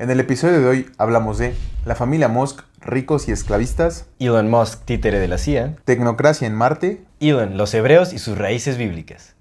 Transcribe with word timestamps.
En 0.00 0.08
el 0.08 0.18
episodio 0.18 0.62
de 0.62 0.66
hoy 0.66 0.90
hablamos 0.96 1.36
de 1.36 1.54
la 1.84 1.94
familia 1.94 2.26
Musk, 2.26 2.62
ricos 2.80 3.28
y 3.28 3.32
esclavistas, 3.32 4.06
Elon 4.18 4.48
Musk, 4.48 4.86
títere 4.86 5.18
de 5.18 5.28
la 5.28 5.36
CIA. 5.36 5.76
tecnocracia 5.84 6.46
en 6.46 6.54
Marte, 6.54 7.02
Elon, 7.20 7.58
los 7.58 7.74
hebreos 7.74 8.14
y 8.14 8.18
sus 8.18 8.38
raíces 8.38 8.78
bíblicas. 8.78 9.34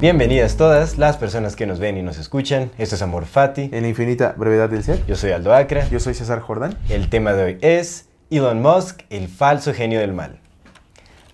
Bienvenidas 0.00 0.56
todas 0.56 0.96
las 0.96 1.18
personas 1.18 1.54
que 1.54 1.66
nos 1.66 1.78
ven 1.78 1.98
y 1.98 2.02
nos 2.02 2.16
escuchan. 2.16 2.70
Esto 2.78 2.94
es 2.94 3.02
Amor 3.02 3.26
Fati. 3.26 3.68
en 3.70 3.82
la 3.82 3.88
infinita 3.88 4.34
brevedad 4.38 4.70
del 4.70 4.84
ser. 4.84 5.04
Yo 5.04 5.16
soy 5.16 5.32
Aldo 5.32 5.52
Acra. 5.52 5.86
Yo 5.90 6.00
soy 6.00 6.14
César 6.14 6.40
Jordán. 6.40 6.78
El 6.88 7.10
tema 7.10 7.34
de 7.34 7.44
hoy 7.44 7.58
es 7.60 8.08
Elon 8.30 8.62
Musk, 8.62 9.02
el 9.10 9.28
falso 9.28 9.74
genio 9.74 10.00
del 10.00 10.14
mal. 10.14 10.40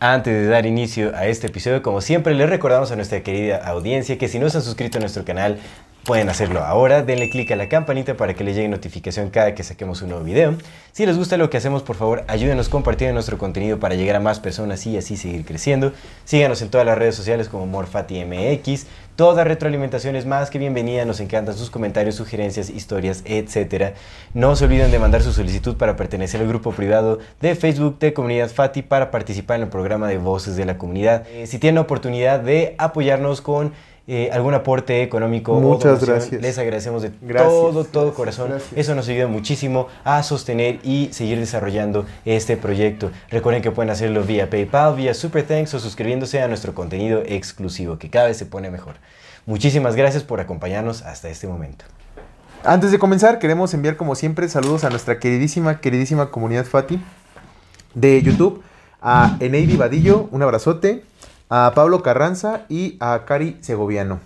Antes 0.01 0.35
de 0.35 0.47
dar 0.47 0.67
inicio 0.67 1.15
a 1.15 1.27
este 1.27 1.47
episodio, 1.47 1.83
como 1.83 2.01
siempre, 2.01 2.35
les 2.35 2.49
recordamos 2.49 2.91
a 2.91 2.97
nuestra 2.97 3.23
querida 3.23 3.59
audiencia 3.67 4.19
que 4.19 4.29
si 4.29 4.39
no 4.39 4.51
se 4.51 4.59
han 4.59 4.63
suscrito 4.63 4.99
a 4.99 5.01
nuestro 5.01 5.25
canal, 5.25 5.59
pueden 6.05 6.29
hacerlo 6.29 6.61
ahora. 6.61 7.03
Denle 7.03 7.31
click 7.31 7.51
a 7.51 7.57
la 7.57 7.69
campanita 7.69 8.17
para 8.17 8.35
que 8.35 8.45
les 8.45 8.55
llegue 8.55 8.69
notificación 8.69 9.31
cada 9.31 9.55
que 9.55 9.63
saquemos 9.63 10.03
un 10.03 10.11
nuevo 10.11 10.25
video. 10.25 10.55
Si 10.93 11.05
les 11.05 11.17
gusta 11.17 11.37
lo 11.37 11.51
que 11.51 11.57
hacemos, 11.57 11.83
por 11.83 11.97
favor, 11.97 12.25
ayúdenos 12.29 12.69
compartiendo 12.69 13.15
nuestro 13.15 13.39
contenido 13.39 13.81
para 13.81 13.95
llegar 13.97 14.17
a 14.17 14.21
más 14.21 14.39
personas 14.39 14.87
y 14.87 14.97
así 14.97 15.17
seguir 15.17 15.45
creciendo. 15.45 15.93
Síganos 16.25 16.63
en 16.63 16.69
todas 16.69 16.87
las 16.87 16.97
redes 16.97 17.17
sociales 17.17 17.49
como 17.49 17.67
MorfatiMX. 17.67 18.87
Toda 19.17 19.45
retroalimentación 19.45 20.17
es 20.17 20.27
más 20.27 20.51
que 20.51 20.59
bienvenida. 20.59 21.05
Nos 21.05 21.21
encantan 21.21 21.57
sus 21.57 21.71
comentarios, 21.71 22.17
sugerencias, 22.17 22.69
historias, 22.69 23.23
etc. 23.25 23.95
No 24.35 24.57
se 24.57 24.65
olviden 24.65 24.91
de 24.91 24.99
mandar 24.99 25.23
su 25.23 25.33
solicitud 25.33 25.77
para 25.77 25.97
pertenecer 25.97 26.41
al 26.41 26.49
grupo 26.49 26.73
privado 26.73 27.19
de 27.41 27.55
Facebook 27.55 27.99
de 27.99 28.13
Comunidad 28.13 28.51
Fati 28.51 28.83
para 28.83 29.11
participar 29.11 29.57
en 29.57 29.63
el 29.65 29.69
programa 29.69 30.09
de 30.09 30.19
Voces 30.19 30.57
de 30.57 30.65
la 30.65 30.79
Comunidad. 30.79 31.27
Eh, 31.29 31.47
si 31.47 31.59
tienen 31.59 31.79
oportunidad 31.79 32.41
de 32.41 32.75
apoyarnos 32.79 33.41
con 33.41 33.73
eh, 34.07 34.29
algún 34.33 34.53
aporte 34.53 35.03
económico 35.03 35.59
Muchas 35.61 36.03
o 36.03 36.07
gracias. 36.07 36.43
les 36.43 36.59
agradecemos 36.59 37.03
de 37.03 37.11
Gracias, 37.23 37.51
todo, 37.51 37.85
todo 37.85 38.03
gracias, 38.05 38.17
corazón. 38.17 38.49
gracias. 38.51 38.73
Eso 38.79 38.95
nos 38.95 39.09
ayuda 39.09 39.27
muchísimo 39.29 39.89
a 40.05 40.23
sostener 40.23 40.79
y 40.85 41.09
seguir 41.13 41.39
desarrollando 41.39 42.05
este 42.27 42.57
proyecto. 42.59 43.11
Recuerden 43.31 43.63
que 43.63 43.71
pueden 43.71 43.91
hacerlo 43.91 44.23
vía 44.23 44.51
PayPal, 44.51 44.97
vía 44.97 45.15
Super 45.15 45.43
Thanks 45.45 45.73
o 45.75 45.81
suscribiéndose 45.81 46.43
a 46.43 46.49
nuestro 46.49 46.75
contenido 46.75 47.23
exclusivo, 47.25 47.97
que 47.99 48.11
cada 48.11 48.27
vez 48.27 48.37
se 48.37 48.45
pone 48.47 48.71
mejor. 48.71 48.95
Muchísimas 49.47 49.95
gracias 49.97 50.23
por 50.23 50.41
acompañarnos 50.41 51.03
hasta 51.03 51.29
este 51.29 51.47
momento. 51.47 51.85
Antes 52.63 52.91
de 52.93 52.99
comenzar, 52.99 53.39
queremos 53.39 53.75
enviar 53.75 53.97
como 53.97 54.15
siempre 54.15 54.49
saludos 54.49 54.85
a 54.85 54.91
nuestra 54.91 55.19
queridísima, 55.19 55.81
queridísima 55.81 56.31
comunidad 56.31 56.65
Fati 56.65 56.99
de 57.95 58.23
YouTube, 58.23 58.63
a 59.03 59.37
Eneidi 59.41 59.77
Vadillo, 59.77 60.29
un 60.31 60.43
abrazote, 60.43 61.05
a 61.49 61.73
Pablo 61.75 62.03
Carranza 62.03 62.63
y 62.69 62.97
a 63.01 63.25
Cari 63.27 63.59
Segoviano. 63.61 64.21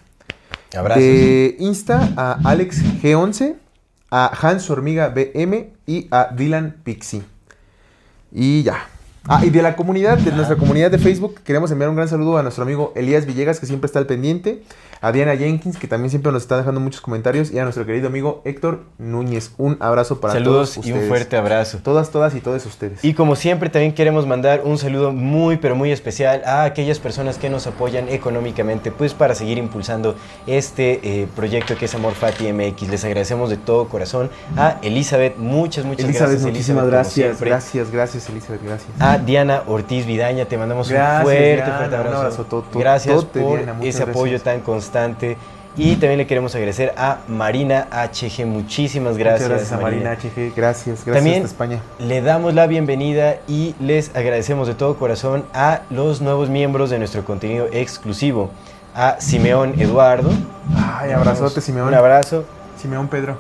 Abrazos. 0.77 1.03
De 1.03 1.57
Insta 1.59 2.13
a 2.17 2.39
Alex 2.45 2.83
G11, 3.03 3.57
a 4.11 4.27
Hans 4.27 4.69
Hormiga 4.71 5.09
BM 5.09 5.71
y 5.87 6.09
a 6.11 6.29
Dylan 6.35 6.77
Pixie. 6.85 7.23
Y 8.33 8.63
ya. 8.63 8.87
Ah, 9.27 9.45
y 9.45 9.51
de 9.51 9.61
la 9.61 9.77
comunidad, 9.77 10.17
de 10.17 10.33
nuestra 10.33 10.57
comunidad 10.57 10.91
de 10.91 10.99
Facebook, 10.99 11.41
queremos 11.45 11.71
enviar 11.71 11.91
un 11.91 11.97
gran 11.97 12.09
saludo 12.09 12.39
a 12.39 12.43
nuestro 12.43 12.65
amigo 12.65 12.93
Elías 12.97 13.27
Villegas, 13.27 13.61
que 13.61 13.67
siempre 13.67 13.87
está 13.87 13.99
al 13.99 14.07
pendiente, 14.07 14.63
a 15.01 15.13
Diana 15.13 15.37
Jenkins, 15.37 15.77
que 15.79 15.87
también 15.87 16.11
siempre 16.11 16.33
nos 16.33 16.43
está 16.43 16.57
dejando 16.57 16.81
muchos 16.81 17.01
comentarios, 17.01 17.51
y 17.53 17.59
a 17.59 17.65
nuestro 17.65 17.87
querido 17.87 18.09
amigo 18.09 18.43
Héctor 18.45 18.85
Núñez. 18.99 19.53
Un 19.59 19.77
abrazo 19.81 20.21
para 20.21 20.35
Saludos 20.35 20.75
todos 20.75 20.87
y 20.87 20.93
un 20.93 21.03
fuerte 21.09 21.37
abrazo. 21.37 21.79
Todas, 21.83 22.11
todas 22.11 22.35
y 22.35 22.41
todos 22.41 22.65
ustedes. 22.67 23.05
Y 23.05 23.15
como 23.15 23.37
siempre 23.37 23.71
también 23.71 23.93
queremos 23.95 24.27
mandar 24.27 24.63
un 24.65 24.79
saludo 24.79 25.13
muy 25.13 25.57
pero 25.59 25.75
muy 25.77 25.93
especial 25.93 26.43
a 26.45 26.65
aquellas 26.65 26.99
personas 26.99 27.39
que 27.39 27.49
nos 27.51 27.67
apoyan 27.67 28.09
económicamente 28.09 28.91
pues 28.91 29.15
para 29.15 29.35
seguir 29.35 29.59
impulsando 29.59 30.15
este 30.47 31.01
eh, 31.03 31.29
proyecto 31.37 31.77
que 31.77 31.85
es 31.85 31.95
Amor 31.95 32.15
Fati 32.15 32.53
MX. 32.53 32.89
Les 32.89 33.05
agradecemos 33.05 33.51
de 33.51 33.57
todo 33.57 33.89
corazón 33.89 34.31
a 34.57 34.79
Elizabeth, 34.83 35.37
muchas 35.37 35.85
muchas 35.85 36.05
Elizabeth, 36.05 36.31
gracias 36.33 36.51
muchísimas 36.51 36.81
como 36.83 36.91
gracias. 36.93 37.41
Gracias, 37.41 37.91
gracias, 37.91 38.29
Elizabeth, 38.29 38.63
gracias. 38.65 38.91
A 39.01 39.19
Diana 39.19 39.63
Ortiz 39.67 40.07
Vidaña, 40.07 40.45
te 40.47 40.57
mandamos 40.59 40.89
Gracias, 40.89 41.19
un 41.19 41.23
fuerte, 41.25 41.55
Diana, 41.57 41.77
fuerte 41.77 41.95
un 41.95 42.01
abrazo. 42.01 42.19
abrazo, 42.19 42.45
to- 42.45 42.63
to- 42.63 42.79
gracias 42.79 43.25
por 43.25 43.59
Diana, 43.59 43.77
ese 43.83 44.03
apoyo 44.03 44.41
tan 44.41 44.61
constante. 44.61 44.88
Y 45.77 45.93
también 45.93 46.19
le 46.19 46.27
queremos 46.27 46.53
agradecer 46.57 46.93
a 46.97 47.19
Marina 47.29 47.87
HG, 47.93 48.45
muchísimas 48.47 49.17
gracias. 49.17 49.49
Muchas 49.49 49.71
gracias 49.71 49.73
a 49.73 49.81
Marina 49.81 50.13
HG. 50.15 50.53
Gracias, 50.57 51.05
gracias 51.05 51.15
También 51.15 51.37
hasta 51.37 51.47
España. 51.47 51.81
le 52.01 52.21
damos 52.21 52.55
la 52.55 52.67
bienvenida 52.67 53.37
y 53.47 53.77
les 53.79 54.11
agradecemos 54.17 54.67
de 54.67 54.75
todo 54.75 54.97
corazón 54.97 55.45
a 55.55 55.83
los 55.91 56.21
nuevos 56.21 56.49
miembros 56.49 56.91
de 56.91 56.99
nuestro 56.99 57.25
contenido 57.25 57.69
exclusivo. 57.73 58.51
A 58.95 59.21
Simeón 59.21 59.75
Eduardo. 59.81 60.31
Ay, 60.77 61.13
abrazote, 61.13 61.61
Simeón. 61.61 61.89
Un 61.89 61.95
abrazo. 61.95 62.45
Simeón 62.77 63.07
Pedro. 63.07 63.37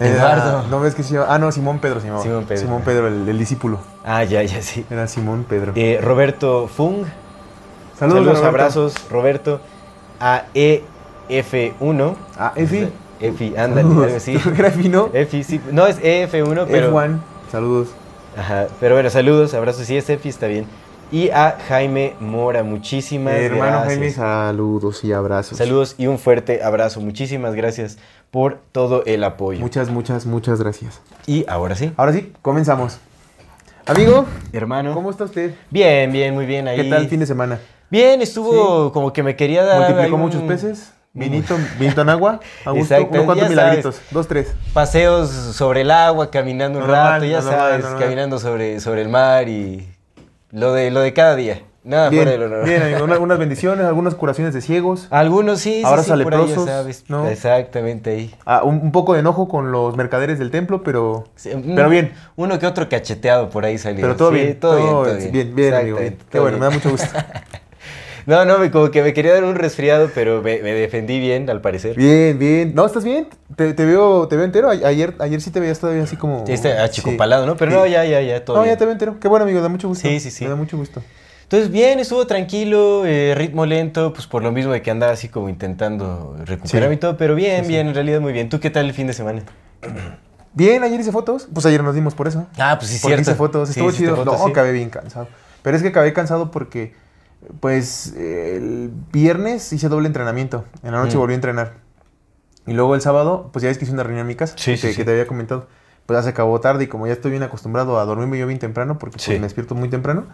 Eduardo. 0.00 0.58
Era- 0.60 0.68
no 0.68 0.80
ves 0.80 0.94
que 0.94 1.02
se 1.02 1.14
llama- 1.14 1.26
Ah, 1.30 1.38
no, 1.38 1.50
Simón 1.52 1.78
Pedro 1.78 2.00
se 2.00 2.06
llamaba. 2.08 2.22
Simón 2.24 2.44
Pedro. 2.44 2.60
Simón 2.60 2.82
Pedro, 2.82 3.08
el, 3.08 3.26
el 3.28 3.38
discípulo. 3.38 3.78
Ah, 4.04 4.24
ya, 4.24 4.42
ya, 4.42 4.60
sí. 4.60 4.84
Era 4.90 5.06
Simón 5.06 5.46
Pedro. 5.48 5.72
Eh, 5.76 5.98
Roberto 6.02 6.68
Fung. 6.68 7.04
Saludos, 7.98 7.98
Saludos, 7.98 8.26
Roberto. 8.26 8.46
abrazos, 8.48 8.94
Roberto. 9.10 9.60
A 10.20 10.44
EF1. 10.54 12.14
Ah, 12.38 12.52
Efi. 12.56 12.88
Efi, 13.20 13.54
ándale, 13.56 13.88
algo 13.88 14.16
así. 14.16 14.34
Grafi, 14.56 14.88
¿no? 14.88 15.10
Efi, 15.12 15.44
sí. 15.44 15.60
No, 15.72 15.86
es 15.86 16.00
EF1, 16.02 16.66
pero. 16.70 16.92
F1. 16.92 17.18
Saludos. 17.50 17.88
Ajá, 18.36 18.66
pero 18.80 18.94
bueno, 18.96 19.10
saludos, 19.10 19.54
abrazos. 19.54 19.86
Sí, 19.86 19.96
es 19.96 20.08
Efi, 20.10 20.28
está 20.28 20.46
bien. 20.46 20.66
Y 21.12 21.30
a 21.30 21.58
Jaime 21.68 22.14
Mora, 22.18 22.64
muchísimas 22.64 23.34
Hermano 23.34 23.82
gracias. 23.82 23.86
Jaime, 23.86 24.10
saludos 24.10 25.04
y 25.04 25.12
abrazos. 25.12 25.58
Saludos 25.58 25.94
y 25.98 26.08
un 26.08 26.18
fuerte 26.18 26.62
abrazo. 26.62 27.00
Muchísimas 27.00 27.54
gracias 27.54 27.98
por 28.32 28.58
todo 28.72 29.04
el 29.04 29.22
apoyo. 29.22 29.60
Muchas, 29.60 29.90
muchas, 29.90 30.26
muchas 30.26 30.58
gracias. 30.60 31.00
Y 31.26 31.44
ahora 31.46 31.76
sí, 31.76 31.92
Ahora 31.96 32.12
sí, 32.12 32.32
comenzamos. 32.42 32.98
Amigo, 33.86 34.24
hermano. 34.52 34.94
¿cómo 34.94 35.10
está 35.10 35.24
usted? 35.24 35.54
Bien, 35.70 36.10
bien, 36.10 36.34
muy 36.34 36.46
bien 36.46 36.66
ahí. 36.66 36.78
¿Qué 36.82 36.90
tal 36.90 37.02
el 37.02 37.08
fin 37.08 37.20
de 37.20 37.26
semana? 37.26 37.60
Bien, 37.90 38.20
estuvo 38.22 38.92
como 38.92 39.12
que 39.12 39.22
me 39.22 39.36
quería 39.36 39.64
dar. 39.64 39.78
¿Multiplicó 39.78 40.16
un- 40.16 40.20
muchos 40.22 40.42
peces? 40.42 40.92
¿Vinito, 41.12 41.56
vinito 41.78 42.00
en 42.02 42.08
agua? 42.08 42.40
¿A 42.64 42.70
gusto? 42.72 42.94
Exacto, 42.94 43.14
¿Uno 43.18 43.24
cuántos 43.26 43.44
ya 43.44 43.48
milagritos? 43.50 44.00
Dos, 44.10 44.26
tres. 44.26 44.52
Paseos 44.72 45.30
sobre 45.30 45.82
el 45.82 45.90
agua, 45.92 46.30
caminando 46.30 46.80
un 46.80 46.88
rato, 46.88 47.24
ya 47.24 47.40
sabes, 47.40 47.84
caminando 47.98 48.38
sobre, 48.40 48.80
sobre 48.80 49.02
el 49.02 49.08
mar 49.08 49.48
y 49.48 49.88
lo 50.50 50.72
de, 50.72 50.90
lo 50.90 51.00
de 51.00 51.12
cada 51.12 51.36
día. 51.36 51.62
Nada 51.84 52.08
Bien, 52.08 52.24
fuera 52.24 52.30
de 52.42 52.48
lo 52.48 52.64
bien, 52.64 52.82
amigo. 52.82 53.04
Una- 53.04 53.18
unas 53.20 53.38
bendiciones, 53.38 53.84
algunas 53.84 54.14
curaciones 54.14 54.54
de 54.54 54.62
ciegos. 54.62 55.06
Algunos 55.10 55.60
sí, 55.60 55.80
sí, 55.80 55.82
Ahora 55.84 56.02
sí, 56.02 56.08
son 56.08 56.22
por 56.22 56.34
ahí, 56.34 56.40
ya 56.40 56.46
leprosos, 56.48 56.70
sabes. 56.70 57.04
¿no? 57.08 57.28
Exactamente 57.28 58.10
ahí. 58.10 58.34
Ah, 58.46 58.62
un, 58.64 58.76
un 58.80 58.90
poco 58.90 59.12
de 59.12 59.20
enojo 59.20 59.48
con 59.48 59.70
los 59.70 59.94
mercaderes 59.94 60.38
del 60.38 60.50
templo, 60.50 60.82
pero, 60.82 61.24
Sí, 61.36 61.50
pero 61.76 61.90
bien. 61.90 62.14
Uno 62.36 62.58
que 62.58 62.66
otro 62.66 62.88
cacheteado 62.88 63.50
por 63.50 63.66
ahí 63.66 63.76
salió. 63.76 64.00
Pero 64.00 64.16
todo 64.16 64.30
Sí, 64.30 64.36
bien. 64.36 64.58
todo 64.58 64.76
bien, 64.76 64.88
todo 64.90 65.04
bien. 65.16 65.32
bien, 65.32 65.54
bien, 65.54 65.74
amigo. 65.74 65.98
bien. 65.98 66.18
Qué 66.30 66.40
bueno, 66.40 66.56
me 66.58 66.64
da 66.64 66.70
mucho 66.70 66.90
gusto. 66.90 67.06
No, 68.26 68.44
no, 68.44 68.70
como 68.70 68.90
que 68.90 69.02
me 69.02 69.12
quería 69.12 69.34
dar 69.34 69.44
un 69.44 69.54
resfriado, 69.54 70.10
pero 70.14 70.40
me, 70.42 70.60
me 70.62 70.72
defendí 70.72 71.18
bien, 71.20 71.48
al 71.50 71.60
parecer. 71.60 71.94
Bien, 71.96 72.38
bien. 72.38 72.74
No, 72.74 72.86
¿estás 72.86 73.04
bien? 73.04 73.28
Te, 73.56 73.74
te 73.74 73.84
veo, 73.84 74.26
te 74.28 74.36
veo 74.36 74.44
entero. 74.44 74.70
Ayer, 74.70 75.14
ayer 75.18 75.40
sí 75.40 75.50
te 75.50 75.60
veías 75.60 75.78
todavía 75.78 76.04
así 76.04 76.16
como... 76.16 76.46
Sí, 76.46 76.56
Sí. 76.56 76.68
achicopalado, 76.68 77.44
¿no? 77.46 77.56
Pero 77.56 77.70
no, 77.72 77.86
ya, 77.86 78.04
ya, 78.04 78.20
ya, 78.22 78.44
todo 78.44 78.56
No, 78.56 78.62
bien. 78.62 78.74
ya 78.74 78.78
te 78.78 78.84
veo 78.86 78.92
entero. 78.92 79.20
Qué 79.20 79.28
bueno, 79.28 79.44
amigo. 79.44 79.60
Da 79.60 79.68
mucho 79.68 79.88
gusto. 79.88 80.08
Sí, 80.08 80.20
sí, 80.20 80.30
sí. 80.30 80.44
Me 80.44 80.50
da 80.50 80.56
mucho 80.56 80.76
gusto. 80.78 81.02
Entonces, 81.42 81.70
bien, 81.70 82.00
estuvo 82.00 82.26
tranquilo, 82.26 83.04
eh, 83.04 83.34
ritmo 83.36 83.66
lento, 83.66 84.14
pues 84.14 84.26
por 84.26 84.42
lo 84.42 84.50
mismo 84.50 84.72
de 84.72 84.80
que 84.80 84.90
andaba 84.90 85.12
así 85.12 85.28
como 85.28 85.50
intentando 85.50 86.34
recuperarme 86.46 86.94
Sí. 86.94 86.96
y 86.96 87.00
todo, 87.00 87.16
pero 87.18 87.34
bien, 87.34 87.68
bien, 87.68 87.88
en 87.88 87.94
realidad 87.94 88.20
muy 88.22 88.32
bien. 88.32 88.48
¿Tú 88.48 88.58
qué 88.60 88.70
tal 88.70 88.86
el 88.86 88.94
fin 88.94 89.06
de 89.06 89.12
semana? 89.12 89.42
Bien, 90.54 90.82
ayer 90.82 90.98
hice 91.00 91.12
fotos. 91.12 91.48
Pues 91.52 91.66
ayer 91.66 91.82
nos 91.82 91.94
dimos 91.94 92.14
por 92.14 92.28
eso. 92.28 92.46
Ah, 92.58 92.76
pues 92.78 92.90
sí, 92.90 92.98
Porque 93.02 93.16
cierto. 93.16 93.30
hice 93.30 93.34
fotos. 93.36 93.68
Estuvo 93.70 93.90
chido. 93.92 94.16
fotos, 94.16 94.38
no, 94.38 94.44
sí. 94.46 94.50
acabé 94.50 94.72
bien 94.72 94.88
cansado. 94.88 95.28
Pero 95.62 95.76
es 95.76 95.82
que 95.82 95.88
acabé 95.90 96.12
cansado 96.12 96.50
porque, 96.50 96.94
pues, 97.60 98.14
el 98.16 98.90
viernes 99.12 99.72
hice 99.72 99.88
doble 99.88 100.06
entrenamiento. 100.06 100.64
En 100.82 100.92
la 100.92 100.98
noche 101.02 101.16
Mm. 101.16 101.20
volví 101.20 101.32
a 101.32 101.36
entrenar. 101.36 101.72
Y 102.66 102.72
luego 102.72 102.94
el 102.94 103.00
sábado, 103.00 103.50
pues 103.52 103.62
ya 103.62 103.68
ves 103.68 103.78
que 103.78 103.84
hice 103.84 103.92
una 103.92 104.02
reunión 104.02 104.22
en 104.22 104.26
mi 104.28 104.34
casa. 104.36 104.54
Sí, 104.56 104.72
que, 104.72 104.76
sí, 104.78 104.86
que 104.88 104.94
sí. 104.94 105.04
te 105.04 105.10
había 105.10 105.26
comentado. 105.26 105.66
Pues 106.06 106.18
ya 106.18 106.22
se 106.22 106.28
acabó 106.30 106.60
tarde 106.60 106.84
y 106.84 106.86
como 106.86 107.06
ya 107.06 107.12
estoy 107.14 107.30
bien 107.30 107.42
acostumbrado 107.42 107.98
a 107.98 108.04
dormirme 108.04 108.38
yo 108.38 108.46
bien 108.46 108.58
temprano, 108.58 108.98
porque 108.98 109.16
pues, 109.16 109.28
me 109.28 109.40
despierto 109.40 109.74
muy 109.74 109.88
temprano. 109.88 110.26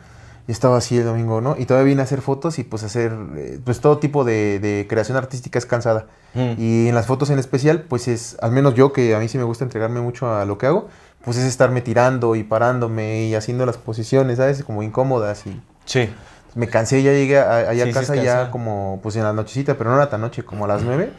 Y 0.48 0.52
estaba 0.52 0.78
así 0.78 0.96
el 0.96 1.04
domingo, 1.04 1.40
¿no? 1.40 1.54
Y 1.58 1.66
todavía 1.66 1.90
vine 1.90 2.00
a 2.00 2.04
hacer 2.04 2.22
fotos 2.22 2.58
y 2.58 2.64
pues 2.64 2.82
hacer, 2.82 3.12
eh, 3.36 3.60
pues 3.64 3.80
todo 3.80 3.98
tipo 3.98 4.24
de, 4.24 4.58
de 4.58 4.86
creación 4.88 5.16
artística 5.16 5.58
es 5.58 5.66
cansada. 5.66 6.06
Mm. 6.34 6.52
Y 6.58 6.88
en 6.88 6.94
las 6.94 7.06
fotos 7.06 7.30
en 7.30 7.38
especial, 7.38 7.82
pues 7.82 8.08
es, 8.08 8.36
al 8.40 8.50
menos 8.50 8.74
yo 8.74 8.92
que 8.92 9.14
a 9.14 9.18
mí 9.20 9.28
sí 9.28 9.38
me 9.38 9.44
gusta 9.44 9.64
entregarme 9.64 10.00
mucho 10.00 10.34
a 10.34 10.44
lo 10.46 10.58
que 10.58 10.66
hago, 10.66 10.88
pues 11.24 11.36
es 11.36 11.44
estarme 11.44 11.82
tirando 11.82 12.34
y 12.34 12.42
parándome 12.42 13.24
y 13.26 13.34
haciendo 13.36 13.64
las 13.66 13.76
posiciones, 13.76 14.38
¿sabes? 14.38 14.64
Como 14.64 14.82
incómodas 14.82 15.46
y 15.46 15.60
Sí. 15.84 16.08
Me 16.55 16.69
cansé, 16.69 17.02
ya 17.02 17.12
llegué 17.12 17.38
a, 17.38 17.58
allá 17.70 17.73
Sí, 17.73 17.81
a 17.81 17.85
sí 17.85 17.91
es 17.91 17.97
casa 17.97 18.17
ya 18.17 18.50
como, 18.50 19.00
pues 19.02 19.17
en 19.17 19.25
la 19.25 19.32
nochecita, 19.32 19.75
pero 19.76 19.91
no 19.91 19.97
era 19.97 20.08
tan 20.11 20.20
noche, 20.20 20.43
como 20.44 20.64
a 20.64 20.69
las 20.69 20.82
nueve. 20.82 21.11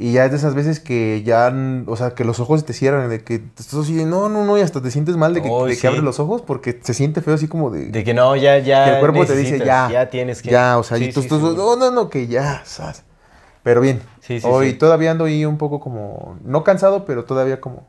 Y 0.00 0.12
ya 0.12 0.24
es 0.26 0.30
de 0.30 0.36
esas 0.36 0.54
veces 0.54 0.78
que 0.78 1.24
ya, 1.24 1.52
o 1.86 1.96
sea, 1.96 2.10
que 2.14 2.24
los 2.24 2.38
ojos 2.38 2.64
te 2.64 2.72
cierran, 2.72 3.08
de 3.10 3.24
que 3.24 3.42
estás 3.58 3.74
así, 3.74 4.04
no, 4.04 4.28
no, 4.28 4.44
no, 4.44 4.56
y 4.56 4.60
hasta 4.60 4.80
te 4.80 4.92
sientes 4.92 5.16
mal 5.16 5.34
de 5.34 5.42
que, 5.42 5.48
Ay, 5.48 5.70
de 5.70 5.74
sí. 5.74 5.80
que 5.80 5.86
abres 5.88 6.04
los 6.04 6.20
ojos 6.20 6.40
porque 6.42 6.78
se 6.82 6.94
siente 6.94 7.20
feo 7.20 7.34
así 7.34 7.48
como 7.48 7.70
de... 7.70 7.86
De 7.86 8.04
que 8.04 8.14
no, 8.14 8.36
ya, 8.36 8.58
ya. 8.58 8.84
que 8.84 8.90
el 8.92 9.00
cuerpo 9.00 9.26
te 9.26 9.36
dice 9.36 9.58
ya. 9.58 9.88
Ya 9.90 10.08
tienes 10.08 10.40
que. 10.40 10.50
Ya, 10.50 10.78
o 10.78 10.84
sea, 10.84 10.98
Sí, 10.98 11.06
y 11.06 11.12
tú, 11.12 11.22
sí, 11.22 11.28
tú- 11.28 11.40
no, 11.56 11.74
no, 11.74 11.90
no, 11.90 12.10
que 12.10 12.28
ya, 12.28 12.62
sas. 12.64 13.02
Pero 13.64 13.80
bien. 13.80 14.00
Hoy 14.44 14.74
todavía 14.74 15.10
ando 15.10 15.24
ahí 15.24 15.44
un 15.44 15.58
poco 15.58 15.80
como, 15.80 16.38
no 16.44 16.62
cansado, 16.62 17.04
pero 17.04 17.24
todavía 17.24 17.60
como... 17.60 17.86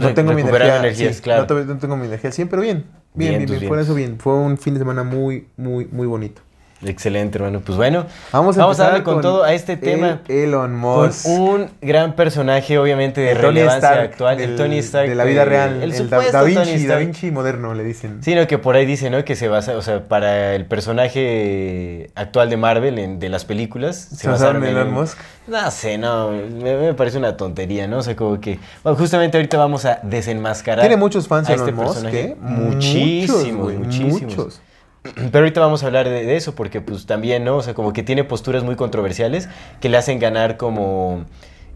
No 0.00 0.14
tengo 0.14 0.32
mi 0.32 0.40
energía. 0.40 0.76
energías, 0.78 1.16
sí, 1.16 1.22
claro. 1.22 1.46
no, 1.48 1.64
no 1.64 1.78
tengo 1.78 1.96
mi 1.96 2.06
energía 2.06 2.28
al 2.28 2.34
100, 2.34 2.48
pero 2.48 2.62
bien. 2.62 2.84
Bien, 3.14 3.30
bien, 3.30 3.38
Vientos, 3.38 3.58
bien. 3.60 3.68
Por 3.68 3.78
eso 3.78 3.94
bien. 3.94 4.18
Fue 4.18 4.34
un 4.34 4.58
fin 4.58 4.74
de 4.74 4.80
semana 4.80 5.02
muy, 5.04 5.48
muy, 5.56 5.86
muy 5.86 6.06
bonito. 6.06 6.42
Excelente, 6.82 7.36
hermano. 7.36 7.60
Pues 7.60 7.76
bueno, 7.76 8.06
Vamos 8.32 8.56
a, 8.56 8.60
Vamos 8.62 8.80
a 8.80 8.84
darle 8.84 9.02
con 9.02 9.20
todo 9.20 9.44
a 9.44 9.52
este 9.52 9.76
tema. 9.76 10.20
el 10.28 10.36
Elon 10.44 10.80
con 10.80 11.06
Musk. 11.06 11.26
un 11.26 11.70
gran 11.82 12.14
personaje, 12.14 12.78
obviamente, 12.78 13.20
de 13.20 13.32
El 13.32 13.38
relevancia 13.38 13.88
Stark 13.90 14.10
actual. 14.12 14.40
el 14.40 14.56
Tony 14.56 14.78
Stark. 14.78 15.08
De 15.08 15.14
la 15.14 15.24
vida 15.24 15.44
real. 15.44 15.82
El, 15.82 15.92
El, 15.92 16.08
da, 16.08 16.20
Da 16.32 16.42
Vinci, 16.42 16.54
Tony 16.62 16.70
Da 16.72 16.78
Stark. 16.78 17.00
Vinci 17.00 17.30
moderno, 17.30 17.74
le 17.74 17.84
dicen. 17.84 18.22
Sino 18.22 18.46
que 18.46 18.56
por 18.56 18.76
ahí 18.76 18.86
dice, 18.86 19.10
¿no? 19.10 19.22
Que 19.26 19.36
se 19.36 19.48
basa, 19.48 19.76
o 19.76 19.82
sea, 19.82 20.08
para 20.08 20.54
el 20.54 20.64
personaje 20.66 22.10
actual 22.14 22.48
de 22.50 22.56
Marvel, 22.56 22.98
en- 22.98 23.18
de 23.18 23.28
las 23.28 23.44
películas, 23.44 23.96
se, 23.96 24.16
¿Se 24.16 24.28
basaron 24.28 24.64
en 24.64 24.70
Elon. 24.70 24.90
Musk? 24.92 25.18
No 25.48 25.70
sé, 25.70 25.98
no, 25.98 26.30
me, 26.30 26.76
me 26.76 26.94
parece 26.94 27.18
una 27.18 27.36
tontería, 27.36 27.88
¿no? 27.88 27.98
O 27.98 28.02
sea, 28.02 28.16
como 28.16 28.40
que, 28.40 28.58
bueno, 28.82 28.96
justamente 28.98 29.36
ahorita 29.36 29.58
vamos 29.58 29.84
a 29.84 30.00
desenmascarar. 30.02 30.80
Tiene 30.80 30.96
muchos 30.96 31.28
fans 31.28 31.48
a 31.48 31.54
Elon 31.54 31.68
este 31.68 31.76
Musk, 31.76 31.88
personaje. 31.92 32.20
¿eh? 32.20 32.36
Muchísimos, 32.40 33.64
güey, 33.64 33.76
muchísimos. 33.76 34.22
Muchos. 34.22 34.60
Pero 35.32 35.38
ahorita 35.38 35.60
vamos 35.60 35.82
a 35.82 35.86
hablar 35.86 36.08
de, 36.08 36.24
de 36.24 36.36
eso, 36.36 36.54
porque 36.54 36.80
pues 36.80 37.06
también, 37.06 37.44
¿no? 37.44 37.56
O 37.56 37.62
sea, 37.62 37.74
como 37.74 37.92
que 37.92 38.02
tiene 38.02 38.24
posturas 38.24 38.62
muy 38.64 38.76
controversiales 38.76 39.48
que 39.80 39.88
le 39.88 39.96
hacen 39.96 40.18
ganar 40.18 40.56
como 40.56 41.24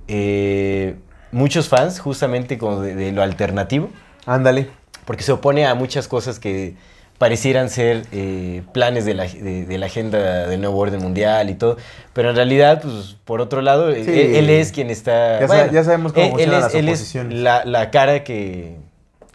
eh, 0.09 0.97
muchos 1.32 1.69
fans, 1.69 2.00
justamente 2.00 2.59
como 2.59 2.81
de, 2.81 2.94
de 2.94 3.12
lo 3.12 3.23
alternativo, 3.23 3.91
Ándale. 4.26 4.69
porque 5.05 5.23
se 5.23 5.32
opone 5.32 5.67
a 5.67 5.75
muchas 5.75 6.06
cosas 6.09 6.38
que 6.38 6.75
parecieran 7.19 7.71
ser 7.71 8.03
eh, 8.12 8.62
planes 8.73 9.05
de 9.06 9.15
la, 9.15 9.25
de, 9.25 9.65
de 9.65 9.79
la 9.79 9.87
agenda 9.87 10.47
del 10.49 10.61
nuevo 10.61 10.77
orden 10.79 11.00
mundial 11.00 11.49
y 11.49 11.55
todo, 11.55 11.77
pero 12.12 12.31
en 12.31 12.37
realidad, 12.37 12.82
pues 12.82 13.17
por 13.25 13.41
otro 13.41 13.62
lado, 13.62 13.88
él, 13.91 14.06
él 14.09 14.50
es 14.50 14.73
quien 14.73 14.91
está... 14.91 15.41
Ya 15.41 15.49
sa- 15.49 15.70
ya 15.70 15.85
sabemos 15.85 16.12
cómo 16.12 16.38
él- 16.38 16.44
es- 16.53 16.61
las 16.61 16.75
él 16.75 16.88
es 16.88 17.15
la, 17.15 17.65
la 17.65 17.91
cara 17.91 18.25
que, 18.25 18.77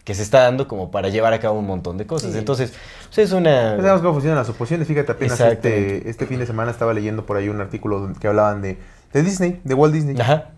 que 0.04 0.14
se 0.14 0.22
está 0.22 0.40
dando 0.40 0.66
como 0.66 0.90
para 0.90 1.08
llevar 1.08 1.32
a 1.32 1.40
cabo 1.40 1.58
un 1.58 1.66
montón 1.66 1.98
de 1.98 2.06
cosas. 2.06 2.34
Entonces, 2.34 2.72
pues, 3.06 3.18
es 3.18 3.32
una... 3.32 3.76
Ya 3.76 3.82
sabemos 3.82 4.00
cómo 4.00 4.12
funcionan 4.14 4.38
las 4.38 4.48
oposiciones. 4.48 4.88
Fíjate, 4.88 5.12
apenas 5.12 5.40
este, 5.40 6.08
este 6.08 6.26
fin 6.26 6.38
de 6.38 6.46
semana 6.46 6.70
estaba 6.70 6.94
leyendo 6.94 7.26
por 7.26 7.36
ahí 7.36 7.48
un 7.48 7.60
artículo 7.60 8.12
que 8.18 8.26
hablaban 8.28 8.62
de, 8.62 8.78
de 9.12 9.22
Disney, 9.22 9.60
de 9.64 9.74
Walt 9.74 9.92
Disney. 9.94 10.20
Ajá. 10.20 10.50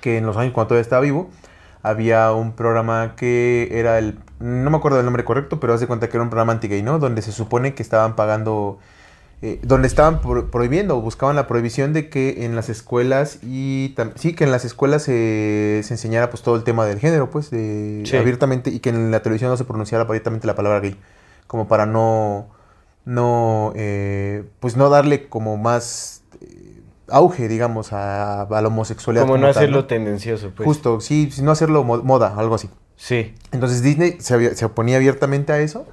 que 0.00 0.18
en 0.18 0.26
los 0.26 0.36
años 0.36 0.52
cuando 0.52 0.68
todavía 0.68 0.82
estaba 0.82 1.02
vivo, 1.02 1.30
había 1.82 2.32
un 2.32 2.52
programa 2.52 3.14
que 3.16 3.68
era 3.72 3.98
el, 3.98 4.18
no 4.40 4.70
me 4.70 4.76
acuerdo 4.76 4.96
del 4.96 5.06
nombre 5.06 5.24
correcto, 5.24 5.60
pero 5.60 5.74
haz 5.74 5.80
de 5.80 5.86
cuenta 5.86 6.08
que 6.08 6.16
era 6.16 6.24
un 6.24 6.30
programa 6.30 6.52
anti-gay, 6.52 6.82
¿no? 6.82 6.98
Donde 6.98 7.22
se 7.22 7.32
supone 7.32 7.74
que 7.74 7.82
estaban 7.82 8.16
pagando, 8.16 8.78
eh, 9.42 9.60
donde 9.62 9.86
estaban 9.88 10.20
pro- 10.20 10.50
prohibiendo 10.50 10.96
o 10.96 11.00
buscaban 11.00 11.36
la 11.36 11.46
prohibición 11.46 11.92
de 11.92 12.08
que 12.08 12.44
en 12.44 12.56
las 12.56 12.68
escuelas 12.68 13.38
y, 13.42 13.94
sí, 14.16 14.34
que 14.34 14.44
en 14.44 14.50
las 14.50 14.64
escuelas 14.64 15.02
se 15.04 15.80
se 15.84 15.94
enseñara 15.94 16.28
pues 16.30 16.42
todo 16.42 16.56
el 16.56 16.64
tema 16.64 16.84
del 16.86 16.98
género, 16.98 17.30
pues, 17.30 17.50
de, 17.50 18.02
Sí. 18.04 18.16
abiertamente, 18.16 18.70
y 18.70 18.80
que 18.80 18.90
en 18.90 19.10
la 19.10 19.22
televisión 19.22 19.50
no 19.50 19.56
se 19.56 19.64
pronunciara 19.64 20.04
abiertamente 20.04 20.46
la 20.46 20.54
palabra 20.56 20.80
gay, 20.80 20.96
como 21.46 21.68
para 21.68 21.86
no, 21.86 22.48
no, 23.04 23.72
eh, 23.76 24.44
pues 24.60 24.76
no 24.76 24.90
darle 24.90 25.28
como 25.28 25.56
más 25.56 26.22
eh, 26.40 26.80
auge, 27.08 27.48
digamos, 27.48 27.92
a, 27.92 28.42
a 28.42 28.60
la 28.62 28.68
homosexualidad. 28.68 29.22
Como 29.24 29.36
no 29.38 29.42
tal, 29.46 29.50
hacerlo 29.56 29.86
tendencioso, 29.86 30.50
pues. 30.54 30.66
Justo, 30.66 31.00
sí, 31.00 31.30
no 31.42 31.52
hacerlo 31.52 31.84
mo- 31.84 32.02
moda, 32.02 32.34
algo 32.36 32.54
así. 32.56 32.68
Sí. 32.96 33.34
Entonces 33.52 33.82
Disney 33.82 34.16
se, 34.18 34.56
se 34.56 34.64
oponía 34.64 34.96
abiertamente 34.96 35.52
a 35.52 35.60
eso. 35.60 35.86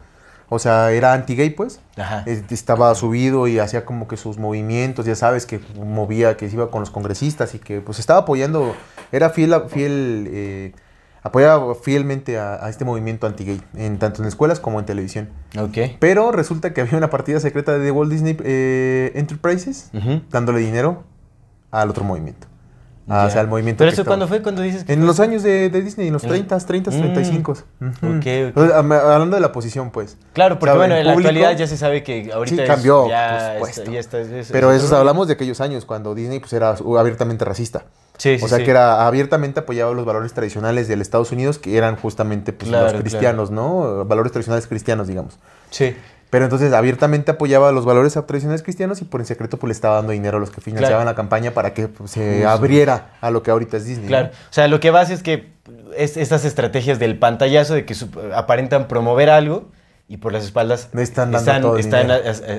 O 0.49 0.59
sea, 0.59 0.91
era 0.91 1.13
anti-gay, 1.13 1.49
pues. 1.49 1.79
Ajá. 1.97 2.23
Estaba 2.25 2.93
subido 2.95 3.47
y 3.47 3.59
hacía 3.59 3.85
como 3.85 4.07
que 4.07 4.17
sus 4.17 4.37
movimientos, 4.37 5.05
ya 5.05 5.15
sabes, 5.15 5.45
que 5.45 5.59
movía, 5.75 6.37
que 6.37 6.47
se 6.49 6.55
iba 6.55 6.69
con 6.69 6.81
los 6.81 6.91
congresistas 6.91 7.55
y 7.55 7.59
que 7.59 7.81
pues 7.81 7.99
estaba 7.99 8.19
apoyando, 8.19 8.75
era 9.11 9.29
fiel, 9.31 9.55
fiel 9.69 10.27
eh, 10.31 10.73
apoyaba 11.23 11.73
fielmente 11.73 12.37
a, 12.37 12.63
a 12.63 12.69
este 12.69 12.85
movimiento 12.85 13.25
anti-gay, 13.25 13.59
en, 13.75 13.97
tanto 13.97 14.21
en 14.21 14.27
escuelas 14.27 14.59
como 14.59 14.79
en 14.79 14.85
televisión. 14.85 15.29
Ok. 15.59 15.97
Pero 15.99 16.31
resulta 16.31 16.73
que 16.73 16.81
había 16.81 16.97
una 16.97 17.09
partida 17.09 17.39
secreta 17.39 17.79
de 17.79 17.91
Walt 17.91 18.11
Disney 18.11 18.37
eh, 18.43 19.11
Enterprises 19.15 19.89
dándole 20.29 20.59
dinero 20.59 21.03
al 21.71 21.89
otro 21.89 22.03
movimiento. 22.03 22.47
Ah, 23.07 23.25
o 23.27 23.29
sea, 23.29 23.41
al 23.41 23.47
movimiento 23.47 23.77
¿Pero 23.79 23.91
eso 23.91 24.01
estaba- 24.01 24.15
cuándo 24.15 24.27
fue? 24.27 24.41
¿Cuándo 24.41 24.63
dices 24.63 24.83
que 24.83 24.93
en 24.93 24.99
fue? 24.99 25.07
los 25.07 25.19
años 25.19 25.43
de, 25.43 25.69
de 25.69 25.81
Disney, 25.81 26.07
en 26.07 26.13
los 26.13 26.23
En- 26.23 26.29
30, 26.29 26.57
30, 26.59 26.89
Mm. 26.89 26.99
35. 27.01 27.51
Ujú. 27.51 27.87
Ok, 27.87 28.15
ok. 28.17 28.25
Entonces, 28.25 28.75
am- 28.75 28.91
hablando 28.91 29.35
de 29.35 29.41
la 29.41 29.51
posición, 29.51 29.91
pues. 29.91 30.17
Claro, 30.33 30.57
porque 30.57 30.71
O 30.71 30.73
sea, 30.73 30.77
bueno, 30.79 30.95
en 30.95 31.01
en 31.01 31.07
la 31.07 31.13
público- 31.13 31.29
actualidad 31.29 31.57
ya 31.57 31.67
se 31.67 31.77
sabe 31.77 32.01
que 32.03 32.31
ahorita 32.33 32.55
Sí, 32.55 32.61
es- 32.63 32.67
cambió, 32.67 33.07
ya 33.07 33.55
por 33.59 33.69
está- 33.69 33.83
ya 33.91 33.99
está- 33.99 34.19
es- 34.19 34.49
Pero 34.51 34.71
es 34.71 34.77
eso 34.77 34.85
otro 34.85 34.89
rollo. 34.89 34.97
hablamos 35.01 35.27
de 35.27 35.33
aquellos 35.33 35.61
años, 35.61 35.85
cuando 35.85 36.15
Disney 36.15 36.39
pues, 36.39 36.53
era 36.53 36.75
abiertamente 36.97 37.45
racista. 37.45 37.85
Sí, 38.17 38.39
sí, 38.39 38.45
o 38.45 38.47
sea, 38.47 38.59
sí. 38.59 38.63
que 38.63 38.71
era 38.71 39.05
abiertamente 39.05 39.59
apoyaba 39.59 39.93
los 39.93 40.05
valores 40.05 40.33
tradicionales 40.33 40.87
del 40.87 41.01
Estados 41.01 41.31
Unidos, 41.33 41.59
que 41.59 41.77
eran 41.77 41.97
justamente 41.97 42.53
pues, 42.53 42.69
Claro, 42.69 42.83
los 42.85 42.91
claro. 42.93 43.03
cristianos, 43.03 43.51
¿no? 43.51 44.05
Valores 44.05 44.31
tradicionales 44.31 44.67
cristianos, 44.67 45.07
digamos. 45.07 45.37
Sí. 45.69 45.95
Pero 46.35 46.43
entonces 46.47 46.73
abiertamente 46.73 47.31
apoyaba 47.31 47.71
los 47.71 47.85
valores 47.85 48.11
tradicionales 48.11 48.61
cristianos 48.61 49.01
y 49.01 49.05
por 49.05 49.21
en 49.21 49.25
secreto 49.25 49.55
pues 49.57 49.69
le 49.69 49.71
estaba 49.71 49.95
dando 49.95 50.11
dinero 50.11 50.35
a 50.35 50.39
los 50.41 50.49
que 50.51 50.59
financiaban 50.59 50.97
Claro. 50.97 51.09
la 51.11 51.15
campaña 51.15 51.51
para 51.51 51.73
que 51.73 51.87
pues, 51.87 52.11
se 52.11 52.33
Justo. 52.33 52.49
abriera 52.49 53.11
a 53.21 53.31
lo 53.31 53.41
que 53.41 53.51
ahorita 53.51 53.77
es 53.77 53.85
Disney. 53.85 54.07
Claro. 54.09 54.25
¿no? 54.27 54.31
O 54.33 54.53
sea, 54.53 54.67
lo 54.67 54.81
que 54.81 54.91
vas 54.91 55.11
es 55.11 55.23
que 55.23 55.53
es, 55.95 56.17
estas 56.17 56.43
estrategias 56.43 56.99
del 56.99 57.17
pantallazo 57.17 57.73
de 57.73 57.85
que 57.85 57.95
aparentan 58.35 58.89
promover 58.89 59.29
algo 59.29 59.69
y 60.09 60.17
por 60.17 60.33
las 60.33 60.43
espaldas 60.43 60.89
están 60.93 61.31
dando 61.31 61.37
están, 61.37 61.61
todo 61.61 61.77
están 61.77 62.11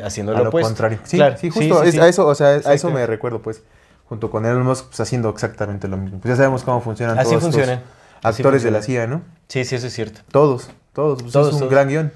haciendo 0.07 0.33
lo 0.33 0.49
opuesto. 0.49 0.69
contrario. 0.71 0.99
Sí, 1.05 1.19
Claro. 1.19 1.37
sí, 1.37 1.51
justo. 1.51 1.83
sí, 1.83 1.89
es- 1.89 1.95
sí. 1.97 2.01
A 2.01 2.09
eso, 2.09 2.27
o 2.27 2.35
sea, 2.35 2.47
a 2.47 2.57
eso 2.57 2.71
Exacto. 2.73 2.95
me 2.97 3.07
recuerdo, 3.07 3.43
pues. 3.43 3.63
Junto 4.09 4.31
con 4.31 4.47
Elon 4.47 4.63
Musk, 4.63 4.87
pues 4.87 5.01
haciendo 5.01 5.29
exactamente 5.29 5.87
lo 5.87 5.99
mismo. 5.99 6.19
Pues 6.21 6.31
ya 6.33 6.37
sabemos 6.37 6.63
cómo 6.63 6.81
funcionan 6.81 7.19
Así 7.19 7.29
todos 7.31 7.43
estos 7.43 7.55
funcionan. 7.57 7.83
Así 8.23 8.41
actores 8.41 8.63
de 8.63 8.71
la. 8.71 8.81
CIA, 8.81 9.07
¿no? 9.07 9.21
Sí, 9.49 9.65
sí, 9.67 9.75
eso 9.75 9.87
es 9.89 9.93
cierto. 9.93 10.21
Todos, 10.31 10.71
todos. 10.95 11.21
Pues 11.23 11.33
Todos, 11.35 11.49
es 11.49 11.53
un 11.55 11.59
todos. 11.61 11.73
gran 11.73 11.89
guion. 11.89 12.13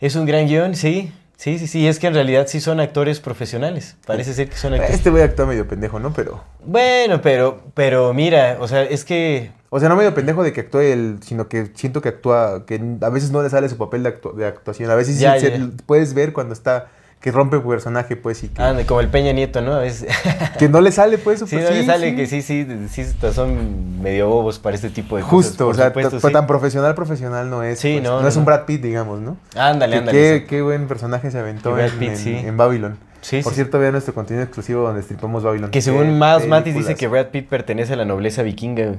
Es 0.00 0.14
un 0.16 0.26
gran 0.26 0.46
guion, 0.46 0.74
sí. 0.74 1.12
Sí, 1.36 1.58
sí, 1.58 1.68
sí. 1.68 1.86
Es 1.86 1.98
que 2.00 2.08
en 2.08 2.14
realidad 2.14 2.46
sí 2.48 2.60
son 2.60 2.80
actores 2.80 3.20
profesionales. 3.20 3.96
Parece 4.06 4.32
ser 4.34 4.48
que 4.48 4.56
son 4.56 4.72
actores. 4.74 4.94
Este 4.96 5.08
voy 5.10 5.20
a 5.20 5.24
actuar 5.24 5.46
medio 5.46 5.68
pendejo, 5.68 6.00
¿no? 6.00 6.12
Pero. 6.12 6.42
Bueno, 6.64 7.20
pero, 7.22 7.62
pero 7.74 8.12
mira, 8.12 8.56
o 8.60 8.66
sea, 8.66 8.82
es 8.82 9.04
que 9.04 9.52
O 9.70 9.78
sea, 9.78 9.88
no 9.88 9.94
medio 9.94 10.12
pendejo 10.14 10.42
de 10.42 10.52
que 10.52 10.62
actúe 10.62 10.80
él, 10.80 11.18
sino 11.22 11.48
que 11.48 11.70
siento 11.74 12.00
que 12.00 12.08
actúa, 12.08 12.66
que 12.66 12.80
a 13.02 13.08
veces 13.10 13.30
no 13.30 13.40
le 13.42 13.50
sale 13.50 13.68
su 13.68 13.76
papel 13.78 14.02
de, 14.02 14.20
actu- 14.20 14.34
de 14.34 14.46
actuación. 14.46 14.90
A 14.90 14.96
veces 14.96 15.16
sí 15.16 15.22
Ya, 15.22 15.38
se- 15.38 15.60
puedes 15.86 16.12
ver 16.14 16.32
cuando 16.32 16.54
está, 16.54 16.88
que 17.20 17.32
rompe 17.32 17.58
personaje, 17.58 18.14
pues, 18.16 18.44
y 18.44 18.48
que, 18.48 18.62
anda, 18.62 18.84
como 18.86 19.00
el 19.00 19.08
Peña 19.08 19.32
Nieto, 19.32 19.60
¿no? 19.60 19.78
Veces 19.78 20.08
que 20.58 20.68
no 20.68 20.80
le 20.80 20.92
sale, 20.92 21.18
pues, 21.18 21.40
sí, 21.40 21.56
no 21.56 21.66
sí, 21.68 21.74
le 21.74 21.84
sale 21.84 22.10
sí. 22.10 22.16
que 22.16 22.26
sí, 22.26 22.42
sí, 22.42 22.66
sí, 22.88 23.04
son 23.32 24.00
medio 24.00 24.28
bobos 24.28 24.58
para 24.60 24.76
este 24.76 24.88
tipo 24.90 25.16
de 25.16 25.22
cosas. 25.22 25.32
Justo, 25.48 25.68
o 25.68 25.74
sea, 25.74 25.88
supuesto, 25.88 26.20
ta- 26.20 26.28
sí. 26.28 26.32
tan 26.32 26.46
profesional, 26.46 26.94
profesional 26.94 27.50
no 27.50 27.62
es. 27.64 27.80
Sí, 27.80 27.94
pues. 27.94 28.04
no, 28.04 28.16
no, 28.16 28.22
no, 28.22 28.28
es 28.28 28.36
un 28.36 28.42
no. 28.42 28.46
Brad 28.46 28.64
Pitt, 28.66 28.82
digamos, 28.82 29.20
¿no? 29.20 29.36
Ándale, 29.56 29.92
Que 29.94 29.98
ándale. 29.98 30.18
qué, 30.18 30.46
qué 30.48 30.62
buen 30.62 30.86
personaje 30.86 31.30
se 31.30 31.38
aventó 31.38 31.72
Brad 31.72 31.88
en, 31.88 31.98
Pitt, 31.98 32.26
en- 32.26 32.56
Babylon. 32.56 32.98
Sí, 33.20 33.42
Por 33.42 33.52
sí, 33.52 33.56
cierto, 33.56 33.80
vean 33.80 33.92
nuestro 33.92 34.14
contenido 34.14 34.44
exclusivo 34.44 34.82
donde 34.82 35.02
stripamos 35.02 35.42
Babylon. 35.42 35.72
Que 35.72 35.82
según 35.82 36.18
más 36.18 36.46
Matis 36.46 36.72
dice 36.74 36.94
que 36.94 37.08
Brad 37.08 37.26
Pitt 37.26 37.48
pertenece 37.48 37.94
a 37.94 37.96
la 37.96 38.04
nobleza 38.04 38.42
vikinga. 38.44 38.92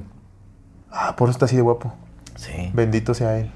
Ah, 0.90 1.16
por 1.16 1.28
eso 1.30 1.36
está 1.36 1.46
así 1.46 1.56
de 1.56 1.62
guapo. 1.62 1.94
Sí. 2.36 2.70
Bendito 2.74 3.14
sea 3.14 3.38
él. 3.38 3.50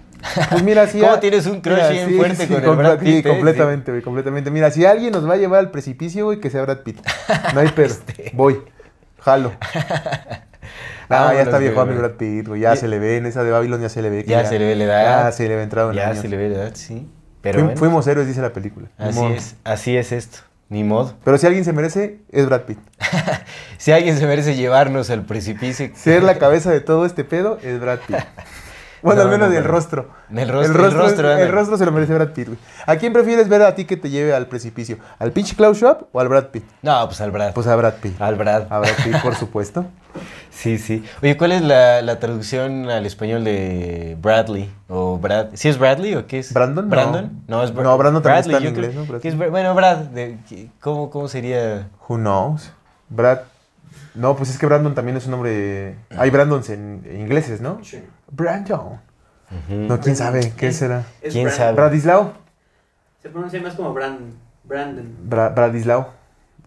Pues 0.51 0.63
mira, 0.63 0.87
si 0.87 1.01
¿Cómo 1.01 1.13
a- 1.13 1.21
tienes 1.21 1.47
un 1.47 1.61
crush 1.61 1.75
mira, 1.77 1.89
bien 1.91 2.17
fuerte 2.17 2.49
con 2.49 2.63
el 2.65 2.77
Brad 2.77 2.99
Pitt, 2.99 3.27
eh? 3.27 3.29
completamente, 3.29 3.91
güey, 3.91 4.03
completamente. 4.03 4.51
Mira, 4.51 4.71
si 4.71 4.85
alguien 4.85 5.13
nos 5.13 5.29
va 5.29 5.35
a 5.35 5.37
llevar 5.37 5.61
al 5.61 5.71
precipicio, 5.71 6.25
güey, 6.27 6.41
que 6.41 6.51
sea 6.51 6.63
Brad 6.63 6.79
Pitt. 6.79 6.99
No 7.55 7.61
hay 7.61 7.69
pero. 7.75 7.89
Este. 7.93 8.31
Voy. 8.35 8.61
Jalo. 9.21 9.53
Ah, 11.11 11.33
ya 11.35 11.43
está 11.43 11.59
viejo 11.59 11.81
a 11.81 11.85
mi. 11.87 11.95
Brad 11.95 12.13
Pitt, 12.13 12.49
güey. 12.49 12.63
Ya 12.63 12.75
Y- 12.75 12.77
se 12.79 12.89
le 12.89 12.99
ve 12.99 13.19
en 13.19 13.27
esa 13.27 13.45
de 13.45 13.51
Babylon, 13.51 13.81
ya 13.81 13.89
se 13.91 14.01
le 14.01 14.09
ve. 14.09 14.25
que 14.25 14.31
Ya 14.31 14.45
se 14.47 14.59
le 14.59 14.67
ve 14.67 14.75
la 14.75 14.85
edad. 14.85 15.25
Ya 15.27 15.33
se 15.33 15.47
le 15.49 15.55
ve 15.57 15.63
entrado 15.63 15.91
en 15.91 15.97
Ya 15.97 16.09
años. 16.09 16.21
se 16.23 16.29
le 16.29 16.37
ve 16.39 16.49
la 16.49 16.57
edad, 16.57 16.71
sí. 16.75 17.07
Pero 17.43 17.59
Fuim- 17.59 17.65
bueno, 17.65 17.79
Fuimos 17.79 18.07
héroes, 18.07 18.27
dice 18.27 18.41
la 18.41 18.53
película. 18.55 18.89
Así 18.97 19.23
es, 19.27 19.55
así 19.65 19.97
es 19.99 20.13
esto. 20.13 20.39
Ni 20.71 20.83
modo. 20.83 21.13
Pero 21.23 21.37
si 21.37 21.47
alguien 21.47 21.65
se 21.67 21.75
merece, 21.75 22.21
es 22.33 22.47
Brad 22.47 22.63
Pitt. 22.63 22.79
Si 23.77 23.93
alguien 23.93 24.17
se 24.17 24.27
merece 24.27 24.55
llevarnos 24.57 25.11
al 25.11 25.27
precipicio. 25.27 25.91
Ser 25.95 26.23
la 26.23 26.39
cabeza 26.39 26.71
de 26.71 26.81
todo 26.81 27.05
este 27.05 27.23
pedo 27.23 27.59
es 27.63 27.79
Brad 27.79 27.99
Pitt. 28.07 28.17
Bueno, 29.05 29.21
No, 29.23 29.27
al 29.29 29.33
menos 29.33 29.49
no, 29.49 29.55
del 29.55 29.65
rostro. 29.65 30.09
El 30.35 30.49
rostro- 30.49 30.63
el 30.65 30.75
rostro, 30.75 30.87
el 30.87 30.93
rostro, 30.95 31.33
el 31.37 31.53
rostro 31.53 31.77
se 31.77 31.85
lo 31.85 31.93
merece 31.93 32.15
Brad 32.15 32.31
Pitt, 32.31 32.47
güey. 32.49 32.59
¿A 32.87 32.97
quién 32.97 33.13
prefieres 33.13 33.49
ver 33.49 33.63
a 33.63 33.75
ti 33.75 33.85
que 33.85 33.97
te 33.99 34.09
lleve 34.11 34.35
al 34.35 34.47
precipicio? 34.47 34.97
¿Al 35.19 35.31
pinche 35.33 35.55
Klaus 35.55 35.77
Schwab 35.77 36.07
o 36.11 36.21
al 36.21 36.29
Brad 36.29 36.47
Pitt? 36.47 36.65
No, 36.83 37.07
pues 37.07 37.21
al 37.21 37.31
Brad. 37.31 37.53
Pues 37.53 37.67
a 37.67 37.77
Brad 37.77 37.95
Pitt. 38.01 38.21
al 38.21 38.35
Brad. 38.37 38.67
A 38.71 38.79
Brad 38.81 38.95
Pitt, 39.05 39.21
por 39.23 39.35
supuesto. 39.37 39.85
Sí, 40.51 40.79
sí. 40.79 41.05
Oye, 41.21 41.37
¿cuál 41.37 41.51
es 41.51 41.63
la, 41.63 42.01
la 42.01 42.21
traducción 42.21 42.89
al 42.89 43.05
español 43.05 43.43
de 43.43 44.17
Bradley? 44.23 44.73
¿O 44.89 45.19
Brad? 45.19 45.49
¿Sí 45.55 45.69
es 45.69 45.77
Bradley 45.79 46.15
o 46.15 46.29
qué 46.29 46.39
es? 46.39 46.53
Brandon, 46.55 46.85
no. 46.85 46.91
¿Brandon? 46.91 47.43
No, 47.49 47.65
es 47.65 47.75
Bra- 47.75 47.83
No, 47.83 47.99
Brandon 47.99 48.23
también 48.23 48.41
está 48.45 48.59
en 48.59 48.67
inglés, 48.73 48.91
creo 48.93 49.05
¿no? 49.05 49.19
Es 49.21 49.51
bueno, 49.51 49.75
Brad. 49.75 49.97
de- 49.97 50.39
¿cómo, 50.81 51.11
¿Cómo 51.11 51.27
sería? 51.27 51.89
Who 52.09 52.17
knows? 52.19 52.71
Brad. 53.09 53.41
No, 54.15 54.37
pues 54.37 54.49
es 54.51 54.59
que 54.59 54.67
Brandon 54.67 54.95
también 54.95 55.17
es 55.17 55.25
un 55.25 55.33
nombre. 55.33 55.97
Hay 56.17 56.31
Brandons 56.31 56.71
en 56.71 57.03
en 57.05 57.21
ingleses, 57.23 57.61
¿no? 57.61 57.81
Sí. 57.83 58.01
Brandon. 58.31 59.01
No, 59.69 60.01
quién 60.01 60.17
sabe. 60.17 60.53
¿Qué 60.57 60.69
Es- 60.69 60.77
será? 60.77 61.05
es 61.23 61.33
¿Quién 61.33 61.45
Brand- 61.47 61.57
sabe? 61.57 61.73
Bradislao. 61.75 62.33
Se 63.23 63.29
pronuncia 63.31 63.61
más 63.63 63.75
como 63.75 63.93
Brand, 63.95 64.35
Brandon. 64.65 65.17
Bra- 65.29 65.55
Bradislao. 65.55 66.09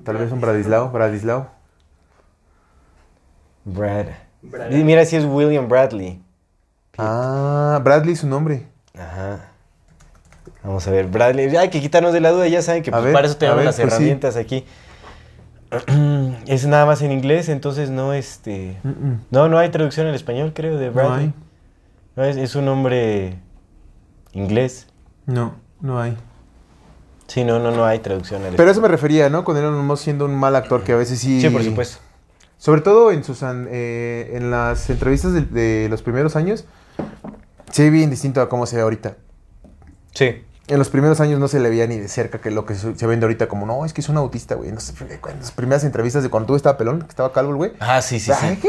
Tal 0.04 0.18
vez 0.18 0.32
un 0.32 0.40
Bradislao. 0.42 0.90
Bradislao. 0.92 1.48
Brad. 3.66 4.06
Mira 4.72 5.04
si 5.06 5.16
es 5.18 5.26
William 5.26 5.68
Bradley. 5.68 6.22
Ah, 6.98 7.80
Bradley 7.84 8.16
su 8.16 8.28
nombre. 8.28 8.66
Ajá. 8.98 9.50
Vamos 10.64 10.88
a 10.88 10.92
ver, 10.92 11.08
Bradley. 11.08 11.56
Hay 11.56 11.70
que 11.70 11.82
quitarnos 11.82 12.14
de 12.14 12.22
la 12.22 12.32
duda, 12.32 12.48
ya 12.48 12.62
saben 12.62 12.82
que 12.84 12.92
pues, 12.92 13.04
ver, 13.04 13.14
para 13.14 13.28
eso 13.28 13.38
tenemos 13.38 13.58
ver, 13.58 13.66
las 13.66 13.76
pues, 13.76 13.90
sí. 13.90 13.96
herramientas 13.96 14.36
aquí. 14.38 14.66
es 16.48 16.66
nada 16.66 16.86
más 16.86 17.02
en 17.02 17.12
inglés, 17.12 17.50
entonces 17.50 17.90
no 17.90 18.14
este. 18.14 18.78
No, 19.30 19.50
no 19.50 19.58
hay 19.58 19.70
traducción 19.70 20.08
al 20.08 20.16
español, 20.16 20.54
creo, 20.56 20.78
de 20.78 20.88
No 20.88 20.94
Bradley. 20.94 21.26
hay. 21.26 21.34
No, 22.18 22.24
es, 22.26 22.36
es 22.36 22.56
un 22.56 22.66
nombre 22.66 23.40
inglés. 24.34 24.88
No, 25.26 25.56
no 25.80 26.02
hay. 26.02 26.18
Sí, 27.28 27.44
no, 27.44 27.60
no, 27.60 27.72
no 27.72 27.86
hay 27.86 28.00
traducción 28.00 28.44
al 28.44 28.56
Pero 28.56 28.72
eso 28.72 28.82
me 28.82 28.88
refería, 28.88 29.30
¿no? 29.30 29.44
Con 29.44 29.56
Elon 29.58 29.86
Musk 29.86 30.04
siendo 30.04 30.26
un 30.26 30.36
mal 30.36 30.56
actor 30.56 30.84
que 30.84 30.94
a 30.94 30.96
veces 30.96 31.20
sí. 31.20 31.40
Sí, 31.42 31.50
por 31.50 31.64
supuesto. 31.64 32.00
Sobre 32.58 32.82
todo 32.82 33.12
en 33.12 33.24
sus 33.24 33.44
an- 33.44 33.68
eh, 33.70 34.32
en 34.34 34.50
las 34.50 34.90
entrevistas 34.90 35.34
de, 35.34 35.42
de 35.42 35.88
los 35.90 36.02
primeros 36.02 36.36
años, 36.36 36.66
se 37.72 37.84
ve 37.84 37.90
bien 37.92 38.10
distinto 38.10 38.42
a 38.42 38.50
cómo 38.50 38.66
se 38.66 38.78
ve 38.78 38.82
ahorita. 38.82 39.16
Sí. 40.14 40.42
En 40.68 40.80
los 40.80 40.90
primeros 40.90 41.22
años 41.22 41.40
no 41.40 41.48
se 41.48 41.62
le 41.62 41.70
veía 41.70 41.88
ni 41.88 41.98
de 41.98 42.10
cerca 42.10 42.40
que 42.40 42.52
lo 42.52 42.66
que 42.66 42.76
se 42.76 43.08
vende 43.08 43.26
ahorita 43.26 43.48
como, 43.48 43.66
no, 43.66 43.86
es 43.86 43.94
que 43.94 44.02
es 44.02 44.10
un 44.10 44.18
autista, 44.18 44.56
güey. 44.56 44.68
En 44.70 44.76
las, 44.76 44.94
en 45.00 45.40
las 45.40 45.52
primeras 45.52 45.86
entrevistas 45.86 46.24
de 46.24 46.30
cuando 46.30 46.48
tú 46.48 46.56
estaba 46.56 46.78
pelón, 46.78 47.02
que 47.04 47.10
estaba 47.10 47.32
calvo 47.32 47.52
el 47.52 47.58
güey. 47.58 47.72
Ah, 47.80 48.02
sí, 48.02 48.20
sí, 48.20 48.34
sí. 48.34 48.60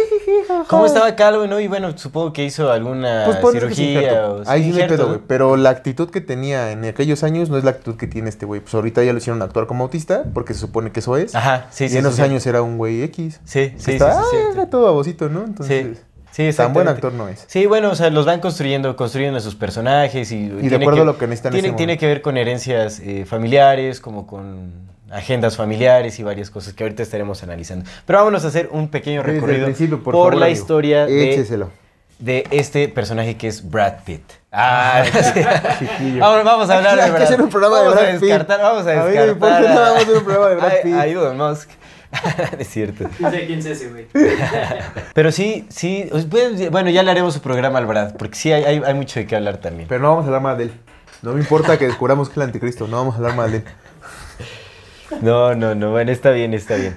¿Cómo 0.68 0.86
estaba 0.86 1.16
calvo, 1.16 1.46
no? 1.46 1.58
Y 1.60 1.66
bueno, 1.66 1.96
supongo 1.98 2.32
que 2.32 2.44
hizo 2.44 2.70
alguna 2.70 3.24
Pues 3.26 3.52
cirugía 3.52 4.28
o 4.28 4.42
Ahí 4.46 4.64
sí 4.64 4.70
no 4.70 4.82
hay 4.82 4.88
pedo, 4.88 5.02
¿no? 5.04 5.08
güey. 5.08 5.20
Pero 5.26 5.56
la 5.56 5.70
actitud 5.70 6.10
que 6.10 6.20
tenía 6.20 6.70
en 6.70 6.84
aquellos 6.84 7.22
años 7.24 7.50
no 7.50 7.58
es 7.58 7.64
la 7.64 7.70
actitud 7.70 7.96
que 7.96 8.06
tiene 8.06 8.28
este 8.28 8.46
güey. 8.46 8.60
Pues 8.60 8.74
ahorita 8.74 9.02
ya 9.02 9.12
lo 9.12 9.18
hicieron 9.18 9.42
actuar 9.42 9.66
como 9.66 9.84
autista, 9.84 10.24
porque 10.32 10.54
se 10.54 10.60
supone 10.60 10.92
que 10.92 11.00
eso 11.00 11.16
es. 11.16 11.34
Ajá, 11.34 11.66
sí, 11.70 11.84
y 11.84 11.88
sí. 11.88 11.96
en 11.96 12.02
sí, 12.02 12.06
esos 12.06 12.16
sí. 12.16 12.22
años 12.22 12.46
era 12.46 12.62
un 12.62 12.78
güey 12.78 13.02
X. 13.02 13.40
Sí, 13.44 13.72
sí, 13.76 13.92
sí, 13.92 13.98
sí, 13.98 14.04
ah, 14.04 14.22
era 14.52 14.70
todo 14.70 14.84
babosito, 14.84 15.28
¿no? 15.28 15.44
Entonces, 15.44 15.98
Sí, 16.38 16.56
tan 16.56 16.72
buen 16.72 16.86
actor 16.86 17.12
no 17.12 17.26
es. 17.26 17.44
Sí, 17.48 17.66
bueno, 17.66 17.90
o 17.90 17.94
sea, 17.96 18.10
los 18.10 18.24
van 18.24 18.38
construyendo, 18.38 18.94
construyendo 18.94 19.38
a 19.38 19.40
sus 19.40 19.56
personajes 19.56 20.30
y... 20.30 20.48
de 20.48 20.76
acuerdo 20.76 21.02
a 21.02 21.04
lo 21.04 21.18
que 21.18 21.26
necesitan 21.26 21.52
en 21.52 21.60
Tiene, 21.62 21.76
tiene 21.76 21.98
que 21.98 22.06
ver 22.06 22.22
con 22.22 22.36
herencias 22.36 23.00
eh, 23.00 23.24
familiares, 23.26 24.00
como 24.00 24.24
con 24.28 24.70
agendas 25.10 25.56
familiares 25.56 26.16
y 26.20 26.22
varias 26.22 26.50
cosas 26.50 26.74
que 26.74 26.84
ahorita 26.84 27.02
estaremos 27.02 27.42
analizando. 27.42 27.90
Pero 28.06 28.20
vámonos 28.20 28.44
a 28.44 28.48
hacer 28.48 28.68
un 28.70 28.86
pequeño 28.88 29.24
recorrido 29.24 29.66
por 29.66 30.02
por, 30.04 30.14
favor, 30.14 30.36
la 30.36 30.46
amigo. 30.46 30.60
historia 30.60 31.06
de, 31.06 32.46
este 32.52 32.88
personaje 32.88 33.36
que 33.36 33.48
es 33.48 33.68
Brad 33.68 34.04
Pitt. 34.04 34.22
Ah, 34.52 35.02
sí. 35.12 35.40
chiquillo. 35.80 36.20
Vamos, 36.20 36.70
a 36.70 36.76
hablar 36.76 36.96
de 36.98 37.04
que 37.04 37.10
Brad 37.10 37.22
hacer 37.22 37.42
un 37.42 37.50
programa 37.50 37.78
de 37.80 37.84
vamos 37.88 38.00
a 38.00 38.06
Pitt. 38.12 38.20
descartar, 38.20 38.60
Vamos 38.60 38.86
a 38.86 38.90
A 38.92 39.04
mí 39.06 39.10
descartar. 39.10 39.26
me 39.26 39.32
importa 39.32 39.56
a- 39.56 39.60
nada 39.60 39.92
más 39.94 40.02
hacer 40.04 40.16
un 40.16 40.24
programa 40.24 40.48
de 40.50 40.54
Brad 40.54 40.70
a- 40.70 40.82
Pitt. 40.82 40.94
A 40.94 41.06
Elon 41.08 41.36
Musk. 41.36 41.70
es 42.58 42.68
cierto. 42.68 43.08
No 43.18 43.30
sé 43.30 43.46
quién 43.46 43.58
es 43.58 43.66
ese, 43.66 43.90
güey. 43.90 44.06
Pero 45.14 45.32
sí, 45.32 45.66
sí, 45.68 46.08
pues, 46.30 46.70
bueno, 46.70 46.90
ya 46.90 47.02
le 47.02 47.10
haremos 47.10 47.34
su 47.34 47.40
programa 47.40 47.78
al 47.78 47.86
Brad, 47.86 48.14
porque 48.16 48.36
sí 48.36 48.52
hay, 48.52 48.64
hay, 48.64 48.82
hay 48.84 48.94
mucho 48.94 49.20
de 49.20 49.26
qué 49.26 49.36
hablar 49.36 49.58
también. 49.58 49.88
Pero 49.88 50.00
no 50.00 50.10
vamos 50.10 50.24
a 50.24 50.26
hablar 50.28 50.42
mal 50.42 50.58
de 50.58 50.64
él. 50.64 50.72
No 51.22 51.32
me 51.32 51.40
importa 51.40 51.78
que 51.78 51.86
descubramos 51.86 52.28
que 52.28 52.32
es 52.32 52.36
el 52.38 52.42
anticristo. 52.44 52.86
No 52.86 52.98
vamos 52.98 53.14
a 53.14 53.18
hablar 53.18 53.34
mal 53.34 53.50
de 53.50 53.58
él. 53.58 53.64
No, 55.22 55.54
no, 55.54 55.74
no, 55.74 55.90
bueno, 55.90 56.12
está 56.12 56.30
bien, 56.30 56.54
está 56.54 56.76
bien. 56.76 56.96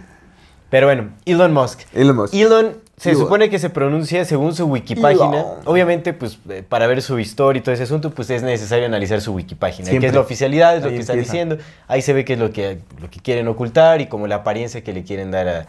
Pero 0.69 0.87
bueno, 0.87 1.09
Elon 1.25 1.53
Musk. 1.53 1.81
Elon 1.93 2.15
Musk. 2.15 2.33
Elon 2.33 2.77
se 3.01 3.15
supone 3.15 3.50
que 3.50 3.58
se 3.58 3.72
pronuncia 3.72 4.24
según 4.25 4.53
su 4.53 4.67
wikipágina. 4.67 5.43
Obviamente, 5.65 6.13
pues 6.13 6.38
eh, 6.48 6.62
para 6.67 6.86
ver 6.86 7.01
su 7.01 7.17
historia 7.17 7.60
y 7.60 7.63
todo 7.63 7.74
ese 7.74 7.84
asunto, 7.84 8.12
pues 8.12 8.29
es 8.29 8.43
necesario 8.43 8.86
analizar 8.86 9.22
su 9.22 9.34
wikipágina. 9.34 9.88
Siempre. 9.88 10.01
Que 10.01 10.08
es 10.10 10.13
la 10.13 10.20
oficialidad, 10.20 10.77
es 10.77 10.84
lo 10.84 10.89
Ahí 10.89 10.96
que 10.96 11.01
está 11.01 11.13
empieza. 11.13 11.31
diciendo. 11.31 11.58
Ahí 11.88 12.03
se 12.03 12.13
ve 12.13 12.24
qué 12.25 12.34
es 12.34 12.39
lo 12.39 12.51
que, 12.51 12.77
lo 13.01 13.10
que 13.10 13.20
quieren 13.20 13.48
ocultar 13.48 14.01
y 14.01 14.05
como 14.05 14.27
la 14.27 14.36
apariencia 14.36 14.84
que 14.84 14.93
le 14.93 15.03
quieren 15.03 15.31
dar 15.31 15.65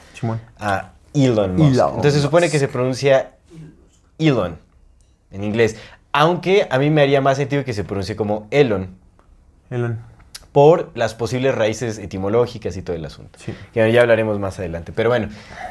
a, 0.58 0.92
Elon 1.14 1.56
Musk. 1.56 1.74
Elon 1.74 1.88
Entonces 1.94 2.14
se 2.14 2.20
supone 2.20 2.50
que 2.50 2.58
se 2.58 2.68
pronuncia 2.68 3.32
Elon 4.18 4.58
en 5.30 5.42
inglés. 5.42 5.76
Aunque 6.12 6.66
a 6.70 6.78
mí 6.78 6.90
me 6.90 7.00
haría 7.00 7.22
más 7.22 7.38
sentido 7.38 7.64
que 7.64 7.72
se 7.72 7.82
pronuncie 7.82 8.14
como 8.14 8.46
Elon 8.50 8.88
Elon. 9.70 9.98
por 10.52 10.90
las 10.94 11.14
posibles 11.14 11.54
raíces 11.54 11.96
etimológicas 11.96 12.76
y 12.76 12.82
todo 12.82 12.94
el 12.94 13.06
asunto. 13.06 13.38
Sí. 13.42 13.54
Que 13.72 13.90
ya 13.90 14.02
hablaremos 14.02 14.38
más 14.38 14.58
adelante. 14.58 14.92
Pero 14.94 15.08
bueno, 15.08 15.30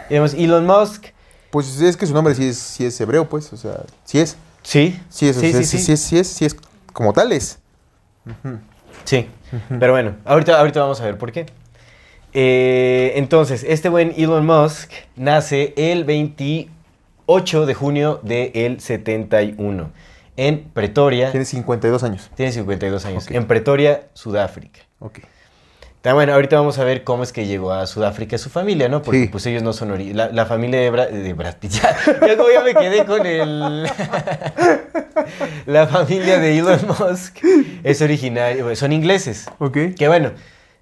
digamos, 0.10 0.34
Elon 0.34 0.66
Musk, 0.66 1.10
Pues 1.52 1.80
es 1.82 1.98
que 1.98 2.08
su 2.08 2.14
nombre 2.14 2.34
sí 2.34 2.48
es, 2.48 2.58
sí 2.58 2.86
es 2.86 3.00
hebreo, 3.02 3.28
pues. 3.28 3.52
O 3.54 3.58
sea, 3.58 3.84
sí 4.06 4.20
es. 4.20 4.38
sí, 4.64 5.00
Sí 5.10 5.28
es, 5.28 5.38
o 5.38 5.42
sí, 5.42 5.52
sea, 5.52 5.64
sí, 5.64 5.66
sí, 5.66 5.78
sí, 5.78 5.84
sí 5.86 5.92
es, 5.94 6.00
sí 6.02 6.18
es, 6.18 6.28
sí 6.28 6.46
es 6.46 6.56
como 6.94 7.14
tal 7.14 7.32
es. 7.32 7.60
Sí. 9.06 9.28
Pero 9.80 9.92
bueno, 9.94 10.16
ahorita, 10.26 10.60
ahorita 10.60 10.82
vamos 10.82 11.02
a 11.02 11.06
ver 11.06 11.18
por 11.18 11.32
qué. 11.32 11.46
Eh, 12.34 13.14
entonces, 13.16 13.66
este 13.68 13.90
buen 13.90 14.14
Elon 14.16 14.46
Musk 14.46 14.92
nace 15.16 15.74
el 15.76 16.06
28 16.06 17.66
de 17.66 17.74
junio 17.74 18.20
del 18.24 18.80
71 18.80 19.92
en 20.38 20.64
Pretoria. 20.74 21.32
Tiene 21.32 21.46
52 21.46 22.04
años. 22.04 22.30
Tiene 22.36 22.52
52 22.52 23.06
años. 23.06 23.30
En 23.30 23.48
Pretoria, 23.48 24.08
Sudáfrica. 24.14 24.80
Ok. 25.00 25.20
Bueno, 26.04 26.34
ahorita 26.34 26.56
vamos 26.56 26.80
a 26.80 26.84
ver 26.84 27.04
cómo 27.04 27.22
es 27.24 27.32
que 27.32 27.46
llegó 27.46 27.72
a 27.74 27.86
Sudáfrica 27.86 28.38
su 28.40 28.50
familia, 28.50 28.90
¿no? 28.90 29.02
Porque 29.04 29.24
Sí. 29.24 29.28
pues 29.28 29.46
ellos 29.46 29.62
no 29.62 29.72
son 29.72 29.92
ori- 29.92 30.14
la, 30.14 30.30
la 30.30 30.46
familia 30.48 30.80
de, 30.80 30.92
Bra- 30.92 31.10
de 31.10 31.34
Brad 31.34 31.56
Pitt. 31.58 31.72
Ya, 31.82 31.96
ya 32.28 32.38
como 32.38 32.50
ya 32.50 32.62
me 32.64 32.74
quedé 32.74 33.06
con 33.06 33.26
el... 33.26 33.84
la 35.68 35.88
familia 35.88 36.40
de 36.40 36.58
Elon 36.58 36.80
Musk 36.88 37.38
es 37.84 38.02
originaria, 38.02 38.76
son 38.76 38.92
ingleses. 38.94 39.46
Ok. 39.60 39.78
Que 39.98 40.08
bueno, 40.08 40.32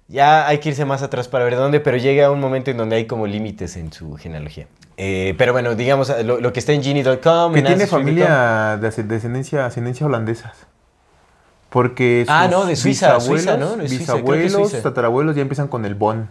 ya 0.08 0.46
hay 0.48 0.58
que 0.58 0.70
irse 0.70 0.84
más 0.86 1.02
atrás 1.02 1.28
para 1.28 1.44
ver 1.44 1.56
dónde, 1.56 1.80
pero 1.80 1.96
llega 1.98 2.30
un 2.30 2.40
momento 2.40 2.70
en 2.70 2.78
donde 2.78 2.96
hay 2.96 3.06
como 3.06 3.26
límites 3.26 3.76
en 3.76 3.92
su 3.92 4.16
genealogía. 4.16 4.66
Eh, 4.96 5.34
pero 5.38 5.52
bueno, 5.52 5.74
digamos, 5.74 6.12
lo, 6.24 6.40
lo 6.40 6.52
que 6.52 6.60
está 6.60 6.72
en 6.72 6.82
genie.com. 6.82 7.52
Que 7.52 7.60
en 7.60 7.66
tiene 7.66 7.86
familia 7.86 8.78
de 8.80 8.90
descendencia, 9.02 9.66
ascendencia 9.66 10.06
holandesas. 10.06 10.66
Porque 11.70 12.24
sus 12.26 12.34
Ah, 12.34 12.48
no, 12.50 12.66
de 12.66 12.76
Suiza, 12.76 13.14
bisabuelos, 13.14 13.44
Suiza, 13.44 13.56
¿no? 13.56 13.76
De 13.76 13.88
Suiza, 13.88 14.12
creo 14.14 14.24
que 14.24 14.32
es 14.38 14.42
bisabuelos, 14.44 14.70
Suiza. 14.70 14.82
tatarabuelos 14.82 15.36
ya 15.36 15.42
empiezan 15.42 15.68
con 15.68 15.84
el 15.84 15.94
bon. 15.94 16.28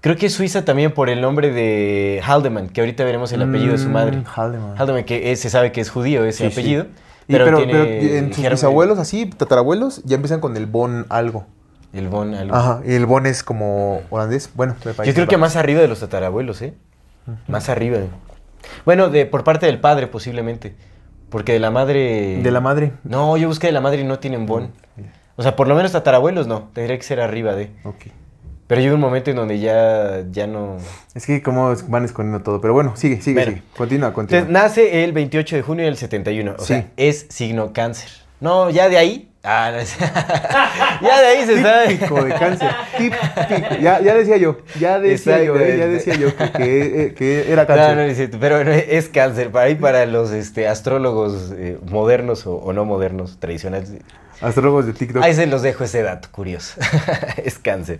Creo 0.00 0.16
que 0.16 0.26
es 0.26 0.34
Suiza 0.34 0.64
también 0.64 0.92
por 0.92 1.08
el 1.08 1.20
nombre 1.20 1.50
de 1.52 2.20
Haldeman, 2.24 2.68
que 2.68 2.80
ahorita 2.80 3.04
veremos 3.04 3.32
el 3.32 3.42
apellido 3.42 3.72
de 3.72 3.78
su 3.78 3.88
madre. 3.88 4.16
Mm, 4.18 4.24
Haldeman. 4.26 4.74
Haldeman, 4.78 5.04
que 5.04 5.30
es- 5.32 5.40
se 5.40 5.48
sabe 5.48 5.70
que 5.72 5.80
es 5.80 5.90
judío 5.90 6.24
ese 6.24 6.48
Sí, 6.48 6.54
sí. 6.54 6.60
apellido. 6.60 6.86
Y 7.28 7.32
Pero, 7.34 7.56
tiene 7.56 7.72
pero 7.72 7.84
en 7.84 8.34
sus 8.34 8.50
bisabuelos, 8.50 8.98
así, 8.98 9.26
tatarabuelos, 9.26 10.02
ya 10.04 10.16
empiezan 10.16 10.40
con 10.40 10.56
el 10.56 10.66
bon 10.66 11.06
algo. 11.08 11.46
El 11.92 12.08
Bon 12.08 12.34
algo. 12.34 12.54
Ajá, 12.56 12.80
y 12.86 12.94
el 12.94 13.04
bon 13.06 13.26
es 13.26 13.42
como 13.44 14.00
holandés. 14.10 14.50
Bueno, 14.54 14.74
me 14.84 14.90
Yo 14.92 14.96
parece. 14.96 15.14
creo 15.14 15.28
que 15.28 15.36
más 15.36 15.56
arriba 15.56 15.80
de 15.82 15.88
los 15.88 16.00
tatarabuelos, 16.00 16.62
¿eh? 16.62 16.72
Más 17.48 17.68
arriba. 17.68 17.98
Bueno, 18.86 19.08
de, 19.10 19.26
por 19.26 19.44
parte 19.44 19.66
del 19.66 19.78
padre 19.78 20.06
posiblemente. 20.06 20.74
Porque 21.32 21.52
de 21.54 21.58
la 21.58 21.70
madre... 21.72 22.40
De 22.42 22.50
la 22.52 22.60
madre. 22.60 22.92
No, 23.02 23.36
yo 23.36 23.48
busqué 23.48 23.66
de 23.68 23.72
la 23.72 23.80
madre 23.80 24.02
y 24.02 24.04
no 24.04 24.20
tienen 24.20 24.46
Bon. 24.46 24.70
O 25.34 25.42
sea, 25.42 25.56
por 25.56 25.66
lo 25.66 25.74
menos 25.74 25.90
tatarabuelos 25.92 26.46
no. 26.46 26.68
Tendría 26.74 26.96
que 26.96 27.02
ser 27.02 27.18
arriba 27.20 27.54
de. 27.56 27.70
Ok. 27.84 28.06
Pero 28.68 28.80
llega 28.80 28.94
un 28.94 29.00
momento 29.00 29.30
en 29.30 29.36
donde 29.36 29.58
ya, 29.58 30.22
ya 30.30 30.46
no... 30.46 30.76
Es 31.14 31.26
que 31.26 31.42
como 31.42 31.74
van 31.88 32.04
escondiendo 32.04 32.42
todo. 32.44 32.60
Pero 32.60 32.72
bueno, 32.74 32.92
sigue, 32.96 33.20
sigue, 33.20 33.34
Bueno. 33.40 33.52
sigue. 33.52 33.62
Continúa, 33.76 34.12
continúa. 34.12 34.40
Entonces, 34.46 34.62
nace 34.62 35.04
el 35.04 35.12
28 35.12 35.56
de 35.56 35.62
junio 35.62 35.84
del 35.86 35.96
71. 35.96 36.54
O 36.58 36.60
Sí. 36.60 36.66
sea, 36.66 36.86
es 36.96 37.26
signo 37.30 37.72
cáncer. 37.72 38.10
No, 38.40 38.70
ya 38.70 38.88
de 38.88 38.98
ahí... 38.98 39.31
Ah, 39.44 39.70
no 39.72 39.78
es- 39.80 39.96
ya 41.02 41.20
de 41.20 41.26
ahí 41.26 41.44
se 41.46 41.60
sabe. 41.62 41.88
Típico 41.88 42.22
de 42.22 42.34
cáncer. 42.34 42.70
Típico. 42.96 43.22
Ya, 43.80 44.00
ya 44.00 44.14
decía 44.14 44.36
yo. 44.36 44.58
Ya 44.78 45.00
decía 45.00 45.42
yo, 45.42 45.56
eh, 45.58 45.76
ya 45.78 45.86
decía 45.88 46.14
yo 46.14 46.36
que, 46.36 46.52
que, 46.52 47.02
eh, 47.06 47.14
que 47.14 47.52
era 47.52 47.64
No, 47.64 47.70
no 47.70 47.76
cáncer. 47.76 47.98
es 48.10 48.16
cierto, 48.18 48.38
pero 48.40 48.62
no, 48.62 48.70
es 48.70 49.08
cáncer. 49.08 49.50
Para 49.50 49.66
ahí, 49.66 49.74
para 49.74 50.06
los 50.06 50.30
este, 50.30 50.68
astrólogos 50.68 51.52
eh, 51.56 51.78
modernos 51.90 52.46
o, 52.46 52.54
o 52.56 52.72
no 52.72 52.84
modernos, 52.84 53.40
tradicionales. 53.40 53.90
Astrólogos 54.40 54.86
de 54.86 54.92
TikTok. 54.92 55.22
Ahí 55.24 55.34
se 55.34 55.46
los 55.46 55.62
dejo 55.62 55.82
ese 55.84 56.02
dato 56.02 56.28
curioso. 56.30 56.74
es 57.44 57.58
cáncer. 57.58 57.98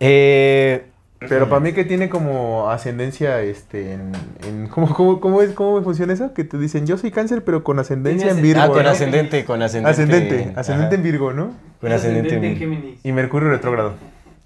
Eh, 0.00 0.86
Pero 1.28 1.48
para 1.48 1.60
mí 1.60 1.72
que 1.72 1.84
tiene 1.84 2.08
como 2.08 2.70
ascendencia, 2.70 3.40
este, 3.40 3.92
en... 3.94 4.12
en- 4.46 4.66
¿cómo, 4.68 4.92
cómo, 4.94 5.20
cómo 5.20 5.42
es, 5.42 5.52
¿Cómo 5.52 5.82
funciona 5.82 6.12
eso? 6.12 6.32
Que 6.34 6.44
te 6.44 6.58
dicen, 6.58 6.86
yo 6.86 6.96
soy 6.98 7.10
cáncer, 7.10 7.44
pero 7.44 7.62
con 7.64 7.78
ascendencia 7.78 8.30
en 8.30 8.42
Virgo, 8.42 8.62
Ah, 8.62 8.68
con 8.68 8.82
¿no? 8.84 8.90
ascendente, 8.90 9.44
con 9.44 9.62
ascendente. 9.62 9.90
Ascendente, 10.02 10.52
ascendente 10.58 10.86
ajá, 10.86 10.94
en 10.96 11.02
Virgo, 11.02 11.32
¿no? 11.32 11.52
Con 11.80 11.92
ascendente 11.92 12.34
en. 12.36 12.56
Géminis. 12.56 13.00
Y 13.04 13.12
Mercurio 13.12 13.50
retrógrado. 13.50 13.94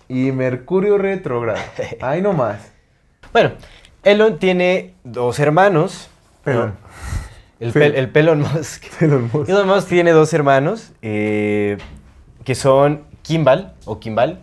Y 0.09 0.33
Mercurio 0.33 0.99
retrógrado. 0.99 1.59
Ahí 2.01 2.23
nomás. 2.23 2.59
Bueno, 3.33 3.53
Elon 4.05 4.39
tiene 4.39 4.95
dos 5.05 5.39
hermanos. 5.39 6.09
Pelón. 6.45 6.69
¿no? 6.69 6.89
El, 7.61 7.73
pel- 7.75 7.95
el 7.97 8.09
Pelon 8.09 8.41
Musk. 8.41 8.85
Elon 9.03 9.29
Musk. 9.33 9.49
Elon 9.49 9.67
Musk 9.67 9.89
tiene 9.89 10.13
dos 10.13 10.33
hermanos 10.33 10.93
eh, 11.03 11.77
que 12.45 12.55
son 12.55 13.03
Kimball 13.23 13.73
o 13.85 13.99
Kimball. 13.99 14.39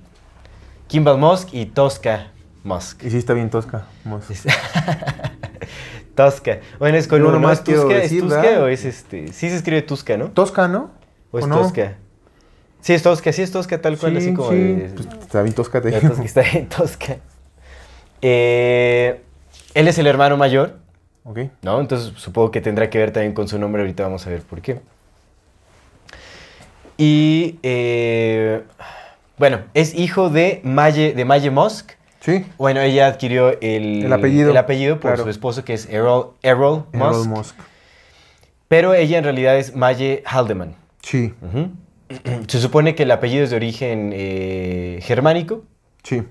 Kimball 0.87 1.17
Musk 1.17 1.53
y 1.53 1.65
Tosca 1.65 2.31
Musk. 2.63 3.03
Y 3.03 3.11
sí 3.11 3.17
está 3.17 3.33
bien 3.33 3.49
tosca. 3.49 3.85
Musk. 4.03 4.31
Tosca. 6.15 6.59
Bueno, 6.79 6.97
es 6.97 7.07
con 7.07 7.23
uno 7.25 7.39
más. 7.39 7.63
¿Tusca? 7.63 7.97
¿Es 7.97 8.17
Tusca 8.17 8.59
o 8.61 8.67
es 8.67 8.85
este? 8.85 9.27
Sí 9.33 9.49
se 9.49 9.55
escribe 9.57 9.81
Tusca, 9.81 10.17
¿no? 10.17 10.29
Tosca, 10.29 10.67
¿no? 10.67 10.91
¿O 11.31 11.39
es 11.39 11.47
no? 11.47 11.57
Tosca? 11.61 11.95
Sí, 12.81 12.93
es 12.93 13.03
Tosca, 13.03 13.33
sí 13.33 13.41
es 13.41 13.51
Tosca, 13.51 13.81
tal 13.81 13.97
cual, 13.97 14.13
Sí, 14.13 14.17
así 14.19 14.33
como 14.33 14.49
sí. 14.51 14.55
de- 14.55 14.89
Pues 14.95 15.07
está 15.21 15.41
bien 15.41 15.53
tosca, 15.55 15.81
te 15.81 15.89
digo. 15.91 16.07
Tosca 16.07 16.23
está 16.23 16.41
en 16.49 16.69
Tosca. 16.69 17.17
Eh, 18.21 19.21
él 19.73 19.87
es 19.87 19.97
el 19.97 20.07
hermano 20.07 20.37
mayor, 20.37 20.77
Ok. 21.23 21.39
¿no? 21.63 21.81
Entonces 21.81 22.13
supongo 22.15 22.51
que 22.51 22.61
tendrá 22.61 22.89
que 22.89 22.97
ver 22.99 23.11
también 23.11 23.33
con 23.33 23.47
su 23.47 23.59
nombre, 23.59 23.81
ahorita 23.81 24.03
vamos 24.03 24.25
a 24.25 24.29
ver 24.29 24.41
por 24.41 24.61
qué. 24.61 24.79
Y 26.97 27.59
eh, 27.63 28.63
bueno, 29.37 29.59
es 29.73 29.93
hijo 29.93 30.29
de 30.29 30.61
Maye, 30.63 31.13
de 31.13 31.25
Maye 31.25 31.49
Musk. 31.49 31.91
Sí. 32.21 32.45
Bueno, 32.57 32.81
ella 32.81 33.07
adquirió 33.07 33.59
el, 33.61 34.05
El 34.05 34.13
apellido, 34.13 34.49
el 34.51 34.57
apellido 34.57 34.99
por 34.99 35.11
claro. 35.11 35.23
su 35.23 35.29
esposo 35.29 35.63
que 35.63 35.73
es 35.73 35.87
Errol, 35.89 36.31
Errol 36.41 36.85
Musk. 36.93 37.27
Musk. 37.29 37.55
Pero 38.67 38.93
ella 38.95 39.17
en 39.19 39.23
realidad 39.23 39.57
es 39.57 39.75
Maye 39.75 40.23
Haldeman. 40.25 40.75
Sí. 41.01 41.33
Se 42.47 42.59
supone 42.59 42.95
que 42.95 43.03
el 43.03 43.11
apellido 43.11 43.43
es 43.43 43.49
de 43.51 43.55
origen 43.55 44.11
eh, 44.13 44.99
germánico, 45.03 45.63
Sí. 46.03 46.23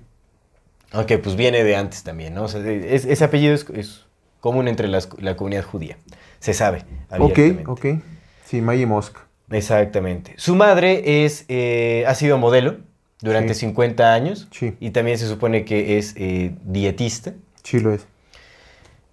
aunque 0.93 1.19
pues 1.19 1.35
viene 1.37 1.63
de 1.65 1.77
antes 1.77 2.03
también, 2.05 2.35
¿no? 2.35 2.45
O 2.45 2.49
sea, 2.49 2.61
es- 2.69 3.05
ese 3.05 3.25
apellido 3.25 3.55
es, 3.55 3.67
es 3.75 4.05
común 4.41 4.69
entre 4.69 4.87
las- 4.89 5.09
la 5.19 5.37
comunidad 5.37 5.65
judía, 5.65 5.97
se 6.39 6.55
sabe. 6.55 6.83
Ok, 7.19 7.39
ok. 7.67 7.87
Sí, 8.45 8.61
Maggie 8.61 8.87
Musk. 8.87 9.17
Exactamente. 9.51 10.35
Su 10.37 10.55
madre 10.55 11.25
es, 11.25 11.45
eh, 11.49 12.05
ha 12.07 12.15
sido 12.15 12.39
modelo 12.39 12.77
durante 13.25 13.55
Sí. 13.55 13.61
50 13.61 14.13
años 14.15 14.47
Sí. 14.53 14.75
y 14.81 14.91
también 14.91 15.19
se 15.19 15.27
supone 15.27 15.65
que 15.65 15.99
es 15.99 16.15
eh, 16.17 16.55
dietista. 16.65 17.33
Sí 17.63 17.81
lo 17.81 17.93
es. 17.93 18.07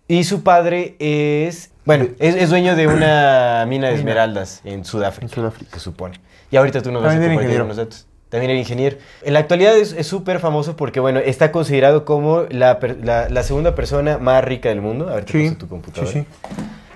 Y 0.07 0.25
su 0.25 0.43
padre 0.43 0.95
es, 0.99 1.71
bueno, 1.85 2.07
es, 2.19 2.35
es 2.35 2.49
dueño 2.49 2.75
de 2.75 2.87
una 2.87 3.65
mina 3.69 3.87
de 3.87 3.95
esmeraldas 3.95 4.61
en 4.65 4.83
Sudáfrica. 4.85 5.27
En 5.27 5.29
Sudáfrica. 5.33 5.71
Se 5.73 5.79
supone. 5.79 6.19
Y 6.51 6.57
ahorita 6.57 6.81
tú 6.81 6.91
nos 6.91 7.01
vas 7.01 7.15
a 7.15 7.19
compartir 7.19 7.61
unos 7.61 7.77
datos. 7.77 8.07
También 8.29 8.51
era 8.51 8.59
ingeniero. 8.59 8.97
En 9.23 9.33
la 9.33 9.39
actualidad 9.39 9.75
es 9.77 10.07
súper 10.07 10.39
famoso 10.39 10.75
porque, 10.77 10.99
bueno, 11.01 11.19
está 11.19 11.51
considerado 11.51 12.05
como 12.05 12.43
la, 12.49 12.79
la- 13.03 13.27
la 13.29 13.43
segunda 13.43 13.75
persona 13.75 14.17
más 14.19 14.43
rica 14.43 14.69
del 14.69 14.81
mundo. 14.81 15.09
A 15.09 15.15
ver, 15.15 15.25
te 15.25 15.31
Sí. 15.33 15.43
paso 15.45 15.57
tu 15.57 15.65
Sí, 15.65 15.69
computadora. 15.69 16.11
sí. 16.13 16.25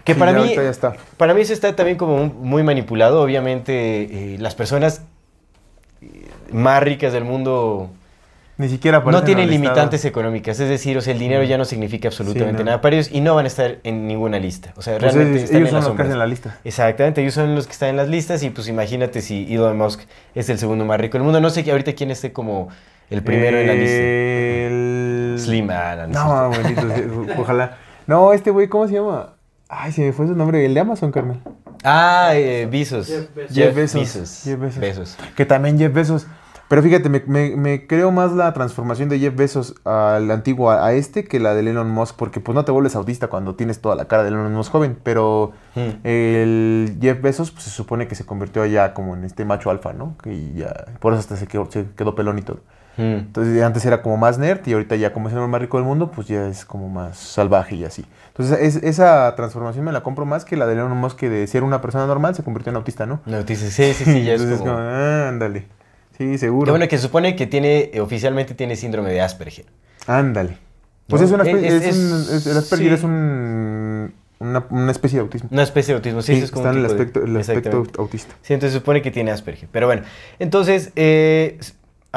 Que 0.06 0.14
Sí, 0.14 0.20
para 0.20 0.34
mí, 0.34 0.54
ya 0.56 0.70
está. 0.70 0.94
para 1.18 1.34
mí 1.34 1.42
eso 1.42 1.52
está 1.54 1.76
también 1.76 1.98
como 1.98 2.26
muy 2.26 2.64
manipulado. 2.64 3.22
Obviamente, 3.22 4.34
eh, 4.36 4.38
las 4.40 4.56
personas 4.56 5.02
más 6.52 6.82
ricas 6.84 7.14
del 7.14 7.24
mundo 7.26 7.90
Ni 8.58 8.70
siquiera 8.70 9.00
no 9.02 9.24
tienen 9.24 9.46
en 9.46 9.50
limitantes 9.52 10.06
económicas. 10.06 10.60
Es 10.62 10.70
decir, 10.70 10.98
o 10.98 11.02
sea, 11.02 11.12
el 11.14 11.20
dinero 11.20 11.44
ya 11.44 11.58
no 11.58 11.66
significa 11.66 12.08
absolutamente 12.08 12.60
Sí, 12.60 12.64
no. 12.64 12.66
nada 12.66 12.80
para 12.82 12.96
ellos 12.96 13.10
y 13.12 13.20
no 13.22 13.36
van 13.36 13.44
a 13.46 13.48
estar 13.48 13.78
en 13.84 14.08
ninguna 14.08 14.40
lista. 14.40 14.72
O 14.78 14.82
sea, 14.82 14.98
Pues 14.98 15.14
realmente 15.14 15.40
ellos- 15.40 15.44
están 15.50 15.58
ellos 15.62 15.68
en 15.70 15.72
son 15.72 15.76
los 15.76 15.84
que 15.86 15.90
sombras. 15.90 16.08
hacen 16.08 16.20
la 16.20 16.26
lista. 16.28 16.60
Exactamente, 16.64 17.22
ellos 17.22 17.34
son 17.34 17.54
los 17.56 17.66
que 17.68 17.74
están 17.74 17.90
en 17.90 17.98
las 17.98 18.08
listas 18.08 18.42
y 18.44 18.50
pues 18.52 18.68
imagínate 18.70 19.22
si 19.22 19.54
Elon 19.54 19.78
Musk 19.78 20.02
es 20.34 20.48
el 20.50 20.58
segundo 20.58 20.86
más 20.86 21.00
rico 21.02 21.18
del 21.18 21.24
mundo. 21.24 21.42
No 21.42 21.50
sé 21.50 21.70
ahorita 21.70 21.94
quién 21.94 22.12
esté 22.12 22.32
como 22.32 22.70
el 23.10 23.22
primero 23.24 23.58
en 23.60 23.68
la 23.68 23.74
lista. 23.74 23.98
El... 23.98 25.36
Slim, 25.38 25.70
ah, 25.72 26.08
no, 26.08 26.52
ojalá. 27.38 27.78
No, 28.08 28.32
este 28.34 28.52
güey, 28.52 28.68
¿cómo 28.70 28.88
se 28.88 28.94
llama? 28.94 29.35
Ay, 29.70 29.92
se 29.92 30.02
me 30.02 30.14
fue 30.14 30.28
su 30.28 30.36
nombre. 30.36 30.66
El 30.66 30.74
de 30.74 30.80
Amazon, 30.80 31.12
carnal. 31.12 31.42
Ah, 31.84 32.32
eh, 32.34 32.68
Bezos. 32.72 33.08
Jeff 33.08 33.34
Bezos. 33.36 33.56
Jeff 33.56 33.76
Bezos. 33.76 34.02
Bezos. 34.02 34.42
Jeff 34.44 34.60
Bezos. 34.60 34.80
Bezos. 34.80 35.18
Que 35.36 35.46
también 35.46 35.78
Jeff 35.78 35.94
Bezos. 35.94 36.28
Pero 36.68 36.82
fíjate, 36.82 37.10
me, 37.10 37.22
me- 37.28 37.56
me 37.56 37.86
creo 37.86 38.10
más 38.12 38.32
la 38.32 38.52
transformación 38.54 39.08
de 39.08 39.20
Jeff 39.20 39.36
Bezos 39.36 39.76
al 39.86 40.32
antiguo, 40.32 40.72
a, 40.72 40.84
a 40.88 40.94
este, 40.94 41.24
que 41.26 41.40
la 41.40 41.54
de 41.54 41.60
Elon 41.62 41.92
Musk, 41.92 42.16
porque 42.16 42.40
pues 42.40 42.56
no 42.56 42.66
te 42.66 42.72
vuelves 42.72 42.96
autista 42.96 43.28
cuando 43.28 43.54
tienes 43.54 43.82
toda 43.82 43.96
la 43.96 44.06
cara 44.06 44.24
de 44.24 44.30
Elon 44.30 44.52
Musk 44.52 44.72
joven, 44.72 44.98
pero 45.04 45.52
Hmm. 45.76 46.00
el 46.04 46.98
Jeff 47.02 47.22
Bezos 47.22 47.52
pues, 47.52 47.66
se 47.66 47.70
supone 47.70 48.08
que 48.08 48.16
se 48.16 48.26
convirtió 48.26 48.66
ya 48.66 48.94
como 48.96 49.14
en 49.16 49.26
este 49.26 49.46
macho 49.46 49.70
alfa, 49.70 49.94
¿no? 49.94 50.16
Que 50.24 50.54
ya, 50.54 50.86
por 51.00 51.14
eso 51.14 51.20
hasta 51.20 51.36
se 51.36 51.46
quedó, 51.46 51.70
se 51.70 51.86
quedó 51.96 52.16
pelón 52.16 52.40
y 52.40 52.42
todo. 52.42 52.62
Hmm. 52.98 53.02
Entonces 53.28 53.62
antes 53.62 53.84
era 53.86 54.02
como 54.02 54.16
más 54.18 54.38
nerd 54.38 54.66
y 54.68 54.74
ahorita 54.74 54.96
ya 54.96 55.12
como 55.12 55.28
es 55.28 55.34
el 55.34 55.40
hombre 55.40 55.52
más 55.52 55.62
rico 55.62 55.78
del 55.78 55.86
mundo, 55.86 56.12
pues 56.12 56.28
ya 56.28 56.48
es 56.48 56.64
como 56.66 56.88
más 56.90 57.18
salvaje 57.18 57.76
y 57.76 57.84
así. 57.84 58.06
Entonces 58.30 58.58
es- 58.62 58.84
esa 58.84 59.34
transformación 59.36 59.84
me 59.86 59.92
la 59.92 60.02
compro 60.04 60.26
más 60.26 60.46
que 60.46 60.56
la 60.56 60.66
de 60.66 60.74
Elon 60.74 60.96
Musk, 60.98 61.18
que 61.18 61.30
de 61.30 61.46
ser 61.48 61.64
una 61.64 61.82
persona 61.82 62.08
normal 62.08 62.36
se 62.36 62.44
convirtió 62.44 62.70
en 62.70 62.78
autista, 62.78 63.06
¿no? 63.06 63.22
No, 63.26 63.44
dices, 63.44 63.74
sí, 63.74 63.94
sí, 63.94 64.06
sí, 64.06 64.24
ya 64.24 64.34
es 64.36 64.42
Entonces 64.42 64.60
como... 64.60 64.74
como, 64.76 64.86
ah, 64.88 65.28
ándale. 65.30 65.66
Sí, 66.18 66.38
seguro. 66.38 66.72
Bueno 66.72 66.88
que 66.88 66.98
supone 66.98 67.36
que 67.36 67.46
tiene, 67.48 67.90
eh, 67.94 68.00
oficialmente 68.00 68.54
tiene 68.54 68.76
síndrome 68.78 69.12
de 69.12 69.22
Asperger. 69.22 69.66
Ándale. 70.08 70.58
Pues 71.08 71.22
¿No? 71.22 71.28
es 71.28 71.34
una 71.34 71.44
especie, 71.44 71.68
Es- 71.68 71.74
es, 71.84 71.96
es- 71.98 72.46
un- 72.46 72.52
el 72.52 72.58
Asperger 72.58 72.88
sí. 72.90 72.94
es 72.96 73.04
un, 73.04 74.14
una, 74.40 74.66
una 74.70 74.92
especie 74.92 75.18
de 75.20 75.24
autismo. 75.24 75.50
Una 75.52 75.64
especie 75.64 75.94
de 75.94 75.98
autismo. 75.98 76.22
Sí, 76.22 76.28
Sí, 76.32 76.38
eso 76.38 76.46
es 76.46 76.52
como 76.52 76.62
está 76.66 76.72
un 76.72 76.78
en 76.78 76.84
el 76.84 76.88
de- 76.90 76.94
aspecto, 76.96 77.24
el 77.26 77.38
aspecto 77.38 77.84
autista. 78.00 78.34
Sí, 78.42 78.54
entonces 78.54 78.74
se 78.74 78.80
supone 78.80 79.02
que 79.02 79.12
tiene 79.12 79.32
Asperger. 79.32 79.68
Pero 79.72 79.88
bueno, 79.88 80.04
entonces 80.40 80.92
eh, 80.96 81.60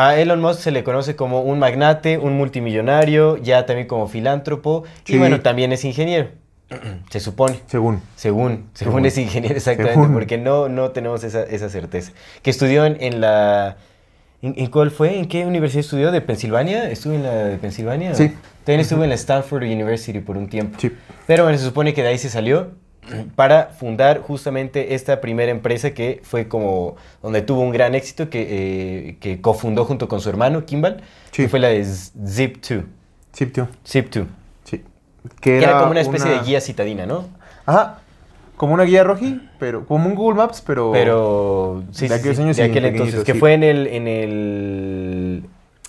a 0.00 0.16
Elon 0.16 0.40
Musk 0.40 0.60
se 0.60 0.70
le 0.70 0.84
conoce 0.84 1.16
como 1.16 1.40
un 1.42 1.58
magnate, 1.58 2.18
un 2.18 2.36
multimillonario, 2.36 3.36
ya 3.38 3.66
también 3.66 3.88
como 3.88 4.06
filántropo 4.06 4.84
y 5.06 5.12
Sí. 5.12 5.18
bueno, 5.18 5.40
también 5.40 5.72
es 5.72 5.84
ingeniero. 5.84 6.28
se 7.10 7.18
supone. 7.20 7.60
Según. 7.66 8.00
Según, 8.14 8.66
según, 8.74 8.92
Según. 8.92 9.06
es 9.06 9.18
ingeniero 9.18 9.56
exactamente, 9.56 9.94
Según. 9.94 10.12
porque 10.12 10.38
no, 10.38 10.68
no 10.68 10.90
tenemos 10.90 11.24
esa, 11.24 11.42
esa 11.42 11.68
certeza. 11.68 12.12
Que 12.42 12.50
estudió 12.50 12.84
en, 12.84 12.96
en 13.00 13.20
la... 13.20 13.76
¿en, 14.42 14.54
en 14.56 14.66
cuál 14.70 14.90
fue? 14.90 15.18
¿En 15.18 15.26
qué 15.26 15.44
universidad 15.46 15.80
estudió? 15.80 16.12
¿De 16.12 16.20
Pensilvania? 16.20 16.90
¿Estuvo 16.90 17.14
en 17.14 17.22
la 17.24 17.34
de 17.34 17.56
Pensilvania? 17.58 18.14
Sí. 18.14 18.32
También 18.64 18.80
estuvo 18.80 19.02
en 19.02 19.08
la 19.08 19.14
Stanford 19.16 19.62
University 19.64 20.20
por 20.20 20.36
un 20.36 20.48
tiempo. 20.48 20.78
Sí. 20.78 20.92
Pero 21.26 21.42
bueno, 21.44 21.58
se 21.58 21.64
supone 21.64 21.92
que 21.94 22.02
de 22.02 22.08
ahí 22.08 22.18
se 22.18 22.28
salió 22.28 22.72
para 23.34 23.66
fundar 23.68 24.20
justamente 24.20 24.94
esta 24.94 25.20
primera 25.20 25.50
empresa 25.50 25.92
que 25.92 26.20
fue 26.22 26.48
como 26.48 26.96
donde 27.22 27.42
tuvo 27.42 27.60
un 27.62 27.70
gran 27.70 27.94
éxito 27.94 28.30
que, 28.30 28.46
eh, 28.48 29.16
que 29.20 29.40
cofundó 29.40 29.84
junto 29.84 30.08
con 30.08 30.20
su 30.20 30.28
hermano 30.28 30.64
Kimball, 30.64 30.98
Sí. 31.30 31.42
que 31.42 31.48
fue 31.48 31.58
la 31.60 31.68
de 31.68 31.82
Zip2. 31.82 32.84
Sí, 33.32 33.46
tío. 33.46 33.68
Zip2. 33.86 34.26
Sí. 34.64 34.82
Que 35.40 35.58
era, 35.58 35.78
como 35.78 35.90
una 35.92 36.00
especie 36.00 36.30
de 36.30 36.38
guía 36.40 36.60
citadina, 36.60 37.06
¿no? 37.06 37.26
Ajá. 37.66 37.98
Como 38.56 38.74
una 38.74 38.82
guía 38.84 39.04
roji, 39.04 39.40
pero 39.60 39.86
como 39.86 40.08
un 40.08 40.14
Google 40.16 40.36
Maps, 40.36 40.62
pero... 40.66 40.90
Pero 40.92 41.84
sí, 41.92 42.08
de 42.08 42.14
sí, 42.14 42.20
aquellos 42.20 42.36
sí, 42.36 42.42
años 42.42 42.56
de 42.56 42.64
aquel 42.64 42.84
entonces, 42.86 43.22
que 43.22 43.34
fue 43.34 43.54
en 43.54 43.62
el, 43.62 43.86
en 43.86 44.08
el... 44.08 45.42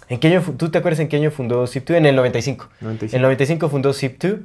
¿En 0.07 0.19
qué 0.19 0.27
año, 0.27 0.43
¿Tú 0.57 0.69
te 0.69 0.77
acuerdas 0.77 0.99
en 0.99 1.07
qué 1.07 1.17
año 1.17 1.31
fundó 1.31 1.63
Zip2? 1.65 1.95
En 1.95 2.05
el 2.05 2.15
95. 2.15 2.67
95. 2.81 3.15
En 3.15 3.17
el 3.17 3.21
95 3.23 3.69
fundó 3.69 3.89
Zip2 3.91 4.39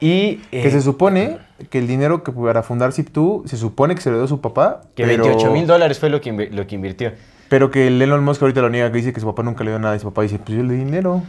y... 0.00 0.36
Que 0.50 0.68
eh, 0.68 0.70
se 0.70 0.80
supone 0.80 1.38
que 1.70 1.78
el 1.78 1.86
dinero 1.86 2.22
que 2.22 2.32
para 2.32 2.62
fundar 2.62 2.90
Zip2 2.90 3.46
se 3.46 3.56
supone 3.56 3.94
que 3.94 4.00
se 4.00 4.10
lo 4.10 4.18
dio 4.18 4.26
su 4.26 4.40
papá. 4.40 4.82
que 4.94 5.04
pero, 5.04 5.24
28 5.24 5.52
mil 5.52 5.66
dólares 5.66 5.98
fue 5.98 6.10
lo 6.10 6.20
que, 6.20 6.32
lo 6.32 6.66
que 6.66 6.74
invirtió. 6.74 7.12
Pero 7.48 7.70
que 7.70 7.86
el 7.86 8.00
Elon 8.02 8.24
Musk 8.24 8.42
ahorita 8.42 8.60
lo 8.60 8.70
niega, 8.70 8.90
que 8.90 8.98
dice 8.98 9.12
que 9.12 9.20
su 9.20 9.26
papá 9.26 9.42
nunca 9.42 9.64
le 9.64 9.70
dio 9.70 9.78
nada. 9.78 9.96
Y 9.96 9.98
su 9.98 10.06
papá 10.06 10.22
dice, 10.22 10.38
pues 10.38 10.58
yo 10.58 10.64
le 10.64 10.74
di 10.74 10.84
dinero. 10.84 11.22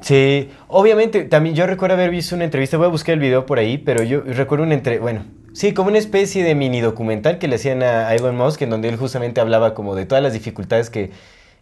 Sí, 0.00 0.50
obviamente, 0.68 1.24
también 1.24 1.54
yo 1.54 1.66
recuerdo 1.66 1.96
haber 1.96 2.10
visto 2.10 2.36
una 2.36 2.44
entrevista, 2.44 2.76
voy 2.76 2.86
a 2.86 2.90
buscar 2.90 3.14
el 3.14 3.20
video 3.20 3.46
por 3.46 3.58
ahí, 3.58 3.78
pero 3.78 4.04
yo 4.04 4.20
recuerdo 4.20 4.64
una 4.64 4.74
entre, 4.74 5.00
bueno, 5.00 5.24
sí, 5.52 5.74
como 5.74 5.88
una 5.88 5.98
especie 5.98 6.44
de 6.44 6.54
mini 6.54 6.80
documental 6.80 7.38
que 7.38 7.48
le 7.48 7.56
hacían 7.56 7.82
a 7.82 8.06
a 8.06 8.14
Elon 8.14 8.36
Musk, 8.36 8.62
en 8.62 8.70
donde 8.70 8.88
él 8.88 8.96
justamente 8.96 9.40
hablaba 9.40 9.74
como 9.74 9.96
de 9.96 10.06
todas 10.06 10.22
las 10.22 10.32
dificultades 10.32 10.88
que, 10.88 11.10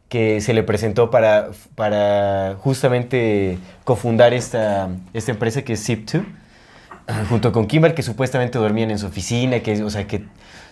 que 0.08 0.40
se 0.40 0.54
le 0.54 0.62
presentó 0.62 1.10
para, 1.10 1.48
para 1.74 2.56
justamente 2.60 3.58
cofundar 3.84 4.34
esta, 4.34 4.88
esta 5.12 5.32
empresa 5.32 5.62
que 5.62 5.72
es 5.74 5.88
Zip2, 5.88 6.24
junto 7.28 7.52
con 7.52 7.66
Kimball, 7.66 7.94
que 7.94 8.02
supuestamente 8.02 8.58
dormían 8.58 8.90
en 8.90 8.98
su 8.98 9.06
oficina, 9.06 9.60
que, 9.60 9.82
o 9.82 9.90
sea, 9.90 10.06
que... 10.06 10.24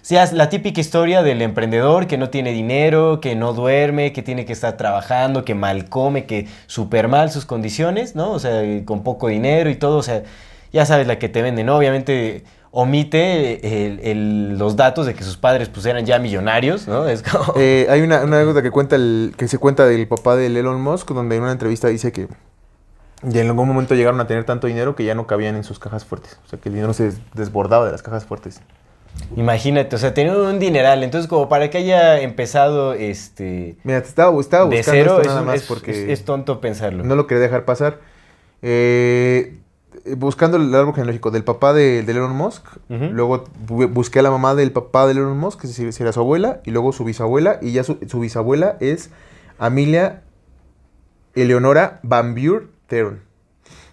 Sea, 0.02 0.30
la 0.32 0.50
típica 0.50 0.82
historia 0.82 1.22
del 1.22 1.40
emprendedor 1.40 2.06
que 2.06 2.18
no 2.18 2.28
tiene 2.28 2.52
dinero, 2.52 3.20
que 3.22 3.34
no 3.36 3.54
duerme, 3.54 4.12
que 4.12 4.20
tiene 4.20 4.44
que 4.44 4.52
estar 4.52 4.76
trabajando, 4.76 5.46
que 5.46 5.54
mal 5.54 5.88
come, 5.88 6.26
que 6.26 6.46
súper 6.66 7.08
mal 7.08 7.30
sus 7.30 7.46
condiciones, 7.46 8.14
¿no? 8.14 8.32
O 8.32 8.38
sea, 8.38 8.62
con 8.84 9.02
poco 9.02 9.28
dinero 9.28 9.70
y 9.70 9.76
todo, 9.76 9.96
o 9.96 10.02
sea, 10.02 10.22
ya 10.74 10.84
sabes 10.84 11.06
la 11.06 11.18
que 11.18 11.30
te 11.30 11.40
venden, 11.40 11.64
¿no? 11.64 11.78
Obviamente, 11.78 12.44
omite 12.76 13.86
el- 13.86 14.00
el- 14.00 14.58
los 14.58 14.74
datos 14.74 15.06
de 15.06 15.14
que 15.14 15.22
sus 15.22 15.36
padres 15.36 15.68
pues 15.68 15.86
eran 15.86 16.04
ya 16.04 16.18
millonarios, 16.18 16.88
¿no? 16.88 17.06
Es 17.06 17.22
como... 17.22 17.54
Eh, 17.56 17.86
hay 17.88 18.02
una, 18.02 18.22
una 18.24 18.36
anécdota 18.36 18.62
que 18.62 18.70
cuenta 18.72 18.96
el, 18.96 19.32
que 19.36 19.46
se 19.46 19.58
cuenta 19.58 19.86
del 19.86 20.08
papá 20.08 20.34
de 20.36 20.46
Elon 20.46 20.80
Musk, 20.80 21.10
donde 21.12 21.36
en 21.36 21.42
una 21.42 21.52
entrevista 21.52 21.86
dice 21.88 22.10
que 22.10 22.26
ya 23.22 23.40
en 23.42 23.46
algún 23.46 23.68
momento 23.68 23.94
llegaron 23.94 24.20
a 24.20 24.26
tener 24.26 24.44
tanto 24.44 24.66
dinero 24.66 24.96
que 24.96 25.04
ya 25.04 25.14
no 25.14 25.26
cabían 25.26 25.54
en 25.54 25.62
sus 25.64 25.78
cajas 25.78 26.04
fuertes. 26.04 26.38
O 26.44 26.48
sea, 26.48 26.58
que 26.58 26.68
el 26.68 26.74
dinero 26.74 26.92
se 26.92 27.04
des- 27.04 27.20
desbordaba 27.34 27.86
de 27.86 27.92
las 27.92 28.02
cajas 28.02 28.24
fuertes. 28.24 28.60
Imagínate, 29.36 29.94
o 29.94 29.98
sea, 30.00 30.12
tenía 30.12 30.36
un 30.36 30.58
dineral, 30.58 31.04
entonces 31.04 31.28
como 31.28 31.48
para 31.48 31.70
que 31.70 31.78
haya 31.78 32.20
empezado 32.20 32.92
este 32.94 33.76
Mira, 33.84 34.02
te 34.02 34.08
estaba, 34.08 34.38
estaba 34.40 34.68
de 34.68 34.76
buscando 34.78 35.00
cero, 35.00 35.10
esto 35.12 35.20
es, 35.22 35.26
nada 35.28 35.42
más 35.42 35.54
es- 35.60 35.62
porque 35.68 35.90
es- 35.92 36.18
es 36.18 36.24
tonto 36.24 36.60
pensarlo. 36.60 37.04
no 37.04 37.14
lo 37.14 37.28
quería 37.28 37.42
dejar 37.44 37.64
pasar. 37.64 38.00
Eh, 38.62 39.58
buscando 40.16 40.56
el 40.58 40.74
árbol 40.74 40.94
genealógico 40.94 41.30
del 41.30 41.44
papá 41.44 41.72
de, 41.72 42.02
de 42.02 42.12
Elon 42.12 42.34
Musk, 42.36 42.64
luego 43.12 43.44
bu- 43.66 43.88
busqué 43.90 44.18
a 44.18 44.22
la 44.22 44.30
mamá 44.30 44.54
del 44.54 44.70
papá 44.72 45.06
de 45.06 45.12
Elon 45.12 45.36
Musk, 45.38 45.60
que 45.62 45.66
si- 45.68 45.92
si 45.92 46.02
era 46.02 46.12
su 46.12 46.20
abuela, 46.20 46.60
y 46.64 46.70
luego 46.72 46.92
su 46.92 47.04
bisabuela, 47.04 47.58
y 47.62 47.72
ya 47.72 47.84
su, 47.84 47.98
su 48.06 48.20
bisabuela 48.20 48.76
es 48.80 49.10
Amelia 49.58 50.22
Eleonora 51.34 52.00
Van 52.02 52.34
Buren 52.34 52.70
Theron. 52.86 53.20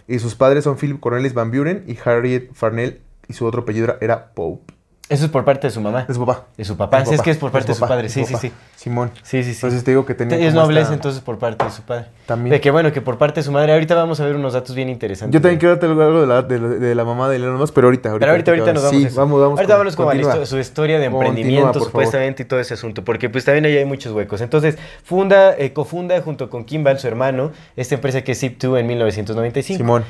Y 0.07 0.19
sus 0.19 0.35
padres 0.35 0.63
son 0.65 0.77
Philip 0.77 0.99
Cornelis 0.99 1.33
Van 1.33 1.51
Buren 1.51 1.83
y 1.87 1.97
Harriet 2.03 2.53
Farnell, 2.53 3.01
y 3.27 3.33
su 3.33 3.45
otro 3.45 3.61
apellido 3.61 3.95
era 4.01 4.33
Pope. 4.33 4.73
Eso 5.11 5.25
es 5.25 5.31
por 5.31 5.43
parte 5.45 5.67
de 5.67 5.71
su 5.71 5.81
mamá. 5.81 6.05
Es 6.07 6.15
su 6.15 6.25
papá. 6.25 6.45
De 6.57 6.63
su 6.65 6.77
papá. 6.77 7.05
Sí, 7.05 7.13
es 7.13 7.21
que 7.21 7.31
es 7.31 7.37
por 7.37 7.51
parte 7.51 7.67
de 7.67 7.73
su 7.73 7.79
papá, 7.81 7.95
padre. 7.95 8.09
Sí, 8.09 8.23
sí, 8.25 8.35
sí. 8.39 8.51
Simón. 8.75 9.11
Sí, 9.23 9.43
sí, 9.43 9.51
sí. 9.51 9.57
Entonces 9.57 9.83
te 9.83 9.91
digo 9.91 10.05
que 10.05 10.15
tenía 10.15 10.37
Es 10.37 10.53
nobleza 10.53 10.83
esta- 10.83 10.93
entonces 10.93 11.21
por 11.21 11.37
parte 11.37 11.65
de 11.65 11.71
su 11.71 11.81
padre. 11.83 12.05
También. 12.25 12.51
De 12.51 12.61
que 12.61 12.71
bueno, 12.71 12.91
que 12.93 13.01
por 13.01 13.17
parte 13.17 13.41
de 13.41 13.43
su 13.43 13.51
madre. 13.51 13.73
Ahorita 13.73 13.93
vamos 13.93 14.19
a 14.21 14.25
ver 14.25 14.35
unos 14.35 14.53
datos 14.53 14.73
bien 14.75 14.87
interesantes. 14.89 15.33
Yo 15.33 15.41
también 15.41 15.59
quiero 15.59 15.75
darte 15.75 15.85
algo 15.87 16.21
de 16.21 16.27
la, 16.27 16.41
de 16.43 16.59
la- 16.59 16.67
de 16.69 16.95
la 16.95 17.03
mamá 17.03 17.27
de 17.29 17.35
Elon 17.35 17.57
Musk, 17.57 17.73
pero 17.73 17.87
ahorita. 17.87 18.11
Pero 18.17 18.31
ahorita, 18.31 18.51
ahorita 18.51 18.73
nos 18.73 18.83
vamos 18.83 18.97
Sí, 18.99 19.05
a 19.05 19.07
eso. 19.09 19.19
vamos, 19.19 19.41
vamos. 19.41 19.59
Ahorita 19.59 19.73
con- 19.75 19.81
a 19.87 19.89
la 19.89 19.95
continúa. 20.21 20.45
su 20.45 20.57
historia 20.57 20.97
de 20.97 21.05
emprendimiento, 21.05 21.79
supuestamente, 21.81 22.43
y 22.43 22.45
todo 22.45 22.59
ese 22.61 22.73
asunto. 22.75 23.03
Porque 23.03 23.29
pues 23.29 23.43
también 23.45 23.65
ahí 23.65 23.75
hay 23.77 23.85
muchos 23.85 24.13
huecos. 24.13 24.39
Entonces, 24.41 24.77
funda, 25.03 25.53
eh, 25.57 25.73
cofunda 25.73 26.19
junto 26.21 26.49
con 26.49 26.63
Kimball, 26.63 26.97
su 26.99 27.07
hermano, 27.07 27.51
esta 27.75 27.95
empresa 27.95 28.21
que 28.23 28.31
es 28.31 28.41
Zip2 28.41 28.79
en 28.79 28.87
1995. 28.87 29.77
Simón. 29.77 30.03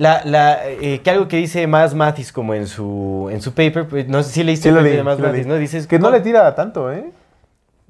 La, 0.00 0.22
la, 0.24 0.66
eh, 0.66 1.02
que 1.04 1.10
algo 1.10 1.28
que 1.28 1.36
dice 1.36 1.66
más 1.66 1.94
Mathis 1.94 2.32
como 2.32 2.54
en 2.54 2.66
su, 2.66 3.28
en 3.30 3.42
su 3.42 3.52
paper, 3.52 3.86
pues, 3.86 4.08
no 4.08 4.22
sé 4.22 4.30
si 4.30 4.42
leíste 4.42 4.62
Sí 4.62 4.68
el 4.70 4.76
lo 4.76 4.80
leí, 4.80 4.96
de 4.96 5.02
más 5.02 5.16
sí 5.16 5.22
Mathis. 5.22 5.46
¿no? 5.46 5.56
Dices, 5.56 5.86
Que 5.86 5.98
no 5.98 6.10
le 6.10 6.20
tira 6.20 6.54
tanto, 6.54 6.90
¿eh? 6.90 7.10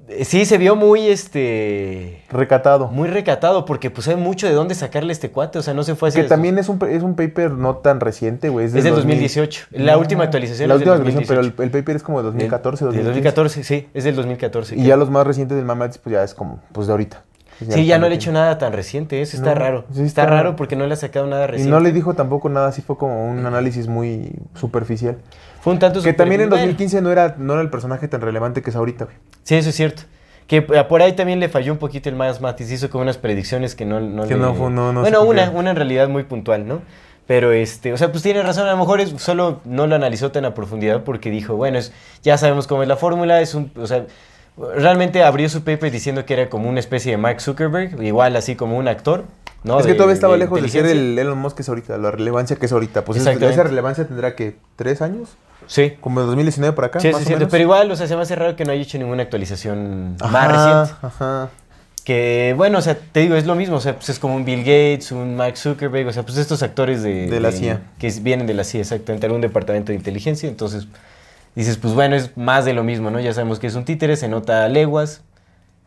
Eh, 0.09 0.25
Sí, 0.25 0.43
se 0.43 0.57
vio 0.57 0.75
muy, 0.75 1.07
este... 1.07 2.21
Recatado. 2.29 2.89
Muy 2.89 3.07
recatado, 3.07 3.63
porque 3.63 3.89
pues 3.91 4.09
hay 4.09 4.17
mucho 4.17 4.45
de 4.45 4.51
dónde 4.51 4.75
sacarle 4.75 5.13
este 5.13 5.31
cuate, 5.31 5.57
o 5.59 5.61
sea, 5.61 5.73
no 5.73 5.83
se 5.83 5.95
fue 5.95 6.09
hacia 6.09 6.23
que 6.23 6.27
también 6.27 6.59
es 6.59 6.67
un, 6.67 6.85
es 6.89 7.01
un 7.01 7.15
paper 7.15 7.51
no 7.51 7.77
tan 7.77 8.01
reciente, 8.01 8.49
güey. 8.49 8.65
Es 8.65 8.73
del 8.73 8.93
2018. 8.93 9.67
La 9.71 9.97
última 9.97 10.25
actualización 10.25 10.67
La 10.67 10.75
es 10.75 10.81
del 10.81 10.89
última 10.89 10.95
actualización, 10.97 11.27
pero 11.29 11.39
el, 11.39 11.51
2018. 11.51 11.63
el 11.63 11.71
paper 11.71 11.95
es 11.95 12.03
como 12.03 12.17
de 12.17 12.23
2014, 12.25 12.85
Del 12.87 13.05
2015. 13.05 13.07
2014, 13.07 13.63
sí, 13.63 13.87
es 13.93 14.03
del 14.03 14.17
2014. 14.17 14.75
Y 14.75 14.83
ya 14.83 14.97
los 14.97 15.09
más 15.09 15.25
recientes 15.25 15.55
del 15.55 15.65
Mamatis, 15.65 15.97
pues 15.97 16.11
ya 16.11 16.25
es 16.25 16.33
como, 16.33 16.59
pues 16.73 16.87
de 16.87 16.91
ahorita. 16.91 17.23
Sí, 17.69 17.85
ya 17.85 17.99
no 17.99 18.07
le 18.07 18.13
he 18.13 18.17
hecho 18.17 18.31
nada 18.31 18.57
tan 18.57 18.73
reciente, 18.73 19.21
eso 19.21 19.37
está 19.37 19.53
No, 19.53 19.59
raro. 19.59 19.85
sí 19.93 20.01
está, 20.03 20.23
está- 20.23 20.25
raro 20.33 20.55
porque 20.55 20.75
no 20.75 20.87
le 20.87 20.93
ha 20.93 20.97
sacado 20.97 21.27
nada 21.27 21.43
Y 21.45 21.47
reciente. 21.47 21.71
no 21.71 21.79
le 21.79 21.91
dijo 21.91 22.13
tampoco 22.13 22.49
nada, 22.49 22.67
así 22.67 22.81
fue 22.81 22.97
como 22.97 23.29
un 23.29 23.45
análisis 23.45 23.87
muy 23.87 24.31
superficial. 24.55 25.17
Fue 25.61 25.73
un 25.73 25.79
tanto 25.79 25.99
Que 25.99 26.03
super- 26.11 26.15
también 26.17 26.41
en 26.41 26.49
bueno, 26.49 26.61
2015 26.63 27.01
no 27.01 27.11
era, 27.11 27.35
no 27.37 27.53
era 27.53 27.61
el 27.61 27.69
personaje 27.69 28.07
tan 28.07 28.21
relevante 28.21 28.61
que 28.61 28.69
es 28.71 28.75
ahorita, 28.75 29.05
güey. 29.05 29.17
Sí, 29.43 29.55
eso 29.55 29.69
es 29.69 29.75
cierto. 29.75 30.03
Que 30.47 30.57
eh, 30.57 30.83
por 30.89 31.01
ahí 31.01 31.13
también 31.13 31.39
le 31.39 31.49
falló 31.49 31.71
un 31.71 31.77
poquito 31.79 32.09
el 32.09 32.15
Miles 32.15 32.41
Matis, 32.41 32.71
hizo 32.71 32.89
como 32.89 33.03
unas 33.03 33.17
predicciones 33.17 33.75
que 33.75 33.85
no, 33.85 33.99
no 33.99 34.23
Que 34.23 34.33
le- 34.35 34.39
no 34.41 34.53
no- 34.69 34.91
no 34.93 35.01
Bueno, 35.01 35.21
una, 35.23 35.49
una 35.51 35.69
en 35.69 35.75
realidad 35.75 36.09
muy 36.09 36.23
puntual, 36.23 36.67
¿no? 36.67 36.81
Pero 37.27 37.51
este, 37.53 37.93
o 37.93 37.97
sea, 37.97 38.11
pues 38.11 38.23
tiene 38.23 38.41
razón, 38.41 38.67
a 38.67 38.71
lo 38.71 38.77
mejor 38.77 38.99
es, 38.99 39.11
solo 39.21 39.61
no 39.63 39.87
lo 39.87 39.95
analizó 39.95 40.31
tan 40.31 40.43
a 40.43 40.53
profundidad 40.53 41.03
porque 41.03 41.29
dijo, 41.29 41.55
bueno, 41.55 41.77
es, 41.77 41.93
ya 42.23 42.37
sabemos 42.37 42.67
cómo 42.67 42.81
es 42.81 42.89
la 42.89 42.97
fórmula, 42.97 43.39
es 43.39 43.53
un, 43.55 43.71
o 43.79 43.87
sea, 43.87 44.05
realmente 44.57 45.23
abrió 45.23 45.49
su 45.49 45.63
paper 45.63 45.91
diciendo 45.91 46.25
que 46.25 46.33
era 46.33 46.49
como 46.49 46.69
una 46.69 46.79
especie 46.79 47.11
de 47.11 47.17
Mark 47.17 47.41
Zuckerberg, 47.41 48.01
igual 48.03 48.35
así 48.35 48.55
como 48.55 48.77
un 48.77 48.87
actor, 48.87 49.25
¿no? 49.63 49.79
es 49.79 49.85
que 49.85 49.91
De- 49.93 49.97
todavía 49.97 50.13
estaba 50.15 50.33
de 50.33 50.39
lejos 50.39 50.61
de 50.61 50.69
ser 50.69 50.85
el 50.85 51.17
Elon 51.17 51.37
Musk 51.37 51.55
que 51.57 51.61
es 51.63 51.69
ahorita, 51.69 51.97
la 51.97 52.11
relevancia 52.11 52.55
que 52.55 52.65
es 52.65 52.71
ahorita. 52.71 53.03
Pues 53.05 53.25
esa 53.25 53.63
relevancia 53.63 54.05
tendrá 54.07 54.35
que 54.35 54.55
tres 54.75 55.01
años, 55.01 55.29
Sí. 55.67 55.93
como 56.01 56.19
de 56.21 56.25
2019 56.27 56.75
para 56.75 56.87
acá. 56.87 56.99
Sí, 56.99 57.07
más 57.11 57.17
sí, 57.17 57.23
o 57.23 57.27
sí, 57.27 57.33
menos. 57.35 57.49
pero 57.51 57.63
igual, 57.63 57.89
o 57.91 57.95
sea, 57.95 58.07
se 58.07 58.15
me 58.15 58.21
hace 58.23 58.35
raro 58.35 58.55
que 58.55 58.65
no 58.65 58.71
haya 58.71 58.81
hecho 58.81 58.97
ninguna 58.97 59.23
actualización 59.23 60.17
más 60.19 60.51
reciente. 60.51 61.05
Ajá. 61.07 61.49
Que, 62.03 62.55
bueno, 62.57 62.79
o 62.79 62.81
sea, 62.81 62.97
te 62.97 63.19
digo, 63.19 63.35
es 63.35 63.45
lo 63.45 63.53
mismo, 63.53 63.75
o 63.75 63.79
sea, 63.79 63.93
pues 63.95 64.09
es 64.09 64.17
como 64.17 64.35
un 64.35 64.43
Bill 64.43 64.61
Gates, 64.61 65.11
un 65.11 65.35
Mark 65.35 65.55
Zuckerberg, 65.55 66.07
o 66.07 66.11
sea, 66.13 66.23
pues 66.23 66.35
estos 66.37 66.63
actores 66.63 67.03
de... 67.03 67.27
De 67.27 67.39
la 67.39 67.51
CIA. 67.51 67.81
Que 67.99 68.11
vienen 68.21 68.47
de 68.47 68.55
la 68.55 68.63
CIA, 68.63 68.81
exactamente, 68.81 69.27
algún 69.27 69.39
departamento 69.41 69.91
de 69.91 69.97
inteligencia, 69.99 70.49
entonces 70.49 70.87
dices, 71.55 71.77
pues 71.77 71.93
bueno, 71.93 72.15
es 72.15 72.35
más 72.37 72.65
de 72.65 72.73
lo 72.73 72.83
mismo, 72.83 73.09
¿no? 73.11 73.19
Ya 73.19 73.33
sabemos 73.33 73.59
que 73.59 73.67
es 73.67 73.75
un 73.75 73.85
títere, 73.85 74.15
se 74.15 74.27
nota 74.27 74.67
leguas 74.69 75.21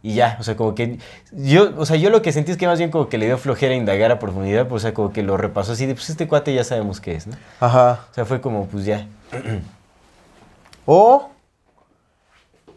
y 0.02 0.14
ya, 0.14 0.36
o 0.38 0.42
sea, 0.42 0.54
como 0.56 0.74
que... 0.74 0.98
Yo, 1.32 1.72
o 1.78 1.86
sea, 1.86 1.96
yo 1.96 2.10
lo 2.10 2.20
que 2.20 2.30
sentí 2.32 2.50
es 2.52 2.58
que 2.58 2.66
más 2.66 2.78
bien 2.78 2.90
como 2.90 3.08
que 3.08 3.16
le 3.16 3.24
dio 3.26 3.38
flojera 3.38 3.74
indagar 3.74 4.10
a 4.12 4.18
profundidad, 4.18 4.66
pues, 4.68 4.82
o 4.82 4.86
sea, 4.86 4.92
como 4.94 5.12
que 5.12 5.22
lo 5.22 5.36
repasó 5.38 5.72
así 5.72 5.86
de, 5.86 5.94
pues 5.94 6.10
este 6.10 6.28
cuate 6.28 6.52
ya 6.54 6.62
sabemos 6.64 7.00
qué 7.00 7.14
es, 7.14 7.26
¿no? 7.26 7.34
Ajá. 7.60 8.00
O 8.10 8.14
sea, 8.14 8.24
fue 8.26 8.40
como, 8.42 8.66
pues 8.66 8.84
ya. 8.84 9.06
O 10.86 11.30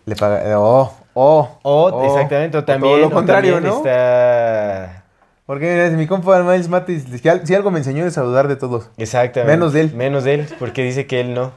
le 0.05 0.15
paga. 0.15 0.49
eh, 0.49 0.55
O. 0.55 0.93
O. 1.13 1.49
O, 1.63 2.05
exactamente, 2.05 2.57
o 2.57 2.63
también... 2.63 2.93
Todo 2.93 3.01
lo 3.01 3.07
o 3.07 3.11
contrario, 3.11 3.53
también 3.55 3.73
¿no? 3.73 3.77
Está... 3.79 5.03
Porque 5.45 5.73
mira, 5.73 5.89
mi 5.97 6.07
compa 6.07 6.41
Miles 6.43 6.67
Matis, 6.69 7.03
si 7.21 7.27
al- 7.29 7.45
si 7.47 7.55
algo 7.55 7.71
me 7.71 7.79
enseñó 7.79 8.05
es 8.05 8.17
a 8.17 8.21
dudar 8.21 8.47
de 8.47 8.55
todos. 8.57 8.89
Exactamente. 8.97 9.51
Menos 9.51 9.73
de 9.73 9.81
él. 9.81 9.93
Menos 9.95 10.23
de 10.25 10.33
él, 10.35 10.47
porque 10.59 10.83
dice 10.83 11.07
que 11.07 11.19
él 11.21 11.33
no. 11.33 11.51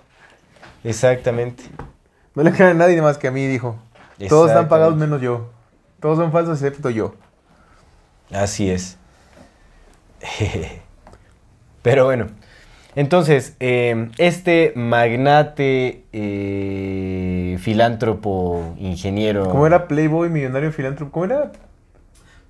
Exactamente. 0.84 1.64
No 2.34 2.42
le 2.42 2.52
crean 2.52 2.70
a 2.70 2.74
nadie 2.74 3.00
más 3.02 3.18
que 3.18 3.28
a 3.28 3.30
mí, 3.30 3.46
dijo. 3.46 3.76
Todos 4.28 4.50
están 4.50 4.68
pagados 4.68 4.96
menos 4.96 5.20
yo. 5.20 5.50
Todos 6.00 6.18
son 6.18 6.32
falsos 6.32 6.62
excepto 6.62 6.90
yo. 6.90 7.14
Así 8.32 8.70
es. 8.70 8.96
Pero 11.82 12.04
bueno. 12.04 12.28
Entonces, 12.96 13.56
eh, 13.60 14.10
este 14.18 14.72
magnate, 14.74 16.04
eh, 16.12 17.56
filántropo, 17.60 18.74
ingeniero. 18.78 19.48
¿Cómo 19.48 19.66
era 19.66 19.86
Playboy, 19.86 20.28
millonario, 20.28 20.72
filántropo? 20.72 21.12
¿Cómo 21.12 21.24
era? 21.26 21.52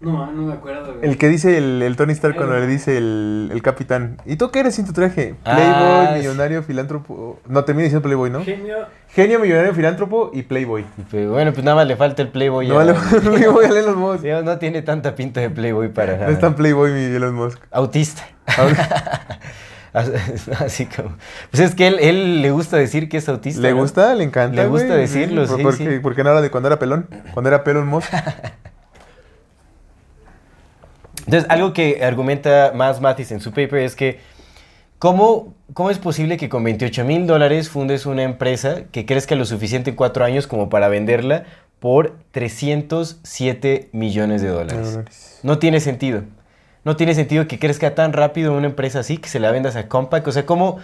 No, 0.01 0.33
no 0.33 0.43
me 0.45 0.55
acuerdo, 0.55 0.95
güey. 0.95 1.09
El 1.11 1.19
que 1.19 1.29
dice 1.29 1.59
el, 1.59 1.83
el 1.83 1.95
Tony 1.97 2.13
Stark 2.15 2.35
cuando 2.35 2.59
le 2.59 2.67
dice 2.67 2.97
el, 2.97 3.51
el 3.53 3.61
capitán. 3.63 4.17
¿Y 4.25 4.37
tú 4.37 4.51
qué 4.51 4.61
eres 4.61 4.75
sin 4.75 4.87
tu 4.87 4.95
traje? 4.95 5.35
Ah, 5.45 5.55
Playboy, 5.55 6.07
sí. 6.07 6.13
millonario, 6.21 6.63
filántropo. 6.63 7.39
No, 7.47 7.65
termina 7.65 7.85
diciendo 7.85 8.03
Playboy, 8.03 8.31
¿no? 8.31 8.43
Genio. 8.43 8.77
Genio, 9.11 9.39
millonario, 9.41 9.75
filántropo 9.75 10.31
y 10.33 10.43
Playboy. 10.43 10.87
Pero 11.11 11.33
bueno, 11.33 11.53
pues 11.53 11.63
nada 11.65 11.75
más 11.77 11.87
le 11.87 11.97
falta 11.97 12.23
el 12.23 12.29
Playboy. 12.29 12.67
No 12.69 12.77
Playboy 13.21 13.67
a 13.67 13.69
Elon 13.79 13.99
Musk. 13.99 14.25
No 14.25 14.59
tiene 14.59 14.81
tanta 14.81 15.15
pinta 15.15 15.41
de 15.41 15.51
Playboy 15.51 15.89
para 15.91 16.15
nada. 16.15 16.27
No 16.29 16.33
es 16.33 16.39
tan 16.41 16.55
Playboy 16.55 16.93
mi 16.93 17.01
Elon 17.15 17.35
Musk. 17.35 17.59
Autista. 17.71 18.23
Así 19.93 20.87
como. 20.87 21.17
Pues 21.51 21.63
es 21.63 21.75
que 21.75 21.89
él, 21.89 21.99
él 22.01 22.43
le 22.43 22.51
gusta 22.53 22.77
decir 22.77 23.09
que 23.09 23.17
es 23.19 23.29
autista. 23.29 23.61
¿Le 23.61 23.73
¿no? 23.73 23.79
gusta? 23.79 24.15
¿Le 24.15 24.25
encanta? 24.25 24.63
Le 24.63 24.69
gusta 24.69 24.95
decirlo, 24.95 25.47
¿Por- 25.47 25.57
sí, 25.59 25.63
por 25.63 25.75
sí. 25.77 25.85
qué- 25.85 26.01
¿Por 26.01 26.15
qué 26.15 26.23
no 26.23 26.31
habla 26.31 26.41
de 26.43 26.51
cuando 26.51 26.69
era 26.69 26.79
pelón? 26.79 27.07
Cuando 27.35 27.49
era 27.49 27.65
Pelon 27.65 27.87
Musk. 27.87 28.11
Entonces, 31.27 31.49
algo 31.51 31.73
que 31.73 32.03
argumenta 32.05 32.73
más 32.75 33.01
Mathis 33.01 33.31
en 33.33 33.41
su 33.41 33.51
paper 33.51 33.77
es 33.81 33.95
que, 33.97 34.19
¿cómo, 34.99 35.55
cómo 35.75 35.91
es 35.91 35.99
posible 35.99 36.37
que 36.37 36.49
con 36.49 36.65
28 36.65 37.05
mil 37.05 37.27
dólares 37.27 37.69
fundes 37.69 38.07
una 38.07 38.23
empresa 38.23 38.83
que 38.93 39.07
crezca 39.07 39.35
lo 39.35 39.45
suficiente 39.45 39.91
en 39.91 39.97
cuatro 39.97 40.25
años 40.25 40.47
como 40.47 40.69
para 40.69 40.89
venderla 40.89 41.45
por 41.79 42.17
307 42.33 43.89
millones 43.93 44.43
de 44.43 44.49
dólares? 44.49 44.99
No 45.43 45.59
tiene 45.59 45.81
sentido. 45.81 46.23
No 46.85 46.97
tiene 46.97 47.15
sentido 47.15 47.47
que 47.47 47.59
crezca 47.59 47.95
tan 47.95 48.13
rápido 48.13 48.55
una 48.57 48.67
empresa 48.67 49.01
así, 49.01 49.19
que 49.19 49.29
se 49.29 49.39
la 49.39 49.51
vendas 49.51 49.77
a 49.77 49.89
Compaq. 49.89 50.27
O 50.27 50.33
sea, 50.33 50.47
¿cómo, 50.47 50.79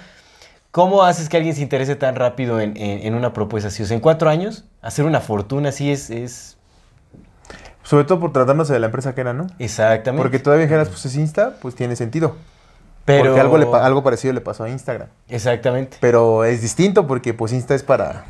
cómo 0.70 1.02
haces 1.02 1.28
que 1.28 1.36
alguien 1.38 1.54
se 1.54 1.62
interese 1.62 1.96
tan 1.96 2.16
rápido 2.16 2.60
en, 2.60 2.76
en- 2.76 3.06
en 3.06 3.14
una 3.14 3.32
propuesta 3.32 3.68
así? 3.68 3.82
O 3.82 3.86
sea, 3.86 3.94
en 3.94 4.00
cuatro 4.02 4.28
años, 4.28 4.64
hacer 4.82 5.04
una 5.06 5.20
fortuna 5.20 5.70
así 5.70 5.90
es... 5.90 6.10
es 6.10 6.55
Sobre 7.86 8.04
todo 8.04 8.18
por 8.20 8.32
tratándose 8.32 8.72
de 8.72 8.80
la 8.80 8.86
empresa 8.86 9.14
que 9.14 9.20
era, 9.20 9.32
¿no? 9.32 9.46
exactamente. 9.58 10.20
Porque 10.22 10.38
todavía 10.38 10.66
dijeras, 10.66 10.88
pues 10.88 11.06
es 11.06 11.14
Insta, 11.16 11.54
pues 11.62 11.74
tiene 11.74 11.94
sentido. 11.96 12.36
Pero- 13.04 13.26
Porque 13.26 13.40
algo, 13.40 13.58
le 13.58 13.66
algo 13.80 14.02
parecido 14.02 14.34
le 14.34 14.40
pasó 14.40 14.64
a 14.64 14.68
Instagram. 14.68 15.08
Exactamente. 15.28 15.96
Pero 16.00 16.44
es 16.44 16.60
distinto 16.62 17.06
porque 17.06 17.32
pues 17.34 17.52
Insta 17.52 17.74
es 17.76 17.82
para... 17.84 18.24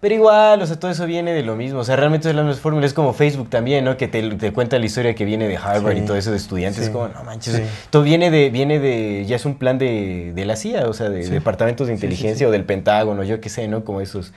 Pero 0.00 0.16
igual, 0.16 0.60
o 0.60 0.66
sea, 0.66 0.78
todo 0.80 0.90
eso 0.90 1.06
viene 1.06 1.32
de 1.32 1.44
lo 1.44 1.54
mismo. 1.54 1.78
O 1.78 1.84
sea, 1.84 1.94
realmente 1.94 2.28
es 2.28 2.34
la 2.34 2.42
misma 2.42 2.60
fórmula. 2.60 2.84
Es 2.84 2.92
como 2.92 3.12
Facebook 3.14 3.48
también, 3.48 3.84
¿no? 3.84 3.96
Que 3.96 4.08
te, 4.08 4.20
te 4.34 4.52
cuenta 4.52 4.76
la 4.80 4.84
historia 4.84 5.14
que 5.14 5.24
viene 5.24 5.46
de 5.46 5.56
Harvard 5.56 5.94
Sí. 5.94 6.00
y 6.02 6.04
todo 6.04 6.16
eso 6.16 6.32
de 6.32 6.38
estudiantes. 6.38 6.80
Sí. 6.82 6.86
Es 6.88 6.90
como, 6.90 7.06
no 7.06 7.22
manches. 7.22 7.54
Sí. 7.54 7.62
Todo 7.88 8.02
viene 8.02 8.32
de, 8.32 8.50
viene 8.50 8.80
de, 8.80 9.24
ya 9.26 9.36
es 9.36 9.44
un 9.46 9.54
plan 9.58 9.78
de, 9.78 10.32
de 10.34 10.44
la 10.44 10.56
CIA, 10.56 10.88
o 10.88 10.92
sea, 10.92 11.08
de 11.08 11.22
Sí. 11.22 11.30
departamentos 11.30 11.86
de 11.86 11.94
inteligencia 11.94 12.48
o 12.48 12.50
del 12.50 12.64
Pentágono, 12.64 13.22
yo 13.22 13.40
qué 13.40 13.48
sé, 13.48 13.68
¿no? 13.68 13.84
Como 13.84 14.00
esos 14.00 14.32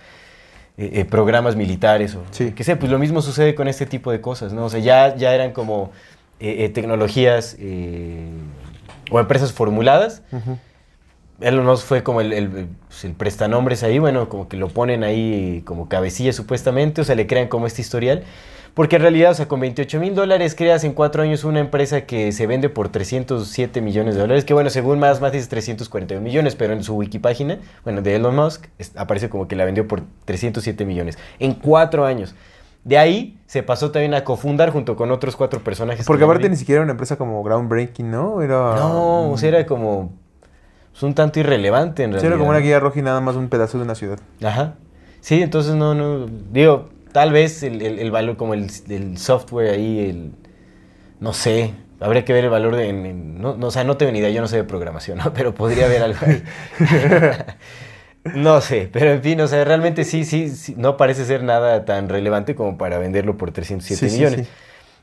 eh, 0.77 0.89
eh, 0.93 1.05
programas 1.05 1.55
militares 1.55 2.15
o 2.15 2.23
Sí. 2.31 2.51
qué 2.55 2.63
sé. 2.63 2.75
Pues 2.75 2.91
lo 2.91 2.99
mismo 2.99 3.21
sucede 3.21 3.55
con 3.55 3.67
este 3.67 3.85
tipo 3.85 4.11
de 4.11 4.21
cosas, 4.21 4.53
¿no? 4.53 4.65
O 4.65 4.69
sea, 4.69 4.79
ya, 4.79 5.15
ya 5.15 5.33
eran 5.33 5.51
como 5.51 5.91
eh, 6.39 6.65
eh, 6.65 6.69
tecnologías 6.69 7.55
eh, 7.59 8.27
o 9.09 9.19
empresas 9.19 9.53
formuladas 9.53 10.21
Ujú. 10.33 10.57
Elon 11.41 11.65
Musk 11.65 11.85
fue 11.85 12.01
como 12.03 12.21
el, 12.21 12.31
el, 12.33 12.49
pues, 12.87 13.03
el 13.05 13.11
prestanombres 13.13 13.83
ahí, 13.83 13.99
bueno, 13.99 14.29
como 14.29 14.47
que 14.47 14.55
lo 14.55 14.69
ponen 14.69 15.03
ahí 15.03 15.61
como 15.65 15.89
cabecilla 15.89 16.31
supuestamente, 16.31 17.01
o 17.01 17.03
sea, 17.03 17.15
le 17.15 17.27
crean 17.27 17.49
como 17.49 17.67
este 17.67 17.81
historial. 17.81 18.23
Porque 18.75 18.97
en 18.97 19.01
realidad, 19.03 19.31
o 19.31 19.33
sea, 19.33 19.47
con 19.47 19.59
28 19.61 19.99
mil 20.01 20.13
dólares 20.13 20.53
creas 20.53 20.83
en 20.83 20.91
cuatro 20.93 21.23
años 21.23 21.43
una 21.45 21.61
empresa 21.61 22.01
que 22.01 22.31
se 22.33 22.45
vende 22.45 22.67
por 22.69 22.89
307 22.89 23.79
millones 23.81 24.15
de 24.15 24.21
dólares, 24.21 24.43
que 24.45 24.53
bueno, 24.53 24.69
según 24.69 24.99
más, 24.99 25.21
más 25.21 25.31
dice 25.31 25.47
341 25.47 26.21
millones, 26.21 26.55
pero 26.55 26.73
en 26.73 26.83
su 26.83 26.93
wikipágina, 26.95 27.57
bueno, 27.85 28.01
de 28.01 28.15
Elon 28.15 28.35
Musk, 28.35 28.65
es- 28.77 28.91
aparece 28.97 29.29
como 29.29 29.47
que 29.47 29.55
la 29.55 29.63
vendió 29.65 29.87
por 29.87 30.01
307 30.25 30.85
millones 30.85 31.17
en 31.39 31.53
cuatro 31.53 32.05
años. 32.05 32.35
De 32.83 32.97
ahí 32.97 33.39
se 33.47 33.63
pasó 33.63 33.91
también 33.91 34.13
a 34.13 34.23
cofundar 34.25 34.71
junto 34.71 34.95
con 34.97 35.09
otros 35.09 35.35
cuatro 35.37 35.61
personajes. 35.63 36.05
Porque 36.05 36.19
que 36.19 36.25
aparte 36.25 36.49
ni 36.49 36.57
siquiera 36.57 36.79
era 36.79 36.83
una 36.83 36.91
empresa 36.91 37.15
como 37.15 37.41
groundbreaking, 37.43 38.11
¿no? 38.11 38.41
Era... 38.41 38.75
No, 38.75 39.31
o 39.31 39.37
sea, 39.37 39.49
era 39.49 39.65
como 39.65 40.11
pues, 40.91 41.01
un 41.01 41.13
tanto 41.15 41.39
irrelevante 41.39 42.03
en 42.03 42.09
Sí, 42.09 42.13
realidad. 42.15 42.31
era 42.33 42.37
como 42.39 42.49
una 42.51 42.59
guía 42.59 42.79
roja 42.81 42.99
y 42.99 43.01
nada 43.03 43.21
más 43.21 43.37
un 43.37 43.47
pedazo 43.47 43.77
de 43.77 43.85
una 43.85 43.95
ciudad. 43.95 44.19
Ajá. 44.43 44.73
Sí, 45.21 45.41
entonces 45.41 45.73
no, 45.75 45.95
no. 45.95 46.27
Digo, 46.51 46.89
tal 47.15 47.31
vez 47.31 47.63
el, 47.63 47.81
el- 47.81 47.99
el 47.99 48.11
valor, 48.11 48.35
como 48.35 48.53
el, 48.53 48.67
el 48.89 49.17
software 49.17 49.69
ahí, 49.71 50.09
el. 50.09 50.31
No 51.21 51.31
sé. 51.33 51.73
Habría 52.01 52.25
que 52.25 52.33
ver 52.33 52.43
el 52.43 52.49
valor 52.49 52.75
de. 52.75 52.89
en- 52.89 53.05
en- 53.05 53.41
no, 53.41 53.55
no, 53.55 53.67
o 53.67 53.71
sea, 53.71 53.85
no 53.85 53.95
tengo 53.95 54.11
ni 54.11 54.19
idea, 54.19 54.29
yo 54.31 54.41
no 54.41 54.47
sé 54.49 54.57
de 54.57 54.65
programación, 54.65 55.19
¿no? 55.19 55.33
Pero 55.37 55.55
podría 55.55 55.85
haber 55.85 56.03
algo 56.03 56.19
ahí. 56.21 56.43
no 58.35 58.59
sé, 58.61 58.89
pero 58.91 59.11
en 59.11 59.21
fin, 59.21 59.39
o 59.41 59.47
sea, 59.47 59.63
realmente 59.63 60.03
sí, 60.03 60.25
sí, 60.25 60.49
sí, 60.49 60.73
no 60.77 60.97
parece 60.97 61.25
ser 61.25 61.43
nada 61.43 61.85
tan 61.85 62.09
relevante 62.09 62.55
como 62.55 62.77
para 62.77 62.97
venderlo 62.97 63.37
por 63.37 63.51
307 63.51 64.09
Sí, 64.09 64.15
millones. 64.17 64.47
sí. 64.47 64.53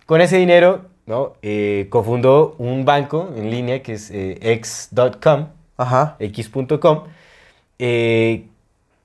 Con 0.07 0.21
ese 0.21 0.37
dinero, 0.39 0.83
¿no? 1.07 1.35
Eh, 1.43 1.87
cofundó 1.91 2.57
un 2.59 2.85
banco 2.85 3.33
en 3.37 3.51
línea 3.51 3.83
que 3.83 3.95
es 3.95 4.11
eh, 4.11 4.39
x.com 4.43 5.47
x.com, 6.19 7.05
eh, 7.79 8.47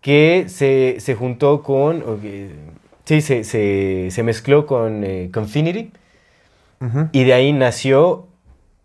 que 0.01 0.45
se, 0.49 0.97
se 0.99 1.15
juntó 1.15 1.61
con, 1.63 2.03
sí, 3.07 3.21
se, 3.21 3.43
se- 3.43 4.09
se 4.11 4.21
mezcló 4.23 4.65
con 4.67 5.03
eh, 5.03 5.29
Confinity 5.33 5.91
y 7.11 7.23
de 7.23 7.33
ahí 7.33 7.53
nació 7.53 8.27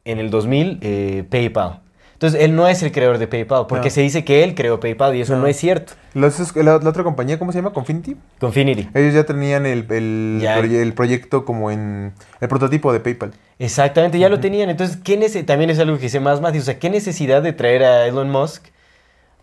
en 0.06 0.18
el 0.18 0.30
2000 0.30 0.78
eh, 0.80 1.24
PayPal. 1.28 1.80
Entonces, 2.14 2.40
él 2.40 2.54
no 2.54 2.68
es 2.68 2.80
el 2.84 2.92
creador 2.92 3.18
de 3.18 3.26
PayPal, 3.26 3.66
porque 3.66 3.88
No. 3.88 3.94
se 3.94 4.00
dice 4.00 4.24
que 4.24 4.44
él 4.44 4.54
creó 4.54 4.78
PayPal 4.78 5.16
y 5.16 5.20
eso 5.22 5.34
no, 5.34 5.40
No. 5.42 5.46
es 5.48 5.56
cierto. 5.56 5.94
Los- 6.14 6.54
la, 6.56 6.78
la 6.78 6.88
otra 6.90 7.02
compañía, 7.02 7.36
¿cómo 7.38 7.50
se 7.50 7.58
llama? 7.58 7.72
Confinity. 7.72 8.16
Confinity. 8.38 8.88
Ellos 8.94 9.12
ya 9.12 9.24
tenían 9.24 9.66
el, 9.66 9.84
el, 9.90 10.38
Ya. 10.40 10.56
proye- 10.56 10.80
el 10.82 10.92
proyecto 10.94 11.44
como 11.44 11.72
en 11.72 12.12
el 12.40 12.48
prototipo 12.48 12.92
de 12.92 13.00
PayPal. 13.00 13.32
Exactamente, 13.58 14.18
ya 14.20 14.28
lo 14.28 14.38
tenían. 14.38 14.70
Entonces, 14.70 14.96
¿qué 15.02 15.16
también 15.44 15.68
es 15.70 15.80
algo 15.80 15.96
que 15.96 16.04
dice 16.04 16.20
más 16.20 16.40
Matthews. 16.40 16.62
O 16.62 16.66
sea, 16.66 16.78
¿qué 16.78 16.90
necesidad 16.90 17.42
de 17.42 17.52
traer 17.52 17.82
a 17.82 18.06
Elon 18.06 18.30
Musk, 18.30 18.66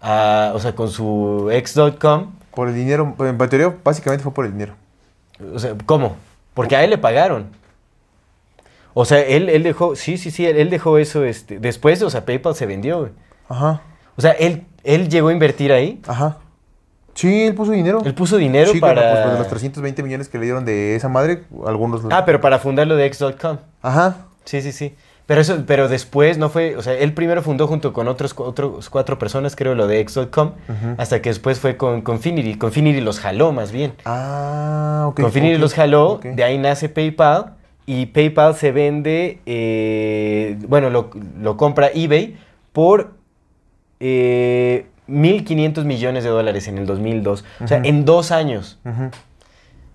a- 0.02 0.54
o 0.56 0.60
sea, 0.60 0.74
con 0.74 0.90
su 0.90 1.50
x.com? 1.52 2.32
Por 2.60 2.68
el 2.68 2.76
dinero, 2.76 3.16
en 3.20 3.38
teoría 3.38 3.74
básicamente 3.86 4.22
fue 4.22 4.34
por 4.34 4.46
el 4.46 4.52
dinero. 4.52 4.74
O 5.56 5.60
sea, 5.60 5.76
¿cómo? 5.86 6.18
Porque 6.54 6.76
a 6.76 6.84
él 6.84 6.90
le 6.90 6.98
pagaron. 6.98 7.52
O 8.94 9.06
sea, 9.06 9.22
él, 9.22 9.48
él 9.48 9.64
dejó, 9.64 9.96
sí, 9.96 10.18
sí, 10.18 10.30
sí, 10.30 10.46
él, 10.46 10.70
dejó 10.70 10.98
eso, 10.98 11.24
este, 11.24 11.58
después, 11.58 12.02
o 12.02 12.10
sea, 12.10 12.26
PayPal 12.26 12.56
se 12.56 12.66
vendió, 12.66 13.00
güey. 13.00 13.12
Ajá, 13.48 13.82
O 14.18 14.22
sea, 14.22 14.32
él, 14.32 14.66
él 14.84 15.08
llegó 15.08 15.30
a 15.30 15.32
invertir 15.32 15.72
ahí, 15.72 16.02
ajá. 16.06 16.40
Sí, 17.14 17.44
él 17.46 17.56
puso 17.56 17.72
dinero. 17.72 18.02
él 18.04 18.14
puso 18.14 18.36
dinero 18.36 18.74
Sí, 18.74 18.82
para... 18.82 19.10
pues, 19.10 19.24
pues, 19.24 19.34
de 19.36 19.40
los 19.40 19.48
320 19.48 20.04
millones 20.04 20.28
que 20.28 20.38
le 20.38 20.44
dieron 20.44 20.66
de 20.66 20.98
esa 20.98 21.08
madre, 21.08 21.44
algunos... 21.66 22.02
Ah, 22.12 22.26
pero 22.26 22.42
para 22.42 22.60
fundar 22.60 22.88
lo 22.88 22.98
de 22.98 23.06
X.com. 23.06 23.56
Ajá. 23.82 24.18
Sí, 24.44 24.62
sí, 24.62 24.74
sí. 24.74 24.98
Pero 25.30 25.42
eso, 25.42 25.64
pero 25.68 25.88
después 25.88 26.40
no 26.40 26.50
fue, 26.50 26.76
o 26.76 26.82
sea, 26.82 26.94
él 26.98 27.14
primero 27.14 27.44
fundó 27.44 27.68
junto 27.68 27.94
con 27.94 28.08
otros, 28.08 28.34
otros 28.36 28.90
cuatro 28.90 29.20
personas, 29.20 29.56
creo, 29.56 29.76
lo 29.76 29.86
de 29.86 30.00
X.com, 30.00 30.54
Ujú. 30.68 30.96
hasta 30.98 31.22
que 31.22 31.30
después 31.30 31.60
fue 31.60 31.78
con 31.78 32.02
Confinity. 32.02 32.56
Confinity 32.56 33.00
los 33.00 33.20
jaló 33.20 33.52
más 33.52 33.72
bien. 33.72 33.94
Ah, 34.06 35.06
ok. 35.10 35.22
Confinity 35.22 35.54
ok, 35.54 35.62
los 35.62 35.76
jaló, 35.76 36.20
de 36.24 36.44
ahí 36.44 36.58
nace 36.58 36.90
PayPal 36.90 37.54
y 37.86 38.08
PayPal 38.08 38.56
se 38.56 38.72
vende, 38.72 39.38
eh, 39.46 40.58
bueno, 40.68 40.90
lo, 40.90 41.12
lo 41.40 41.58
compra 41.58 41.92
eBay 41.94 42.36
por 42.74 43.12
eh, 44.00 44.88
1.500 45.08 45.84
millones 45.84 46.24
de 46.24 46.32
dólares 46.32 46.68
en 46.68 46.80
el 46.80 46.88
2002. 46.88 47.46
O 47.64 47.68
sea, 47.68 47.82
en 47.84 48.04
dos 48.04 48.32
años. 48.32 48.80
Ujú. 48.84 49.12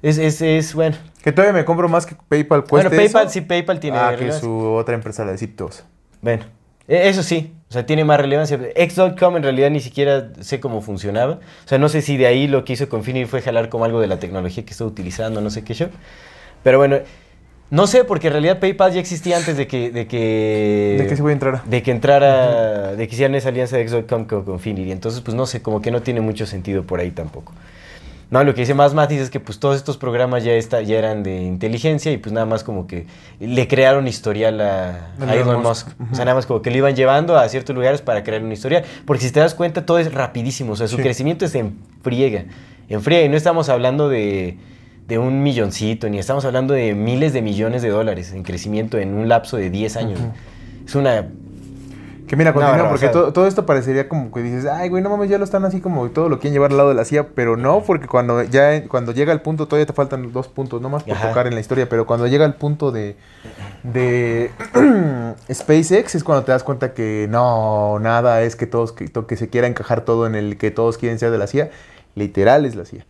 Es, 0.05 0.19
es, 0.19 0.43
es, 0.43 0.75
bueno. 0.75 0.97
Que 1.23 1.33
todavía 1.33 1.55
me 1.59 1.65
compro 1.65 1.89
más 1.89 2.05
que 2.05 2.15
PayPal 2.15 2.65
Bueno, 2.69 2.91
cueste 2.91 2.97
PayPal, 2.97 3.23
eso. 3.25 3.33
sí, 3.33 3.41
PayPal 3.41 3.81
tiene 3.81 3.97
Ah, 3.97 4.15
que 4.19 4.31
su 4.33 4.53
otra 4.75 4.95
empresa, 4.95 5.25
la 5.25 5.33
de 5.33 5.39
Ziptos. 5.39 5.83
Bueno, 6.21 6.45
e- 6.87 7.09
eso 7.09 7.23
sí, 7.23 7.55
o 7.71 7.73
sea, 7.73 7.87
tiene 7.87 8.05
más 8.05 8.21
relevancia. 8.21 8.61
X.com 8.77 9.37
en 9.39 9.43
realidad 9.43 9.71
ni 9.71 9.81
siquiera 9.81 10.29
sé 10.41 10.61
cómo 10.61 10.83
funcionaba. 10.83 11.35
O 11.65 11.69
sea, 11.69 11.79
no 11.79 11.89
sé 11.89 12.03
si 12.03 12.19
de 12.19 12.27
ahí 12.27 12.47
lo 12.49 12.67
que 12.67 12.75
hizo 12.75 12.87
Confinity 12.91 13.25
fue 13.25 13.41
jalar 13.41 13.71
como 13.71 13.87
algo 13.87 13.99
de 14.03 14.07
la 14.07 14.19
tecnología 14.19 14.63
que 14.67 14.73
está 14.73 14.85
utilizando, 14.85 15.41
no 15.41 15.49
sé 15.49 15.65
qué 15.65 15.73
yo. 15.73 15.87
Pero 16.63 16.77
bueno, 16.77 16.99
no 17.71 17.87
sé, 17.87 18.05
porque 18.05 18.27
en 18.27 18.35
realidad 18.35 18.61
PayPal 18.61 18.93
ya 18.93 19.01
existía 19.01 19.39
antes 19.39 19.57
de 19.57 19.67
que... 19.67 19.91
De 19.91 20.07
que, 20.07 20.97
¿De 21.01 21.07
qué 21.07 21.17
se 21.17 21.23
voy 21.23 21.31
a 21.31 21.33
entrar? 21.33 21.65
de 21.65 21.83
que 21.83 21.91
entrara, 21.91 22.95
de 22.95 23.09
que 23.09 23.15
hicieran 23.15 23.35
esa 23.37 23.49
alianza 23.49 23.77
de 23.79 23.83
X.com 23.85 24.27
con 24.27 24.45
Confinity. 24.45 24.93
Entonces, 24.93 25.23
pues 25.23 25.35
no 25.35 25.47
sé, 25.47 25.63
como 25.63 25.81
que 25.81 25.91
no 25.91 26.03
tiene 26.03 26.21
mucho 26.21 26.45
sentido 26.45 26.83
por 26.85 27.01
ahí 27.01 27.11
tampoco. 27.11 27.55
No, 28.31 28.43
lo 28.43 28.55
que 28.55 28.63
dice 28.63 28.75
más 28.75 28.95
Matis 28.95 29.21
es 29.21 29.31
que 29.31 29.39
pues 29.39 29.59
todos 29.61 29.77
estos 29.77 29.97
programas 29.97 30.43
ya, 30.45 30.53
está, 30.53 30.83
ya 30.83 30.99
eran 30.99 31.23
de 31.23 31.43
inteligencia 31.43 32.11
y 32.11 32.17
pues 32.17 32.33
nada 32.33 32.47
más 32.47 32.65
como 32.65 32.87
que 32.87 33.07
le 33.39 33.69
crearon 33.69 34.09
historial 34.09 34.61
a, 34.61 35.15
Elon 35.33 35.63
Musk. 35.63 35.89
O 36.11 36.15
sea, 36.15 36.25
nada 36.25 36.35
más 36.35 36.47
como 36.47 36.63
que 36.63 36.71
lo 36.71 36.79
iban 36.79 36.97
llevando 36.97 37.37
a 37.37 37.49
ciertos 37.49 37.75
lugares 37.77 38.03
para 38.03 38.25
crear 38.25 38.43
un 38.43 38.51
historial. 38.51 38.85
Porque 39.05 39.25
si 39.25 39.31
te 39.31 39.41
das 39.41 39.55
cuenta, 39.55 39.87
todo 39.87 39.99
es 39.99 40.13
rapidísimo. 40.13 40.73
O 40.73 40.77
sea, 40.77 40.89
su 40.89 40.97
Sí. 40.97 41.03
crecimiento 41.03 41.45
es 41.45 41.55
en 41.55 41.79
friega. 42.03 42.45
En 42.89 43.03
friega. 43.03 43.25
Y 43.25 43.29
no 43.29 43.37
estamos 43.37 43.69
hablando 43.69 44.09
de, 44.09 44.57
de 45.07 45.19
un 45.19 45.43
milloncito, 45.43 46.09
ni 46.09 46.19
estamos 46.19 46.45
hablando 46.45 46.75
de 46.75 46.95
miles 46.95 47.33
de 47.33 47.43
millones 47.43 47.83
de 47.83 47.91
dólares 47.91 48.33
en 48.33 48.43
crecimiento 48.43 48.99
en 48.99 49.15
un 49.15 49.29
lapso 49.29 49.57
de 49.57 49.71
10 49.71 49.97
años. 49.97 50.21
Es 50.87 50.95
una... 50.95 51.29
Que 52.27 52.37
mira, 52.37 52.55
continúa, 52.55 52.79
no, 52.79 52.89
porque 52.89 53.09
todo, 53.09 53.33
todo 53.35 53.47
esto 53.47 53.67
parecería 53.67 54.09
como 54.09 54.33
que 54.33 54.41
dices, 54.41 54.65
ay, 54.65 54.89
güey, 54.89 55.03
no 55.03 55.11
mames, 55.11 55.29
ya 55.29 55.37
lo 55.37 55.45
están 55.45 55.65
así 55.67 55.81
como 55.81 56.09
todo 56.09 56.31
lo 56.31 56.39
quieren 56.39 56.55
llevar 56.55 56.71
al 56.71 56.79
lado 56.79 56.89
de 56.89 56.95
la 56.95 57.05
CIA, 57.05 57.29
pero 57.35 57.57
no, 57.57 57.83
porque 57.83 58.07
cuando 58.07 58.43
ya 58.43 58.89
cuando 58.89 59.13
llega 59.13 59.33
el 59.33 59.43
punto, 59.43 59.67
todavía 59.67 59.85
te 59.85 59.93
faltan 59.93 60.33
dos 60.33 60.49
puntos, 60.49 60.81
no 60.81 60.89
más 60.89 61.03
por 61.03 61.15
Ajá. 61.15 61.29
tocar 61.29 61.47
en 61.47 61.55
la 61.55 61.61
historia, 61.61 61.87
pero 61.89 62.07
cuando 62.07 62.27
llega 62.27 62.47
el 62.47 62.55
punto 62.55 62.93
de, 62.93 63.17
de 63.83 64.51
SpaceX 65.53 66.15
es 66.15 66.25
cuando 66.25 66.45
te 66.45 66.53
das 66.53 66.65
cuenta 66.65 66.95
que 66.95 67.27
no, 67.29 67.99
nada 67.99 68.41
es 68.43 68.57
que 68.57 68.67
todos, 68.67 68.93
que, 68.93 69.11
que 69.11 69.37
se 69.37 69.51
quiera 69.51 69.67
encajar 69.67 70.01
todo 70.03 70.27
en 70.27 70.35
el 70.35 70.57
que 70.57 70.71
todos 70.71 70.97
quieren 70.97 71.19
ser 71.19 71.31
de 71.31 71.39
la 71.39 71.47
CIA, 71.47 71.71
literal 72.15 72.65
es 72.65 72.75
la 72.75 72.87
CIA. 72.87 73.05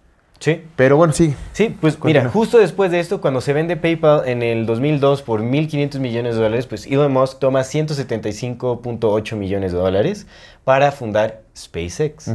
Sí. 0.44 0.62
Pero 0.76 0.98
bueno, 0.98 1.14
sí. 1.14 1.34
Sí, 1.54 1.74
pues 1.80 1.96
Continúa. 1.96 2.24
mira, 2.24 2.30
justo 2.30 2.58
después 2.58 2.90
de 2.90 3.00
esto, 3.00 3.22
cuando 3.22 3.40
se 3.40 3.54
vende 3.54 3.78
PayPal 3.78 4.28
en 4.28 4.42
el 4.42 4.66
2002 4.66 5.22
por 5.22 5.40
1.500 5.40 6.00
millones 6.00 6.34
de 6.34 6.42
dólares, 6.42 6.66
pues 6.66 6.86
Elon 6.86 7.10
Musk 7.10 7.38
toma 7.38 7.60
175.8 7.60 9.36
millones 9.36 9.72
de 9.72 9.78
dólares 9.78 10.26
para 10.64 10.92
fundar 10.92 11.40
SpaceX. 11.56 12.30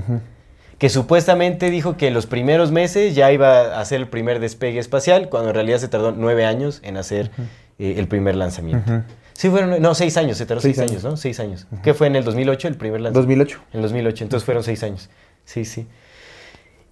Que 0.79 0.89
supuestamente 0.89 1.69
dijo 1.69 1.97
que 1.97 2.07
en 2.07 2.15
los 2.15 2.25
primeros 2.25 2.71
meses 2.71 3.13
ya 3.13 3.31
iba 3.31 3.75
a 3.75 3.79
hacer 3.79 3.99
el 3.99 4.07
primer 4.07 4.39
despegue 4.39 4.79
espacial, 4.79 5.29
cuando 5.29 5.49
en 5.49 5.53
realidad 5.53 5.77
se 5.77 5.87
tardó 5.87 6.11
nueve 6.11 6.45
años 6.45 6.79
en 6.83 6.97
hacer 6.97 7.29
eh, 7.77 7.93
el 7.97 8.07
primer 8.07 8.35
lanzamiento. 8.35 8.91
Ujú. 8.91 9.03
Sí, 9.33 9.51
fueron, 9.51 9.79
no, 9.79 9.93
seis 9.93 10.17
años, 10.17 10.35
se 10.39 10.47
tardó 10.47 10.61
seis, 10.61 10.77
Seis 10.77 10.89
años, 10.89 11.03
años. 11.03 11.13
¿no? 11.13 11.17
Seis 11.17 11.39
años. 11.39 11.67
¿Qué 11.83 11.93
fue 11.93 12.07
en 12.07 12.15
el 12.15 12.23
2008 12.23 12.69
el 12.69 12.75
primer 12.75 13.01
lanzamiento? 13.01 13.27
2008. 13.27 13.59
En 13.73 13.81
2008, 13.83 14.23
entonces 14.23 14.45
fueron 14.45 14.63
seis 14.63 14.81
años. 14.81 15.11
Sí, 15.45 15.63
sí. 15.63 15.85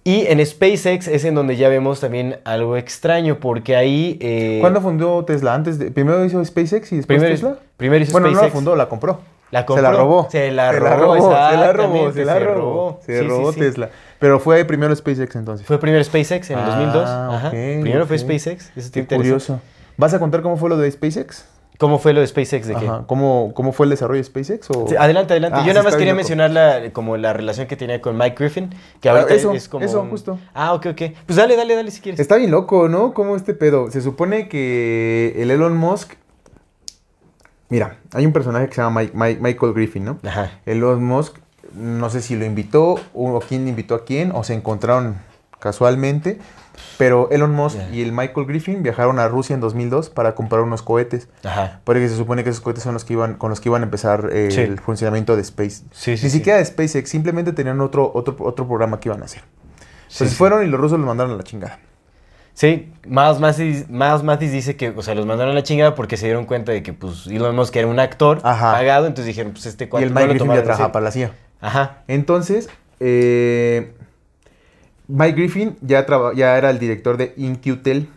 Y 0.08 0.26
en 0.26 0.44
SpaceX 0.46 1.06
es 1.06 1.24
en 1.24 1.34
donde 1.34 1.56
ya 1.56 1.68
vemos 1.68 2.00
también 2.00 2.38
algo 2.44 2.76
extraño, 2.78 3.38
porque 3.40 3.76
ahí... 3.76 4.16
eh, 4.22 4.58
¿Cuándo 4.62 4.80
fundó 4.80 5.22
Tesla? 5.26 5.52
Antes 5.54 5.78
de, 5.78 5.90
primero 5.90 6.24
hizo 6.24 6.42
SpaceX 6.42 6.92
y 6.92 6.96
después 6.96 7.18
Primero, 7.18 7.28
Tesla. 7.34 7.56
primero 7.76 8.02
hizo 8.02 8.12
bueno, 8.12 8.28
no 8.28 8.32
la 8.32 8.38
SpaceX. 8.38 8.54
fundó, 8.54 8.74
la 8.76 8.88
compró. 8.88 9.20
La 9.50 9.60
Se 9.60 9.66
compró. 9.66 9.82
la 9.82 9.92
robó. 9.92 10.28
Se 10.30 10.50
la 10.50 10.72
Se 10.72 10.78
robó, 10.78 11.14
se 11.16 11.20
la 11.56 11.72
robó, 11.72 12.12
se 12.12 12.24
la 12.24 12.32
se 12.34 12.38
robó. 12.40 12.54
robó. 12.54 13.00
Se 13.04 13.20
Sí, 13.20 13.26
robó 13.28 13.52
sí. 13.52 13.60
Tesla. 13.60 13.90
Pero 14.18 14.40
fue 14.40 14.64
primero 14.64 14.94
SpaceX 14.96 15.36
entonces. 15.36 15.66
Fue 15.66 15.78
primero 15.78 16.02
SpaceX 16.04 16.50
en 16.50 16.58
el 16.58 16.64
Ah, 16.64 16.68
2002. 16.68 17.08
Ajá. 17.08 17.50
primero 17.50 18.06
fue. 18.06 18.18
SpaceX. 18.18 18.70
Eso 18.76 18.80
está 18.86 19.00
Qué 19.04 19.14
curioso. 19.16 19.60
¿Vas 19.98 20.14
a 20.14 20.18
contar 20.18 20.40
cómo 20.42 20.56
fue 20.56 20.70
lo 20.70 20.78
de 20.78 20.90
SpaceX? 20.90 21.44
¿Cómo 21.78 21.98
fue 22.00 22.12
lo 22.12 22.20
de 22.20 22.26
SpaceX? 22.26 22.66
¿De 22.66 22.74
qué? 22.74 22.86
Ajá. 22.88 23.04
¿Cómo, 23.06 23.52
¿Cómo 23.54 23.72
fue 23.72 23.86
el 23.86 23.90
desarrollo 23.90 24.18
de 24.18 24.24
SpaceX? 24.24 24.68
O... 24.70 24.88
Sí, 24.88 24.96
adelante, 24.96 25.32
adelante. 25.34 25.58
Ah, 25.60 25.64
Yo 25.64 25.72
nada 25.72 25.84
más 25.84 25.94
quería 25.94 26.12
mencionar 26.12 26.50
la, 26.50 26.90
como 26.92 27.16
la 27.16 27.32
relación 27.32 27.68
que 27.68 27.76
tenía 27.76 28.00
con 28.02 28.16
Mike 28.18 28.34
Griffin, 28.36 28.70
que 29.00 29.08
Ah, 29.08 29.12
ahorita 29.12 29.34
eso, 29.34 29.52
es 29.52 29.68
como... 29.68 29.84
eso, 29.84 30.00
un- 30.02 30.10
justo. 30.10 30.38
Ah, 30.54 30.74
ok, 30.74 30.86
ok. 30.86 31.02
Pues 31.24 31.36
dale, 31.36 31.54
dale, 31.56 31.76
dale 31.76 31.90
si 31.92 32.00
quieres. 32.00 32.18
Está 32.18 32.34
bien 32.36 32.50
loco, 32.50 32.88
¿no? 32.88 33.14
¿Cómo 33.14 33.36
este 33.36 33.54
pedo? 33.54 33.90
Se 33.92 34.00
supone 34.00 34.48
que 34.48 35.34
el 35.38 35.50
Elon 35.52 35.76
Musk... 35.76 36.14
Mira, 37.68 37.98
hay 38.12 38.26
un 38.26 38.32
personaje 38.32 38.66
que 38.68 38.74
se 38.74 38.80
llama 38.80 39.02
Mike- 39.02 39.12
Mike- 39.14 39.40
Michael 39.40 39.72
Griffin, 39.74 40.04
¿no? 40.04 40.18
Ajá. 40.26 40.58
Elon 40.66 41.04
Musk, 41.04 41.36
no 41.74 42.08
sé 42.10 42.22
si 42.22 42.34
lo 42.34 42.44
invitó 42.44 42.98
o 43.14 43.40
quién 43.46 43.68
invitó 43.68 43.94
a 43.94 44.04
quién, 44.04 44.32
o 44.34 44.42
se 44.42 44.54
encontraron 44.54 45.16
casualmente. 45.60 46.38
Pero 46.98 47.30
Elon 47.30 47.52
Musk 47.54 47.78
y 47.92 48.02
el 48.02 48.12
Michael 48.12 48.46
Griffin 48.46 48.82
viajaron 48.82 49.18
a 49.20 49.28
Rusia 49.28 49.54
en 49.54 49.60
2002 49.60 50.10
para 50.10 50.34
comprar 50.34 50.62
unos 50.62 50.82
cohetes. 50.82 51.28
Ajá. 51.44 51.80
Porque 51.84 52.08
se 52.08 52.16
supone 52.16 52.42
que 52.44 52.50
esos 52.50 52.60
cohetes 52.60 52.82
son 52.82 52.92
los 52.94 53.04
que 53.04 53.12
iban, 53.14 53.34
con 53.34 53.50
los 53.50 53.60
que 53.60 53.68
iban 53.68 53.82
a 53.82 53.84
empezar 53.84 54.28
eh, 54.32 54.48
Sí. 54.50 54.60
el 54.62 54.78
funcionamiento 54.80 55.36
de 55.36 55.42
Space. 55.42 55.84
Sí, 55.92 56.16
sí, 56.16 56.24
Ni 56.26 56.30
siquiera 56.30 56.58
de 56.58 56.64
SpaceX, 56.64 57.08
simplemente 57.08 57.52
tenían 57.52 57.80
otro, 57.80 58.10
otro, 58.12 58.36
otro 58.40 58.66
programa 58.66 58.98
que 59.00 59.08
iban 59.08 59.22
a 59.22 59.26
hacer. 59.26 59.42
Entonces 60.10 60.36
fueron 60.36 60.64
y 60.64 60.68
los 60.68 60.80
rusos 60.80 60.98
los 60.98 61.06
mandaron 61.06 61.32
a 61.32 61.36
la 61.36 61.44
chingada. 61.44 61.78
Sí, 62.54 62.92
Miles 63.06 63.38
Mathis, 63.38 63.88
Miles 63.88 64.24
Mathis 64.24 64.50
dice 64.50 64.74
que, 64.74 64.90
o 64.90 65.00
sea, 65.02 65.14
los 65.14 65.24
mandaron 65.26 65.52
a 65.52 65.54
la 65.54 65.62
chingada 65.62 65.94
porque 65.94 66.16
se 66.16 66.26
dieron 66.26 66.44
cuenta 66.46 66.72
de 66.72 66.82
que, 66.82 66.92
pues, 66.92 67.28
Elon 67.28 67.54
Musk 67.54 67.76
era 67.76 67.86
un 67.86 68.00
actor 68.00 68.40
Ajá. 68.42 68.72
pagado, 68.72 69.06
entonces 69.06 69.26
dijeron, 69.26 69.52
pues, 69.52 69.66
este 69.66 69.84
Y 69.84 69.86
cuate 69.86 70.06
el 70.06 70.12
no 70.12 70.18
Mike 70.18 70.26
lo 70.26 70.34
Griffin 70.34 70.54
ya 70.56 70.62
trabajaba 70.64 70.90
para 70.90 71.04
la 71.04 71.10
CIA. 71.12 71.30
Ajá. 71.60 71.98
Entonces, 72.08 72.68
eh, 72.98 73.92
Mike 75.08 75.36
Griffin 75.36 75.76
ya, 75.80 76.04
traba- 76.06 76.34
ya 76.34 76.56
era 76.58 76.70
el 76.70 76.78
director 76.78 77.16
de 77.16 77.32
InQtel. 77.36 78.08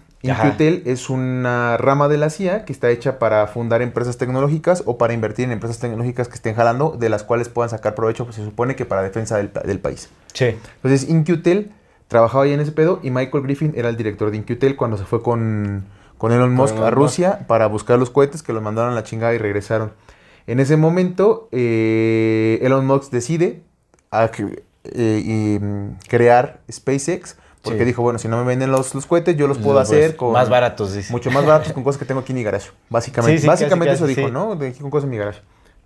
InQtel 0.45 0.83
es 0.85 1.09
una 1.09 1.77
rama 1.77 2.07
de 2.07 2.17
la 2.17 2.29
CIA 2.29 2.63
que 2.65 2.71
está 2.73 2.89
hecha 2.91 3.17
para 3.17 3.47
fundar 3.47 3.81
empresas 3.81 4.17
tecnológicas 4.17 4.83
o 4.85 4.97
para 4.99 5.13
invertir 5.13 5.45
en 5.45 5.51
empresas 5.51 5.79
tecnológicas 5.79 6.27
que 6.27 6.35
estén 6.35 6.53
jalando, 6.53 6.95
de 6.99 7.09
las 7.09 7.23
cuales 7.23 7.49
puedan 7.49 7.69
sacar 7.71 7.95
provecho, 7.95 8.25
pues 8.25 8.35
se 8.35 8.43
supone 8.45 8.75
que 8.75 8.85
para 8.85 9.01
defensa 9.01 9.37
del, 9.37 9.49
pa- 9.49 9.61
del 9.61 9.79
país. 9.79 10.09
Sí. 10.33 10.55
Entonces, 10.75 11.09
InQtel 11.09 11.71
trabajaba 12.07 12.45
ya 12.45 12.53
en 12.53 12.59
ese 12.59 12.71
pedo 12.71 12.99
y 13.01 13.09
Michael 13.09 13.43
Griffin 13.43 13.73
era 13.75 13.89
el 13.89 13.97
director 13.97 14.29
de 14.29 14.37
InQtel 14.37 14.75
cuando 14.75 14.97
se 14.97 15.05
fue 15.05 15.23
con, 15.23 15.85
con 16.19 16.31
Elon 16.31 16.53
Musk 16.53 16.75
a. 16.75 16.91
Rusia 16.91 17.39
para 17.47 17.65
buscar 17.67 17.97
los 17.97 18.09
cohetes 18.11 18.43
que 18.43 18.53
los 18.53 18.61
mandaron 18.61 18.91
a 18.91 18.95
la 18.95 19.03
chingada 19.03 19.33
y 19.33 19.37
regresaron. 19.39 19.91
En 20.45 20.59
ese 20.59 20.75
momento, 20.77 21.47
eh, 21.51 22.59
Elon 22.61 22.85
Musk 22.85 23.11
decide 23.11 23.63
a 24.11 24.29
que- 24.29 24.63
eh, 24.83 25.21
y, 25.23 25.59
mm, 25.63 25.97
crear 26.07 26.59
SpaceX 26.71 27.35
porque 27.61 27.79
Sí. 27.79 27.85
dijo, 27.85 28.01
bueno, 28.01 28.17
si 28.17 28.27
no 28.27 28.37
me 28.37 28.43
venden 28.43 28.71
los, 28.71 28.95
los 28.95 29.05
cohetes, 29.05 29.37
yo 29.37 29.47
los 29.47 29.59
puedo 29.59 29.75
Pues, 29.77 29.89
hacer 29.89 30.15
con... 30.15 30.31
Más 30.33 30.49
baratos, 30.49 30.93
dice. 30.95 31.11
Mucho 31.11 31.29
más 31.29 31.45
baratos 31.45 31.71
con 31.73 31.83
cosas 31.83 31.99
que 31.99 32.05
tengo 32.05 32.21
aquí 32.21 32.31
en 32.31 32.37
mi 32.39 32.43
garage. 32.43 32.71
Básicamente, 32.89 33.37
Sí, 33.37 33.41
sí, 33.43 33.47
básicamente 33.47 33.85
casi, 33.93 33.95
eso 33.97 34.05
casi, 34.05 34.15
dijo, 34.15 34.27
sí. 34.29 34.33
¿no? 34.33 34.55
De 34.55 34.69
aquí 34.69 34.79
con 34.79 34.89
cosas 34.89 35.03
en 35.05 35.11
mi 35.11 35.17
garage. 35.17 35.41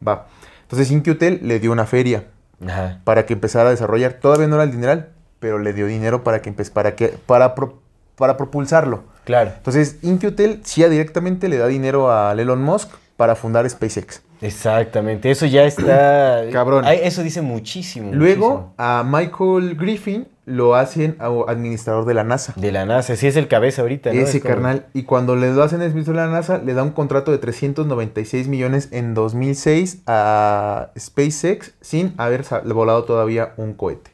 Va. 0.07 0.27
Entonces 0.61 0.89
InQtel 0.91 1.41
le 1.43 1.59
dio 1.59 1.71
una 1.73 1.85
feria 1.85 2.25
Ajá. 2.65 3.01
para 3.03 3.25
que 3.25 3.33
empezara 3.33 3.67
a 3.67 3.71
desarrollar. 3.71 4.13
Todavía 4.13 4.47
no 4.47 4.55
era 4.55 4.63
el 4.63 4.71
dineral, 4.71 5.09
pero 5.41 5.59
le 5.59 5.73
dio 5.73 5.85
dinero 5.87 6.23
para 6.23 6.41
que 6.41 6.51
para 6.53 6.95
que 6.95 7.09
para 7.09 7.55
pro- 7.55 7.81
para 8.15 8.37
propulsarlo. 8.37 9.03
Claro. 9.25 9.51
Entonces, 9.57 9.97
InQtel 10.01 10.61
CIA 10.63 10.87
directamente 10.87 11.49
le 11.49 11.57
da 11.57 11.67
dinero 11.67 12.09
a 12.09 12.31
Elon 12.31 12.61
Musk 12.63 12.89
para 13.17 13.35
fundar 13.35 13.69
SpaceX. 13.69 14.21
Exactamente. 14.41 15.31
Eso 15.31 15.45
ya 15.45 15.63
está. 15.65 16.43
Cabrón. 16.51 16.85
Eso 16.87 17.23
dice 17.23 17.41
muchísimo. 17.41 18.11
Luego, 18.13 18.49
muchísimo. 18.49 18.73
a 18.77 19.03
Michael 19.05 19.75
Griffin 19.75 20.27
lo 20.45 20.75
hacen 20.75 21.15
a- 21.19 21.29
administrador 21.47 22.05
de 22.05 22.13
la 22.13 22.23
NASA. 22.23 22.53
De 22.55 22.71
la 22.71 22.85
NASA. 22.85 23.15
Sí, 23.15 23.25
es 23.27 23.35
el 23.35 23.47
cabeza 23.47 23.81
ahorita, 23.81 24.13
¿no? 24.13 24.19
Ese 24.21 24.37
Es 24.37 24.43
como- 24.43 24.53
carnal. 24.55 24.85
Y 24.93 25.03
cuando 25.03 25.35
le 25.35 25.51
lo 25.53 25.63
hacen 25.63 25.81
administrador 25.81 26.21
de 26.21 26.27
la 26.27 26.33
NASA, 26.33 26.57
le 26.59 26.73
da 26.73 26.83
un 26.83 26.91
contrato 26.91 27.31
de 27.31 27.37
396 27.39 28.47
millones 28.47 28.89
en 28.91 29.13
2006 29.15 30.03
a 30.05 30.91
SpaceX 30.99 31.73
sin 31.81 32.13
haber 32.17 32.43
volado 32.65 33.03
todavía 33.05 33.53
un 33.57 33.73
cohete. 33.73 34.11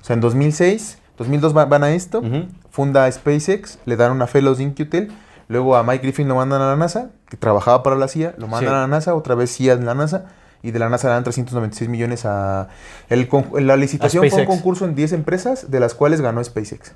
O 0.00 0.04
sea, 0.04 0.14
en 0.14 0.20
2006, 0.20 0.98
2002 1.18 1.54
va- 1.56 1.64
van 1.66 1.84
a 1.84 1.90
esto, 1.94 2.20
Ujú. 2.20 2.46
funda 2.70 3.10
SpaceX, 3.10 3.78
le 3.84 3.96
dan 3.96 4.12
una 4.12 4.26
fellows 4.26 4.58
de 4.58 4.64
InQtel, 4.64 5.08
luego 5.48 5.76
a 5.76 5.82
Mike 5.82 6.02
Griffin 6.02 6.28
lo 6.28 6.36
mandan 6.36 6.62
a 6.62 6.66
la 6.68 6.76
NASA, 6.76 7.10
que 7.28 7.36
trabajaba 7.36 7.82
para 7.82 7.96
la 7.96 8.08
CIA, 8.08 8.34
lo 8.38 8.46
mandan 8.46 8.70
Sí. 8.70 8.74
a 8.76 8.80
la 8.80 8.86
NASA, 8.86 9.14
otra 9.14 9.34
vez 9.34 9.50
CIA 9.54 9.74
en 9.74 9.86
la 9.86 9.94
NASA, 9.94 10.26
y 10.62 10.70
de 10.70 10.78
la 10.78 10.88
NASA 10.88 11.08
le 11.08 11.14
dan 11.14 11.24
396 11.24 11.88
millones 11.88 12.24
a... 12.24 12.68
El, 13.08 13.28
la 13.60 13.76
licitación 13.76 14.28
fue 14.30 14.40
un 14.40 14.46
concurso 14.46 14.84
en 14.84 14.94
10 14.94 15.12
empresas, 15.12 15.70
de 15.70 15.80
las 15.80 15.94
cuales 15.94 16.20
ganó 16.20 16.42
SpaceX 16.42 16.92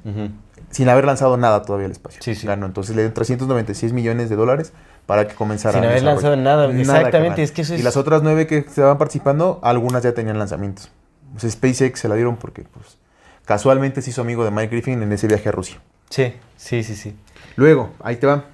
sin 0.70 0.88
haber 0.88 1.04
lanzado 1.04 1.36
nada 1.36 1.62
todavía 1.62 1.86
al 1.86 1.92
espacio. 1.92 2.20
Sí, 2.22 2.36
sí. 2.36 2.46
Ganó. 2.46 2.64
Entonces 2.66 2.94
le 2.94 3.02
dieron 3.02 3.14
396 3.14 3.92
millones 3.92 4.28
de 4.30 4.36
dólares 4.36 4.72
para 5.06 5.26
que 5.26 5.34
comenzara 5.34 5.74
Sin 5.80 5.84
haber 5.88 6.02
lanzado 6.04 6.36
nada, 6.36 6.70
exactamente, 6.70 7.42
es 7.42 7.50
que 7.50 7.62
eso 7.62 7.74
es- 7.74 7.80
Y 7.80 7.82
las 7.82 7.96
otras 7.96 8.22
nueve 8.22 8.46
que 8.46 8.58
estaban 8.58 8.96
participando, 8.96 9.58
algunas 9.64 10.04
ya 10.04 10.14
tenían 10.14 10.38
lanzamientos. 10.38 10.90
Pues 11.38 11.52
SpaceX 11.52 11.98
se 11.98 12.08
la 12.08 12.14
dieron 12.14 12.36
porque 12.36 12.62
pues, 12.62 12.98
casualmente 13.44 14.00
se 14.02 14.10
hizo 14.10 14.20
amigo 14.22 14.44
de 14.44 14.50
Mike 14.52 14.68
Griffin 14.68 15.02
en 15.02 15.12
ese 15.12 15.26
viaje 15.26 15.48
a 15.48 15.52
Rusia. 15.52 15.78
Sí, 16.08 16.34
sí, 16.56 16.84
sí, 16.84 16.94
sí. 16.94 17.16
Luego, 17.56 17.90
ahí 18.02 18.16
te 18.16 18.26
va. 18.28 18.44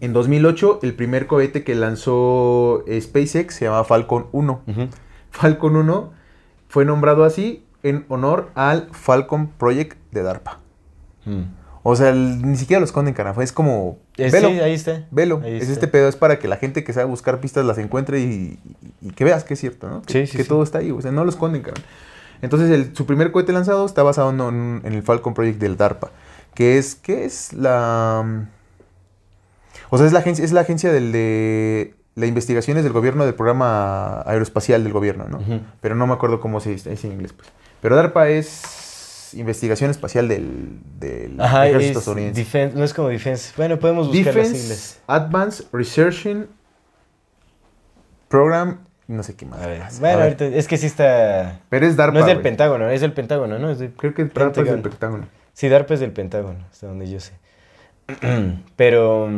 En 0.00 0.12
2008, 0.12 0.80
el 0.82 0.94
primer 0.94 1.26
cohete 1.26 1.64
que 1.64 1.74
lanzó 1.74 2.84
SpaceX 3.00 3.54
se 3.54 3.64
llamaba 3.64 3.84
Falcon 3.84 4.26
1. 4.32 4.62
Ujú. 4.66 4.88
Falcon 5.30 5.76
1 5.76 6.12
fue 6.68 6.84
nombrado 6.84 7.24
así 7.24 7.64
en 7.82 8.04
honor 8.08 8.50
al 8.54 8.88
Falcon 8.92 9.48
Project 9.48 9.96
de 10.12 10.22
DARPA. 10.22 10.60
Mm. 11.24 11.42
O 11.82 11.94
sea, 11.94 12.10
el- 12.10 12.42
ni 12.42 12.56
siquiera 12.56 12.80
lo 12.80 12.84
esconden, 12.86 13.14
carajo. 13.14 13.40
Es 13.42 13.52
como. 13.52 13.98
Eh, 14.16 14.28
velo, 14.30 14.48
Sí, 14.48 14.58
ahí 14.60 14.72
está. 14.74 15.06
velo. 15.12 15.40
Ahí 15.44 15.54
Es 15.56 15.62
está. 15.62 15.72
este 15.74 15.86
pedo, 15.88 16.08
es 16.08 16.16
para 16.16 16.38
que 16.40 16.48
la 16.48 16.56
gente 16.56 16.82
que 16.82 16.92
sabe 16.92 17.06
buscar 17.06 17.40
pistas 17.40 17.64
las 17.64 17.78
encuentre 17.78 18.20
y, 18.20 18.58
y- 18.64 19.08
y 19.08 19.10
que 19.12 19.24
veas 19.24 19.44
que 19.44 19.54
es 19.54 19.60
cierto, 19.60 19.88
¿no? 19.88 20.02
Que, 20.02 20.12
Sí, 20.12 20.26
sí, 20.32 20.36
que 20.36 20.44
todo 20.44 20.62
está 20.64 20.78
ahí. 20.78 20.90
O 20.90 21.00
sea, 21.00 21.12
no 21.12 21.22
lo 21.24 21.30
esconden, 21.30 21.62
carajo. 21.62 21.86
Entonces, 22.42 22.70
el- 22.70 22.94
su 22.96 23.06
primer 23.06 23.30
cohete 23.30 23.52
lanzado 23.52 23.86
está 23.86 24.02
basado 24.02 24.30
en, 24.30 24.82
en 24.84 24.92
el 24.94 25.02
Falcon 25.02 25.32
Project 25.32 25.60
del 25.60 25.76
DARPA. 25.76 26.10
Que 26.54 26.76
es. 26.76 26.96
¿Qué 26.96 27.24
es 27.24 27.52
la.? 27.52 28.48
Mm, 29.90 29.94
O 29.94 29.98
sea, 29.98 30.06
es 30.06 30.12
la 30.12 30.18
agencia, 30.20 30.44
es 30.44 30.52
la 30.52 30.60
agencia 30.62 30.92
del 30.92 31.12
de. 31.12 31.94
La 32.14 32.24
investigaciones 32.24 32.82
del 32.82 32.94
gobierno 32.94 33.26
del 33.26 33.34
programa 33.34 34.22
aeroespacial 34.22 34.82
del 34.82 34.92
gobierno, 34.94 35.26
¿no? 35.28 35.38
Pero 35.82 35.94
no 35.96 36.06
me 36.06 36.14
acuerdo 36.14 36.40
cómo 36.40 36.60
se 36.60 36.70
dice 36.70 36.90
en 36.90 37.12
inglés, 37.12 37.34
pues. 37.34 37.48
Pero 37.82 37.94
DARPA 37.94 38.30
es 38.30 39.34
investigación 39.34 39.90
espacial 39.90 40.26
del, 40.26 40.78
del 40.98 41.38
Ajá, 41.38 41.66
ejército 41.68 41.90
es 41.92 41.96
estadounidense. 41.98 42.40
defense, 42.40 42.74
no 42.78 42.84
es 42.84 42.94
como 42.94 43.08
defense. 43.08 43.52
Bueno, 43.58 43.78
podemos 43.78 44.06
buscar 44.06 44.26
las 44.34 44.34
Defense 44.34 44.58
siglas. 44.58 45.00
Advanced 45.08 45.66
Research 45.72 46.46
Program, 48.28 48.78
no 49.08 49.22
sé 49.22 49.36
qué 49.36 49.46
más. 49.46 49.60
A 49.60 49.66
ver, 49.66 49.82
A 49.82 49.88
bueno, 50.00 50.16
ver, 50.18 50.22
ahorita, 50.22 50.46
es 50.46 50.66
que 50.68 50.78
sí 50.78 50.86
está... 50.86 51.60
Pero 51.68 51.86
es 51.86 51.96
DARPA. 51.96 52.14
no 52.14 52.20
es 52.20 52.26
del. 52.26 52.40
Pentágono, 52.40 52.88
es 52.88 53.00
del 53.02 53.12
Pentágono, 53.12 53.58
¿no? 53.58 53.70
Es 53.70 53.78
Creo 53.96 54.14
que 54.14 54.24
DARPA 54.24 54.62
es 54.62 54.66
del. 54.70 54.80
Pentágono. 54.80 55.26
Sí, 55.52 55.68
DARPA 55.68 55.94
es 55.94 56.00
del 56.00 56.12
Pentágono, 56.12 56.60
hasta 56.70 56.86
donde 56.86 57.10
yo 57.10 57.20
sé. 57.20 57.32
Pero... 58.76 59.28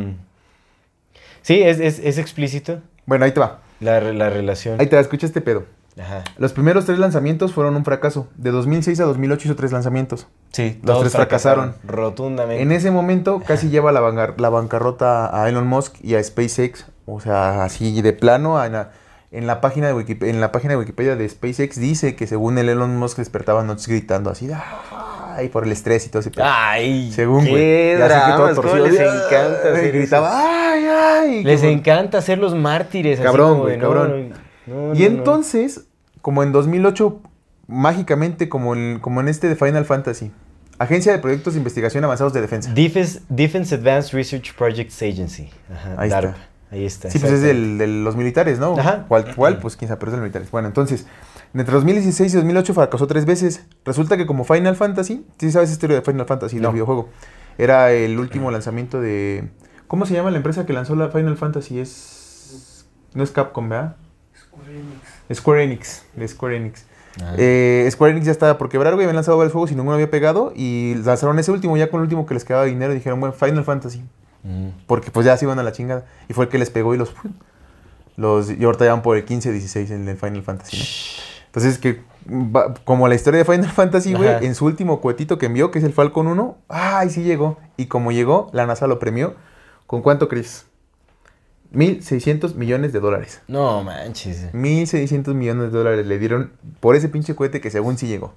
Sí, 1.49 1.63
es, 1.63 1.79
es, 1.79 1.97
es 1.97 2.19
explícito 2.19 2.79
Bueno, 3.07 3.25
ahí 3.25 3.31
te 3.31 3.39
va. 3.39 3.61
la, 3.79 3.99
la 4.01 4.29
relación. 4.29 4.79
Ahí 4.79 4.85
te 4.85 4.95
va, 4.95 5.01
escucha 5.01 5.25
este 5.25 5.41
pedo. 5.41 5.65
Ajá. 5.99 6.23
Los 6.37 6.53
primeros 6.53 6.85
tres 6.85 6.99
lanzamientos 6.99 7.53
fueron 7.53 7.75
un 7.75 7.83
fracaso. 7.83 8.27
De 8.37 8.51
2006 8.51 8.99
a 8.99 9.05
2008 9.05 9.47
hizo 9.47 9.55
tres 9.55 9.71
lanzamientos. 9.71 10.27
Sí, 10.51 10.79
Los 10.83 10.99
tres 10.99 11.13
fracasaron. 11.13 11.73
Rotundamente. 11.83 12.61
En 12.61 12.71
ese 12.71 12.91
momento 12.91 13.41
casi 13.43 13.69
lleva 13.69 13.91
la, 13.91 14.33
la 14.37 14.49
bancarrota 14.49 15.35
a 15.41 15.49
Elon 15.49 15.65
Musk 15.65 15.95
y 16.03 16.13
a 16.13 16.23
SpaceX. 16.23 16.85
O 17.07 17.19
sea, 17.19 17.63
así 17.63 17.99
de 18.03 18.13
plano. 18.13 18.57
La, 18.69 18.91
en 19.31 19.45
la 19.47 19.61
página 19.61 19.87
de 19.87 19.93
Wikipedia, 19.93 20.33
en 20.33 20.41
la 20.41 20.51
página 20.51 20.73
de 20.73 20.77
Wikipedia 20.79 21.15
de 21.15 21.27
SpaceX 21.29 21.79
dice 21.79 22.15
que 22.15 22.25
según 22.27 22.57
el 22.57 22.67
Elon 22.69 22.97
Musk 22.97 23.17
despertaba 23.17 23.63
noches 23.63 23.87
gritando 23.87 24.29
así. 24.29 24.49
Ay, 25.35 25.49
por 25.49 25.63
el 25.63 25.71
estrés 25.71 26.05
y 26.05 26.09
todo 26.09 26.19
ese 26.21 26.31
pedo. 26.31 26.45
Ay, 26.47 27.11
Según, 27.13 27.45
qué 27.45 27.95
todo 28.35 28.53
torcido. 28.55 28.87
les 28.87 28.99
encanta 28.99 29.71
hacer 29.71 29.91
Gritaba, 29.93 30.71
ay, 30.71 30.85
ay. 30.85 31.43
Les 31.43 31.63
encanta 31.63 32.17
hacer 32.17 32.39
los 32.39 32.55
mártires. 32.55 33.19
así 33.19 33.25
Cabrón, 33.25 33.49
como 33.51 33.61
güey, 33.63 33.79
cabrón. 33.79 34.29
no, 34.65 34.87
no, 34.89 34.95
Y 34.95 34.99
no. 34.99 35.05
entonces, 35.05 35.85
como 36.21 36.43
en 36.43 36.51
2008, 36.51 37.21
mágicamente, 37.67 38.49
como 38.49 38.73
en, 38.75 38.99
como 38.99 39.21
en 39.21 39.27
este 39.27 39.47
de 39.47 39.55
Final 39.55 39.85
Fantasy, 39.85 40.31
Agencia 40.79 41.11
de 41.11 41.19
Proyectos 41.19 41.53
de 41.53 41.59
Investigación 41.59 42.03
Avanzados 42.03 42.33
de 42.33 42.41
Defensa. 42.41 42.71
Defense, 42.73 43.21
Defense 43.29 43.75
Advanced 43.75 44.13
Research 44.13 44.53
Projects 44.55 45.01
Agency. 45.01 45.49
Ajá, 45.73 45.95
Ahí 45.97 46.09
está. 46.09 46.35
Ahí 46.71 46.85
está. 46.85 47.09
Sí, 47.09 47.17
pues 47.19 47.31
es 47.33 47.41
del, 47.41 47.77
de 47.77 47.87
los 47.87 48.15
militares, 48.15 48.59
¿no? 48.59 48.77
Ajá. 48.77 49.05
¿Cuál, 49.07 49.33
cuál? 49.35 49.57
Pues 49.57 49.75
quién 49.75 49.87
sabe, 49.89 49.99
pero 49.99 50.09
es 50.09 50.13
de 50.13 50.17
los 50.17 50.23
militares. 50.23 50.51
Bueno, 50.51 50.67
entonces, 50.67 51.05
entre 51.53 51.73
2016 51.73 52.33
y 52.33 52.37
2008 52.37 52.73
fracasó 52.75 53.07
tres 53.07 53.25
veces. 53.25 53.65
Resulta 53.85 54.17
que 54.17 54.27
como 54.27 54.43
Final 54.43 54.75
Fantasy, 54.75 55.25
¿sí 55.39 55.51
sabes 55.51 55.69
esa 55.69 55.73
historia 55.73 55.95
de 55.97 56.01
Final 56.03 56.27
Fantasy, 56.27 56.57
No. 56.57 56.63
del 56.69 56.73
videojuego? 56.73 57.09
Era 57.57 57.91
el 57.91 58.19
último 58.19 58.51
lanzamiento 58.51 59.01
de... 59.01 59.49
¿Cómo 59.87 60.05
se 60.05 60.13
llama 60.13 60.29
la 60.29 60.37
empresa 60.37 60.65
que 60.67 60.73
lanzó 60.73 60.95
la 60.95 61.09
Final 61.09 61.37
Fantasy? 61.37 61.79
Es... 61.79 62.85
No 63.15 63.23
es 63.23 63.31
Capcom, 63.31 63.67
¿verdad? 63.67 63.95
Square 64.37 64.73
Enix. 64.75 65.37
Square 65.39 65.63
Enix, 65.63 66.03
de 66.15 66.27
Square 66.27 66.55
Enix. 66.57 66.85
Ah. 67.21 67.33
Eh, 67.37 67.89
Square 67.91 68.11
Enix 68.11 68.27
ya 68.27 68.31
estaba 68.31 68.57
por 68.59 68.69
quebrar, 68.69 68.93
güey, 68.93 69.05
habían 69.05 69.15
lanzado 69.15 69.37
varios 69.37 69.51
juegos 69.53 69.71
y 69.71 69.75
ninguno 69.75 69.95
había 69.95 70.11
pegado 70.11 70.53
y 70.55 70.93
lanzaron 71.03 71.39
ese 71.39 71.51
último, 71.51 71.75
ya 71.75 71.89
con 71.89 71.99
el 71.99 72.03
último 72.03 72.27
que 72.27 72.35
les 72.35 72.45
quedaba 72.45 72.65
dinero 72.65 72.91
y 72.91 72.95
dijeron, 72.95 73.19
bueno, 73.19 73.33
Final 73.33 73.63
Fantasy, 73.63 74.03
Mm. 74.43 74.69
porque 74.87 75.11
pues 75.11 75.25
ya 75.25 75.35
se 75.37 75.45
iban 75.45 75.59
a 75.59 75.63
la 75.63 75.71
chingada. 75.71 76.05
Y 76.29 76.33
fue 76.33 76.45
el 76.45 76.49
que 76.51 76.57
les 76.57 76.69
pegó 76.69 76.93
y 76.95 76.97
los... 76.97 77.13
los 78.15 78.49
y 78.51 78.63
ahorita 78.63 78.85
ya 78.85 78.91
van 78.93 79.01
por 79.01 79.17
el 79.17 79.25
15-16 79.25 79.91
en 79.91 80.07
el 80.07 80.17
Final 80.17 80.43
Fantasy, 80.43 80.77
¿no? 80.77 80.83
Entonces 81.47 81.77
que, 81.79 82.01
va- 82.29 82.73
como 82.85 83.07
la 83.07 83.15
historia 83.15 83.39
de 83.39 83.45
Final 83.45 83.71
Fantasy, 83.71 84.13
güey, 84.13 84.45
en 84.45 84.53
su 84.55 84.65
último 84.65 85.01
cohetito 85.01 85.37
que 85.37 85.47
envió, 85.47 85.71
que 85.71 85.79
es 85.79 85.85
el 85.85 85.93
Falcon 85.93 86.27
1, 86.27 86.57
¡ay, 86.69 87.09
sí 87.09 87.23
llegó! 87.23 87.57
Y 87.77 87.87
como 87.87 88.11
llegó, 88.11 88.49
la 88.53 88.65
NASA 88.67 88.85
lo 88.87 88.99
premió. 88.99 89.35
¿Con 89.87 90.01
cuánto 90.03 90.27
crees? 90.29 90.67
1.600 91.73 92.55
millones 92.55 92.93
de 92.93 92.99
dólares. 92.99 93.41
No 93.47 93.83
manches. 93.83 94.51
1.600 94.53 95.33
millones 95.33 95.71
de 95.71 95.77
dólares 95.77 96.05
le 96.05 96.17
dieron 96.19 96.51
por 96.79 96.95
ese 96.95 97.09
pinche 97.09 97.35
cohete 97.35 97.61
que 97.61 97.69
según 97.71 97.97
sí 97.97 98.07
llegó. 98.07 98.33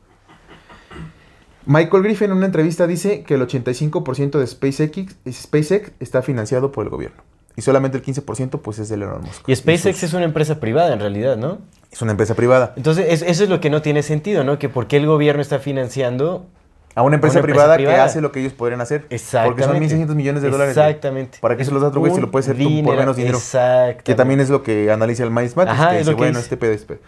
Michael 1.67 2.03
Griffin 2.03 2.31
en 2.31 2.37
una 2.39 2.47
entrevista 2.47 2.87
dice 2.87 3.23
que 3.23 3.35
el 3.35 3.47
85% 3.47 4.39
de 4.39 4.47
SpaceX, 4.47 5.15
SpaceX 5.31 5.93
está 6.01 6.23
financiado 6.23 6.73
por 6.73 6.85
el 6.85 6.91
gobierno. 6.91 7.23
Y 7.55 7.61
solamente 7.63 7.99
el 7.99 8.05
15% 8.05 8.61
pues 8.63 8.79
es 8.79 8.89
de 8.89 8.95
Elon 8.95 9.23
Musk. 9.23 9.49
Y 9.49 9.55
SpaceX 9.55 10.03
es 10.03 10.13
una 10.15 10.25
empresa 10.25 10.59
privada 10.59 10.93
en 10.93 11.01
realidad, 11.01 11.37
¿no? 11.37 11.59
es 11.91 12.01
una 12.01 12.13
empresa 12.13 12.35
privada. 12.35 12.73
Entonces, 12.77 13.07
es- 13.11 13.21
eso 13.21 13.45
es 13.45 13.51
lo 13.51 13.61
que 13.61 13.69
no 13.69 13.83
tiene 13.83 14.03
sentido, 14.03 14.45
¿no? 14.45 14.59
Que 14.59 14.71
por 14.71 14.87
qué 14.87 14.97
el 14.97 15.07
gobierno 15.07 15.43
está 15.43 15.59
financiando... 15.59 16.47
A 16.95 17.03
una 17.03 17.17
empresa, 17.17 17.35
Una 17.39 17.41
empresa 17.41 17.75
privada, 17.75 17.77
que 17.77 18.01
hace 18.01 18.21
lo 18.23 18.33
que 18.33 18.41
ellos 18.41 18.55
podrían 18.55 18.81
hacer. 18.81 19.07
Exactamente. 19.11 19.67
Porque 19.67 19.89
son 19.91 20.01
1.600 20.09 20.15
millones 20.15 20.43
de 20.43 20.49
dólares. 20.51 20.77
Exactamente. 20.77 21.39
¿Para 21.41 21.57
qué 21.59 21.65
se 21.67 21.71
los 21.71 21.81
da 21.83 21.89
otro 21.89 22.01
güey 22.01 22.15
si 22.15 22.21
lo 22.21 22.31
puede 22.31 22.45
hacer 22.45 22.57
tú 22.57 22.83
por 22.85 22.97
menos 22.97 23.17
dinero? 23.17 23.37
Exactamente. 23.37 24.03
Que 24.05 24.15
también 24.15 24.41
es 24.41 24.49
lo 24.51 24.63
que 24.63 24.91
analiza 24.91 25.23
el 25.23 25.31
Miles 25.31 25.55
Ajá, 25.57 25.91
que 25.91 25.97
es 25.97 25.99
dice, 26.01 26.11
lo 26.11 26.17
que 26.17 26.23
bueno, 26.23 26.39
dice. 26.39 26.41
este 26.47 26.57
pedo, 26.57 26.73
este 26.73 26.87
pedo. 26.95 26.99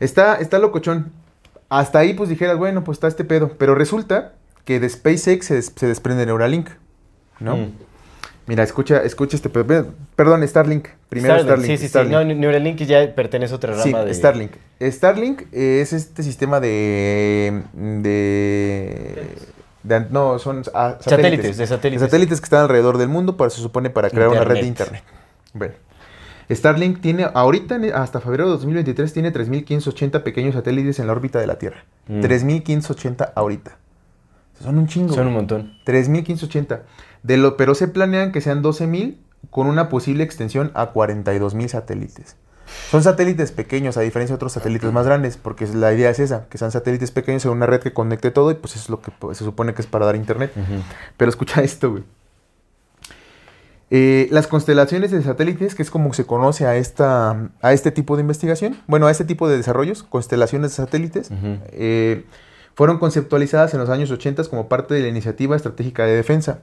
Está, 0.00 0.36
está 0.36 0.58
locochón. 0.60 1.12
Hasta 1.70 2.00
ahí 2.00 2.12
pues 2.14 2.28
dijeras, 2.28 2.58
bueno, 2.58 2.84
pues 2.84 2.96
está 2.96 3.08
este 3.08 3.24
pedo. 3.24 3.52
Pero 3.56 3.74
resulta 3.74 4.34
que 4.64 4.78
de 4.80 4.88
SpaceX 4.88 5.46
se, 5.46 5.54
des- 5.54 5.72
se 5.74 5.86
desprende 5.86 6.26
Neuralink, 6.26 6.68
¿no? 7.38 7.56
Mm. 7.56 7.72
Mira, 8.46 8.64
escucha, 8.64 9.02
escucha 9.04 9.36
este 9.36 9.48
pedo. 9.48 9.94
Perdón, 10.16 10.46
Starlink. 10.46 10.88
Primero 11.08 11.38
Starlink. 11.38 11.66
Sí, 11.66 11.76
sí, 11.78 11.88
Starlink. 11.88 12.18
sí. 12.20 12.24
No, 12.26 12.34
Neuralink 12.34 12.78
ya 12.78 13.14
pertenece 13.14 13.52
a 13.52 13.56
otra 13.56 13.70
rama 13.74 13.82
Sí, 13.84 13.92
de... 13.92 14.14
Starlink. 14.14 14.52
Starlink 14.82 15.42
es 15.52 15.92
este 15.92 16.22
sistema 16.24 16.58
de... 16.58 17.62
de, 17.72 19.28
de- 19.84 20.06
no, 20.10 20.38
son 20.40 20.62
ah, 20.74 20.96
satélites. 21.00 21.06
Satélites, 21.06 21.56
de 21.58 21.66
satélites. 21.66 22.00
De 22.00 22.06
satélites 22.08 22.40
que 22.40 22.44
están 22.44 22.62
alrededor 22.62 22.98
del 22.98 23.08
mundo, 23.08 23.36
para, 23.36 23.50
se 23.50 23.60
supone 23.60 23.88
para 23.90 24.10
crear 24.10 24.28
una 24.28 24.42
red 24.44 24.60
de 24.62 24.66
internet. 24.66 25.02
Bueno. 25.52 25.74
Starlink 26.50 27.00
tiene, 27.00 27.28
ahorita, 27.32 27.78
hasta 27.94 28.20
febrero 28.20 28.46
de 28.46 28.52
2023, 28.52 29.12
tiene 29.12 29.32
3.580 29.32 30.22
pequeños 30.22 30.54
satélites 30.54 30.98
en 30.98 31.06
la 31.06 31.12
órbita 31.12 31.38
de 31.38 31.46
la 31.46 31.58
Tierra. 31.58 31.84
Mm. 32.08 32.20
3.580 32.20 33.32
ahorita. 33.34 33.76
Son 34.62 34.76
un 34.76 34.86
chingo. 34.86 35.14
Son 35.14 35.26
un 35.26 35.34
montón. 35.34 35.72
3.580. 35.86 36.80
De 37.22 37.36
lo, 37.36 37.56
pero 37.56 37.74
se 37.74 37.88
planean 37.88 38.32
que 38.32 38.40
sean 38.40 38.62
12.000 38.62 39.16
con 39.50 39.66
una 39.66 39.88
posible 39.88 40.24
extensión 40.24 40.70
a 40.74 40.92
42.000 40.92 41.68
satélites. 41.68 42.36
Son 42.90 43.02
satélites 43.02 43.52
pequeños, 43.52 43.96
a 43.96 44.00
diferencia 44.00 44.34
de 44.34 44.36
otros 44.36 44.52
satélites 44.52 44.92
más 44.92 45.06
grandes, 45.06 45.36
porque 45.36 45.66
la 45.66 45.92
idea 45.92 46.10
es 46.10 46.20
esa, 46.20 46.46
que 46.48 46.58
sean 46.58 46.70
satélites 46.70 47.10
pequeños 47.10 47.44
en 47.44 47.52
una 47.52 47.66
red 47.66 47.80
que 47.80 47.92
conecte 47.92 48.30
todo 48.30 48.50
y 48.50 48.54
pues 48.54 48.74
eso 48.74 48.84
es 48.84 48.90
lo 48.90 49.00
que 49.00 49.12
se 49.34 49.44
supone 49.44 49.74
que 49.74 49.82
es 49.82 49.88
para 49.88 50.06
dar 50.06 50.16
internet. 50.16 50.52
Pero 51.16 51.28
escucha 51.28 51.62
esto, 51.62 51.90
güey. 51.90 52.04
Eh, 53.92 54.28
las 54.30 54.46
constelaciones 54.46 55.10
de 55.10 55.20
satélites, 55.22 55.74
que 55.74 55.82
es 55.82 55.90
como 55.90 56.12
se 56.12 56.24
conoce 56.24 56.64
a, 56.64 56.76
esta, 56.76 57.50
a 57.60 57.72
este 57.72 57.90
tipo 57.90 58.14
de 58.16 58.20
investigación, 58.22 58.76
bueno, 58.86 59.08
a 59.08 59.10
este 59.10 59.24
tipo 59.24 59.48
de 59.48 59.56
desarrollos, 59.56 60.04
constelaciones 60.04 60.70
de 60.70 60.76
satélites, 60.76 61.30
eh, 61.72 62.24
fueron 62.74 62.98
conceptualizadas 62.98 63.74
en 63.74 63.80
los 63.80 63.90
años 63.90 64.10
80 64.12 64.44
como 64.44 64.68
parte 64.68 64.94
de 64.94 65.00
la 65.02 65.08
iniciativa 65.08 65.56
estratégica 65.56 66.04
de 66.06 66.14
defensa, 66.14 66.60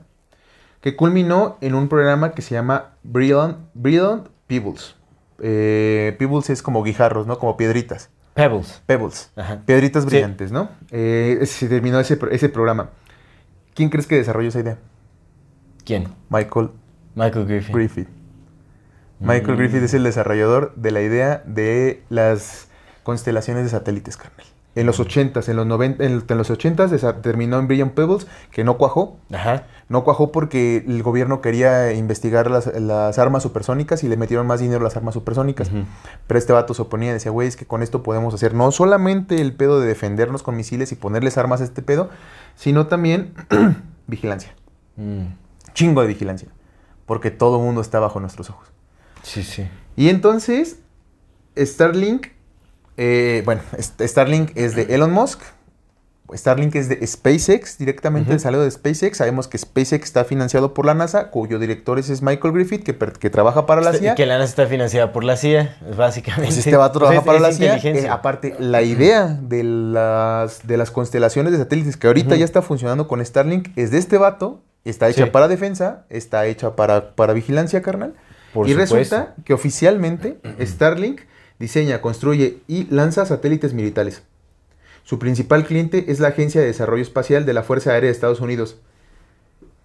que 0.80 0.96
culminó 0.96 1.58
en 1.60 1.74
un 1.74 1.88
programa 1.88 2.32
que 2.32 2.40
se 2.40 2.54
llama 2.54 2.92
Brilliant, 3.02 3.58
Brilliant 3.74 4.28
Pebbles. 4.46 4.94
Eh, 5.40 6.16
pebbles 6.18 6.48
es 6.50 6.62
como 6.62 6.82
guijarros, 6.82 7.26
¿no? 7.26 7.38
Como 7.38 7.56
piedritas. 7.58 8.08
Pebbles. 8.32 8.80
Pebbles. 8.86 9.30
Ajá. 9.36 9.60
Piedritas 9.66 10.04
Sí. 10.04 10.08
brillantes, 10.10 10.50
¿no? 10.50 10.70
Se 10.90 11.66
terminó 11.68 12.00
ese, 12.00 12.18
ese 12.30 12.48
programa. 12.48 12.88
¿Quién 13.74 13.90
crees 13.90 14.06
que 14.06 14.16
desarrolló 14.16 14.48
esa 14.48 14.60
idea? 14.60 14.78
¿Quién? 15.84 16.08
Michael 16.30 16.70
Michael. 17.18 17.46
Griffith. 17.46 18.08
Michael 19.20 19.54
Mm. 19.56 19.58
Griffith 19.58 19.82
es 19.82 19.94
el 19.94 20.04
desarrollador 20.04 20.72
de 20.76 20.90
la 20.92 21.00
idea 21.02 21.42
de 21.44 22.02
las 22.08 22.68
constelaciones 23.02 23.64
de 23.64 23.70
satélites, 23.70 24.16
carnal. 24.16 24.46
En 24.74 24.86
los 24.86 25.00
80s, 25.00 25.48
en 25.48 25.56
los 25.56 25.66
90, 25.66 26.04
en, 26.04 26.22
en 26.28 26.38
los 26.38 26.50
80s 26.50 26.90
desa- 26.92 27.20
terminó 27.20 27.58
en 27.58 27.66
Brilliant 27.66 27.94
Pebbles, 27.94 28.28
que 28.52 28.62
no 28.62 28.76
cuajó. 28.78 29.16
Ajá. 29.32 29.64
No 29.88 30.04
cuajó 30.04 30.30
porque 30.30 30.84
el 30.86 31.02
gobierno 31.02 31.40
quería 31.40 31.92
investigar 31.94 32.48
las, 32.48 32.66
las 32.80 33.18
armas 33.18 33.42
supersónicas 33.42 34.04
y 34.04 34.08
le 34.08 34.16
metieron 34.16 34.46
más 34.46 34.60
dinero 34.60 34.82
a 34.82 34.84
las 34.84 34.96
armas 34.96 35.14
supersónicas. 35.14 35.70
Pero 36.28 36.38
este 36.38 36.52
vato 36.52 36.74
se 36.74 36.82
oponía 36.82 37.10
y 37.10 37.14
decía, 37.14 37.32
güey, 37.32 37.48
es 37.48 37.56
que 37.56 37.66
con 37.66 37.82
esto 37.82 38.04
podemos 38.04 38.34
hacer 38.34 38.54
no 38.54 38.70
solamente 38.70 39.40
el 39.40 39.52
pedo 39.54 39.80
de 39.80 39.88
defendernos 39.88 40.44
con 40.44 40.54
misiles 40.54 40.92
y 40.92 40.94
ponerles 40.94 41.38
armas 41.38 41.60
a 41.60 41.64
este 41.64 41.82
pedo, 41.82 42.10
sino 42.54 42.86
también 42.86 43.32
vigilancia. 44.06 44.54
Mm. 44.96 45.22
Chingo 45.72 46.02
de 46.02 46.06
vigilancia. 46.08 46.48
Porque 47.08 47.32
todo 47.32 47.56
el 47.58 47.64
mundo 47.64 47.80
está 47.80 47.98
bajo 47.98 48.20
nuestros 48.20 48.50
ojos. 48.50 48.68
Sí, 49.24 49.42
sí. 49.42 49.66
Y 49.96 50.10
entonces, 50.10 50.76
Starlink, 51.56 52.28
eh, 52.96 53.42
bueno, 53.44 53.62
Starlink 54.00 54.52
es 54.56 54.76
de 54.76 54.94
Elon 54.94 55.10
Musk. 55.10 55.40
Starlink 56.34 56.74
es 56.74 56.90
de 56.90 57.06
SpaceX, 57.06 57.78
directamente 57.78 58.32
Ujú. 58.32 58.38
salió 58.38 58.60
de 58.60 58.70
SpaceX. 58.70 59.16
Sabemos 59.16 59.48
que 59.48 59.56
SpaceX 59.56 60.04
está 60.04 60.24
financiado 60.26 60.74
por 60.74 60.84
la 60.84 60.92
NASA, 60.92 61.30
cuyo 61.30 61.58
director 61.58 61.98
es, 61.98 62.20
Michael 62.20 62.52
Griffith, 62.52 62.84
que, 62.84 63.30
trabaja 63.30 63.64
para 63.64 63.80
la 63.80 63.94
CIA. 63.94 64.14
Que 64.14 64.26
la 64.26 64.36
NASA 64.36 64.50
está 64.50 64.66
financiada 64.66 65.10
por 65.12 65.24
la 65.24 65.36
CIA, 65.38 65.78
básicamente. 65.96 66.48
Pues 66.48 66.58
este 66.58 66.76
vato 66.76 66.98
trabaja 66.98 67.20
Es- 67.20 67.24
para 67.24 67.38
es 67.38 67.42
la 67.42 67.52
CIA. 67.52 67.76
Eh, 67.78 68.08
aparte, 68.10 68.54
la 68.58 68.82
idea 68.82 69.26
de 69.40 69.62
las, 69.64 70.66
de 70.66 70.76
las 70.76 70.90
constelaciones 70.90 71.52
de 71.52 71.58
satélites 71.58 71.96
que 71.96 72.06
ahorita 72.08 72.36
ya 72.36 72.44
está 72.44 72.60
funcionando 72.60 73.08
con 73.08 73.24
Starlink 73.24 73.68
es 73.76 73.90
de 73.90 73.96
este 73.96 74.18
vato. 74.18 74.60
Está 74.84 75.08
hecha 75.08 75.24
Sí. 75.24 75.30
para 75.30 75.48
defensa, 75.48 76.04
está 76.08 76.46
hecha 76.46 76.76
para, 76.76 77.14
para 77.14 77.32
vigilancia, 77.32 77.82
carnal. 77.82 78.14
Por 78.54 78.66
y 78.66 78.70
supuesto. 78.72 78.94
resulta 78.96 79.34
que 79.44 79.52
oficialmente 79.54 80.38
Starlink 80.60 81.20
diseña, 81.58 82.00
construye 82.00 82.58
y 82.68 82.84
lanza 82.94 83.26
satélites 83.26 83.74
militares. 83.74 84.22
Su 85.04 85.18
principal 85.18 85.64
cliente 85.64 86.06
es 86.08 86.20
la 86.20 86.28
Agencia 86.28 86.60
de 86.60 86.66
Desarrollo 86.68 87.02
Espacial 87.02 87.44
de 87.46 87.52
la 87.54 87.62
Fuerza 87.62 87.92
Aérea 87.92 88.08
de 88.08 88.12
Estados 88.12 88.40
Unidos. 88.40 88.76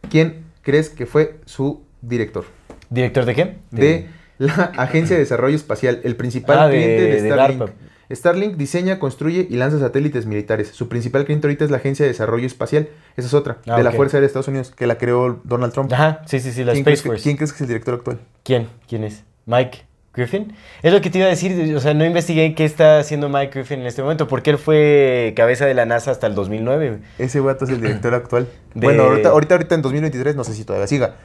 ¿Quién 0.09 0.43
crees 0.61 0.89
que 0.89 1.05
fue 1.05 1.37
su 1.45 1.81
director? 2.01 2.45
¿Director 2.89 3.25
de 3.25 3.35
qué? 3.35 3.55
De 3.71 4.07
la 4.37 4.71
Agencia 4.77 5.15
de 5.15 5.21
Desarrollo 5.21 5.55
Espacial, 5.55 6.01
el 6.03 6.15
principal 6.15 6.59
Ah, 6.59 6.69
cliente 6.69 7.01
de, 7.01 7.21
de 7.21 7.29
Starlink. 7.31 7.71
Starlink 8.11 8.55
diseña, 8.57 8.99
construye 8.99 9.47
y 9.49 9.55
lanza 9.55 9.79
satélites 9.79 10.25
militares. 10.25 10.69
Su 10.73 10.87
principal 10.89 11.25
cliente 11.25 11.47
ahorita 11.47 11.65
es 11.65 11.71
la 11.71 11.77
Agencia 11.77 12.05
de 12.05 12.11
Desarrollo 12.11 12.45
Espacial. 12.45 12.89
Esa 13.17 13.27
es 13.27 13.33
otra, 13.33 13.57
Ah, 13.67 13.77
de 13.77 13.83
la. 13.83 13.91
Fuerza 13.91 14.17
Aérea 14.17 14.21
de 14.21 14.27
Estados 14.27 14.47
Unidos, 14.47 14.71
que 14.75 14.87
la 14.87 14.97
creó 14.97 15.39
Donald 15.43 15.73
Trump. 15.73 15.91
Ajá, 15.93 16.21
sí, 16.25 16.39
sí, 16.39 16.51
sí, 16.51 16.63
la 16.63 16.73
¿Quién, 16.73 16.81
Space 16.81 16.83
crees 16.83 17.01
que, 17.01 17.07
Force. 17.09 17.23
quién 17.23 17.37
crees 17.37 17.51
que 17.51 17.55
es 17.57 17.61
el 17.61 17.67
director 17.67 17.93
actual? 17.95 18.19
¿Quién? 18.43 18.67
¿Quién 18.87 19.03
es? 19.03 19.23
¿Mike 19.45 19.85
Griffin? 20.13 20.53
Es 20.83 20.93
lo 20.93 21.01
que 21.01 21.09
te 21.09 21.17
iba 21.17 21.27
a 21.27 21.29
decir, 21.29 21.75
o 21.75 21.79
sea, 21.79 21.93
no 21.93 22.05
investigué 22.05 22.53
qué 22.55 22.65
está 22.65 22.99
haciendo 22.99 23.29
Mike 23.29 23.51
Griffin 23.53 23.79
en 23.81 23.87
este 23.87 24.01
momento, 24.03 24.27
porque 24.27 24.51
él 24.51 24.57
fue 24.57 25.33
cabeza 25.35 25.65
de 25.65 25.73
la 25.73 25.85
NASA 25.85 26.11
hasta 26.11 26.27
el 26.27 26.35
2009. 26.35 26.99
Ese 27.17 27.39
vato 27.39 27.65
es 27.65 27.71
el 27.71 27.81
director 27.81 28.13
actual. 28.13 28.47
De- 28.75 28.85
Bueno, 28.87 29.03
ahorita, 29.03 29.29
ahorita, 29.29 29.55
ahorita 29.55 29.75
en 29.75 29.81
2023, 29.81 30.35
no 30.35 30.43
sé 30.43 30.53
si 30.53 30.65
todavía 30.65 30.87
siga. 30.87 31.15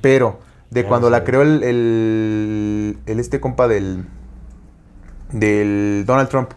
Pero 0.00 0.40
de 0.70 0.84
cuando 0.84 1.08
no 1.08 1.10
la 1.12 1.18
sé. 1.18 1.24
creó 1.24 1.42
el, 1.42 1.62
el, 1.62 2.98
el 3.06 3.20
este 3.20 3.38
compa 3.40 3.68
del, 3.68 4.04
del 5.32 6.04
Donald 6.06 6.28
Trump 6.28 6.50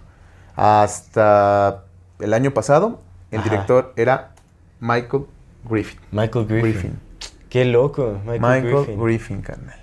hasta 0.55 1.83
el 2.19 2.33
año 2.33 2.51
pasado, 2.51 3.01
el 3.31 3.39
Ajá. 3.39 3.49
director 3.49 3.93
era 3.95 4.31
Michael 4.79 5.25
Griffin. 5.69 5.99
Michael 6.11 6.45
Griffin. 6.45 6.71
Griffin. 6.71 6.99
Qué 7.49 7.65
loco, 7.65 8.19
Michael, 8.25 8.41
Michael 8.41 8.75
Griffin. 8.85 9.03
Griffin. 9.03 9.41
carnal. 9.41 9.79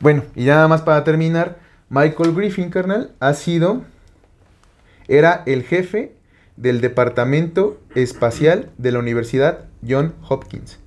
Bueno, 0.00 0.22
y 0.34 0.44
ya 0.44 0.56
nada 0.56 0.68
más 0.68 0.82
para 0.82 1.04
terminar, 1.04 1.58
Michael 1.88 2.34
Griffin, 2.34 2.70
carnal, 2.70 3.12
ha 3.20 3.34
sido, 3.34 3.82
era 5.08 5.42
el 5.46 5.62
jefe 5.62 6.14
del 6.56 6.80
Departamento 6.80 7.80
Espacial 7.94 8.70
de 8.78 8.92
la 8.92 8.98
Universidad 8.98 9.66
John 9.86 10.14
Hopkins. 10.28 10.78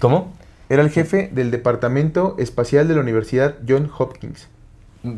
¿Cómo? 0.00 0.32
Era 0.68 0.82
el 0.82 0.90
jefe 0.90 1.30
del 1.32 1.50
Departamento 1.50 2.36
Espacial 2.38 2.88
de 2.88 2.94
la 2.94 3.00
Universidad 3.00 3.56
John 3.68 3.90
Hopkins. 3.96 4.48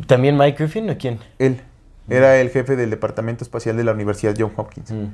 ¿También 0.06 0.36
Mike 0.36 0.56
Griffin 0.58 0.90
o 0.90 0.98
quién? 0.98 1.18
Él 1.38 1.60
era 2.08 2.40
el 2.40 2.50
jefe 2.50 2.76
del 2.76 2.90
Departamento 2.90 3.44
Espacial 3.44 3.76
de 3.76 3.84
la 3.84 3.92
Universidad 3.92 4.34
John 4.38 4.52
Hopkins. 4.56 4.90
Mm. 4.90 5.06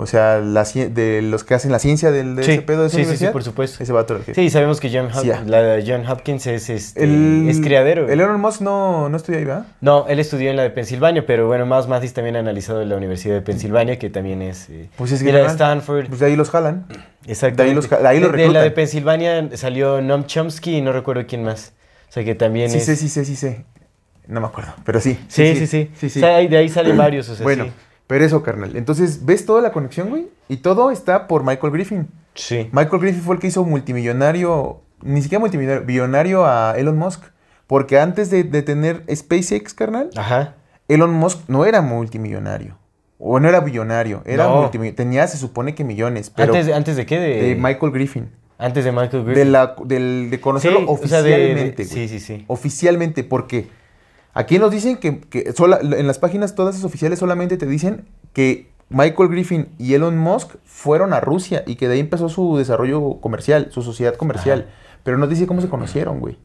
O 0.00 0.06
sea, 0.06 0.38
la 0.38 0.62
de 0.62 1.22
los 1.22 1.42
que 1.42 1.54
hacen 1.54 1.72
la 1.72 1.80
ciencia 1.80 2.12
del, 2.12 2.36
de 2.36 2.44
Sí, 2.44 2.52
ese 2.52 2.62
pedo 2.62 2.82
de 2.82 2.86
esa 2.86 2.96
sí, 2.98 2.98
sí, 2.98 3.02
sí, 3.02 3.08
universidad. 3.08 3.32
por 3.32 3.42
supuesto. 3.42 3.82
Ese 3.82 3.92
vato 3.92 4.16
jefe. 4.18 4.32
Sí, 4.32 4.48
sabemos 4.48 4.78
que 4.78 4.90
John, 4.96 5.08
Hop- 5.10 5.22
Sí, 5.22 5.26
ya. 5.26 5.42
la 5.44 5.82
John 5.84 6.06
Hopkins 6.08 6.46
es, 6.46 6.70
este, 6.70 7.02
El, 7.02 7.48
es 7.48 7.58
criadero. 7.60 8.04
El 8.08 8.20
Elon 8.20 8.40
Musk 8.40 8.60
no, 8.60 9.08
no 9.08 9.16
estudia 9.16 9.40
ahí, 9.40 9.44
¿verdad? 9.44 9.66
No, 9.80 10.06
él 10.06 10.20
estudió 10.20 10.50
en 10.50 10.56
la 10.56 10.62
de 10.62 10.70
Pensilvania, 10.70 11.26
pero 11.26 11.48
bueno, 11.48 11.66
Miles 11.66 11.88
Mathis 11.88 12.12
también 12.14 12.36
ha 12.36 12.38
analizado 12.38 12.80
en 12.80 12.90
la 12.90 12.96
Universidad 12.96 13.34
de 13.34 13.40
Pensilvania, 13.42 13.98
que 13.98 14.08
también 14.08 14.40
es... 14.40 14.70
eh, 14.70 14.88
Pues 14.96 15.10
es 15.10 15.20
la 15.20 15.32
de 15.32 15.46
Stanford. 15.46 16.06
Pues 16.06 16.20
de 16.20 16.26
ahí 16.26 16.36
los 16.36 16.50
jalan. 16.50 16.86
Exactamente. 17.26 17.62
de 17.64 17.68
ahí 17.68 17.74
los- 17.74 17.90
de 17.90 18.08
ahí 18.08 18.20
los 18.20 18.30
de, 18.30 18.36
de 18.36 18.38
la 18.38 18.44
reclutan. 18.44 18.62
de 18.62 18.70
Pensilvania 18.70 19.56
salió 19.56 20.00
Noam 20.00 20.26
Chomsky 20.26 20.76
y 20.76 20.80
no 20.80 20.92
recuerdo 20.92 21.24
quién 21.26 21.42
más. 21.42 21.72
O 22.08 22.12
sea 22.12 22.22
que 22.24 22.36
también 22.36 22.70
Sí 22.70 22.78
es... 22.78 22.84
sí 22.84 23.08
sé, 23.08 23.24
sí 23.24 23.34
sé. 23.34 23.64
No 24.28 24.40
me 24.40 24.46
acuerdo, 24.46 24.72
pero 24.84 25.00
sí. 25.00 25.18
Sí, 25.28 25.56
sí, 25.56 25.66
sí. 25.66 25.90
sí, 25.96 26.08
sí. 26.10 26.18
O 26.20 26.22
sea, 26.22 26.36
ahí- 26.36 26.46
de 26.48 26.56
ahí 26.58 26.68
salen 26.68 26.96
varios, 26.96 27.28
o 27.28 27.34
sea, 27.34 27.42
bueno, 27.42 27.66
pero 28.06 28.24
eso, 28.24 28.42
carnal. 28.42 28.76
Entonces, 28.76 29.24
¿ves 29.26 29.44
toda 29.46 29.60
la 29.62 29.72
conexión, 29.72 30.10
güey? 30.10 30.28
Y 30.48 30.58
todo 30.58 30.90
está 30.90 31.26
por 31.26 31.44
Michael 31.44 31.72
Griffin. 31.72 32.08
Sí. 32.34 32.68
Michael 32.72 33.00
Griffin 33.02 33.22
fue 33.22 33.34
el 33.34 33.40
que 33.40 33.48
hizo 33.48 33.64
multimillonario, 33.64 34.80
ni 35.02 35.22
siquiera 35.22 35.40
multimillonario, 35.40 35.86
billonario 35.86 36.46
a 36.46 36.74
Elon 36.76 36.96
Musk. 36.96 37.22
Porque 37.66 37.98
antes 37.98 38.30
de, 38.30 38.44
de 38.44 38.62
tener 38.62 39.04
SpaceX, 39.14 39.74
carnal, 39.74 40.08
Ajá. 40.16 40.54
Elon 40.88 41.12
Musk 41.12 41.40
no 41.48 41.64
era 41.66 41.82
multimillonario. 41.82 42.78
O 43.18 43.40
no 43.40 43.48
era 43.48 43.60
billonario, 43.60 44.22
era 44.24 44.44
No. 44.44 44.56
multimillonario. 44.62 44.96
Tenía, 44.96 45.26
se 45.26 45.36
supone 45.36 45.74
que 45.74 45.84
millones, 45.84 46.30
pero 46.30 46.52
¿Antes, 46.52 46.66
de- 46.66 46.74
¿Antes 46.74 46.96
de 46.96 47.04
qué? 47.04 47.18
De, 47.18 47.42
de 47.42 47.54
Michael 47.56 47.92
Griffin. 47.92 48.30
Antes 48.56 48.84
de 48.84 48.92
Michael 48.92 49.24
Griffin. 49.24 49.34
De, 49.34 49.44
la, 49.44 49.74
del, 49.84 50.28
de 50.30 50.40
conocerlo 50.40 50.80
Sí, 50.80 50.86
o 50.88 51.06
sea, 51.06 51.22
de- 51.22 51.30
de- 51.30 51.36
oficialmente, 51.44 51.84
sí, 51.84 52.08
sí, 52.08 52.20
sí. 52.20 52.44
Oficialmente, 52.46 53.22
porque 53.24 53.68
aquí 54.34 54.58
nos 54.58 54.70
dicen 54.70 54.96
que, 54.96 55.20
que 55.20 55.52
sola- 55.52 55.80
en 55.82 56.06
las 56.06 56.18
páginas 56.18 56.54
todas 56.54 56.74
esas 56.74 56.84
oficiales 56.84 57.18
solamente 57.18 57.56
te 57.56 57.66
dicen 57.66 58.04
que 58.32 58.68
Michael 58.90 59.28
Griffin 59.28 59.68
y 59.78 59.94
Elon 59.94 60.16
Musk 60.16 60.56
fueron 60.64 61.12
a 61.12 61.20
Rusia 61.20 61.62
y 61.66 61.76
que 61.76 61.88
de 61.88 61.94
ahí 61.94 62.00
empezó 62.00 62.28
su 62.28 62.56
desarrollo 62.56 63.20
comercial, 63.20 63.68
su 63.70 63.82
sociedad 63.82 64.14
comercial. 64.14 64.66
Pero 65.04 65.18
no 65.18 65.26
te 65.28 65.34
dice 65.34 65.46
cómo 65.46 65.60
se 65.60 65.68
conocieron, 65.68 66.20
güey. 66.20 66.36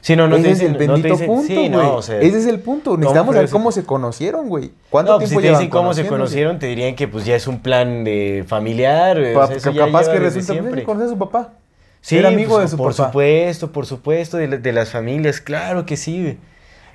Sí, 0.00 0.16
no, 0.16 0.26
no 0.26 0.36
Ese 0.36 0.44
te 0.46 0.50
es 0.52 0.58
dicen, 0.58 0.74
el 0.74 0.86
no 0.86 0.92
bendito 0.94 1.14
dicen- 1.14 1.26
punto, 1.26 1.46
sí, 1.46 1.54
güey. 1.54 1.68
no, 1.68 1.94
o 1.96 2.02
sea, 2.02 2.20
Ese 2.20 2.38
es 2.38 2.46
el 2.46 2.58
punto. 2.60 2.96
Necesitamos 2.96 3.34
saber 3.34 3.50
cómo 3.50 3.70
se 3.72 3.84
conocieron, 3.84 4.48
güey. 4.48 4.72
¿Cuánto 4.90 5.12
No, 5.12 5.18
pues 5.18 5.28
tiempo 5.30 5.40
si 5.40 5.46
te 5.46 5.52
dicen 5.52 5.68
cómo 5.70 5.94
se 5.94 6.06
conocieron, 6.06 6.58
te 6.58 6.66
dirían 6.66 6.94
que 6.96 7.06
pues 7.08 7.24
ya 7.24 7.36
es 7.36 7.46
un 7.46 7.60
plan 7.60 8.02
de 8.04 8.44
familiar. 8.46 9.18
o 9.18 9.34
Pa- 9.34 9.46
sea, 9.48 9.56
eso 9.56 9.70
ya 9.70 9.86
capaz 9.86 10.08
que 10.08 10.18
resulta 10.18 10.52
siempre. 10.54 10.80
que 10.80 10.84
conoce 10.84 11.06
a 11.06 11.08
su 11.08 11.18
papá. 11.18 11.52
Sí, 12.00 12.18
Era 12.18 12.28
amigo 12.28 12.50
pues, 12.56 12.62
de 12.64 12.68
su 12.68 12.76
por 12.76 12.92
papá. 12.94 13.06
supuesto, 13.08 13.72
por 13.72 13.86
supuesto, 13.86 14.36
de, 14.36 14.48
la- 14.48 14.56
de 14.58 14.72
las 14.72 14.90
familias, 14.90 15.40
claro 15.40 15.86
que 15.86 15.96
sí. 15.96 16.20
güey. 16.22 16.38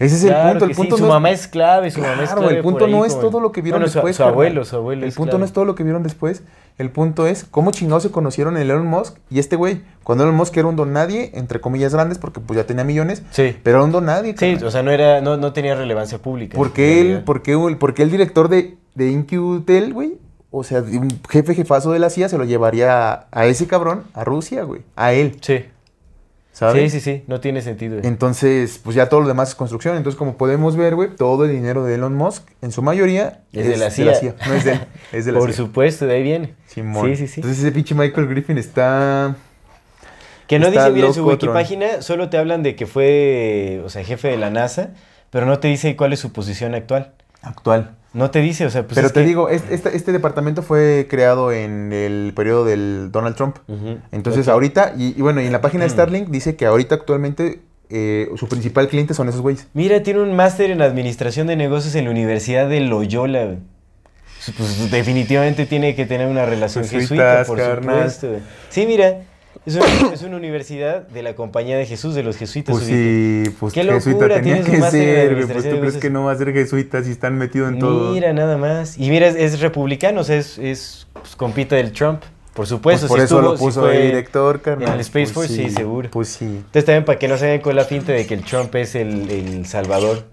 Ese 0.01 0.15
es 0.15 0.23
Claro 0.25 0.47
el 0.49 0.51
punto. 0.57 0.65
El 0.65 0.71
sí, 0.71 0.75
punto 0.77 0.97
Su 0.97 1.03
no 1.03 1.09
mamá 1.09 1.29
es 1.31 1.47
clave, 1.47 1.91
su 1.91 2.01
mamá 2.01 2.13
es 2.13 2.29
Claro, 2.29 2.41
clave. 2.41 2.55
el 2.57 2.61
punto 2.63 2.79
por 2.79 2.87
ahí 2.89 2.93
no 2.95 3.05
es 3.05 3.19
todo 3.19 3.39
lo 3.39 3.51
que 3.51 3.61
vieron 3.61 3.81
bueno, 3.81 3.91
su- 3.91 3.97
después. 3.99 4.15
Su, 4.15 4.23
abuelo, 4.23 4.65
su 4.65 4.75
abuelo 4.75 5.05
El 5.05 5.11
punto 5.13 5.29
clave. 5.31 5.39
no 5.39 5.45
es 5.45 5.53
todo 5.53 5.65
lo 5.65 5.75
que 5.75 5.83
vieron 5.83 6.03
después. 6.03 6.43
El 6.77 6.89
punto 6.89 7.27
es 7.27 7.43
cómo 7.43 7.71
chingados 7.71 8.03
se 8.03 8.11
conocieron 8.11 8.57
el 8.57 8.71
Elon 8.71 8.87
Musk 8.87 9.17
y 9.29 9.39
este 9.39 9.55
güey. 9.55 9.81
Cuando 10.03 10.23
Elon 10.23 10.35
Musk 10.35 10.57
era 10.57 10.67
un 10.67 10.75
don 10.75 10.91
nadie, 10.93 11.31
entre 11.35 11.61
comillas 11.61 11.93
grandes, 11.93 12.17
porque 12.17 12.39
pues 12.39 12.57
ya 12.57 12.65
tenía 12.65 12.83
millones. 12.83 13.21
Sí. 13.31 13.55
Pero 13.61 13.77
era 13.77 13.85
un 13.85 13.91
don 13.91 14.05
nadie. 14.05 14.35
Sí, 14.37 14.57
o 14.63 14.71
sea, 14.71 14.81
no, 14.81 14.89
era, 14.91 15.21
no, 15.21 15.37
no 15.37 15.53
tenía 15.53 15.75
relevancia 15.75 16.17
pública. 16.17 16.55
porque 16.57 16.85
en 16.93 16.97
él, 16.97 17.03
realidad. 17.03 17.23
porque, 17.25 17.51
el- 17.53 17.77
porque 17.77 18.03
el 18.03 18.09
director 18.11 18.49
de, 18.49 18.77
de 18.95 19.11
InQtel, 19.11 19.93
güey, 19.93 20.13
o 20.49 20.63
sea, 20.63 20.79
un 20.81 21.09
jefe 21.29 21.53
jefazo 21.55 21.91
de 21.91 21.99
la 21.99 22.09
CIA 22.09 22.27
se 22.27 22.37
lo 22.37 22.43
llevaría 22.43 23.11
a, 23.13 23.27
a 23.31 23.45
ese 23.45 23.67
cabrón 23.67 24.03
a 24.13 24.23
Rusia, 24.23 24.63
güey. 24.63 24.81
A 24.95 25.13
él, 25.13 25.37
Sí. 25.41 25.65
¿Sabes? 26.51 26.91
Sí, 26.91 26.99
sí, 26.99 27.03
sí, 27.17 27.23
no 27.27 27.39
tiene 27.39 27.61
sentido. 27.61 27.95
güey. 27.97 28.07
Entonces, 28.07 28.79
pues 28.83 28.95
ya 28.95 29.09
todo 29.09 29.21
lo 29.21 29.27
demás 29.27 29.49
es 29.49 29.55
construcción. 29.55 29.95
Entonces, 29.97 30.17
como 30.17 30.37
podemos 30.37 30.75
ver, 30.75 30.95
güey, 30.95 31.15
todo 31.15 31.45
el 31.45 31.51
dinero 31.51 31.83
de 31.83 31.95
Elon 31.95 32.15
Musk, 32.15 32.43
en 32.61 32.71
su 32.71 32.81
mayoría, 32.81 33.41
Es 33.53 33.67
de 33.67 33.77
la 33.77 33.89
CIA. 33.91 34.35
No 34.47 34.53
es 34.53 34.63
de 34.65 34.71
él, 34.73 34.79
es 35.11 35.25
de 35.25 35.31
la 35.31 35.39
Por 35.39 35.49
CIA. 35.49 35.57
supuesto, 35.57 36.05
de 36.07 36.15
ahí 36.15 36.23
viene. 36.23 36.53
Simón. 36.67 37.07
Sí, 37.09 37.15
sí, 37.15 37.27
sí. 37.27 37.41
Entonces, 37.41 37.59
ese 37.63 37.71
pinche 37.71 37.95
Michael 37.95 38.27
Griffin 38.27 38.57
está... 38.57 39.35
Que 40.47 40.59
no 40.59 40.69
dice, 40.69 40.89
mira, 40.91 41.07
en 41.07 41.13
su 41.13 41.21
Tron. 41.21 41.29
wikipágina 41.33 42.01
solo 42.01 42.29
te 42.29 42.37
hablan 42.37 42.61
de 42.61 42.75
que 42.75 42.85
fue, 42.85 43.81
o 43.85 43.89
sea, 43.89 44.03
jefe 44.03 44.27
de 44.27 44.35
la 44.37 44.49
NASA, 44.49 44.89
pero 45.29 45.45
no 45.45 45.59
te 45.59 45.69
dice 45.69 45.95
cuál 45.95 46.11
es 46.11 46.19
su 46.19 46.33
posición 46.33 46.75
actual. 46.75 47.13
actual. 47.41 47.95
No 48.13 48.29
te 48.29 48.39
dice, 48.39 48.65
o 48.65 48.69
sea, 48.69 48.83
pues 48.83 48.95
Pero 48.95 49.07
es 49.07 49.13
te 49.13 49.21
que- 49.21 49.25
digo, 49.27 49.47
este, 49.49 49.95
este, 49.95 50.11
departamento 50.11 50.63
fue 50.63 51.07
creado 51.09 51.51
en 51.51 51.93
el 51.93 52.33
periodo 52.35 52.65
del 52.65 53.09
Donald 53.11 53.35
Trump. 53.37 53.57
Entonces. 54.11 54.47
Mm. 54.47 54.49
ahorita, 54.49 54.93
y, 54.97 55.17
y 55.17 55.21
bueno, 55.21 55.41
y 55.41 55.45
en 55.45 55.51
la 55.53 55.61
página 55.61 55.83
de 55.85 55.89
Starlink 55.91 56.27
dice 56.29 56.55
que 56.57 56.65
ahorita 56.65 56.95
actualmente 56.95 57.61
eh, 57.89 58.29
su 58.37 58.47
principal 58.49 58.87
cliente 58.89 59.13
son 59.13 59.29
esos 59.29 59.41
güeyes. 59.41 59.67
Mira, 59.73 60.03
tiene 60.03 60.21
un 60.21 60.35
máster 60.35 60.71
en 60.71 60.81
administración 60.81 61.47
de 61.47 61.55
negocios 61.55 61.95
en 61.95 62.05
la 62.05 62.11
Universidad 62.11 62.67
de 62.69 62.81
Loyola, 62.81 63.45
güey. 63.45 63.57
Pues 64.57 64.89
definitivamente 64.91 65.65
tiene 65.65 65.95
que 65.95 66.05
tener 66.05 66.27
una 66.27 66.45
relación 66.45 66.83
Jesuitas, 66.83 67.07
jesuita, 67.09 67.43
por 67.45 67.57
carnal. 67.59 67.95
supuesto. 68.11 68.27
güey. 68.29 68.39
Sí, 68.69 68.85
mira, 68.87 69.21
es 69.65 69.75
una, 69.75 69.85
es 70.13 70.21
una 70.23 70.37
universidad 70.37 71.07
de 71.07 71.23
la 71.23 71.35
Compañía 71.35 71.77
de 71.77 71.85
Jesús, 71.85 72.15
de 72.15 72.23
los 72.23 72.37
jesuitas. 72.37 72.73
Pues 72.75 72.85
sí, 72.87 73.43
pues 73.59 73.73
Qué 73.73 73.83
jesuita 73.83 74.27
locura, 74.27 74.35
tenía 74.41 74.61
que 74.63 74.81
ser. 74.81 75.45
Pues 75.47 75.69
tú 75.69 75.79
crees 75.79 75.97
que 75.97 76.09
no 76.09 76.25
va 76.25 76.31
a 76.31 76.35
ser 76.37 76.51
jesuita 76.53 77.03
si 77.03 77.11
están 77.11 77.37
metidos 77.37 77.71
en 77.73 77.79
todo. 77.79 78.11
Mira, 78.13 78.33
nada 78.33 78.57
más. 78.57 78.97
Y 78.97 79.09
mira, 79.09 79.27
es, 79.27 79.35
es 79.35 79.59
republicano, 79.59 80.21
o 80.21 80.23
sea, 80.23 80.37
es, 80.37 80.57
es 80.57 81.07
pues, 81.13 81.35
compita 81.35 81.75
del 81.75 81.91
Trump. 81.91 82.21
Por 82.21 82.63
Pues 82.63 82.69
supuesto, 82.69 83.07
por 83.07 83.17
si 83.19 83.23
eso 83.25 83.35
estuvo- 83.37 83.51
lo 83.51 83.57
si 83.57 83.63
puso 83.63 83.79
fue 83.81 83.97
de 83.97 84.05
director, 84.07 84.61
carnal. 84.61 84.87
En 84.89 84.93
el 84.95 84.99
Space 84.99 85.31
Pues 85.33 85.47
Force, 85.47 85.53
sí, 85.55 85.69
seguro. 85.69 86.09
Pues 86.11 86.27
sí. 86.27 86.45
Entonces 86.45 86.83
también 86.83 87.05
para 87.05 87.17
que 87.17 87.29
no 87.29 87.37
se 87.37 87.45
den 87.45 87.61
con 87.61 87.75
la 87.77 87.85
finta 87.85 88.11
de 88.11 88.25
que 88.25 88.33
el 88.33 88.43
Trump 88.43 88.75
es 88.75 88.93
el, 88.95 89.29
el 89.29 89.65
salvador. 89.67 90.25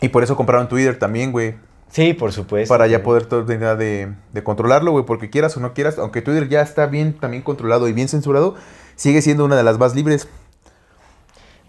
Y 0.00 0.08
por 0.10 0.22
eso 0.22 0.36
compraron 0.36 0.68
Twitter 0.68 0.96
también, 0.98 1.32
güey. 1.32 1.54
Sí, 1.90 2.12
por 2.14 2.32
supuesto. 2.32 2.72
Para 2.72 2.86
ya 2.88 3.02
poder 3.02 3.26
terminar 3.26 3.78
de, 3.78 4.12
de 4.32 4.42
controlarlo, 4.44 4.90
güey. 4.92 5.04
Porque 5.06 5.30
quieras 5.30 5.56
o 5.56 5.60
no 5.60 5.72
quieras, 5.72 5.98
aunque 5.98 6.20
Twitter 6.22 6.48
ya 6.48 6.60
está 6.62 6.86
bien 6.86 7.14
también 7.14 7.42
controlado 7.42 7.88
y 7.88 7.92
bien 7.92 8.08
censurado, 8.08 8.54
sigue 8.96 9.22
siendo 9.22 9.44
una 9.44 9.56
de 9.56 9.62
las 9.62 9.78
más 9.78 9.94
libres. 9.94 10.28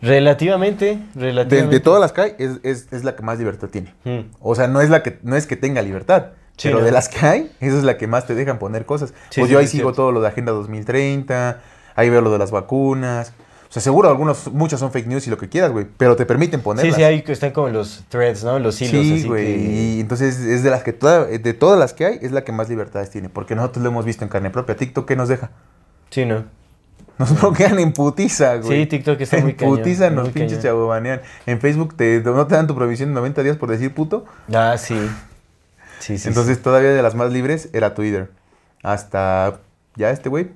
Relativamente, 0.01 0.99
De, 1.15 1.21
relativamente. 1.25 1.75
de 1.75 1.79
todas 1.79 1.99
las 1.99 2.11
que 2.11 2.21
hay, 2.21 2.35
es, 2.37 2.59
es- 2.63 2.87
es 2.91 3.03
la 3.03 3.15
que 3.15 3.23
más 3.23 3.39
libertad 3.39 3.67
tiene. 3.69 3.93
Mm. 4.03 4.19
O 4.41 4.53
sea, 4.53 4.67
no 4.67 4.81
es 4.81 4.89
la 4.89 5.01
que 5.01 5.17
no 5.23 5.35
es 5.35 5.47
que 5.47 5.55
tenga 5.55 5.81
libertad. 5.81 6.27
Sí, 6.57 6.67
pero 6.69 6.79
no. 6.79 6.85
de 6.85 6.91
las 6.91 7.07
que 7.09 7.25
hay, 7.25 7.51
esa 7.59 7.77
es 7.77 7.83
la 7.83 7.97
que 7.97 8.07
más 8.07 8.25
te 8.27 8.35
dejan 8.35 8.59
poner 8.59 8.85
cosas. 8.85 9.09
Sí, 9.29 9.39
pues 9.41 9.47
sí, 9.47 9.53
yo 9.53 9.59
ahí 9.59 9.67
sigo 9.67 9.85
cierto. 9.89 9.95
todo 9.95 10.11
lo 10.11 10.21
de 10.21 10.27
Agenda 10.27 10.51
2030, 10.51 11.61
ahí 11.95 12.09
veo 12.09 12.21
lo 12.21 12.31
de 12.31 12.37
las 12.39 12.51
vacunas. 12.51 13.33
O 13.69 13.73
sea, 13.73 13.81
seguro 13.81 14.07
algunos, 14.09 14.51
muchas 14.53 14.79
son 14.79 14.91
fake 14.91 15.07
news 15.07 15.27
y 15.27 15.29
lo 15.29 15.37
que 15.37 15.49
quieras, 15.49 15.71
güey. 15.71 15.85
Pero 15.97 16.15
te 16.15 16.25
permiten 16.25 16.61
Sí, 16.61 16.63
ponerlas. 16.63 16.95
sí, 16.95 17.03
ahí 17.03 17.21
que 17.21 17.33
están 17.33 17.51
como 17.51 17.67
los 17.69 18.05
threads, 18.09 18.43
¿no? 18.43 18.57
Los 18.59 18.81
hilos. 18.81 18.91
Sí, 19.21 19.27
güey. 19.27 19.45
que- 19.45 19.57
Y 19.97 19.99
entonces 19.99 20.39
es 20.39 20.63
de 20.63 20.69
las 20.69 20.83
que 20.83 20.93
toda- 20.93 21.25
de 21.25 21.53
todas 21.53 21.77
las 21.77 21.93
que 21.93 22.05
hay, 22.05 22.19
es 22.21 22.31
la 22.31 22.43
que 22.45 22.51
más 22.53 22.69
libertades 22.69 23.09
tiene. 23.09 23.27
Porque 23.29 23.55
nosotros 23.55 23.83
lo 23.83 23.89
hemos 23.89 24.05
visto 24.05 24.23
en 24.23 24.29
carne 24.29 24.49
propia. 24.51 24.75
TikTok, 24.77 25.05
¿qué 25.05 25.15
nos 25.17 25.27
deja? 25.27 25.51
Sí, 26.09 26.23
¿no? 26.25 26.45
Nos 27.17 27.29
bloquean 27.41 27.77
en 27.79 27.91
putiza, 27.93 28.55
güey. 28.57 28.81
Sí, 28.83 28.85
TikTok 28.85 29.19
está 29.19 29.37
muy 29.39 29.51
En 29.51 29.57
cañón, 29.57 29.77
putiza 29.77 30.09
nos 30.11 30.23
muy 30.25 30.33
pinches 30.33 30.61
chabobanean. 30.61 31.21
En 31.45 31.59
Facebook 31.59 31.95
te, 31.97 32.21
no 32.21 32.47
te 32.47 32.55
dan 32.55 32.67
tu 32.67 32.75
provisión 32.75 33.09
de 33.09 33.15
90 33.15 33.43
días 33.43 33.57
por 33.57 33.69
decir 33.69 33.93
puto. 33.93 34.25
Ah, 34.53 34.75
sí. 34.77 34.95
Sí, 35.99 36.17
sí. 36.17 36.27
Entonces 36.29 36.61
todavía 36.61 36.91
de 36.91 37.01
las 37.01 37.15
más 37.15 37.33
libres 37.33 37.69
era 37.73 37.95
Twitter. 37.95 38.29
Hasta 38.83 39.59
ya 39.95 40.11
este 40.11 40.29
güey, 40.29 40.51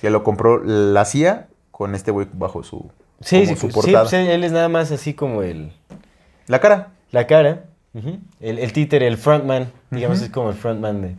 que 0.00 0.10
lo 0.10 0.24
compró 0.24 0.62
la 0.64 1.04
CIA 1.04 1.46
con 1.76 1.94
este 1.94 2.10
güey 2.10 2.26
bajo 2.32 2.62
su, 2.62 2.90
sí, 3.20 3.44
sí, 3.44 3.54
su 3.54 3.66
sí, 3.68 3.74
portada. 3.74 4.04
pues, 4.04 4.14
él 4.14 4.42
es 4.44 4.50
nada 4.50 4.70
más 4.70 4.90
así 4.92 5.12
como 5.12 5.42
el... 5.42 5.72
La 6.46 6.58
cara. 6.58 6.92
La 7.12 7.26
cara, 7.26 7.64
el, 8.40 8.58
el 8.58 8.72
títere, 8.72 9.06
el 9.06 9.18
frontman, 9.18 9.70
digamos, 9.90 10.16
Ujú. 10.18 10.24
es 10.24 10.32
como 10.32 10.48
el 10.48 10.56
frontman 10.56 11.02
de, 11.02 11.14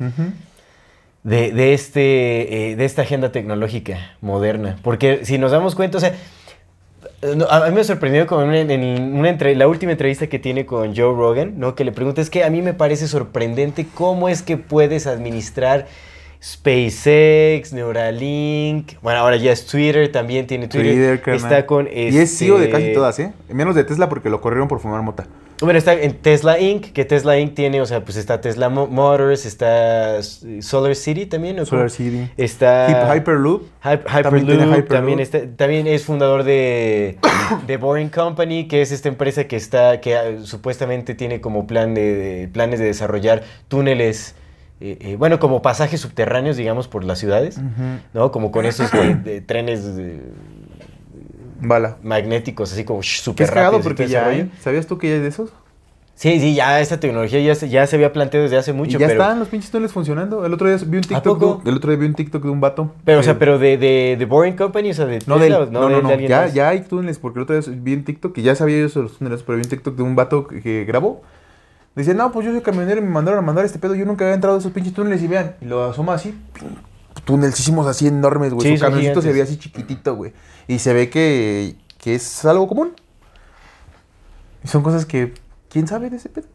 de, 1.24 1.52
de 1.52 1.74
este, 1.76 2.72
eh, 2.72 2.76
de 2.76 2.86
esta 2.86 3.04
agenda 3.04 3.32
tecnológica 3.32 4.16
moderna. 4.20 4.78
Porque 4.82 5.26
si 5.26 5.38
nos 5.38 5.52
damos 5.52 5.76
cuenta, 5.76 6.00
o 6.00 6.02
sea, 6.02 6.16
a 7.52 7.70
mí 7.70 7.76
me 7.76 7.84
sorprendió 7.84 8.26
con 8.26 8.44
una- 8.48 8.60
en 8.60 9.14
una 9.16 9.30
entre- 9.30 9.56
la 9.56 9.68
última 9.68 9.92
entrevista 9.92 10.26
que 10.26 10.40
tiene 10.40 10.66
con 10.66 10.96
Joe 10.96 11.14
Rogan, 11.16 11.60
¿no? 11.60 11.76
Que 11.76 11.84
le 11.84 11.92
pregunta, 11.92 12.20
es 12.22 12.32
que 12.32 12.44
a 12.44 12.50
mí 12.50 12.64
me 12.64 12.74
parece 12.74 13.08
sorprendente 13.08 13.86
cómo 13.94 14.28
es 14.28 14.42
que 14.42 14.58
puedes 14.58 15.06
administrar 15.06 15.86
SpaceX, 16.44 17.74
Neuralink, 17.74 18.94
bueno, 19.02 19.20
ahora 19.20 19.38
ya 19.38 19.52
es 19.52 19.66
Twitter, 19.66 20.12
también 20.12 20.48
tiene 20.48 20.68
Twitter, 20.68 21.18
Twitter, 21.20 21.36
está 21.36 21.66
con... 21.66 21.88
Y 21.88 22.18
es 22.18 22.38
CEO 22.38 22.58
de 22.58 22.66
este, 22.66 22.72
casi 22.78 22.94
todas, 22.94 23.20
¿eh? 23.20 23.32
Menos 23.50 23.76
de 23.76 23.84
Tesla 23.84 24.10
porque 24.10 24.30
lo 24.30 24.42
corrieron 24.42 24.68
por 24.68 24.80
fumar 24.80 25.02
mota. 25.02 25.26
Bueno, 25.60 25.80
está 25.80 25.94
en 25.94 26.14
Tesla 26.14 26.60
Inc., 26.60 26.92
que 26.94 27.04
Tesla 27.04 27.40
Inc. 27.40 27.56
tiene, 27.56 27.82
o 27.82 27.86
sea, 27.88 28.02
pues 28.06 28.16
está 28.16 28.40
Tesla 28.42 28.70
Mo- 28.70 28.86
Motors, 28.86 29.44
está 29.48 30.22
Solar 30.62 30.94
City 30.96 31.26
también. 31.26 31.66
Solar 31.66 31.90
City. 31.90 32.30
Está 32.38 32.88
Hy- 33.12 33.18
Hyperloop. 33.18 33.64
Hy- 33.84 34.04
También 34.22 34.44
Hyperloop, 34.46 34.88
también, 34.88 35.20
Hyperloop. 35.20 35.20
está, 35.20 35.40
también 35.56 35.88
es 35.88 36.04
fundador 36.06 36.44
de, 36.44 37.18
de 37.66 37.78
Boring 37.78 38.10
Company, 38.10 38.68
que 38.68 38.84
es 38.84 38.92
esta 38.92 39.10
empresa 39.10 39.46
que 39.46 39.56
está, 39.56 40.00
que 40.00 40.16
ah, 40.16 40.24
supuestamente 40.44 41.16
tiene 41.16 41.42
como 41.42 41.66
plan 41.66 41.96
de, 41.96 42.14
de- 42.16 42.48
planes 42.50 42.78
de 42.80 42.86
desarrollar 42.86 43.42
túneles, 43.68 44.36
eh, 44.80 44.98
eh, 45.02 45.16
bueno, 45.18 45.40
como 45.40 45.62
pasajes 45.62 46.00
subterráneos, 46.02 46.56
digamos, 46.58 46.88
por 46.88 47.04
las 47.04 47.20
ciudades, 47.20 47.60
¿no? 48.14 48.32
Como 48.32 48.52
con 48.52 48.66
esos 48.66 48.92
de- 48.94 49.16
de 49.16 49.42
trenes 49.42 49.82
eh, 49.98 50.22
Bala. 51.60 51.98
magnéticos, 52.04 52.72
así 52.74 52.84
como 52.84 53.02
súper 53.04 53.50
rápidos 53.50 53.84
porque 53.84 54.08
ya 54.08 54.28
hay. 54.28 54.52
¿Sabías 54.62 54.86
tú 54.88 54.98
que 54.98 55.10
ya 55.10 55.16
hay 55.16 55.22
de 55.22 55.28
esos? 55.30 55.52
Sí, 56.14 56.40
sí, 56.40 56.56
ya 56.56 56.82
esta 56.82 57.00
tecnología 57.00 57.40
ya 57.42 57.54
se, 57.54 57.70
ya 57.70 57.86
se 57.86 57.96
había 57.96 58.12
planteado 58.12 58.44
desde 58.46 58.58
hace 58.58 58.74
mucho, 58.74 58.98
y 58.98 59.00
ya 59.00 59.06
pero... 59.08 59.22
están 59.22 59.38
los 59.38 59.50
pinches 59.50 59.70
túneles 59.70 59.92
funcionando. 59.92 60.44
El 60.48 60.54
otro 60.54 60.68
día 60.68 60.76
vi 60.84 60.98
un 60.98 61.04
TikTok. 61.04 61.64
de- 61.64 61.70
el 61.70 61.78
otro 61.78 61.92
día 61.92 62.00
vi 62.00 62.08
un 62.08 62.16
TikTok 62.16 62.44
de 62.44 62.50
un 62.50 62.60
vato. 62.60 62.92
Pero, 63.06 63.20
o 63.20 63.24
sea, 63.24 63.38
pero 63.38 63.60
de, 63.60 63.78
de, 63.78 64.16
de 64.18 64.26
Boring 64.26 64.56
Company, 64.56 64.90
o 64.90 64.94
sea, 64.96 65.06
de 65.06 65.20
No, 65.28 65.38
Tesla, 65.38 65.68
no, 65.70 65.88
no, 65.90 65.90
de- 65.90 66.02
no. 66.02 66.10
de 66.10 66.28
Ya, 66.28 66.48
ya 66.48 66.70
hay 66.70 66.82
túneles, 66.82 67.20
porque 67.20 67.38
el 67.38 67.44
otro 67.44 67.60
día 67.62 67.72
vi 67.84 67.94
un 67.94 68.04
TikTok 68.04 68.34
que 68.34 68.42
ya 68.42 68.56
sabía 68.56 68.80
yo 68.80 68.90
sobre 68.90 69.10
los 69.10 69.18
túneles, 69.20 69.44
pero 69.44 69.58
vi 69.60 69.64
un 69.64 69.70
TikTok 69.70 69.96
de 69.96 70.02
un 70.02 70.16
vato 70.16 70.48
que, 70.48 70.60
que 70.62 70.86
grabó. 70.86 71.22
Dice, 71.98 72.14
no, 72.14 72.32
pues 72.32 72.46
yo 72.46 72.52
soy 72.52 72.62
camionero 72.62 73.00
y 73.02 73.04
me 73.04 73.10
mandaron 73.10 73.40
a 73.40 73.42
mandar 73.42 73.66
este 73.66 73.80
pedo. 73.80 73.96
Yo 73.96 74.06
nunca 74.06 74.24
había 74.24 74.36
entrado 74.36 74.56
a 74.56 74.60
esos 74.60 74.72
pinches 74.72 74.94
túneles 74.94 75.22
y 75.24 75.28
vean. 75.28 75.56
Y 75.62 75.66
lo 75.66 75.84
asoma 75.84 76.14
así. 76.14 76.38
Túnelísimos 77.26 77.88
así 77.88 78.08
enormes, 78.08 78.54
güey. 78.54 78.70
Sí, 78.70 78.78
Su 78.78 78.84
camioncito 78.84 79.22
se 79.22 79.34
ve 79.34 79.42
así 79.42 79.58
chiquitito, 79.58 80.16
güey. 80.16 80.32
Y 80.68 80.78
se 80.78 80.94
ve 80.94 81.10
que, 81.10 81.76
que 81.98 82.14
es 82.14 82.46
algo 82.46 82.68
común. 82.68 82.94
Y 84.64 84.68
son 84.68 84.84
cosas 84.84 85.06
que, 85.08 85.34
¿quién 85.70 85.88
sabe 85.88 86.12
de 86.12 86.18
ese 86.18 86.30
pedo? 86.30 86.46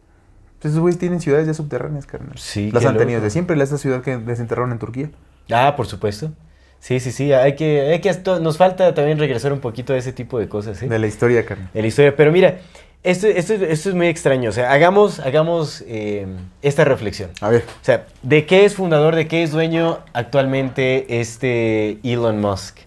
Pues 0.59 0.71
esos 0.71 0.79
güeyes 0.81 0.97
tienen 0.97 1.19
ciudades 1.19 1.45
ya 1.45 1.53
subterráneas, 1.53 2.05
carnal. 2.05 2.37
Sí, 2.37 2.71
Las 2.71 2.85
han 2.85 2.97
tenido 2.97 3.17
loco. 3.19 3.25
de 3.25 3.29
siempre. 3.29 3.61
Esta 3.61 3.77
ciudad 3.77 4.01
que 4.01 4.17
desenterraron 4.17 4.71
en 4.71 4.79
Turquía. 4.79 5.11
Ah, 5.51 5.75
por 5.75 5.87
supuesto. 5.87 6.31
Sí, 6.79 7.01
sí, 7.01 7.11
sí. 7.11 7.33
Hay 7.33 7.57
que, 7.57 7.81
hay 7.91 7.99
que 7.99 8.13
nos 8.39 8.57
falta 8.57 8.93
también 8.93 9.19
regresar 9.19 9.51
un 9.51 9.59
poquito 9.59 9.91
a 9.91 9.97
ese 9.97 10.13
tipo 10.13 10.39
de 10.39 10.47
cosas, 10.47 10.77
¿sí? 10.77 10.87
De 10.87 10.99
la 10.99 11.07
historia, 11.07 11.45
carnal. 11.45 11.69
De 11.73 11.81
la 11.81 11.87
historia. 11.87 12.15
Pero 12.15 12.31
mira, 12.31 12.59
Esto, 13.03 13.27
esto, 13.27 13.53
esto 13.53 13.89
es 13.89 13.95
muy 13.95 14.07
extraño. 14.07 14.49
O 14.49 14.53
sea, 14.53 14.71
hagamos, 14.71 15.19
hagamos 15.19 15.83
eh, 15.87 16.25
esta 16.61 16.85
reflexión. 16.85 17.31
A 17.41 17.49
ver. 17.49 17.63
O 17.81 17.83
sea, 17.85 18.05
¿de 18.21 18.45
qué 18.45 18.63
es 18.63 18.75
fundador, 18.75 19.15
de 19.15 19.27
qué 19.27 19.43
es 19.43 19.51
dueño 19.51 19.99
actualmente 20.13 21.19
este 21.19 21.97
Elon 22.03 22.39
Musk? 22.39 22.77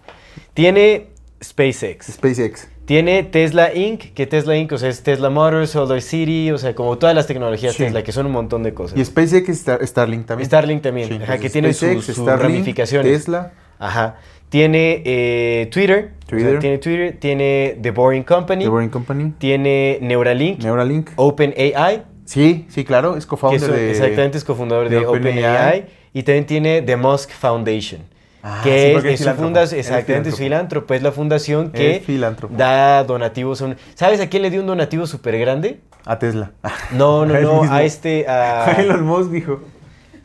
Tiene 0.55 1.07
SpaceX. 1.43 2.07
SpaceX. 2.13 2.67
Tiene 2.85 3.21
Tesla 3.23 3.73
Inc., 3.75 4.13
que 4.13 4.25
Tesla 4.25 4.55
Inc., 4.55 4.71
o 4.71 4.77
sea, 4.77 4.89
es 4.89 5.03
Tesla 5.03 5.29
Motors, 5.29 5.71
Solar 5.71 6.01
City, 6.01 6.51
o 6.51 6.57
sea, 6.57 6.73
como 6.73 6.97
todas 6.97 7.13
las 7.13 7.27
tecnologías 7.27 7.73
Sí. 7.75 7.83
Tesla, 7.83 8.01
que 8.01 8.11
son 8.13 8.25
un 8.25 8.31
montón 8.31 8.63
de 8.63 8.73
cosas. 8.73 8.97
Y 8.97 9.03
SpaceX 9.03 9.49
Star- 9.49 9.85
Starlink 9.85 10.25
también. 10.25 10.47
Starlink 10.47 10.81
también, 10.81 11.09
Sí, 11.09 11.19
ajá, 11.21 11.37
que 11.37 11.49
tiene 11.49 11.73
sus, 11.73 12.17
ramificaciones. 12.25 13.11
Tesla. 13.11 13.51
Ajá. 13.77 14.15
Tiene 14.49 15.01
eh, 15.05 15.67
Twitter, 15.71 16.11
o 16.25 16.29
sea, 16.29 16.29
Twitter. 16.29 16.59
tiene 16.59 16.77
Twitter, 16.77 17.17
tiene 17.19 17.77
The 17.81 17.91
Boring 17.91 18.23
Company, 18.23 18.63
The 18.63 18.69
Boring 18.69 18.89
Company. 18.89 19.33
tiene 19.37 19.99
Neuralink, 20.01 20.59
Neuralink. 20.63 21.09
OpenAI, 21.17 22.03
Sí, 22.25 22.65
sí, 22.69 22.83
claro. 22.83 23.15
Es 23.17 23.25
son- 23.25 23.75
de... 23.75 23.91
exactamente 23.91 24.37
es 24.37 24.43
cofundador 24.43 24.89
de 24.89 24.99
de, 24.99 25.05
OpenAI. 25.05 25.85
Y 26.13 26.23
también 26.23 26.45
tiene 26.45 26.81
The 26.81 26.95
Musk 26.97 27.31
Foundation. 27.31 28.01
Ah, 28.43 28.61
que 28.63 28.69
sí, 28.69 29.07
es, 29.07 29.13
es 29.13 29.17
su 29.19 29.23
filántropo. 29.23 29.43
funda- 29.47 29.61
Él 29.61 29.65
es 29.67 29.73
exactamente, 29.73 30.29
es 30.29 30.35
filántropo. 30.37 30.93
es 30.93 31.01
la 31.03 31.11
fundación 31.11 31.71
que 31.71 32.03
da 32.51 33.03
donativos. 33.03 33.61
a 33.61 33.65
un- 33.65 33.75
¿Sabes 33.95 34.19
a 34.21 34.27
quién 34.27 34.43
le 34.43 34.49
dio 34.49 34.61
un 34.61 34.67
donativo 34.67 35.05
súper 35.07 35.37
grande? 35.39 35.79
A 36.05 36.19
Tesla. 36.19 36.51
No, 36.91 37.25
no, 37.25 37.33
A 37.35 37.39
no, 37.39 37.63
a 37.63 37.83
este, 37.83 38.27
a, 38.27 38.65
A 38.71 38.71
Elon 38.81 39.03
Musk 39.05 39.31
dijo. 39.31 39.59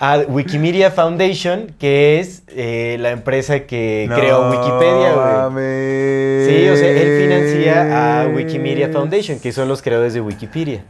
A 0.05 0.19
Wikimedia 0.29 0.91
Foundation, 0.91 1.69
que 1.79 2.19
es 2.19 2.43
eh, 2.49 2.97
la 2.99 3.11
empresa 3.13 3.61
que 3.61 4.07
No 4.09 4.17
creó 4.17 4.51
Wikipedia, 4.51 5.13
güey. 5.49 6.47
Sí, 6.49 6.69
o 6.69 6.77
sea, 6.77 6.89
él 6.89 7.23
financia 7.23 8.23
a 8.23 8.27
Wikimedia 8.27 8.89
Foundation, 8.89 9.39
que 9.39 9.53
son 9.53 9.69
los 9.69 9.81
creadores 9.81 10.13
de 10.13 10.21
Wikipedia. 10.21 10.83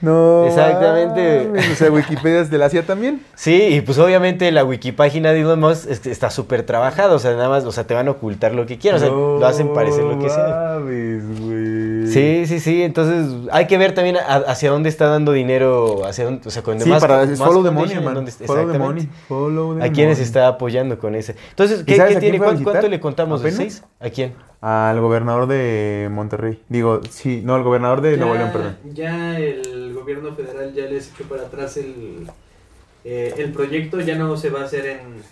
No. 0.00 0.46
Exactamente. 0.46 1.46
mames, 1.48 1.72
O 1.72 1.74
sea, 1.74 1.90
Wikipedia 1.90 2.40
es 2.40 2.50
de 2.50 2.58
la 2.58 2.70
CIA 2.70 2.84
también. 2.84 3.20
Sí, 3.34 3.60
y 3.60 3.80
pues 3.82 3.98
obviamente 3.98 4.50
la 4.52 4.64
wikipágina 4.64 5.32
de 5.32 5.40
Elon 5.40 5.58
Musk 5.60 5.90
es- 5.90 6.06
está 6.06 6.30
súper 6.30 6.62
trabajada, 6.62 7.12
o 7.14 7.18
sea, 7.18 7.32
nada 7.32 7.48
más, 7.48 7.64
o 7.64 7.72
sea, 7.72 7.84
te 7.84 7.92
van 7.94 8.06
a 8.08 8.12
ocultar 8.12 8.54
lo 8.54 8.64
que 8.66 8.78
quieran, 8.78 8.98
o 8.98 9.04
sea, 9.04 9.10
lo 9.10 9.44
hacen 9.46 9.74
parecer 9.74 10.04
lo 10.04 10.18
que 10.18 10.30
sea. 10.30 10.78
Sí, 12.12 12.46
sí, 12.46 12.60
sí, 12.60 12.82
entonces 12.82 13.48
hay 13.52 13.66
que 13.66 13.78
ver 13.78 13.94
también 13.94 14.16
a- 14.16 14.36
hacia 14.36 14.70
dónde 14.70 14.88
está 14.88 15.06
dando 15.06 15.32
dinero, 15.32 16.04
hacia 16.06 16.24
dónde, 16.24 16.46
o 16.46 16.50
sea, 16.50 16.62
con 16.62 16.78
Sí, 16.78 16.84
demás 16.84 17.00
para 17.00 17.24
más 17.26 17.38
follow 17.38 17.62
the 17.64 17.70
money, 17.70 17.94
man. 18.00 18.14
dónde 18.14 18.30
Follow 18.32 18.46
the 18.46 18.72
exactamente. 18.72 18.78
money. 18.78 19.08
Follow 19.28 19.78
the 19.78 19.84
¿A 19.84 19.92
quiénes 19.92 20.18
money. 20.18 20.26
está 20.26 20.48
apoyando 20.48 20.98
con 20.98 21.14
ese? 21.14 21.36
Entonces, 21.50 21.80
¿Y 21.82 21.84
¿qué, 21.84 22.16
tiene? 22.20 22.38
¿Cuánto, 22.38 22.88
le 22.88 23.00
contamos? 23.00 23.42
¿De. 23.42 23.70
¿A 24.00 24.10
quién? 24.10 24.34
Al 24.60 25.00
gobernador 25.00 25.46
de 25.46 26.08
Monterrey. 26.10 26.60
Digo, 26.68 27.00
sí, 27.08 27.40
no, 27.44 27.54
al 27.54 27.62
gobernador 27.62 28.02
de 28.02 28.12
Ya- 28.12 28.16
Nuevo 28.18 28.34
León, 28.34 28.50
perdón. 28.52 28.76
Ya 28.92 29.38
el 29.38 29.94
gobierno 29.94 30.34
federal 30.34 30.74
ya 30.74 30.84
les 30.84 31.10
echó 31.14 31.24
para 31.24 31.42
atrás 31.42 31.76
el, 31.78 32.26
eh, 33.04 33.32
el 33.38 33.52
proyecto, 33.52 34.00
ya 34.00 34.16
no 34.16 34.36
se 34.36 34.50
va 34.50 34.60
a 34.60 34.64
hacer 34.64 34.84
en, 34.86 35.22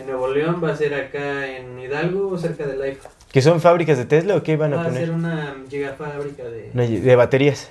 en 0.00 0.06
Nuevo 0.06 0.28
León, 0.28 0.60
va 0.62 0.70
a 0.70 0.76
ser 0.76 0.94
acá 0.94 1.48
en 1.48 1.80
Hidalgo, 1.80 2.38
cerca 2.38 2.64
de 2.66 2.76
Life. 2.76 3.00
¿Que 3.32 3.42
son 3.42 3.60
fábricas 3.60 3.98
de 3.98 4.06
Tesla 4.06 4.36
o 4.36 4.42
qué 4.42 4.56
van 4.56 4.72
a 4.72 4.76
Va 4.76 4.82
a 4.82 4.84
ser 4.92 5.10
poner? 5.10 5.10
una 5.10 5.56
gigafábrica 5.68 6.44
de... 6.44 7.00
De 7.00 7.16
baterías. 7.16 7.70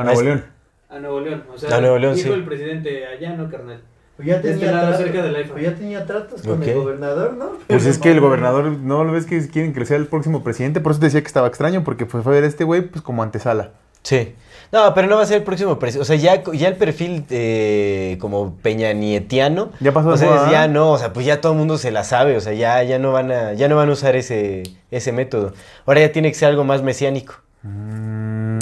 A 0.00 0.04
Nuevo 0.04 0.22
León. 0.22 0.44
a 0.88 0.98
Nuevo 0.98 1.20
León. 1.20 1.44
O 1.52 1.58
sea, 1.58 1.76
A 1.76 1.80
Nuevo 1.80 1.98
León, 1.98 2.14
dijo 2.14 2.28
sí. 2.28 2.34
el 2.34 2.44
presidente, 2.44 3.06
allá 3.06 3.36
no, 3.36 3.50
carnal. 3.50 3.80
Pues 4.16 4.28
ya 4.28 4.36
este 4.36 4.54
tenía, 4.54 4.72
lado, 4.72 4.88
tratos, 4.88 5.04
cerca 5.04 5.22
del 5.22 5.36
iPhone. 5.36 5.52
pues 5.52 5.64
ya 5.64 5.74
tenía 5.74 6.06
tratos 6.06 6.42
con 6.42 6.62
el 6.62 6.74
gobernador, 6.74 7.34
¿no? 7.34 7.52
Pues 7.68 7.86
es 7.86 7.98
que 7.98 8.10
el 8.10 8.20
gobernador, 8.20 8.64
no 8.66 9.04
lo 9.04 9.12
ves 9.12 9.26
que 9.26 9.46
quieren 9.48 9.72
que 9.72 9.84
sea 9.84 9.96
el 9.96 10.06
próximo 10.06 10.42
presidente, 10.42 10.80
por 10.80 10.92
eso 10.92 11.00
te 11.00 11.06
decía 11.06 11.20
que 11.20 11.28
estaba 11.28 11.46
extraño, 11.46 11.84
porque 11.84 12.04
fue 12.06 12.20
a 12.20 12.24
ver 12.24 12.44
a 12.44 12.46
este 12.48 12.64
güey 12.64 12.82
pues 12.82 13.02
como 13.02 13.22
antesala. 13.22 13.70
Sí. 14.02 14.34
No, 14.70 14.92
pero 14.94 15.08
no 15.08 15.16
va 15.16 15.22
a 15.22 15.26
ser 15.26 15.38
el 15.38 15.42
próximo 15.44 15.78
presidente. 15.78 16.02
O 16.02 16.04
sea, 16.04 16.16
ya, 16.16 16.42
ya 16.52 16.68
el 16.68 16.76
perfil 16.76 17.24
eh, 17.30 18.18
como 18.20 18.56
Peña 18.56 18.92
Nietiano. 18.92 19.70
Ya 19.80 19.92
pasó 19.92 20.10
O 20.10 20.16
sea, 20.16 20.50
ya 20.50 20.64
¿eh? 20.66 20.68
no, 20.68 20.92
o 20.92 20.98
sea, 20.98 21.12
pues 21.12 21.24
ya 21.24 21.40
todo 21.40 21.52
el 21.52 21.58
mundo 21.58 21.78
se 21.78 21.90
la 21.90 22.04
sabe. 22.04 22.36
O 22.36 22.40
sea, 22.40 22.52
ya, 22.52 22.82
ya 22.82 22.98
no 22.98 23.12
van 23.12 23.30
a, 23.30 23.54
ya 23.54 23.68
no 23.68 23.76
van 23.76 23.88
a 23.88 23.92
usar 23.92 24.14
ese, 24.14 24.64
ese 24.90 25.12
método. 25.12 25.54
Ahora 25.86 26.00
ya 26.00 26.12
tiene 26.12 26.28
que 26.28 26.34
ser 26.34 26.48
algo 26.48 26.64
más 26.64 26.82
mesiánico. 26.82 27.36
Mm. 27.62 28.58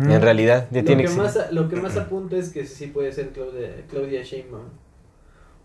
En 0.00 0.22
realidad, 0.22 0.66
ya 0.70 0.80
Lo 0.80 0.86
tiene 0.86 1.02
que, 1.02 1.08
que 1.08 1.14
ser. 1.14 1.22
más, 1.22 1.52
lo 1.52 1.68
que 1.68 1.76
más 1.76 1.96
apunta 1.96 2.36
es 2.36 2.50
que 2.50 2.64
sí 2.66 2.86
puede 2.86 3.12
ser 3.12 3.30
Claudia, 3.30 3.70
Claudia 3.90 4.22
Sheinbaum. 4.22 4.64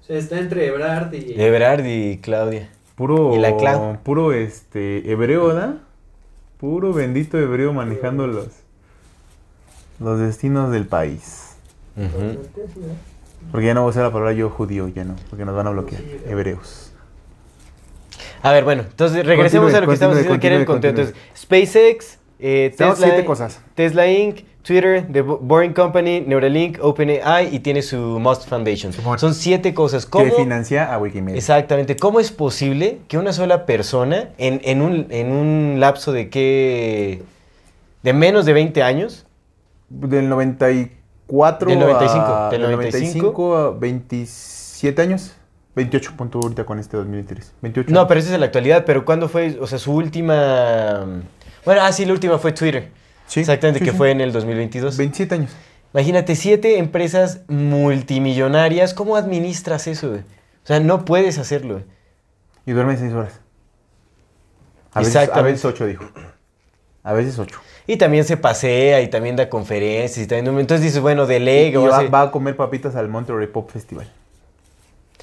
O 0.02 0.04
sea, 0.06 0.18
está 0.18 0.38
entre 0.38 0.68
Ebrard 0.68 1.14
y... 1.14 1.34
Ebrard 1.42 1.86
y 1.86 2.18
Claudia. 2.18 2.70
Puro, 2.96 3.36
Y 3.36 3.40
la 3.40 3.56
Clau. 3.58 3.98
puro 4.04 4.34
este, 4.34 5.10
hebreo, 5.10 5.48
¿verdad? 5.48 5.76
Puro 6.60 6.94
bendito 6.94 7.40
hebreo 7.40 7.74
manejando 7.74 8.28
los, 8.28 8.48
los 10.00 10.20
destinos 10.20 10.72
del 10.72 10.86
país. 10.86 11.56
Porque 13.52 13.68
ya 13.68 13.74
no 13.74 13.82
voy 13.82 13.88
a 13.88 13.92
usar 13.92 14.04
la 14.04 14.12
palabra 14.12 14.34
yo 14.34 14.50
judío, 14.50 14.88
ya 14.90 15.04
no, 15.06 15.16
porque 15.30 15.46
nos 15.46 15.56
van 15.56 15.68
a 15.68 15.70
bloquear. 15.72 16.02
Hebreos. 16.28 16.92
A 18.42 18.52
ver, 18.52 18.64
bueno, 18.66 18.84
entonces 18.84 19.26
regresemos 19.26 19.72
Continúe, 19.72 19.78
a 19.78 19.82
lo 19.82 19.88
que 19.88 19.94
estamos 19.94 20.18
diciendo 20.18 20.40
que 20.40 20.48
era 20.48 20.56
el 20.58 20.66
contenido. 20.66 21.02
Entonces, 21.02 21.24
SpaceX, 21.36 22.20
eh, 22.40 22.74
Tesla, 22.78 22.96
siete 23.08 23.26
cosas. 23.26 23.62
Tesla 23.76 24.08
Inc., 24.08 24.42
Twitter, 24.64 25.06
The 25.12 25.22
Bo- 25.22 25.40
Boring 25.40 25.74
Company, 25.74 26.22
Neuralink, 26.22 26.78
OpenAI 26.82 27.54
y 27.54 27.60
tiene 27.60 27.82
su 27.82 27.98
Musk 27.98 28.48
Foundation. 28.48 28.94
Son 29.18 29.34
siete 29.34 29.74
cosas. 29.74 30.06
Que 30.06 30.12
¿Cómo? 30.12 30.32
financia 30.36 30.94
a 30.94 30.98
Wikimedia. 30.98 31.38
Exactamente. 31.38 31.98
¿Cómo 31.98 32.20
es 32.22 32.32
posible 32.32 33.00
que 33.10 33.18
una 33.18 33.34
sola 33.34 33.66
persona, 33.66 34.30
en, 34.38 34.62
en 34.64 34.82
un, 34.82 35.08
en 35.10 35.32
un 35.34 35.80
lapso 35.82 36.12
de 36.14 36.30
qué. 36.30 37.24
de 38.04 38.14
menos 38.14 38.46
de 38.46 38.54
20 38.54 38.84
años, 38.84 39.26
Del 39.90 40.30
94 40.30 41.70
Del 41.70 41.80
95, 41.80 42.26
a, 42.26 42.50
del 42.50 42.62
del 42.62 42.72
95 42.72 43.18
95 43.18 43.58
a 43.58 43.72
27 43.72 45.02
años. 45.02 45.34
28 45.76 46.12
punto 46.16 46.40
ahorita 46.42 46.66
con 46.66 46.80
este 46.80 46.96
2023. 46.98 47.52
28. 47.62 47.92
No, 47.94 48.08
pero 48.08 48.20
esa 48.20 48.30
es 48.30 48.36
en 48.36 48.40
la 48.42 48.46
actualidad. 48.46 48.86
Pero 48.86 49.04
¿cuándo 49.06 49.28
fue? 49.28 49.58
O 49.60 49.68
sea, 49.68 49.78
su 49.80 49.92
última. 49.94 51.06
Bueno, 51.66 51.82
ah, 51.84 51.92
sí, 51.92 52.06
la 52.06 52.14
última 52.14 52.38
fue 52.40 52.52
Twitter. 52.52 52.90
Sí, 53.28 53.40
Exactamente, 53.40 53.80
sí, 53.80 53.86
que 53.86 53.92
sí. 53.92 53.98
fue 53.98 54.12
en 54.12 54.22
el 54.22 54.32
2022. 54.32 54.98
27 54.98 55.36
años. 55.36 55.52
Imagínate, 55.94 56.36
siete 56.36 56.78
empresas 56.80 57.42
multimillonarias. 57.48 58.94
¿Cómo 58.94 59.16
administras 59.16 59.88
eso, 59.88 60.10
güey? 60.10 60.22
O 60.22 60.66
sea, 60.68 60.80
no 60.80 61.06
puedes 61.06 61.38
hacerlo, 61.38 61.76
güey. 61.76 61.86
Y 62.66 62.72
duerme 62.72 62.98
6 62.98 63.14
horas. 63.14 63.40
A 64.94 65.00
veces, 65.00 65.16
a 65.32 65.42
veces 65.42 65.66
8, 65.66 65.86
dijo. 65.88 66.06
A 67.04 67.14
veces 67.14 67.38
8. 67.40 67.60
Y 67.88 67.98
también 67.98 68.24
se 68.24 68.38
pasea 68.38 69.02
y 69.02 69.10
también 69.10 69.36
da 69.36 69.50
conferencias 69.50 70.24
y 70.26 70.28
también... 70.28 70.58
Entonces 70.60 70.84
dices, 70.86 71.02
bueno, 71.02 71.26
Y, 71.26 71.28
delega. 71.28 71.80
va, 71.80 71.98
hace- 71.98 72.08
va 72.08 72.22
a 72.24 72.32
comer 72.32 72.56
papitas 72.56 72.96
al 72.96 73.10
Monterey 73.10 73.48
Pop 73.48 73.70
Festival. 73.72 74.10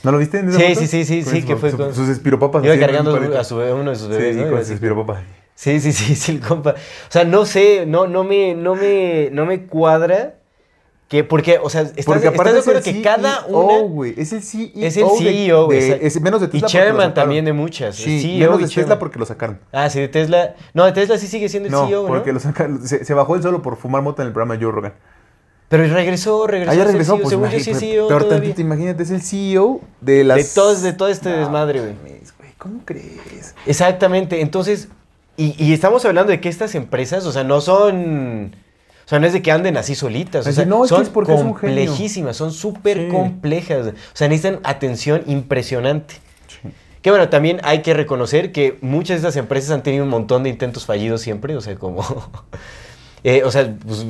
¿No 0.03 0.13
lo 0.13 0.19
viste 0.19 0.39
en 0.41 0.49
esa 0.51 0.59
Sí, 0.59 0.75
sí, 0.75 0.87
sí, 0.87 1.05
sí, 1.05 1.23
sí, 1.23 1.43
que 1.43 1.57
fue 1.57 1.71
con- 1.73 1.95
Sus 1.95 2.09
espiropapas. 2.09 2.65
Iba 2.65 2.79
cargando 2.79 3.15
a, 3.39 3.45
su, 3.45 3.61
a 3.61 3.75
uno 3.75 3.91
de 3.91 3.97
sus 3.97 4.09
bebés, 4.09 4.37
Sí, 4.37 4.43
¿no? 4.43 4.51
con 4.51 4.59
sus 4.61 4.71
espiropapas. 4.71 5.23
Sí, 5.61 5.79
sí, 5.79 5.93
sí, 5.93 6.17
sí, 6.17 6.33
el 6.33 6.41
compa. 6.41 6.71
O 6.71 7.11
sea, 7.13 7.25
no 7.25 7.45
sé, 7.45 7.85
no, 7.87 8.07
no 8.07 8.25
me, 8.25 8.55
no 8.55 8.75
me, 8.75 9.29
no 9.31 9.45
me 9.45 9.67
cuadra 9.67 10.37
que, 11.07 11.23
porque, 11.23 11.59
o 11.63 11.69
sea, 11.69 11.83
¿estás, 11.83 12.07
Porque 12.07 12.29
estás 12.29 12.35
aparte 12.35 12.53
de 12.55 12.59
es 12.61 12.67
el 12.67 12.77
acuerdo 12.79 12.83
que 12.95 13.03
cada 13.03 13.43
CEO, 13.45 13.59
una. 13.59 14.09
Es 14.17 14.33
el 14.33 14.43
CEO. 14.43 14.71
es 14.75 14.97
el 14.97 15.03
de- 15.05 15.19
CEO, 15.19 15.67
de- 15.69 15.79
exacto. 15.79 16.07
es 16.07 16.21
menos 16.23 16.41
de 16.41 16.49
Tesla 16.49 16.67
y 16.67 16.71
chairman 16.71 17.13
también 17.13 17.45
de 17.45 17.53
muchas. 17.53 17.97
Sí, 17.97 18.23
CEO 18.23 18.39
menos 18.39 18.57
de 18.59 18.65
Tesla 18.65 18.75
chairman. 18.75 18.99
porque 19.01 19.19
lo 19.19 19.27
sacaron. 19.27 19.61
Ah, 19.71 19.91
sí, 19.91 20.01
de 20.01 20.09
Tesla. 20.09 20.55
No, 20.73 20.87
de 20.87 20.93
Tesla 20.93 21.19
sí 21.19 21.27
sigue 21.27 21.51
siendo 21.51 21.67
el 21.67 21.73
No, 21.73 21.87
CEO, 21.89 22.03
¿no? 22.05 22.09
porque 22.09 22.33
lo 22.33 22.41
sacaron. 22.41 22.87
Se, 22.89 23.05
se 23.05 23.13
bajó 23.13 23.37
él 23.37 23.43
solo 23.43 23.61
por 23.61 23.77
fumar 23.77 24.01
mota 24.01 24.23
en 24.23 24.29
el 24.29 24.33
programa 24.33 24.57
de 24.57 24.65
Joe 24.65 24.73
Rogan. 24.73 24.95
Pero 25.69 25.83
regresó, 25.93 26.47
regresó. 26.47 26.73
Ah, 26.73 26.75
ya 26.75 26.85
regresó, 26.85 27.17
pues 27.19 27.29
Según 27.29 27.51
yo 27.51 27.61
sí 27.61 27.71
es 27.73 27.79
CEO 27.79 28.07
todavía. 28.09 28.29
tantito, 28.31 28.61
imagínate, 28.63 29.03
es 29.03 29.11
el 29.11 29.21
CEO 29.21 29.83
de 30.01 30.25
las... 30.25 30.39
De 30.39 30.45
todo, 30.55 30.75
de 30.75 30.93
todo 30.95 31.09
este 31.09 31.29
desmadre, 31.29 31.81
güey, 31.81 31.95
¿Cómo 32.57 32.81
crees? 32.85 33.55
Exactamente. 33.67 34.41
Entonces, 34.43 34.89
y, 35.41 35.55
y 35.59 35.73
estamos 35.73 36.05
hablando 36.05 36.31
de 36.31 36.41
que 36.41 36.49
estas 36.49 36.75
empresas, 36.75 37.25
o 37.27 37.33
sea, 37.33 37.45
no 37.45 37.61
son. 37.61 38.55
O 39.07 39.09
sea, 39.11 39.19
no 39.19 39.27
es 39.27 39.33
de 39.33 39.43
que 39.43 39.51
anden 39.51 39.77
así 39.77 39.95
solitas. 39.97 40.47
O 40.47 40.53
sea, 40.53 40.65
no, 40.67 40.87
son 40.87 41.03
es 41.03 41.09
porque 41.09 41.33
complejísimas, 41.33 42.37
son 42.37 42.53
súper 42.53 42.97
Sí. 42.97 43.09
complejas. 43.09 43.89
O 43.89 43.93
sea, 44.13 44.29
necesitan 44.29 44.61
atención 44.63 45.23
impresionante. 45.27 46.15
Que 47.03 47.11
bueno, 47.11 47.29
también 47.29 47.61
hay 47.65 47.81
que 47.83 47.95
reconocer 47.95 48.53
que 48.53 48.77
muchas 48.83 49.09
de 49.23 49.29
estas 49.29 49.37
empresas 49.37 49.71
han 49.71 49.83
tenido 49.83 50.05
un 50.05 50.11
montón 50.11 50.43
de 50.45 50.51
intentos 50.51 50.85
fallidos 50.87 51.23
siempre, 51.23 51.57
o 51.57 51.61
sea, 51.63 51.75
como... 51.77 52.05
eh, 53.25 53.43
o 53.45 53.51
sea, 53.51 53.75
pues, 53.87 54.07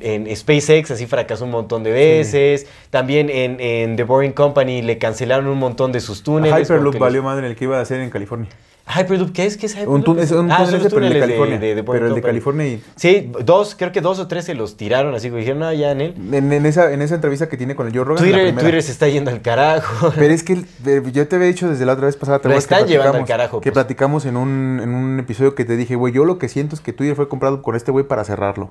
en 0.00 0.34
SpaceX 0.34 0.90
así 0.90 1.06
fracasó 1.06 1.44
un 1.44 1.50
montón 1.50 1.82
de 1.84 1.92
veces, 1.92 2.66
también 2.90 3.28
en, 3.30 3.60
en 3.60 3.96
The 3.96 4.04
Boring 4.04 4.32
Company 4.32 4.82
le 4.82 4.98
cancelaron 4.98 5.46
un 5.46 5.58
montón 5.58 5.92
de 5.92 6.00
sus 6.00 6.22
túneles. 6.22 6.58
Hyperloop 6.66 6.94
los- 6.94 6.98
valió 7.00 7.22
madre 7.22 7.46
el 7.46 7.56
que 7.56 7.64
iba 7.64 7.78
a 7.78 7.82
hacer 7.82 8.00
en 8.00 8.10
California. 8.10 8.48
Hyperloop, 8.86 9.32
¿qué 9.32 9.46
es? 9.46 9.56
¿Qué 9.56 9.64
es 9.64 9.72
Hyperloop? 9.72 9.94
Un 9.94 10.04
túnel, 10.04 10.34
un 10.34 10.52
Ah, 10.52 10.64
túnel 10.66 10.82
pero 10.90 11.06
el 11.06 11.12
de 11.14 11.20
California. 11.20 11.58
de- 11.58 11.74
de 11.74 11.82
pero 11.84 12.06
el 12.06 12.14
de. 12.14 12.20
California 12.20 12.66
y... 12.66 12.82
Sí, 12.96 13.32
dos, 13.42 13.74
creo 13.78 13.92
que 13.92 14.02
dos 14.02 14.18
o 14.18 14.28
tres 14.28 14.44
se 14.44 14.54
los 14.54 14.76
tiraron, 14.76 15.14
así 15.14 15.30
que 15.30 15.36
dijeron, 15.36 15.60
no, 15.60 15.72
ya 15.72 15.90
en 15.92 16.02
él. 16.02 16.14
En, 16.32 16.52
en 16.52 16.66
esa, 16.66 16.92
en 16.92 17.00
esa 17.00 17.14
entrevista 17.14 17.48
que 17.48 17.56
tiene 17.56 17.74
con 17.74 17.86
el 17.86 17.94
Joe 17.94 18.04
Rogan, 18.04 18.22
Twitter. 18.22 18.54
Twitter 18.54 18.82
se 18.82 18.92
está 18.92 19.08
yendo 19.08 19.30
al 19.30 19.40
carajo. 19.40 20.12
Pero 20.16 20.34
es 20.34 20.42
que 20.42 20.64
eh, 20.86 21.02
yo 21.12 21.26
te 21.26 21.36
había 21.36 21.48
dicho 21.48 21.66
desde 21.68 21.86
la 21.86 21.94
otra 21.94 22.06
vez 22.06 22.16
pasada, 22.16 22.40
¿te 22.40 22.48
Lo 22.48 22.54
que 22.54 22.58
están 22.58 22.86
llevando 22.86 23.16
al 23.18 23.24
carajo, 23.24 23.60
Que 23.60 23.70
pues. 23.72 23.74
platicamos 23.84 24.26
en 24.26 24.36
un, 24.36 24.78
en 24.82 24.90
un 24.94 25.18
episodio 25.18 25.54
que 25.54 25.64
te 25.64 25.76
dije, 25.78 25.96
güey, 25.96 26.12
yo 26.12 26.26
lo 26.26 26.38
que 26.38 26.48
siento 26.50 26.74
es 26.74 26.82
que 26.82 26.92
Twitter 26.92 27.16
fue 27.16 27.26
comprado 27.28 27.62
con 27.62 27.76
este 27.76 27.90
güey 27.90 28.06
para 28.06 28.22
cerrarlo. 28.24 28.70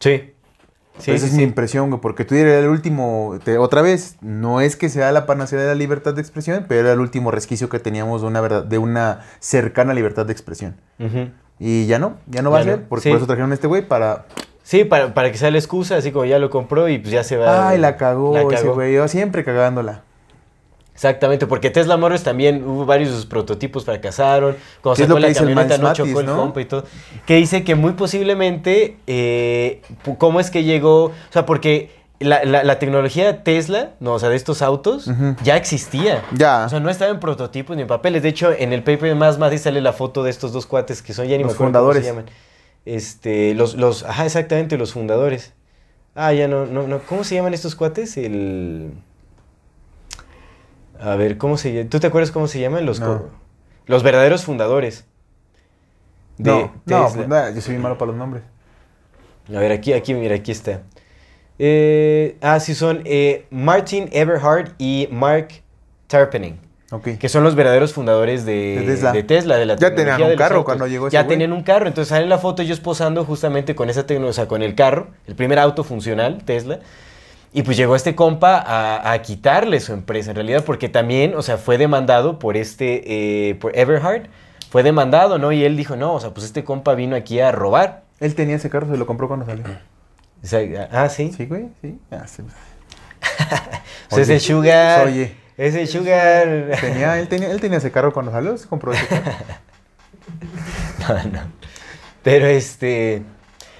Sí. 0.00 0.32
Sí, 1.02 1.10
Esa 1.10 1.20
sí, 1.20 1.24
es 1.26 1.30
sí. 1.32 1.36
mi 1.38 1.42
impresión, 1.42 1.90
güey, 1.90 2.00
porque 2.00 2.24
Twitter 2.24 2.46
era 2.46 2.58
el 2.60 2.68
último, 2.68 3.38
te- 3.44 3.58
otra 3.58 3.82
vez, 3.82 4.16
no 4.20 4.60
es 4.60 4.76
que 4.76 4.88
sea 4.88 5.10
la 5.12 5.26
panacea 5.26 5.58
de 5.58 5.66
la 5.66 5.74
libertad 5.74 6.14
de 6.14 6.20
expresión, 6.20 6.64
pero 6.68 6.80
era 6.82 6.92
el 6.92 7.00
último 7.00 7.30
resquicio 7.30 7.68
que 7.68 7.78
teníamos 7.80 8.20
de 8.22 8.28
una 8.28 8.40
verdad, 8.40 8.64
de 8.64 8.78
una 8.78 9.20
cercana 9.40 9.94
libertad 9.94 10.26
de 10.26 10.32
expresión. 10.32 10.76
Y 11.58 11.86
ya 11.86 11.98
no, 11.98 12.16
ya 12.26 12.42
no 12.42 12.50
va 12.50 12.58
Ya 12.58 12.62
a 12.62 12.64
ser, 12.64 12.80
no, 12.80 12.88
porque 12.88 13.08
por 13.10 13.16
eso 13.18 13.26
trajeron 13.26 13.50
a 13.50 13.54
este 13.54 13.66
güey 13.66 13.86
para... 13.86 14.26
Sí, 14.62 14.84
para, 14.84 15.12
para 15.12 15.32
que 15.32 15.38
sea 15.38 15.50
la 15.50 15.58
excusa, 15.58 15.96
así 15.96 16.12
como 16.12 16.24
ya 16.24 16.38
lo 16.38 16.48
compró 16.48 16.88
y 16.88 16.98
pues 16.98 17.10
ya 17.10 17.24
se 17.24 17.36
va. 17.36 17.68
Ay, 17.68 17.78
la 17.78 17.96
cagó, 17.96 18.32
La 18.34 18.42
ese 18.42 18.68
güey, 18.68 18.94
yo 18.94 19.08
siempre 19.08 19.42
cagándola. 19.44 20.02
Exactamente, 21.02 21.48
porque 21.48 21.68
Tesla 21.70 21.96
Motors 21.96 22.22
también 22.22 22.62
hubo 22.64 22.86
varios 22.86 23.10
de 23.10 23.16
sus 23.16 23.26
prototipos 23.26 23.84
fracasaron. 23.84 24.54
Cuando 24.82 25.02
sacó 25.04 25.18
la 25.18 25.32
camioneta 25.34 25.76
no 25.78 25.82
Matis, 25.88 25.96
chocó 26.06 26.20
el 26.20 26.26
¿no? 26.26 26.52
y 26.60 26.64
todo. 26.64 26.84
Que 27.26 27.34
dice 27.34 27.64
que 27.64 27.74
muy 27.74 27.94
posiblemente, 27.94 28.98
eh, 29.08 29.82
¿cómo 30.18 30.38
es 30.38 30.52
que 30.52 30.62
llegó? 30.62 31.06
O 31.06 31.12
sea, 31.30 31.44
porque 31.44 31.90
la, 32.20 32.44
la- 32.44 32.62
la 32.62 32.78
tecnología 32.78 33.42
Tesla, 33.42 33.90
no, 33.98 34.12
o 34.12 34.18
sea, 34.20 34.28
de 34.28 34.36
estos 34.36 34.62
autos, 34.62 35.10
ya 35.42 35.56
existía. 35.56 36.22
Ya. 36.36 36.66
O 36.66 36.68
sea, 36.68 36.78
no 36.78 36.88
estaba 36.88 37.10
en 37.10 37.18
prototipos 37.18 37.74
ni 37.74 37.82
en 37.82 37.88
papeles. 37.88 38.22
De 38.22 38.28
hecho, 38.28 38.52
en 38.56 38.72
el 38.72 38.84
paper 38.84 39.08
de 39.08 39.14
Más 39.16 39.40
Matis 39.40 39.62
sale 39.62 39.80
la 39.80 39.92
foto 39.92 40.22
de 40.22 40.30
estos 40.30 40.52
dos 40.52 40.66
cuates 40.66 41.02
que 41.02 41.14
son 41.14 41.26
ya 41.26 41.36
ni 41.36 41.42
Los 41.42 41.50
me 41.50 41.54
acuerdo 41.56 41.66
fundadores. 41.80 42.02
cómo 42.06 42.20
se 42.20 42.26
llaman. 42.26 42.34
Este, 42.84 43.54
los, 43.56 43.74
los, 43.74 44.04
ajá, 44.04 44.24
exactamente, 44.24 44.78
los 44.78 44.92
fundadores. 44.92 45.52
Ah, 46.14 46.32
ya 46.32 46.46
no, 46.46 46.64
no, 46.66 46.86
no. 46.86 47.00
¿Cómo 47.00 47.24
se 47.24 47.34
llaman 47.34 47.54
estos 47.54 47.74
cuates? 47.74 48.16
El. 48.16 48.92
A 51.02 51.16
ver, 51.16 51.36
¿cómo 51.38 51.56
se? 51.58 51.84
¿Tú 51.86 51.98
te 52.00 52.06
acuerdas 52.06 52.30
cómo 52.30 52.46
se 52.46 52.60
llaman? 52.60 52.86
Los, 52.86 53.00
No. 53.00 53.24
los 53.86 54.02
verdaderos 54.02 54.44
fundadores. 54.44 55.04
De 56.38 56.50
no, 56.50 56.72
no, 56.86 57.08
pues 57.14 57.28
nada, 57.28 57.50
yo 57.50 57.60
soy 57.60 57.72
bien 57.72 57.82
malo 57.82 57.98
para 57.98 58.10
los 58.10 58.16
nombres. 58.16 58.42
A 59.48 59.58
ver, 59.58 59.72
aquí, 59.72 59.92
aquí, 59.92 60.14
mira, 60.14 60.36
aquí 60.36 60.52
está. 60.52 60.82
Eh, 61.58 62.36
ah, 62.40 62.58
sí, 62.60 62.74
son 62.74 63.02
eh, 63.04 63.46
Martin 63.50 64.08
Everhard 64.12 64.72
y 64.78 65.08
Mark 65.10 65.48
Tarpening. 66.06 66.54
Ok. 66.90 67.08
Que 67.18 67.28
son 67.28 67.42
los 67.44 67.54
verdaderos 67.54 67.92
fundadores 67.92 68.44
de, 68.44 68.76
De 68.80 68.86
Tesla. 68.86 69.12
de 69.12 69.22
Tesla, 69.22 69.56
de 69.56 69.66
la 69.66 69.76
Ya 69.76 69.94
tenían 69.94 70.22
un 70.22 70.36
carro 70.36 70.56
autos. 70.56 70.64
cuando 70.64 70.86
llegó 70.86 71.08
ese 71.08 71.14
Ya 71.14 71.22
güey. 71.22 71.28
tenían 71.30 71.52
un 71.52 71.62
carro, 71.62 71.86
entonces 71.86 72.08
sale 72.10 72.26
la 72.26 72.38
foto 72.38 72.62
ellos 72.62 72.80
posando 72.80 73.24
justamente 73.24 73.74
con 73.74 73.88
esa 73.90 74.06
tecnología, 74.06 74.30
o 74.30 74.34
sea, 74.34 74.48
con 74.48 74.62
el 74.62 74.74
carro, 74.74 75.08
el 75.26 75.34
primer 75.34 75.58
auto 75.58 75.84
funcional, 75.84 76.42
Tesla. 76.44 76.80
Y 77.52 77.62
pues 77.62 77.76
llegó 77.76 77.94
este 77.96 78.14
compa 78.14 78.56
a, 78.58 79.12
a 79.12 79.22
quitarle 79.22 79.80
su 79.80 79.92
empresa, 79.92 80.30
en 80.30 80.36
realidad, 80.36 80.64
porque 80.64 80.88
también, 80.88 81.34
o 81.34 81.42
sea, 81.42 81.58
fue 81.58 81.76
demandado 81.76 82.38
por 82.38 82.56
este, 82.56 83.50
eh, 83.50 83.54
por 83.56 83.76
Everhard, 83.76 84.28
fue 84.70 84.82
demandado, 84.82 85.38
¿no? 85.38 85.52
Y 85.52 85.64
él 85.64 85.76
dijo, 85.76 85.96
no, 85.96 86.14
o 86.14 86.20
sea, 86.20 86.30
pues 86.30 86.46
este 86.46 86.64
compa 86.64 86.94
vino 86.94 87.14
aquí 87.14 87.40
a 87.40 87.52
robar. 87.52 88.04
Él 88.20 88.34
tenía 88.34 88.56
ese 88.56 88.70
carro, 88.70 88.88
se 88.88 88.96
lo 88.96 89.06
compró 89.06 89.28
cuando 89.28 89.44
salió. 89.44 89.64
O 90.42 90.46
sea, 90.46 90.88
ah, 90.90 91.10
sí. 91.10 91.30
Sí, 91.36 91.44
güey, 91.44 91.68
sí. 91.82 91.98
Ah, 92.10 92.26
sí. 92.26 92.42
O 94.10 94.14
sea, 94.14 94.24
ese 94.24 94.40
Sugar. 94.40 95.06
oye. 95.06 95.36
Ese 95.56 95.86
Sugar. 95.86 96.70
Tenía, 96.80 97.18
él, 97.18 97.28
tenía, 97.28 97.50
él 97.50 97.60
tenía 97.60 97.78
ese 97.78 97.90
carro 97.90 98.12
cuando 98.12 98.32
salió, 98.32 98.56
se 98.56 98.66
compró 98.66 98.92
ese 98.92 99.06
carro. 99.06 99.30
No, 101.08 101.14
no. 101.30 101.40
Pero 102.22 102.46
este. 102.46 103.22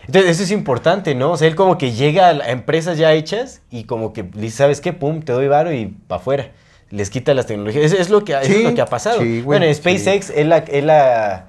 Entonces, 0.07 0.31
eso 0.33 0.43
es 0.43 0.51
importante, 0.51 1.15
¿no? 1.15 1.33
O 1.33 1.37
sea, 1.37 1.47
él 1.49 1.55
como 1.55 1.79
que 1.79 1.93
llega 1.93 2.29
a, 2.29 2.51
empresas 2.51 2.99
ya 2.99 3.13
hechas 3.13 3.63
y 3.71 3.85
como 3.85 4.13
que 4.13 4.23
dice, 4.25 4.57
¿sabes 4.59 4.81
qué? 4.81 4.93
Pum, 4.93 5.23
te 5.23 5.33
doy 5.33 5.49
varo 5.49 5.73
y 5.73 5.87
para 5.87 6.21
afuera. 6.21 6.51
Les 6.91 7.09
quita 7.09 7.33
las 7.35 7.47
tecnologías. 7.47 7.85
Eso 7.85 7.97
es 7.97 8.11
lo 8.11 8.25
que, 8.25 8.33
eso 8.33 8.41
es 8.43 8.49
Sí, 8.49 8.63
lo 8.65 8.75
que 8.75 8.81
ha 8.81 8.87
pasado. 8.87 9.21
sí, 9.21 9.41
bueno, 9.43 9.65
en 9.65 9.75
SpaceX, 9.75 10.31
él 10.31 10.49
la, 10.51 10.59
él 10.59 10.87
la- 10.89 11.47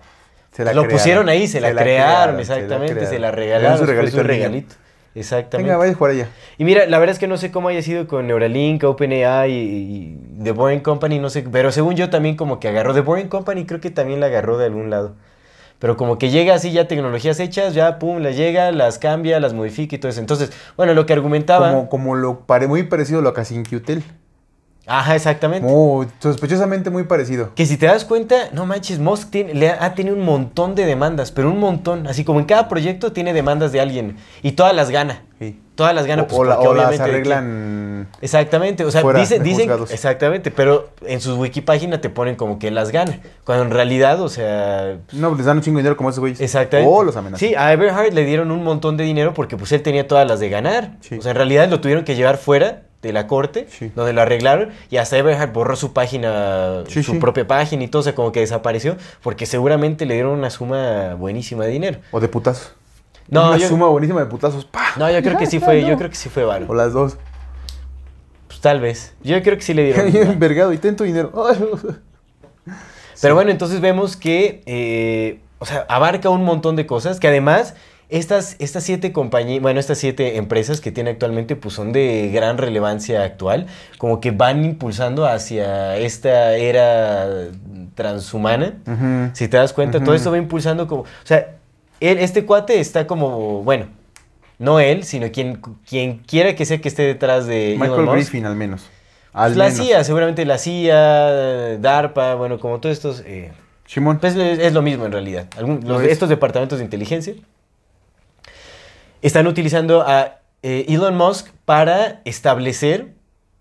Se 0.52 0.64
la 0.64 0.74
lo 0.74 0.84
crearon, 0.84 0.98
pusieron 0.98 1.30
ahí, 1.30 1.48
se, 1.48 1.60
la, 1.60 1.74
crearon, 1.76 2.44
se 2.46 2.50
la 2.52 2.58
exactamente, 2.60 3.06
se 3.08 3.20
la, 3.20 3.32
regalaron. 3.32 3.78
Su 3.80 3.86
niño. 4.18 4.24
regalito. 4.24 4.76
Exactamente. 5.16 5.68
Venga, 5.68 5.78
vaya 5.78 5.92
a 5.92 5.96
jugar 5.96 6.14
allá. 6.14 6.28
Y 6.58 6.64
mira, 6.64 6.86
la 6.88 6.98
verdad 6.98 7.14
es 7.14 7.20
que 7.20 7.28
no 7.28 7.38
sé 7.38 7.52
cómo 7.52 7.68
haya 7.68 7.82
sido 7.82 8.08
con 8.08 8.26
Neuralink, 8.28 8.84
OpenAI 8.84 9.52
y, 9.52 9.56
y 10.40 10.44
The 10.44 10.52
Boring 10.52 10.80
Company, 10.80 11.20
no 11.20 11.30
sé, 11.30 11.44
pero 11.44 11.72
según 11.72 11.96
yo 11.96 12.10
también 12.10 12.36
como 12.36 12.60
que 12.60 12.68
agarró 12.70 12.94
The 12.94 13.02
Boring 13.02 13.28
Company, 13.28 13.66
creo 13.66 13.80
que 13.80 13.92
también 13.92 14.20
la 14.20 14.28
agarró 14.28 14.58
de 14.58 14.66
algún 14.66 14.90
lado. 14.90 15.16
Pero 15.84 15.98
como 15.98 16.18
que 16.18 16.30
llega 16.30 16.56
así 16.56 16.72
ya 16.72 16.88
tecnologías 16.88 17.42
hechas, 17.42 17.74
ya 17.74 18.00
pum, 18.00 18.20
las 18.20 18.38
llega, 18.38 18.72
las 18.72 19.00
cambia, 19.00 19.42
las 19.42 19.54
modifica 19.54 19.98
y 19.98 20.00
todo 20.00 20.10
eso. 20.10 20.22
Entonces, 20.22 20.54
bueno, 20.78 20.94
lo 20.94 21.06
que 21.06 21.12
argumentaba... 21.12 21.74
Como, 21.74 21.90
como 21.90 22.16
lo 22.16 22.46
pare, 22.46 22.70
muy 22.70 22.84
parecido 22.84 23.20
a 23.20 23.22
lo 23.22 23.34
que 23.34 23.42
hacía. 23.42 23.62
Ajá, 24.86 25.16
exactamente. 25.16 25.68
Muy, 25.68 26.08
sospechosamente 26.20 26.90
muy 26.90 27.04
parecido. 27.04 27.52
Que 27.56 27.66
si 27.66 27.78
te 27.78 27.86
das 27.86 28.04
cuenta, 28.04 28.50
no 28.52 28.66
manches, 28.66 29.00
Musk 29.00 29.30
tiene- 29.30 29.54
le 29.54 29.70
ha, 29.70 29.84
ha 29.86 29.96
tenido 29.96 30.16
un 30.16 30.26
montón 30.26 30.76
de 30.76 30.86
demandas, 30.86 31.32
pero 31.32 31.50
un 31.50 31.60
montón. 31.60 32.06
Así 32.08 32.26
como 32.26 32.40
en 32.40 32.46
cada 32.46 32.68
proyecto 32.68 33.14
tiene 33.14 33.32
demandas 33.34 33.72
de 33.72 33.80
alguien 33.80 34.18
y 34.42 34.52
todas 34.54 34.76
las 34.76 34.90
gana. 34.90 35.22
Sí. 35.40 35.60
Todas 35.76 35.96
las 35.96 36.06
gana, 36.06 36.24
o, 36.24 36.28
pues, 36.28 36.38
o 36.40 36.44
la- 36.44 36.60
o 36.60 36.74
las 36.74 37.00
arreglan. 37.00 38.08
Exactamente, 38.22 38.86
o 38.86 38.92
sea, 38.92 39.02
fuera 39.02 39.20
dicen, 39.20 39.42
exactamente, 39.90 40.52
pero 40.52 40.90
en 41.06 41.20
su 41.20 41.36
wikipágina 41.40 42.00
te 42.00 42.10
ponen 42.10 42.36
como 42.36 42.60
que 42.60 42.70
las 42.70 42.92
gana, 42.92 43.20
cuando 43.44 43.64
en 43.66 43.72
realidad, 43.72 44.22
o 44.22 44.30
sea, 44.30 44.98
No, 45.14 45.34
les 45.36 45.46
dan 45.46 45.58
un 45.58 45.64
chingo 45.64 45.78
de 45.78 45.84
dinero 45.84 45.98
como 45.98 46.10
esos 46.10 46.20
güeyes. 46.20 46.40
exactamente. 46.42 46.92
O 46.92 47.04
los 47.04 47.16
amenazan. 47.16 47.40
Sí, 47.40 47.56
a 47.56 47.74
Everhard 47.74 48.14
le 48.14 48.24
dieron 48.26 48.52
un 48.52 48.64
montón 48.64 48.98
de 48.98 49.04
dinero 49.04 49.34
porque 49.34 49.58
pues 49.58 49.72
él 49.72 49.82
tenía 49.82 50.08
todas 50.08 50.28
las 50.28 50.40
de 50.40 50.50
ganar. 50.50 50.92
Sí. 51.02 51.18
O 51.18 51.22
sea, 51.22 51.32
en 51.32 51.38
realidad 51.38 51.68
lo 51.70 51.82
tuvieron 51.82 52.04
que 52.04 52.16
llevar 52.16 52.38
fuera 52.38 52.84
de 53.04 53.14
la 53.14 53.28
corte, 53.28 53.68
Sí. 53.70 53.92
donde 53.96 54.14
lo 54.14 54.22
arreglaron 54.22 54.70
y 54.90 54.98
hasta 54.98 55.18
Everhard 55.18 55.54
borró 55.54 55.76
su 55.76 55.94
página, 55.94 56.84
Sí, 56.88 57.04
su 57.04 57.12
sí. 57.14 57.18
propia 57.20 57.46
página 57.46 57.84
y 57.84 57.88
todo, 57.88 58.00
o 58.00 58.04
sea, 58.04 58.16
como 58.16 58.32
que 58.32 58.40
desapareció 58.40 58.98
porque 59.22 59.46
seguramente 59.46 60.08
le 60.08 60.16
dieron 60.16 60.32
una 60.32 60.50
suma 60.50 61.14
buenísima 61.14 61.66
de 61.66 61.72
dinero. 61.72 62.00
O 62.12 62.20
de 62.20 62.28
putazo. 62.30 62.72
No, 63.30 63.50
Una 63.50 63.58
yo, 63.58 63.68
suma 63.68 63.88
buenísima 63.88 64.20
de 64.22 64.26
putazos. 64.26 64.66
¡pah! 64.66 64.94
no, 64.98 65.10
yo 65.12 65.22
creo 65.22 65.38
que 65.38 65.46
sí 65.46 65.60
Ya, 65.60 65.66
fue, 65.66 65.82
no. 65.82 65.90
yo 65.90 65.98
creo 65.98 66.10
que 66.10 66.16
sí 66.16 66.30
fue 66.30 66.44
O 66.44 66.48
varo. 66.48 66.74
las 66.74 66.92
dos. 66.94 67.18
Pues 68.48 68.60
tal 68.60 68.82
vez. 68.82 69.14
Yo 69.24 69.42
creo 69.44 69.56
que 69.58 69.64
sí 69.64 69.74
le 69.74 69.84
dieron. 69.94 70.08
Envergado 70.32 70.74
y 70.74 70.78
tento 70.78 71.04
dinero. 71.04 71.32
Pero 73.22 73.36
bueno, 73.36 73.52
entonces 73.52 73.80
vemos 73.82 74.18
que, 74.18 74.62
eh, 74.66 75.40
o 75.60 75.66
sea, 75.66 75.86
abarca 75.88 76.30
un 76.30 76.44
montón 76.44 76.76
de 76.76 76.86
cosas 76.86 77.20
que 77.20 77.28
además 77.28 77.76
estas, 78.18 78.56
estas 78.60 78.84
siete 78.84 79.12
compañías, 79.12 79.62
bueno, 79.62 79.80
estas 79.80 79.98
siete 79.98 80.38
empresas 80.38 80.82
que 80.82 80.92
tiene 80.92 81.10
actualmente, 81.12 81.56
pues 81.56 81.74
son 81.74 81.92
de 81.92 82.30
gran 82.34 82.58
relevancia 82.58 83.24
actual, 83.24 83.68
como 83.98 84.20
que 84.22 84.32
van 84.32 84.64
impulsando 84.64 85.26
hacia 85.26 85.98
esta 85.98 86.56
era 86.56 87.28
transhumana. 87.96 88.74
Si 89.34 89.48
te 89.48 89.58
das 89.58 89.74
cuenta, 89.74 90.04
todo 90.04 90.16
esto 90.16 90.32
va 90.32 90.38
impulsando 90.38 90.88
como, 90.88 91.02
o 91.04 91.08
sea, 91.24 91.56
él- 92.00 92.20
este 92.20 92.46
cuate 92.46 92.80
está 92.80 93.08
como, 93.08 93.64
bueno, 93.64 93.88
no 94.60 94.80
él, 94.80 95.04
sino 95.04 95.32
quien, 95.32 95.60
quien 95.88 96.20
quiera 96.20 96.56
que 96.56 96.66
sea 96.66 96.80
que 96.80 96.88
esté 96.88 97.04
detrás 97.04 97.46
de 97.48 97.74
Elon 97.76 97.80
Michael 97.88 98.04
Musk. 98.06 98.16
Griffin, 98.16 98.46
al 98.46 98.56
menos. 98.56 98.90
Al 99.34 99.54
Pues 99.54 99.58
la. 99.58 99.72
CIA, 99.72 100.04
seguramente 100.04 100.46
la 100.46 100.58
CIA, 100.60 101.78
DARPA, 101.80 102.36
bueno, 102.36 102.60
como 102.60 102.80
todos 102.80 102.94
estos... 102.94 103.24
eh, 103.26 103.52
Simón. 103.86 104.20
pues 104.20 104.36
es, 104.36 104.74
lo 104.74 104.82
mismo 104.82 105.06
en 105.06 105.12
realidad. 105.12 105.48
Algún- 105.58 105.82
los- 105.86 106.04
estos 106.04 106.30
departamentos 106.30 106.78
de 106.80 106.86
inteligencia 106.86 107.34
están 109.24 109.48
utilizando 109.48 110.04
a 110.08 110.40
eh, 110.62 110.86
Elon 110.90 111.16
Musk 111.18 111.48
para 111.66 112.22
establecer 112.26 113.14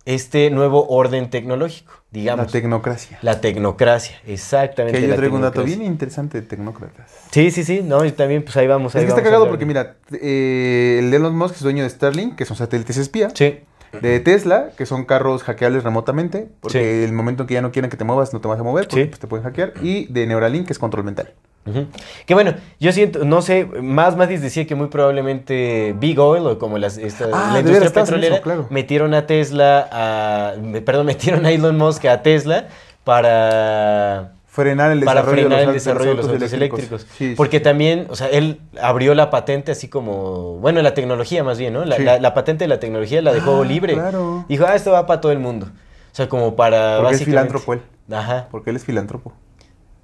este 0.05 0.51
nuevo 0.51 0.89
orden 0.89 1.31
tecnológico, 1.31 1.93
digamos. 2.11 2.47
la 2.47 2.53
tecnocracia. 2.53 3.19
La 3.23 3.41
tecnocracia, 3.41 4.17
exactamente. 4.27 5.01
Que 5.01 5.07
yo 5.09 5.15
traigo 5.15 5.37
un 5.37 5.43
dato 5.43 5.63
bien 5.63 5.83
interesante 5.83 6.41
de 6.41 6.47
tecnócratas. 6.47 7.09
Sí, 7.31 7.51
sí, 7.53 7.63
sí, 7.65 7.83
no, 7.85 8.05
y 8.05 8.11
también 8.11 8.43
pues 8.43 8.57
ahí 8.57 8.67
vamos. 8.67 8.93
Es 8.95 8.97
ahí 9.01 9.05
que 9.05 9.11
está 9.11 9.23
cagado 9.23 9.49
porque, 9.49 9.65
mira, 9.65 9.97
eh, 10.21 10.99
el 11.01 11.15
Elon 11.15 11.37
Musk 11.37 11.55
es 11.57 11.63
dueño 11.63 11.85
de 11.85 11.91
Starlink, 11.91 12.35
que 12.35 12.45
son 12.45 12.57
satélites 12.57 12.97
espía. 12.97 13.31
Sí, 13.33 13.61
De 14.01 14.19
Tesla, 14.21 14.71
que 14.77 14.87
son 14.87 15.05
carros 15.05 15.43
hackeables 15.45 15.85
remotamente, 15.85 16.49
porque 16.61 16.79
Sí. 16.79 17.05
el 17.05 17.13
momento 17.13 17.43
en 17.43 17.47
que 17.47 17.55
ya 17.55 17.63
no 17.63 17.71
quieren 17.73 17.91
que 17.91 17.97
te 17.99 18.05
muevas, 18.05 18.33
no 18.33 18.41
te 18.41 18.49
vas 18.49 18.59
a 18.59 18.63
mover, 18.63 18.89
porque 18.89 19.03
Sí. 19.05 19.09
pues, 19.09 19.21
te 19.21 19.27
pueden 19.29 19.45
hackear. 19.45 19.75
Y 19.83 20.07
de 20.13 20.27
Neuralink, 20.27 20.67
que 20.67 20.73
es 20.73 20.79
control 20.79 21.05
mental. 21.05 21.35
Ujú. 21.65 21.87
Que 22.27 22.35
bueno, 22.35 22.55
yo 22.81 22.91
siento, 22.93 23.25
no 23.25 23.41
sé, 23.41 23.67
más 23.67 24.17
Matis 24.17 24.43
decía 24.43 24.67
que 24.67 24.75
muy 24.75 24.89
probablemente 24.89 25.95
Big 25.99 26.19
Oil 26.19 26.45
o 26.47 26.59
como 26.59 26.77
las, 26.79 26.99
esta, 26.99 27.27
Ah, 27.33 27.51
la 27.53 27.61
industria 27.61 27.91
petrolera 27.93 28.35
eso, 28.37 28.43
claro. 28.43 28.67
metieron 28.71 29.15
a 29.15 29.27
Tesla 29.27 29.89
a, 29.93 30.55
perdón, 30.85 31.07
metieron 31.07 31.47
a 31.47 31.53
Elon 31.53 31.77
Musk 31.79 32.05
a 32.07 32.23
Tesla 32.23 32.67
para 33.05 34.33
Frenar 34.47 34.91
el 34.93 35.03
para 35.05 35.21
desarrollo, 35.23 35.41
frenar 35.47 35.57
de, 35.59 35.63
el 35.63 35.67
los, 35.69 35.75
desarrollo 35.75 36.11
de 36.11 36.17
los 36.17 36.29
autos 36.29 36.53
eléctricos. 36.53 37.07
Sí, 37.17 37.33
Porque 37.39 37.57
sí. 37.59 37.63
también, 37.63 38.07
o 38.11 38.17
sea, 38.17 38.27
él 38.29 38.61
abrió 38.83 39.15
la 39.15 39.31
patente 39.31 39.73
así 39.73 39.89
como, 39.89 40.59
bueno, 40.59 40.83
la 40.83 40.93
tecnología 40.93 41.43
más 41.43 41.59
bien, 41.59 41.73
¿no? 41.73 41.87
La, 41.87 41.97
Sí. 41.97 42.03
la- 42.03 42.19
la 42.21 42.35
patente 42.35 42.65
de 42.65 42.69
la 42.69 42.79
tecnología 42.79 43.23
la 43.23 43.33
dejó 43.33 43.63
Ah, 43.63 43.65
libre. 43.65 43.95
claro. 43.95 44.45
Dijo, 44.51 44.67
ah, 44.69 44.75
esto 44.75 44.91
va 44.93 45.07
para 45.07 45.23
todo 45.23 45.33
el 45.33 45.39
mundo. 45.39 45.69
O 45.69 46.15
sea, 46.15 46.29
como 46.29 46.55
para 46.55 46.97
Porque 46.99 47.15
es 47.15 47.21
básicamente... 47.21 47.25
filántropo 47.25 47.73
él. 47.73 47.81
Ajá. 48.15 48.49
Porque 48.51 48.69
él 48.71 48.77
es 48.77 48.85
filántropo. 48.85 49.33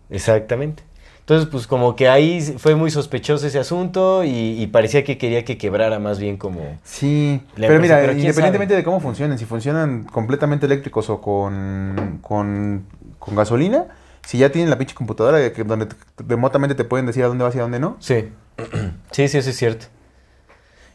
Exactamente. 0.08 0.82
Entonces, 1.28 1.50
pues 1.52 1.66
como 1.66 1.94
que 1.94 2.08
ahí 2.08 2.40
fue 2.56 2.74
muy 2.74 2.90
sospechoso 2.90 3.46
ese 3.46 3.58
asunto 3.58 4.24
y, 4.24 4.30
y 4.62 4.66
parecía 4.68 5.04
que 5.04 5.18
quería 5.18 5.44
que 5.44 5.58
quebrara 5.58 5.98
más 5.98 6.18
bien 6.18 6.38
como... 6.38 6.78
Sí, 6.84 7.42
La 7.56 7.68
pero 7.68 7.80
mira, 7.82 7.98
pero 8.00 8.12
independientemente 8.12 8.72
sabe. 8.72 8.76
de 8.78 8.84
cómo 8.84 8.98
funcionen, 8.98 9.36
si 9.36 9.44
funcionan 9.44 10.04
completamente 10.04 10.64
eléctricos 10.64 11.10
o 11.10 11.20
con, 11.20 12.20
con, 12.22 12.86
con 13.18 13.36
gasolina, 13.36 13.88
si 14.24 14.38
ya 14.38 14.48
tienen 14.50 14.70
la 14.70 14.78
pinche 14.78 14.94
computadora 14.94 15.52
que, 15.52 15.64
donde 15.64 15.88
remotamente 16.16 16.74
te 16.74 16.84
pueden 16.84 17.04
decir 17.04 17.24
a 17.24 17.26
dónde 17.26 17.44
vas 17.44 17.54
y 17.54 17.58
a 17.58 17.60
dónde 17.60 17.78
no. 17.78 17.98
Sí. 18.00 18.30
sí, 19.10 19.28
sí, 19.28 19.36
eso 19.36 19.50
es 19.50 19.56
cierto. 19.58 19.84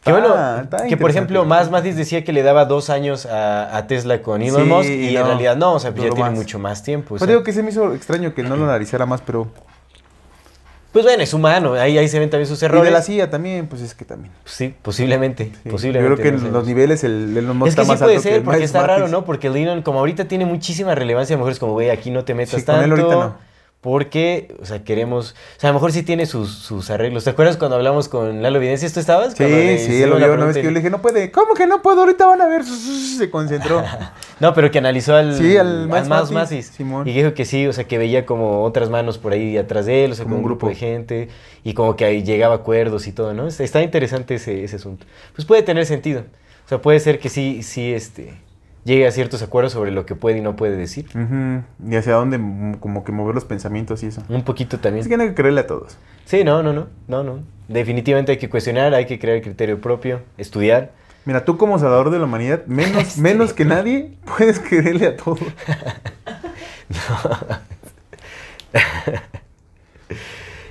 Que 0.03 0.11
bueno, 0.13 0.33
que 0.89 0.97
por 0.97 1.11
ejemplo, 1.11 1.45
más 1.45 1.69
Matis 1.69 1.95
decía 1.95 2.23
que 2.23 2.33
le 2.33 2.41
daba 2.41 2.65
dos 2.65 2.89
años 2.89 3.27
a, 3.27 3.77
a 3.77 3.85
Tesla 3.85 4.23
con 4.23 4.41
Elon 4.41 4.63
Sí, 4.63 4.67
Musk 4.67 4.89
y 4.89 5.15
en 5.15 5.25
realidad 5.27 5.55
no, 5.57 5.73
o 5.75 5.79
sea, 5.79 5.91
pues 5.91 6.05
ya 6.05 6.09
tiene 6.09 6.31
más. 6.31 6.39
mucho 6.39 6.57
más 6.57 6.81
tiempo. 6.81 7.05
o 7.05 7.09
Pues 7.09 7.19
sea. 7.21 7.27
digo 7.27 7.43
que 7.43 7.53
se 7.53 7.61
me 7.61 7.69
hizo 7.69 7.93
extraño 7.93 8.33
que 8.33 8.41
no 8.41 8.55
lo 8.55 8.63
analizara 8.63 9.05
más, 9.05 9.21
pero... 9.21 9.47
Pues 10.93 11.03
bueno, 11.05 11.23
es 11.23 11.33
humano, 11.33 11.73
ahí, 11.73 11.97
ahí 11.97 12.07
se 12.07 12.19
ven 12.19 12.29
también 12.29 12.47
sus 12.47 12.61
Y 12.61 12.65
errores. 12.65 12.85
de 12.85 12.91
la 12.91 13.01
CIA 13.01 13.29
también, 13.29 13.67
pues 13.67 13.81
es 13.81 13.93
que 13.95 14.05
también. 14.05 14.31
Sí, 14.45 14.73
posiblemente, 14.81 15.51
Sí, 15.63 15.69
posiblemente. 15.69 16.09
Yo 16.09 16.15
creo 16.15 16.23
que 16.23 16.31
no 16.31 16.35
en 16.37 16.39
sabemos. 16.41 16.59
los 16.59 16.67
niveles 16.67 17.03
el 17.03 17.35
Elon 17.35 17.57
Musk 17.57 17.67
Es 17.69 17.75
que 17.75 17.81
está 17.81 17.83
sí 17.83 17.89
más 17.89 17.99
puede 17.99 18.11
alto 18.15 18.23
que 18.23 18.29
ser, 18.29 18.37
el 18.37 18.43
porque 18.43 18.63
está 18.63 18.87
raro. 18.87 19.07
¿no? 19.09 19.25
Porque 19.25 19.47
el 19.47 19.55
Elon, 19.57 19.81
como 19.81 19.99
ahorita 19.99 20.25
tiene 20.29 20.45
muchísima 20.45 20.93
relevancia, 20.95 21.33
a 21.35 21.37
lo 21.37 21.39
mejor 21.41 21.51
es 21.51 21.59
como, 21.59 21.73
güey, 21.73 21.89
aquí 21.89 22.11
no 22.11 22.23
te 22.23 22.33
metas 22.35 22.59
Sí, 22.61 22.65
con 22.65 22.75
tanto. 22.75 22.85
él 22.85 22.91
ahorita 23.01 23.15
no. 23.15 23.35
Porque, 23.83 24.55
o 24.61 24.65
sea, 24.65 24.85
queremos... 24.85 25.35
O 25.57 25.59
sea, 25.59 25.69
a 25.69 25.73
lo 25.73 25.77
mejor 25.77 25.91
sí 25.91 26.03
tiene 26.03 26.25
sus, 26.25 26.49
sus 26.53 26.89
arreglos. 26.89 27.25
¿Te 27.25 27.31
acuerdas 27.31 27.57
cuando 27.57 27.75
hablamos 27.75 28.07
con 28.07 28.41
Lalo 28.41 28.57
Evidencia? 28.59 28.89
¿Tú 28.89 29.01
estabas? 29.01 29.37
Le 29.37 29.77
Sí, 29.77 29.85
sí, 29.87 30.01
él 30.01 30.09
lo 30.09 30.15
vio 30.15 30.33
una 30.33 30.45
vez 30.45 30.55
que 30.55 30.63
yo 30.63 30.71
le 30.71 30.79
dije, 30.79 30.89
no 30.89 31.01
puede. 31.01 31.31
¿Cómo 31.31 31.53
que 31.53 31.67
no 31.67 31.81
puedo? 31.81 31.99
Ahorita 31.99 32.25
van 32.25 32.41
a 32.41 32.47
ver. 32.47 32.63
Se 32.63 33.29
concentró. 33.29 33.83
No, 34.39 34.53
pero 34.53 34.71
que 34.71 34.79
analizó 34.79 35.15
al, 35.15 35.35
Sí, 35.35 35.55
al 35.55 35.87
Matis. 35.87 36.67
Simón. 36.67 37.07
Y 37.07 37.13
dijo 37.13 37.33
que 37.33 37.45
sí, 37.45 37.65
o 37.67 37.71
sea, 37.71 37.85
que 37.85 37.97
veía 37.97 38.25
como 38.25 38.63
otras 38.63 38.89
manos 38.89 39.17
por 39.17 39.31
ahí 39.31 39.57
atrás 39.57 39.85
de 39.85 40.03
él, 40.03 40.11
o 40.11 40.15
sea, 40.15 40.25
como, 40.25 40.37
un 40.37 40.43
grupo 40.43 40.67
de 40.67 40.75
gente. 40.75 41.29
Y 41.63 41.73
como 41.73 41.95
que 41.95 42.03
ahí 42.03 42.23
llegaba 42.23 42.55
a 42.55 42.57
acuerdos 42.57 43.07
y 43.07 43.11
todo, 43.13 43.33
¿no? 43.33 43.47
Está- 43.47 43.63
Está 43.63 43.81
interesante 43.81 44.35
ese, 44.35 44.63
ese 44.63 44.77
asunto. 44.77 45.05
Pues 45.35 45.45
puede 45.45 45.61
tener 45.61 45.85
sentido. 45.85 46.23
O 46.65 46.69
sea, 46.69 46.81
puede 46.81 46.99
ser 46.99 47.19
que 47.19 47.29
sí, 47.29 47.63
sí, 47.63 47.93
este... 47.93 48.33
Llegue 48.85 49.07
a 49.07 49.11
ciertos 49.11 49.41
acuerdos 49.41 49.71
sobre 49.73 49.91
lo 49.91 50.05
que 50.05 50.15
puede 50.15 50.39
y 50.39 50.41
no 50.41 50.55
puede 50.55 50.75
decir. 50.75 51.05
Ujú, 51.15 51.63
Y 51.89 51.95
hacia 51.95 52.13
dónde 52.13 52.37
como 52.79 53.03
que 53.03 53.11
mover 53.13 53.33
los 53.33 53.45
pensamientos 53.45 54.03
y 54.03 54.07
eso. 54.07 54.23
Un 54.27 54.43
poquito 54.43 54.79
también. 54.79 55.01
Es 55.03 55.07
que 55.07 55.15
no 55.15 55.23
hay 55.23 55.29
que 55.29 55.35
creerle 55.35 55.61
a 55.61 55.67
todos. 55.67 55.97
Sí, 56.25 56.43
no, 56.43 56.61
no, 56.63 56.73
no, 56.73 56.87
no, 57.07 57.23
no. 57.23 57.39
Definitivamente 57.69 58.33
hay 58.33 58.37
que 58.37 58.49
cuestionar, 58.49 58.93
hay 58.93 59.05
que 59.05 59.19
crear 59.19 59.41
criterio 59.41 59.79
propio, 59.79 60.21
estudiar. 60.37 60.91
Mira, 61.25 61.45
tú 61.45 61.57
como 61.57 61.79
salvador 61.79 62.09
de 62.09 62.19
la 62.19 62.25
humanidad, 62.25 62.65
menos, 62.65 63.17
menos 63.19 63.53
que 63.53 63.63
nadie, 63.63 64.17
puedes 64.37 64.59
creerle 64.59 65.07
a 65.07 65.15
todo. 65.15 65.37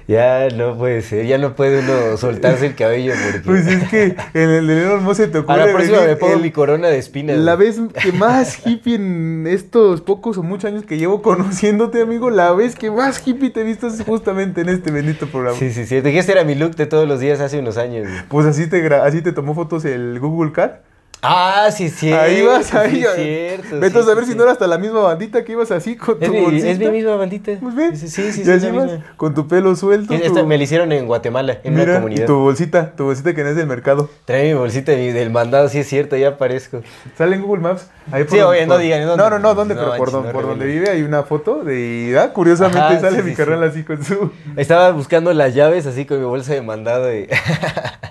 Ya 0.08 0.48
no 0.56 0.76
puede 0.76 1.02
ser, 1.02 1.26
ya 1.26 1.38
no 1.38 1.54
puede 1.54 1.80
uno 1.80 2.16
soltarse 2.16 2.66
el 2.66 2.74
cabello 2.74 3.12
porque... 3.24 3.38
Pues 3.40 3.66
es 3.66 3.88
que 3.88 4.16
en 4.34 4.50
el 4.50 4.66
de 4.66 4.82
Elon 4.82 5.04
Musk 5.04 5.16
se 5.18 5.28
te 5.28 5.38
a 5.38 5.40
ocurre 5.42 5.66
la 5.66 5.72
próxima 5.72 6.00
me 6.02 6.16
pongo 6.16 6.34
el- 6.34 6.40
mi 6.42 6.50
corona 6.50 6.88
de 6.88 6.98
espinas. 6.98 7.36
La 7.38 7.56
vez 7.56 7.80
que 8.02 8.12
más 8.12 8.66
hippie 8.66 8.96
en 8.96 9.46
estos 9.46 10.00
pocos 10.00 10.38
o 10.38 10.42
muchos 10.42 10.64
años 10.70 10.84
que 10.84 10.98
llevo 10.98 11.22
conociéndote, 11.22 12.02
amigo, 12.02 12.30
la 12.30 12.52
vez 12.52 12.74
que 12.74 12.90
más 12.90 13.22
hippie 13.26 13.50
te 13.50 13.60
he 13.60 13.64
visto 13.64 13.86
es 13.86 14.02
justamente 14.02 14.60
en 14.62 14.68
este 14.68 14.90
bendito 14.90 15.26
programa. 15.26 15.56
Sí, 15.58 15.70
sí, 15.72 15.86
sí. 15.86 15.96
Ese 16.02 16.32
era 16.32 16.44
mi 16.44 16.54
look 16.54 16.74
de 16.76 16.86
todos 16.86 17.06
los 17.08 17.20
días 17.20 17.40
hace 17.40 17.58
unos 17.58 17.78
años. 17.78 18.08
Pues 18.28 18.46
así 18.46 18.66
te, 18.68 18.84
así 18.94 19.22
te 19.22 19.32
tomó 19.32 19.54
fotos 19.54 19.84
el 19.84 20.18
Google 20.20 20.52
Cat. 20.52 20.80
Ah, 21.24 21.68
sí, 21.70 21.88
sí. 21.88 22.12
ahí 22.12 22.42
vas, 22.42 22.74
ahí. 22.74 22.96
Sí, 22.96 23.06
cierto. 23.14 23.78
Vete 23.78 23.92
sí, 23.92 23.98
a 24.00 24.02
saber 24.02 24.24
sí, 24.24 24.32
si 24.32 24.36
no 24.36 24.42
era 24.42 24.50
hasta 24.52 24.66
la 24.66 24.76
misma 24.76 25.02
bandita 25.02 25.44
que 25.44 25.52
ibas 25.52 25.70
así 25.70 25.94
con 25.96 26.16
Es 26.20 26.26
tu 26.28 26.34
mi, 26.34 26.40
bolsita. 26.40 26.68
es 26.68 26.78
mi 26.80 26.88
misma 26.88 27.14
bandita. 27.14 27.52
Pues 27.60 27.74
ve. 27.76 27.94
Sí, 27.96 28.08
sí, 28.08 28.32
sí. 28.32 28.40
y 28.40 28.44
sí, 28.44 28.50
así 28.50 28.66
es 28.66 28.74
vas, 28.74 28.90
con 29.16 29.32
tu 29.32 29.46
pelo 29.46 29.76
suelto. 29.76 30.14
Esta 30.14 30.40
tu- 30.40 30.46
me 30.48 30.58
la 30.58 30.64
hicieron 30.64 30.90
en 30.90 31.06
Guatemala, 31.06 31.58
en 31.62 31.74
Mira, 31.74 31.84
una 31.84 31.94
comunidad. 31.94 32.24
y 32.24 32.26
tu 32.26 32.34
bolsita, 32.40 32.90
tu 32.96 33.04
bolsita 33.04 33.34
que 33.34 33.44
no 33.44 33.50
es 33.50 33.56
del 33.56 33.68
mercado. 33.68 34.10
Trae 34.24 34.48
mi 34.48 34.54
bolsita 34.58 34.90
de- 34.90 35.12
del 35.12 35.30
mandado, 35.30 35.68
sí 35.68 35.78
es 35.78 35.86
cierto, 35.88 36.16
ya 36.16 36.30
aparezco. 36.30 36.82
Sale 37.16 37.36
en 37.36 37.42
Google 37.42 37.62
Maps. 37.62 37.88
Ahí 38.10 38.24
Sí, 38.28 38.40
oye, 38.40 38.66
no 38.66 38.78
digan, 38.78 39.06
¿dónde? 39.06 39.22
No, 39.22 39.30
no, 39.30 39.38
no, 39.38 39.54
¿dónde? 39.54 39.76
No, 39.76 39.80
pero 39.82 39.96
por, 39.96 40.10
don- 40.10 40.26
no 40.26 40.32
por 40.32 40.42
donde 40.44 40.66
vive 40.66 40.90
hay 40.90 41.02
una 41.02 41.22
foto 41.22 41.62
de. 41.62 42.18
ah, 42.20 42.32
curiosamente 42.32 42.80
Ajá, 42.80 43.00
sale 43.00 43.22
mi 43.22 43.34
carnal 43.34 43.62
así 43.62 43.84
con 43.84 44.02
su. 44.04 44.32
Estaba 44.56 44.90
buscando 44.90 45.32
las 45.32 45.54
llaves 45.54 45.86
así 45.86 46.04
con 46.04 46.18
mi 46.18 46.24
bolsa 46.24 46.52
de 46.52 46.62
mandado 46.62 47.14
y... 47.14 47.28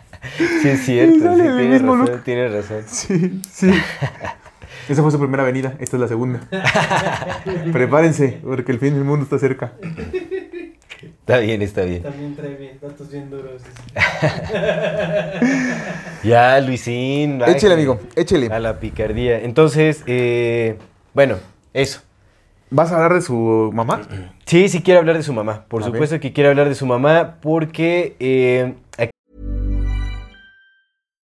sí 0.38 0.68
es 0.70 0.86
cierto, 0.86 1.36
sí, 1.36 1.42
tienes 1.42 1.82
mismo 1.82 1.96
razón, 1.96 2.16
look. 2.16 2.24
tienes 2.24 2.52
razón. 2.54 2.84
Sí, 2.88 3.42
sí. 3.52 3.72
Esa 4.90 5.02
fue 5.04 5.12
su 5.12 5.20
primera 5.20 5.44
avenida, 5.44 5.74
esta 5.80 5.98
es 5.98 6.02
la 6.02 6.08
segunda. 6.08 6.42
Prepárense, 7.72 8.40
porque 8.44 8.72
el 8.72 8.80
fin 8.80 8.94
del 8.96 9.04
mundo 9.04 9.24
está 9.24 9.38
cerca. 9.40 9.74
Está 11.02 11.38
bien, 11.40 11.62
está 11.62 11.84
bien. 11.84 12.04
También 12.04 12.36
trae 12.36 12.56
bien, 12.56 12.78
datos 12.82 13.10
bien 13.12 13.30
duros. 13.30 13.62
Ya, 16.24 16.60
Luisín. 16.62 17.42
Échele, 17.48 17.74
amigo, 17.74 18.00
échele. 18.16 18.48
A 18.54 18.60
la 18.60 18.80
picardía. 18.80 19.40
Entonces, 19.40 20.04
eh, 20.06 20.78
bueno, 21.14 21.38
eso. 21.74 22.02
¿Vas 22.70 22.92
a 22.92 22.96
hablar 22.96 23.16
de 23.16 23.22
su 23.22 23.72
mamá? 23.74 24.02
Sí, 24.46 24.70
sí 24.70 24.82
quiere 24.82 25.00
hablar 25.00 25.18
de 25.18 25.24
su 25.24 25.34
mamá. 25.34 25.66
Por 25.68 25.82
A 25.82 25.86
supuesto 25.86 26.20
que 26.20 26.32
quiere 26.32 26.50
hablar 26.50 26.70
de 26.70 26.76
su 26.76 26.86
mamá 26.86 27.38
porque 27.42 28.16
eh, 28.20 28.76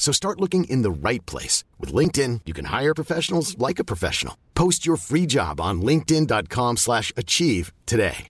So 0.00 0.12
start 0.12 0.40
looking 0.40 0.64
in 0.64 0.82
the 0.82 0.90
right 0.90 1.24
place. 1.26 1.62
With 1.78 1.92
LinkedIn, 1.94 2.40
you 2.46 2.52
can 2.54 2.64
hire 2.64 2.94
professionals 2.94 3.56
like 3.58 3.78
a 3.78 3.84
professional. 3.84 4.34
Post 4.54 4.84
your 4.84 4.96
free 4.96 5.26
job 5.26 5.60
on 5.60 5.82
linkedin.com 5.82 6.78
slash 6.78 7.12
achieve 7.16 7.72
today. 7.86 8.26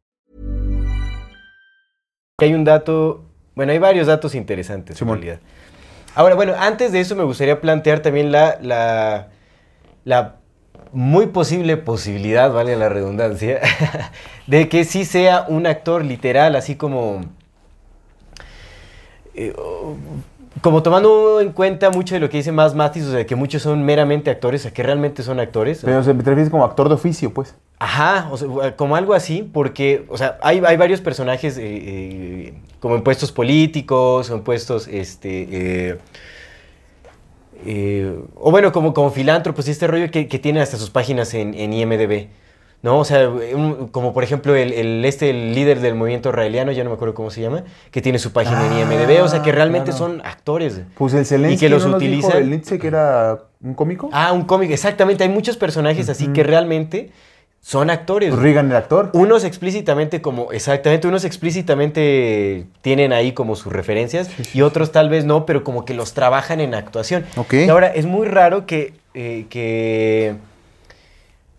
Hay 2.43 2.55
un 2.55 2.65
dato, 2.65 3.23
bueno, 3.55 3.73
hay 3.73 3.79
varios 3.79 4.07
datos 4.07 4.35
interesantes 4.35 4.97
Simón. 4.99 5.19
en 5.19 5.23
realidad. 5.23 5.41
Ahora, 6.15 6.35
bueno, 6.35 6.55
antes 6.59 6.91
de 6.91 7.01
eso 7.01 7.15
me 7.15 7.23
gustaría 7.23 7.61
plantear 7.61 8.01
también 8.01 8.33
la, 8.33 8.59
la, 8.63 9.29
la 10.05 10.37
muy 10.93 11.27
posible 11.27 11.77
posibilidad, 11.77 12.51
vale 12.53 12.77
la 12.77 12.89
redundancia, 12.89 13.61
de 14.47 14.69
que 14.69 14.85
sí 14.85 15.05
sea 15.05 15.45
un 15.47 15.67
actor 15.67 16.05
literal, 16.05 16.57
así 16.57 16.75
como... 16.75 17.21
eh, 19.35 19.55
como 20.63 20.83
tomando 20.83 21.41
en 21.41 21.53
cuenta 21.53 21.91
mucho 21.91 22.15
de 22.15 22.21
lo 22.21 22.29
que 22.29 22.39
dice 22.39 22.53
más 22.53 22.75
Mathis, 22.75 23.05
o 23.05 23.13
sea, 23.13 23.25
que 23.25 23.37
muchos 23.37 23.63
son 23.63 23.85
meramente 23.85 24.31
actores, 24.31 24.63
o 24.63 24.65
sea, 24.65 24.73
que 24.73 24.83
realmente 24.83 25.23
son 25.23 25.41
actores. 25.41 25.81
Pero 25.85 26.03
se 26.03 26.13
te 26.13 26.23
refieres 26.23 26.51
como 26.51 26.65
actor 26.65 26.89
de 26.89 26.95
oficio, 26.95 27.33
pues. 27.33 27.55
Ajá, 27.79 28.29
o 28.31 28.37
sea, 28.37 28.77
como 28.77 28.97
algo 28.97 29.15
así, 29.15 29.43
porque, 29.43 30.05
o 30.09 30.19
sea, 30.19 30.39
hay, 30.43 30.61
hay 30.67 30.77
varios 30.77 31.01
personajes 31.01 31.57
eh, 31.57 31.63
eh, 31.65 32.55
como 32.81 32.97
en 32.97 33.03
puestos 33.03 33.33
políticos, 33.33 34.29
o 34.29 34.35
en 34.35 34.43
puestos, 34.43 34.87
este, 34.89 35.99
eh, 37.65 38.19
o 38.35 38.51
bueno, 38.51 38.73
como, 38.73 38.93
como 38.93 39.11
filántropos 39.11 39.69
y 39.69 39.71
este 39.71 39.87
rollo 39.87 40.11
que, 40.11 40.29
que 40.29 40.39
tienen 40.39 40.63
hasta 40.63 40.77
sus 40.77 40.91
páginas 40.91 41.33
en, 41.33 41.55
en 41.55 41.73
IMDB, 41.73 42.29
¿no? 42.83 42.99
O 42.99 43.05
sea, 43.05 43.29
un- 43.29 43.89
como 43.89 44.13
por 44.13 44.25
ejemplo 44.25 44.55
el, 44.57 44.73
el- 44.73 45.05
este, 45.05 45.31
el 45.31 45.55
líder 45.55 45.81
del 45.81 45.95
movimiento 45.95 46.31
israeliano, 46.31 46.73
ya 46.73 46.83
no 46.85 46.91
me 46.91 46.95
acuerdo 46.97 47.15
cómo 47.15 47.31
se 47.31 47.41
llama, 47.43 47.65
que 47.91 48.01
tiene 48.01 48.19
su 48.19 48.33
página 48.33 48.67
en 48.67 48.79
IMDB, 48.79 49.23
o 49.23 49.29
sea, 49.29 49.43
que 49.43 49.53
realmente 49.53 49.91
claro. 49.91 49.99
son 50.07 50.23
actores. 50.25 50.81
Pues 50.97 51.15
el 51.15 51.27
Zelensky 51.27 51.55
Y 51.55 51.59
que 51.59 51.69
los 51.69 51.83
¿no 51.87 51.99
dijo 51.99 52.17
utilizan. 52.19 52.43
el 52.43 52.51
Nietzsche 52.51 52.79
que 52.79 52.87
era 52.87 53.39
un 53.63 53.75
cómico. 53.75 54.09
Ah, 54.13 54.33
un 54.33 54.43
cómic, 54.45 54.71
exactamente, 54.71 55.23
hay 55.25 55.31
muchos 55.31 55.57
personajes 55.57 56.09
así 56.09 56.29
que 56.29 56.43
realmente 56.43 57.11
son 57.63 57.91
actores. 57.91 58.31
Pues 58.31 58.41
Reagan 58.43 58.71
el 58.71 58.77
actor. 58.77 59.11
Unos 59.13 59.45
explícitamente 59.45 60.23
como, 60.23 60.51
exactamente, 60.51 61.07
unos 61.07 61.25
explícitamente 61.27 62.65
tienen 62.81 63.13
ahí 63.13 63.33
como 63.33 63.55
sus 63.57 63.71
referencias 63.73 64.31
y 64.55 64.63
otros 64.63 64.93
tal 64.93 65.11
vez 65.11 65.25
no, 65.27 65.45
pero 65.45 65.63
como 65.63 65.85
que 65.85 65.93
los 65.93 66.15
trabajan 66.15 66.61
en 66.61 66.75
actuación. 66.75 67.25
Ok. 67.37 67.53
Y 67.55 67.69
ahora, 67.69 67.89
es 67.89 68.07
muy 68.07 68.27
raro 68.27 68.65
que, 68.65 68.95
eh, 69.13 69.45
que... 69.51 70.37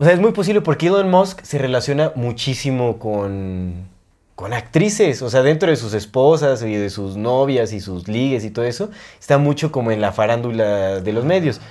O 0.02 0.04
sea, 0.04 0.16
es 0.16 0.20
muy 0.20 0.32
posible 0.32 0.62
porque 0.62 0.88
Elon 0.88 1.12
Musk 1.12 1.44
se 1.44 1.60
relaciona 1.60 2.12
muchísimo 2.16 2.98
con, 2.98 3.88
con 4.34 4.52
actrices, 4.52 5.22
o 5.22 5.30
sea, 5.30 5.44
dentro 5.44 5.70
de 5.70 5.76
sus 5.76 5.94
esposas 5.94 6.64
y 6.64 6.74
de 6.74 6.90
sus 6.90 7.18
novias 7.18 7.72
y 7.72 7.80
sus 7.82 8.08
ligues 8.08 8.44
y 8.44 8.50
todo 8.50 8.66
eso, 8.66 8.90
está 9.20 9.38
mucho 9.38 9.72
como 9.72 9.92
en 9.92 10.02
la 10.02 10.12
farándula 10.12 11.02
de 11.02 11.14
los 11.14 11.24
medios. 11.24 11.62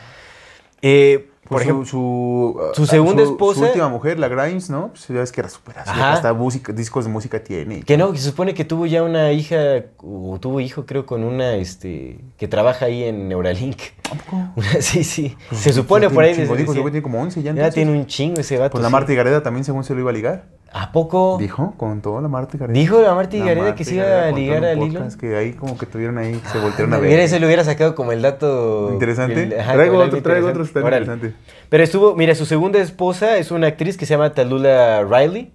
Eh, 0.81 1.30
por 1.51 1.57
Pues 1.57 1.65
ejemplo, 1.65 1.85
su, 1.85 2.57
su, 2.75 2.83
su 2.85 2.87
segunda 2.87 3.25
esposa- 3.25 3.59
Su 3.59 3.67
última 3.67 3.89
mujer, 3.89 4.21
la 4.21 4.29
Grimes, 4.29 4.71
¿no? 4.71 4.91
Pues 4.91 5.09
ya 5.09 5.17
ves 5.17 5.33
que 5.33 5.41
era 5.41 5.49
súper. 5.51 5.79
Hasta 5.81 6.33
música, 6.33 6.73
discos 6.73 7.07
de 7.07 7.11
música 7.11 7.43
tiene. 7.43 7.83
Que 7.83 7.97
no, 7.97 8.13
que 8.13 8.19
se 8.19 8.31
supone 8.31 8.55
que 8.55 8.65
tuvo 8.65 8.87
ya 8.87 9.03
una 9.03 9.33
hija, 9.33 9.57
o 9.99 10.39
tuvo 10.41 10.61
hijo, 10.61 10.87
creo, 10.87 11.07
con 11.07 11.25
una, 11.25 11.55
este, 11.57 12.21
que 12.39 12.47
trabaja 12.47 12.87
ahí 12.87 13.03
en 13.03 13.29
Neuralink. 13.29 13.81
Una- 14.55 14.71
sí, 14.81 15.03
sí. 15.03 15.37
se 15.53 15.73
supone 15.73 16.09
por 16.09 16.23
ahí. 16.23 16.37
chingo, 16.37 16.55
dijo, 16.55 16.73
tiene 16.73 17.03
como 17.03 17.21
11 17.21 17.41
ya. 17.41 17.47
ya 17.47 17.51
entonces. 17.51 17.75
tiene 17.75 17.91
un 17.91 18.07
chingo 18.07 18.41
ese 18.41 18.57
vato. 18.57 18.71
Pues 18.73 18.85
la. 18.85 18.89
Marta 18.91 19.13
Gareda 19.13 19.43
también, 19.43 19.65
según 19.65 19.83
se 19.83 19.93
lo 19.93 19.99
iba 20.01 20.11
a 20.11 20.15
ligar. 20.15 20.45
¿A 20.73 20.93
poco? 20.93 21.37
Dijo, 21.39 21.75
con 21.77 22.01
toda 22.01 22.21
la 22.23 22.29
Marta 22.29 22.57
Gareda. 22.57 22.79
Dijo 22.79 23.01
la 23.03 23.15
Marta 23.15 23.37
Gareda 23.37 23.75
que 23.75 23.85
se 23.85 23.97
iba 23.97 24.25
a 24.29 24.31
ligar 24.31 24.65
al 24.65 24.79
podcast 24.79 24.95
Elon. 24.97 25.19
Que 25.19 25.37
ahí 25.37 25.53
como 25.55 25.77
que 25.77 25.87
tuvieron 25.87 26.17
ahí, 26.19 26.41
se 26.53 26.59
voltearon 26.61 26.95
a 26.95 26.99
ver. 26.99 27.11
Mira, 27.11 27.23
ese 27.25 27.41
lo 27.41 27.47
hubiera 27.47 27.65
sacado 27.65 27.95
como 27.97 28.13
el 28.13 28.23
dato. 28.23 28.91
Interesante. 28.93 29.43
el- 29.43 29.59
ajá, 29.59 29.73
traigo 29.75 29.99
otro, 29.99 30.23
traigo 30.23 30.49
otro, 30.49 30.63
está 30.63 30.81
interesante. 30.81 31.35
Pero 31.69 31.83
estuvo, 31.83 32.15
mira, 32.15 32.35
su 32.37 32.47
segunda 32.47 32.79
esposa 32.79 33.37
es 33.37 33.51
una 33.51 33.67
actriz 33.67 33.97
que 33.97 34.07
se 34.07 34.15
llama 34.15 34.33
Talula 34.33 35.03
Riley. 35.03 35.53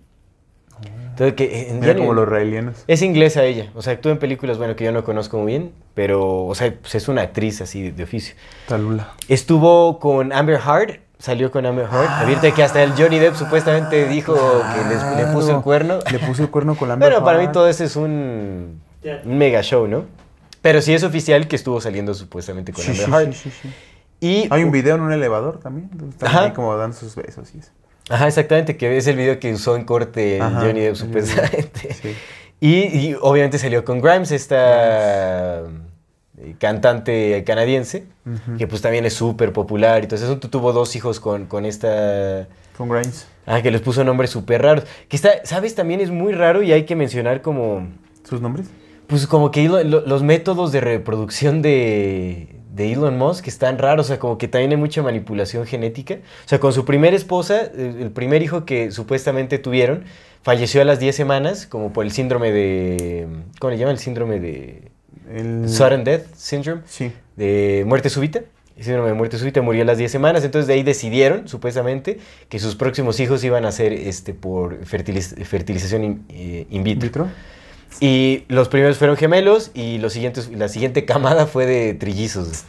Entonces, 1.11 1.36
que, 1.36 1.45
eh, 1.61 1.74
Mira 1.80 1.93
ya 1.93 1.97
como 1.97 2.13
los 2.13 2.26
israelianos. 2.26 2.84
Es 2.88 3.01
inglesa 3.01 3.41
ella, 3.45 3.72
o 3.74 3.82
sea, 3.82 3.93
actúa 3.93 4.11
en 4.11 4.18
películas, 4.20 4.57
bueno, 4.57 4.76
que 4.76 4.84
yo 4.84 4.91
no 4.91 5.05
conozco 5.05 5.38
muy 5.38 5.47
bien, 5.47 5.72
pero, 5.93 6.43
o 6.45 6.53
sea, 6.55 6.74
pues 6.82 6.93
es 6.95 7.07
una 7.07 7.22
actriz 7.22 7.61
así 7.61 7.84
de, 7.84 7.91
de 7.93 8.03
oficio. 8.03 8.36
Talula. 8.68 9.13
Estuvo 9.30 9.99
con 9.99 10.34
Amber 10.34 10.59
Heard, 10.59 10.99
salió 11.26 11.49
con 11.49 11.65
Amber 11.65 11.86
Heard. 11.91 12.07
Ahorita 12.07 12.51
que 12.53 12.61
hasta 12.63 12.84
el 12.84 12.91
Johnny 12.93 13.17
Depp 13.17 13.36
supuestamente 13.36 14.07
dijo 14.07 14.34
que 14.36 14.93
les- 14.93 15.17
le 15.28 15.34
puso 15.34 15.55
el 15.57 15.61
cuerno. 15.63 15.97
Le 16.11 16.19
puso 16.19 16.43
el 16.43 16.49
cuerno 16.51 16.76
con 16.76 16.88
la 16.88 16.95
Bueno, 16.95 17.23
para 17.23 17.39
mí 17.39 17.47
todo 17.51 17.67
eso 17.67 17.84
es 17.84 17.95
un, 17.95 18.80
mega 19.26 19.61
show, 19.63 19.88
¿no? 19.88 20.05
Pero 20.61 20.82
sí 20.82 20.93
es 20.93 21.03
oficial 21.03 21.47
que 21.47 21.55
estuvo 21.55 21.82
saliendo 21.82 22.13
supuestamente 22.13 22.71
con 22.73 22.84
Sí, 22.84 22.91
Amber 22.91 23.05
sí, 23.05 23.11
Heard. 23.11 23.34
sí, 23.34 23.49
sí, 23.49 23.57
sí. 23.63 23.73
Y, 24.21 24.47
Hay 24.51 24.63
un 24.63 24.71
video 24.71 24.95
en 24.95 25.01
un 25.01 25.11
elevador 25.13 25.59
también. 25.59 25.89
donde 25.91 26.09
Están 26.15 26.30
Ajá. 26.30 26.43
ahí 26.45 26.51
como 26.51 26.76
dando 26.78 26.95
sus 26.95 27.15
besos 27.15 27.49
y 27.55 27.59
eso. 27.59 27.69
Ajá, 28.09 28.28
exactamente, 28.28 28.78
que 28.78 28.95
es 28.97 29.07
el 29.07 29.15
video 29.17 29.39
que 29.39 29.51
usó 29.51 29.76
en 29.76 29.84
corte 29.84 30.39
Ajá, 30.39 30.61
Johnny 30.61 30.80
Depp 30.82 30.95
supuestamente. 30.95 31.93
Sí. 31.93 32.15
Y, 32.61 32.76
y 33.09 33.17
obviamente 33.19 33.57
salió 33.57 33.84
con 33.84 33.99
Grimes, 33.99 34.32
esta 34.32 35.63
cantante 36.59 37.43
canadiense, 37.45 38.05
que 38.57 38.67
pues 38.67 38.81
también 38.81 39.05
es 39.05 39.13
súper 39.13 39.53
popular 39.53 40.03
y 40.03 40.07
todo 40.07 40.15
eso. 40.17 40.38
Tu- 40.39 40.47
Tuvo 40.49 40.73
dos 40.73 40.95
hijos 40.95 41.19
con, 41.19 41.45
con 41.45 41.65
esta... 41.65 42.47
Con 42.77 42.89
Grimes. 42.89 43.27
Ah, 43.45 43.61
que 43.61 43.71
les 43.71 43.81
puso 43.81 44.03
nombres 44.03 44.31
súper 44.31 44.61
raros. 44.61 44.86
Que 45.07 45.15
está, 45.15 45.29
¿sabes? 45.45 45.75
También 45.75 46.01
es 46.01 46.09
muy 46.11 46.33
raro 46.33 46.61
y 46.63 46.71
hay 46.73 46.83
que 46.83 46.95
mencionar 46.95 47.41
como... 47.41 47.88
¿Sus 48.27 48.41
nombres? 48.41 48.67
Pues 49.07 49.27
como 49.27 49.51
que 49.51 49.67
lo- 49.69 49.83
los 49.83 50.23
métodos 50.23 50.71
de 50.71 50.81
reproducción 50.81 51.61
de, 51.61 52.55
de 52.73 52.91
Elon 52.93 53.17
Musk 53.17 53.47
están 53.47 53.77
raros, 53.77 54.07
o 54.07 54.09
sea, 54.09 54.19
como 54.19 54.38
que 54.39 54.47
también 54.47 54.71
hay 54.71 54.77
mucha 54.77 55.03
manipulación 55.03 55.65
genética. 55.67 56.15
O 56.45 56.49
sea, 56.49 56.59
con 56.59 56.73
su 56.73 56.86
primera 56.86 57.15
esposa, 57.15 57.61
el, 57.61 58.01
el 58.01 58.11
primer 58.11 58.41
hijo 58.41 58.65
que 58.65 58.89
supuestamente 58.91 59.59
tuvieron, 59.59 60.05
falleció 60.41 60.81
a 60.81 60.86
las 60.86 60.99
10 60.99 61.15
semanas, 61.15 61.67
como 61.67 61.93
por 61.93 62.03
el 62.05 62.11
síndrome 62.11 62.51
de... 62.51 63.27
¿Cómo 63.59 63.71
le 63.71 63.77
llaman? 63.77 63.93
El 63.93 63.99
síndrome 63.99 64.39
de... 64.39 64.91
El... 65.34 65.69
Sudden 65.69 66.03
Death 66.03 66.23
Syndrome, 66.36 66.82
Sí. 66.86 67.11
de 67.36 67.84
muerte 67.88 68.09
súbita. 68.09 68.41
El 68.78 68.84
síndrome 68.84 69.07
de 69.09 69.13
muerte 69.13 69.38
súbita 69.38 69.61
murió 69.61 69.84
a 69.84 69.86
las 69.86 69.97
10 69.97 70.11
semanas, 70.11 70.43
entonces 70.43 70.67
de 70.67 70.73
ahí 70.73 70.84
decidieron, 70.84 71.47
supuestamente, 71.47 72.19
que 72.49 72.59
sus 72.59 72.76
próximos 72.76 73.19
hijos 73.21 73.41
iban 73.45 73.63
a 73.65 73.71
ser 73.71 73.93
este, 73.93 74.34
por 74.34 74.82
fertiliz- 74.86 75.41
fertilización 75.45 76.03
in, 76.03 76.26
eh, 76.30 76.67
in 76.69 76.84
vitro. 76.84 77.05
¿Vitro? 77.07 77.28
Y 78.01 78.43
los 78.49 78.67
primeros 78.67 78.97
fueron 78.97 79.15
gemelos 79.15 79.71
y 79.73 79.99
los 79.99 80.11
siguientes, 80.11 80.49
la 80.51 80.67
siguiente 80.67 81.05
camada 81.05 81.45
fue 81.47 81.65
de 81.65 81.93
trillizos. 81.93 82.65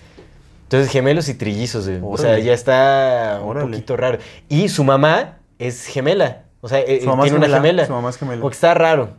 Entonces 0.64 0.90
gemelos 0.92 1.28
y 1.28 1.34
trillizos. 1.34 1.88
güey. 1.88 2.00
O 2.02 2.16
sea, 2.16 2.38
ya 2.38 2.52
está 2.52 3.40
un 3.42 3.48
Órale. 3.50 3.70
poquito 3.70 3.96
raro. 3.96 4.18
Y 4.48 4.68
su 4.68 4.84
mamá 4.84 5.38
es 5.58 5.86
gemela. 5.86 6.44
O 6.60 6.68
sea, 6.68 6.78
eh, 6.80 6.98
tiene 6.98 7.12
una 7.12 7.24
gemela, 7.24 7.56
gemela. 7.56 7.86
su 7.86 7.92
mamá 7.92 8.10
es 8.10 8.16
gemela. 8.18 8.40
Porque 8.42 8.54
está 8.54 8.74
raro. 8.74 9.10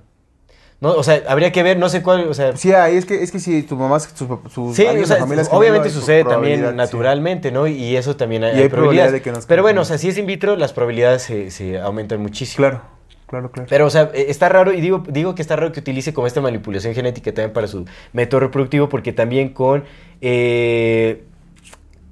No, 0.80 0.92
o 0.92 1.02
sea, 1.02 1.24
habría 1.28 1.52
que 1.52 1.64
ver, 1.64 1.78
no 1.78 1.90
sé 1.90 2.04
cuál, 2.04 2.28
o 2.28 2.34
sea, 2.36 2.56
Sí, 2.56 2.72
ahí 2.72 2.98
es 2.98 3.06
que, 3.06 3.24
es 3.24 3.32
que 3.32 3.40
si 3.40 3.64
tu 3.64 3.76
mamá, 3.76 4.00
su, 4.00 4.40
su, 4.50 4.74
Sí, 4.76 4.86
o 4.86 5.06
sea, 5.08 5.18
familia 5.18 5.42
es 5.42 5.50
obviamente 5.52 5.90
sucede 5.90 6.24
también 6.24 6.60
sí. 6.70 6.76
naturalmente, 6.76 7.52
¿no? 7.52 7.66
Y 7.68 7.96
eso 7.96 8.16
también 8.16 8.44
hay, 8.44 8.52
Y 8.52 8.58
hay 8.58 8.62
hay 8.64 8.70
probabilidad 8.70 9.06
probabilidades. 9.06 9.14
de 9.14 9.22
que 9.24 9.32
nazcan 9.32 9.48
Pero 9.48 9.64
bueno, 9.64 9.82
o 9.82 9.86
sea, 9.86 9.98
si 9.98 10.10
es 10.10 10.18
in 10.20 10.28
vitro, 10.28 10.56
las 10.56 10.74
probabilidades 10.74 11.24
se, 11.24 11.50
se 11.50 11.80
aumentan 11.80 12.22
muchísimo. 12.22 12.58
Claro, 12.58 12.82
claro, 13.26 13.52
claro. 13.52 13.68
Pero, 13.68 13.88
o 13.88 13.90
sea, 13.90 14.12
eh, 14.14 14.26
está 14.30 14.50
raro, 14.50 14.72
y 14.72 14.80
digo, 14.82 15.04
digo 15.08 15.34
que 15.34 15.42
está 15.42 15.56
raro 15.56 15.72
que 15.72 15.80
utilice 15.80 16.14
como 16.14 16.28
esta 16.28 16.42
manipulación 16.42 16.94
genética 16.94 17.34
también 17.34 17.54
para 17.54 17.68
su 17.68 17.86
método 18.14 18.42
reproductivo, 18.42 18.88
porque 18.88 19.14
también 19.14 19.50
con, 19.50 19.84
eh, 20.22 21.24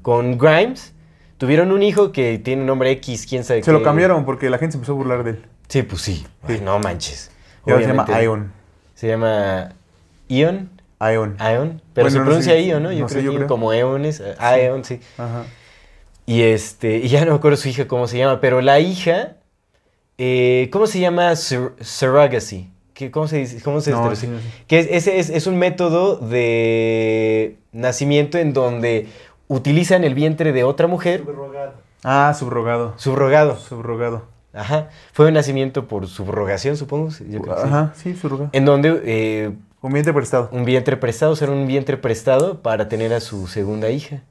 con 0.02 0.40
Grimes 0.40 0.94
tuvieron 1.38 1.72
un 1.72 1.84
hijo 1.84 2.12
que 2.12 2.40
tiene 2.40 2.62
un 2.62 2.68
nombre 2.68 2.90
X, 2.92 3.28
quién 3.30 3.44
sabe 3.44 3.62
se 3.62 3.72
lo 3.72 3.84
cambiaron 3.84 4.26
porque 4.26 4.50
la 4.50 4.58
gente 4.58 4.72
se 4.72 4.78
empezó 4.78 4.94
a 4.94 4.96
burlar 4.96 5.24
de 5.24 5.32
él. 5.32 5.46
Sí, 5.68 5.84
pues 5.84 6.02
sí. 6.02 6.26
Ay, 6.48 6.62
no 6.64 6.80
manches. 6.80 7.30
Y 7.66 7.72
ahora 7.72 7.84
se 7.84 7.90
llama. 7.94 8.22
Ion. 8.22 8.54
Se 8.96 9.08
llama 9.08 9.74
Ion. 10.28 10.70
Ion. 11.02 11.38
Ion. 11.40 11.82
Pero 11.94 12.06
Bueno, 12.06 12.10
se 12.10 12.18
no 12.20 12.26
pronuncia 12.26 12.54
sé, 12.54 12.62
Ion, 12.64 12.82
¿no? 12.84 12.92
Yo 12.92 13.02
no 13.02 13.10
sé, 13.10 13.16
creo 13.16 13.26
yo 13.26 13.32
que 13.32 13.38
creo. 13.38 13.48
como 13.48 13.72
Eones. 13.74 14.20
eh, 14.22 14.36
Ion, 14.66 14.84
sí. 14.84 15.00
Ajá. 15.18 15.44
Y 16.26 16.42
este, 16.42 16.98
y 16.98 17.08
ya 17.10 17.24
no 17.26 17.32
me 17.32 17.38
acuerdo 17.38 17.58
su 17.58 17.70
hija 17.70 17.88
cómo 17.88 18.08
se 18.08 18.18
llama, 18.18 18.42
pero 18.42 18.62
la 18.62 18.80
hija, 18.80 19.34
eh, 20.18 20.70
¿cómo 20.72 20.88
se 20.88 21.00
llama? 21.00 21.36
Sur- 21.36 21.76
surrogacy. 21.82 22.72
¿Qué- 22.96 23.12
¿Cómo 23.12 23.28
se 23.28 23.38
dice? 23.38 23.62
¿Cómo 23.62 23.82
se 23.82 23.92
No, 23.92 24.16
sí, 24.16 24.26
sé. 24.26 24.30
Que 24.68 24.80
es, 24.80 24.88
ese 24.90 25.20
es, 25.20 25.30
es 25.30 25.46
un 25.48 25.58
método 25.58 26.16
de 26.16 27.58
nacimiento 27.74 28.38
en 28.38 28.54
donde 28.54 29.08
utilizan 29.50 30.04
el 30.06 30.16
vientre 30.16 30.54
de 30.54 30.64
otra 30.64 30.88
mujer, 30.88 31.20
Subrogado. 31.20 31.74
Ah, 32.04 32.34
subrogado. 32.40 32.94
subrogado. 32.98 33.58
Subrogado. 33.58 34.24
Ajá. 34.56 34.90
Fue 35.14 35.28
un 35.28 35.34
nacimiento 35.34 35.88
por 35.88 36.08
subrogación, 36.08 36.78
supongo. 36.78 37.10
Yo 37.30 37.42
creo 37.42 37.56
que 37.56 37.62
sí. 37.62 37.68
Ajá, 37.68 37.94
sí, 37.96 38.16
surga. 38.16 38.50
En 38.54 38.66
donde 38.66 39.02
eh, 39.06 39.52
Un 39.82 39.94
vientre 39.94 40.14
prestado. 40.14 40.50
un 40.52 40.66
vientre 40.66 40.98
prestado, 40.98 41.34
o 41.34 41.36
sea, 41.36 41.50
un 41.50 41.68
vientre 41.68 41.98
prestado 41.98 42.62
para 42.62 42.88
tener 42.90 43.14
a 43.14 43.20
su 43.20 43.48
segunda 43.48 43.90
hija. 43.90 44.22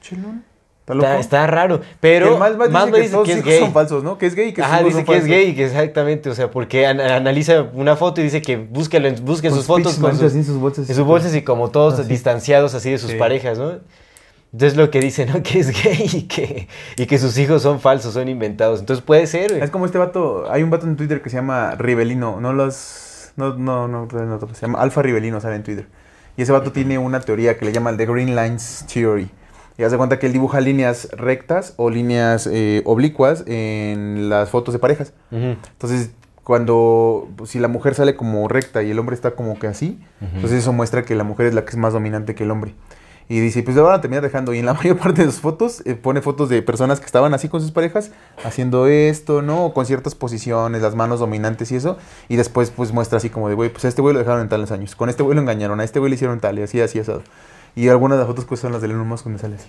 Chelón. 0.00 0.44
¿Está 0.80 0.94
loco? 0.94 1.06
Está, 1.08 1.18
está 1.18 1.46
raro, 1.48 1.80
pero 1.98 2.38
más, 2.38 2.52
dice 2.56 2.86
me 2.86 2.92
que 2.92 3.00
dice 3.00 3.12
todos 3.12 3.26
que 3.26 3.32
es 3.32 3.38
hijos 3.38 3.50
gay. 3.50 3.58
son 3.58 3.72
falsos, 3.72 4.04
¿no? 4.04 4.18
Que 4.18 4.26
es 4.26 4.36
gay 4.36 4.48
y 4.50 4.52
que 4.52 4.62
Ajá, 4.62 4.84
dice 4.84 4.98
son 4.98 5.04
que 5.04 5.16
es 5.16 5.24
gay, 5.26 5.52
que 5.56 5.64
exactamente, 5.64 6.30
o 6.30 6.34
sea, 6.36 6.48
porque 6.52 6.86
an- 6.86 7.00
analiza 7.00 7.66
una 7.74 7.96
foto 7.96 8.20
y 8.20 8.24
dice 8.24 8.40
que 8.40 8.56
búsquelo, 8.56 9.10
busquen 9.22 9.50
sus 9.50 9.58
sus 9.60 9.66
fotos 9.66 9.96
con 9.98 10.16
sus, 10.16 10.32
en 10.36 10.44
sus 10.44 10.56
bolsas. 10.58 10.88
en 10.88 10.94
sus 10.94 11.04
bolsas 11.04 11.34
y 11.34 11.42
como 11.42 11.70
todos 11.70 11.94
Así. 11.98 12.08
distanciados 12.08 12.72
así 12.74 12.92
de 12.92 12.98
sus 12.98 13.10
Sí. 13.10 13.16
parejas, 13.16 13.58
¿no? 13.58 13.80
Entonces 14.56 14.78
lo 14.78 14.90
que 14.90 15.00
dice, 15.00 15.26
¿no? 15.26 15.34
Que 15.42 15.58
es 15.60 15.84
gay 15.84 16.08
y 16.10 16.22
que, 16.22 16.66
y 16.96 17.04
que 17.04 17.18
sus 17.18 17.36
hijos 17.36 17.60
son 17.60 17.78
falsos, 17.78 18.14
son 18.14 18.26
inventados. 18.26 18.80
Entonces 18.80 19.04
puede 19.04 19.26
ser, 19.26 19.50
güey. 19.50 19.62
Es 19.62 19.70
como 19.70 19.84
este 19.84 19.98
vato, 19.98 20.50
hay 20.50 20.62
un 20.62 20.70
vato 20.70 20.86
en 20.86 20.96
Twitter 20.96 21.20
que 21.20 21.28
se 21.28 21.36
llama 21.36 21.72
Rivelino, 21.72 22.40
no 22.40 22.54
los, 22.54 23.32
no, 23.36 23.54
no, 23.54 23.86
no, 23.86 24.06
no, 24.10 24.24
no, 24.24 24.54
se 24.54 24.62
llama 24.62 24.80
Alfa 24.80 25.02
Rivelino, 25.02 25.42
sale 25.42 25.56
en 25.56 25.62
Twitter. 25.62 25.86
Y 26.38 26.42
ese 26.42 26.52
vato 26.52 26.72
tiene 26.72 26.96
una 26.96 27.20
teoría 27.20 27.58
que 27.58 27.66
le 27.66 27.72
llaman 27.72 27.98
The 27.98 28.06
Green 28.06 28.34
Lines 28.34 28.86
Theory. 28.90 29.28
Y 29.76 29.82
hace 29.82 29.98
cuenta 29.98 30.18
que 30.18 30.24
él 30.24 30.32
dibuja 30.32 30.62
líneas 30.62 31.10
rectas 31.12 31.74
o 31.76 31.90
líneas 31.90 32.48
eh, 32.50 32.80
oblicuas 32.86 33.44
en 33.46 34.30
las 34.30 34.48
fotos 34.48 34.72
de 34.72 34.78
parejas. 34.78 35.12
Entonces, 35.30 36.12
cuando, 36.44 37.28
pues, 37.36 37.50
si 37.50 37.58
la 37.58 37.68
mujer 37.68 37.94
sale 37.94 38.16
como 38.16 38.48
recta 38.48 38.82
y 38.82 38.90
el 38.90 38.98
hombre 38.98 39.14
está 39.14 39.32
como 39.32 39.58
que 39.58 39.66
así, 39.66 40.00
entonces 40.22 40.60
eso 40.60 40.72
muestra 40.72 41.02
que 41.02 41.14
la 41.14 41.24
mujer 41.24 41.44
es 41.44 41.52
la 41.52 41.66
que 41.66 41.70
es 41.72 41.76
más 41.76 41.92
dominante 41.92 42.34
que 42.34 42.44
el 42.44 42.50
hombre. 42.52 42.72
Y 43.28 43.40
dice, 43.40 43.62
pues 43.62 43.74
le 43.74 43.82
van 43.82 43.94
a 43.94 44.00
terminar 44.00 44.22
dejando. 44.22 44.54
Y 44.54 44.58
en 44.58 44.66
la 44.66 44.74
mayor 44.74 44.98
parte 44.98 45.24
de 45.24 45.32
sus 45.32 45.40
fotos 45.40 45.82
eh, 45.84 45.94
pone 45.94 46.22
fotos 46.22 46.48
de 46.48 46.62
personas 46.62 47.00
que 47.00 47.06
estaban 47.06 47.34
así 47.34 47.48
con 47.48 47.60
sus 47.60 47.72
parejas, 47.72 48.12
haciendo 48.44 48.86
esto, 48.86 49.42
¿no? 49.42 49.66
O 49.66 49.74
con 49.74 49.86
ciertas 49.86 50.14
posiciones, 50.14 50.82
las 50.82 50.94
manos 50.94 51.20
dominantes 51.20 51.72
y 51.72 51.76
eso. 51.76 51.98
Y 52.28 52.36
después 52.36 52.70
pues 52.70 52.92
muestra 52.92 53.18
así 53.18 53.30
como 53.30 53.48
de, 53.48 53.54
güey, 53.54 53.70
pues 53.70 53.84
a 53.84 53.88
este 53.88 54.02
güey 54.02 54.12
lo 54.12 54.20
dejaron 54.20 54.42
en 54.42 54.48
tales 54.48 54.70
años. 54.70 54.94
Con 54.94 55.08
este 55.08 55.22
güey 55.22 55.34
lo 55.34 55.42
engañaron, 55.42 55.80
a 55.80 55.84
este 55.84 55.98
güey 55.98 56.10
le 56.10 56.14
hicieron 56.16 56.40
tal 56.40 56.58
y 56.58 56.62
así, 56.62 56.80
así, 56.80 57.00
asado. 57.00 57.22
Y 57.74 57.88
algunas 57.88 58.16
de 58.16 58.20
las 58.20 58.28
fotos 58.28 58.44
pues 58.44 58.60
son 58.60 58.72
las 58.72 58.80
de 58.80 58.88
Elon 58.88 59.06
Musk 59.06 59.24
donde 59.24 59.38
sale 59.38 59.56
así. 59.56 59.68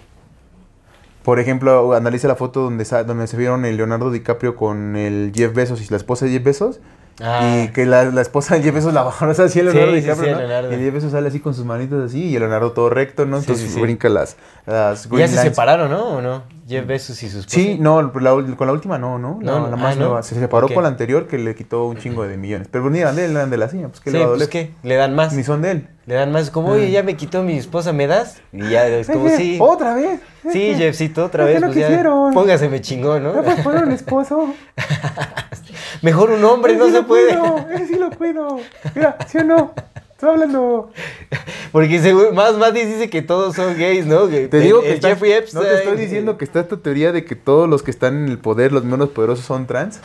Por 1.24 1.42
ejemplo, 1.42 1.94
analiza 1.94 2.30
la 2.30 2.36
foto 2.36 2.62
donde, 2.62 2.86
donde 3.06 3.28
se 3.28 3.36
vieron 3.36 3.66
el 3.66 3.76
Leonardo 3.76 4.12
DiCaprio 4.12 4.56
con 4.56 4.96
el 4.96 5.34
Jeff 5.36 5.54
Bezos 5.54 5.82
y 5.82 5.88
la 5.90 5.98
esposa 5.98 6.26
de 6.26 6.32
Jeff 6.32 6.44
Bezos. 6.44 6.80
Ah. 7.20 7.64
Y 7.64 7.70
que 7.70 7.86
la, 7.88 8.06
la 8.06 8.22
esposa 8.22 8.56
de 8.56 8.62
Jeff 8.62 8.76
Bezos 8.76 8.94
la 8.94 9.02
bajaron 9.02 9.34
así 9.40 9.60
a 9.60 9.64
Leonardo 9.64 9.88
Sí, 9.92 9.96
sí, 9.96 10.02
DiCaprio, 10.02 10.26
sí, 10.26 10.32
¿no? 10.34 10.38
Leonardo. 10.40 10.72
Y 10.72 10.76
el 10.76 10.80
Jeff 10.82 10.94
Bezos 10.94 11.12
sale 11.12 11.28
así 11.30 11.40
con 11.40 11.54
sus 11.56 11.66
manitas 11.66 12.00
así 12.00 12.24
y 12.26 12.36
el 12.36 12.42
Leonardo 12.42 12.74
todo 12.74 12.90
recto, 12.92 13.26
¿no? 13.26 13.38
Sí, 13.38 13.44
Entonces 13.44 13.68
sí, 13.70 13.74
sí. 13.74 13.82
brinca 13.82 14.08
las, 14.10 14.38
las 14.68 15.04
Ya 15.06 15.10
se 15.10 15.18
lines. 15.18 15.40
separaron, 15.42 15.90
¿no? 15.90 16.04
¿O 16.18 16.22
no? 16.22 16.44
Jeff 16.68 16.86
Bezos 16.86 17.24
y 17.24 17.30
sus 17.30 17.46
Sí, 17.48 17.78
no, 17.80 18.02
la 18.02 18.12
con 18.12 18.24
la 18.68 18.74
última 18.74 18.98
no, 19.00 19.18
¿no? 19.18 19.40
La, 19.42 19.52
No, 19.54 19.60
no, 19.62 19.70
la 19.72 19.76
más 19.78 19.96
ah, 19.96 20.00
¿no? 20.00 20.06
nueva. 20.06 20.24
Se 20.24 20.36
separó 20.36 20.68
Ok. 20.68 20.74
con 20.74 20.84
la 20.84 20.90
anterior 20.90 21.26
que 21.28 21.38
le 21.40 21.56
quitó 21.56 21.86
un 21.86 21.98
chingo 21.98 22.28
de 22.28 22.38
millones. 22.38 22.68
Pero 22.72 22.90
ni 22.90 23.00
eran 23.00 23.16
de 23.16 23.26
él, 23.26 23.32
eran 23.32 23.50
de 23.50 23.58
la 23.58 23.68
CIA. 23.70 23.88
Pues 23.88 24.00
que 24.02 24.12
Sí, 24.12 24.18
le 24.18 24.20
va 24.20 24.26
a 24.26 24.28
pues 24.36 24.40
doler. 24.40 24.50
¿qué? 24.50 24.74
Le 24.84 24.96
dan 24.96 25.16
más. 25.16 25.34
Ni 25.34 25.44
son 25.44 25.62
de 25.64 25.72
él. 25.72 25.88
Le 26.08 26.16
dan 26.16 26.32
más. 26.32 26.50
Como, 26.50 26.70
oye, 26.70 26.90
ya 26.90 27.04
me 27.04 27.16
quitó 27.16 27.44
mi 27.44 27.58
esposa, 27.58 27.94
¿me 27.94 28.08
das? 28.08 28.38
Y 28.54 28.70
ya 28.70 28.88
es 28.88 29.08
como, 29.08 29.30
sí. 29.30 29.58
¡Otra 29.62 29.94
vez! 29.94 30.20
Sí, 30.52 30.74
Jeffcito, 30.76 31.26
otra 31.26 31.44
es 31.44 31.48
que 31.50 31.54
vez. 31.56 31.62
no 31.62 31.68
pues 31.68 31.78
ya, 31.80 31.88
quisieron. 31.90 32.34
póngaseme 32.34 32.82
chingón, 32.82 33.24
¿no? 33.24 33.36
Ya 33.36 33.42
pues 33.44 33.62
fueron 33.62 33.92
esposo. 33.92 34.54
Mejor 36.02 36.32
un 36.32 36.44
hombre, 36.46 36.76
no 36.76 36.86
sí 36.88 36.92
se 36.94 37.04
puede. 37.04 37.38
sí 37.88 37.96
lo 37.96 38.10
cuido. 38.12 38.58
Mira, 38.96 39.18
¿sí 39.28 39.40
o 39.40 39.44
no? 39.44 39.74
Estoy 40.12 40.30
hablando. 40.30 40.92
Porque 41.72 42.00
seguro, 42.00 42.32
más 42.34 42.56
Matis 42.56 42.88
dice 42.88 43.10
que 43.10 43.22
todos 43.22 43.56
son 43.56 43.78
gays, 43.78 44.06
¿no? 44.06 44.28
Que 44.30 44.48
Te 44.48 44.58
el- 44.58 44.64
digo 44.64 44.82
que 44.82 44.88
el 44.90 44.94
está- 44.96 45.10
Jeffrey 45.10 45.32
Epstein. 45.34 45.64
No 45.64 45.70
te 45.70 45.76
estoy 45.76 45.98
diciendo 45.98 46.38
que 46.38 46.46
está 46.46 46.62
esta 46.62 46.78
teoría 46.78 47.12
de 47.12 47.26
que 47.26 47.36
todos 47.36 47.68
los 47.70 47.84
que 47.84 47.92
están 47.92 48.16
en 48.24 48.30
el 48.30 48.38
poder, 48.40 48.72
los 48.72 48.84
menos 48.84 49.10
poderosos, 49.10 49.46
son 49.46 49.68
trans. 49.68 50.00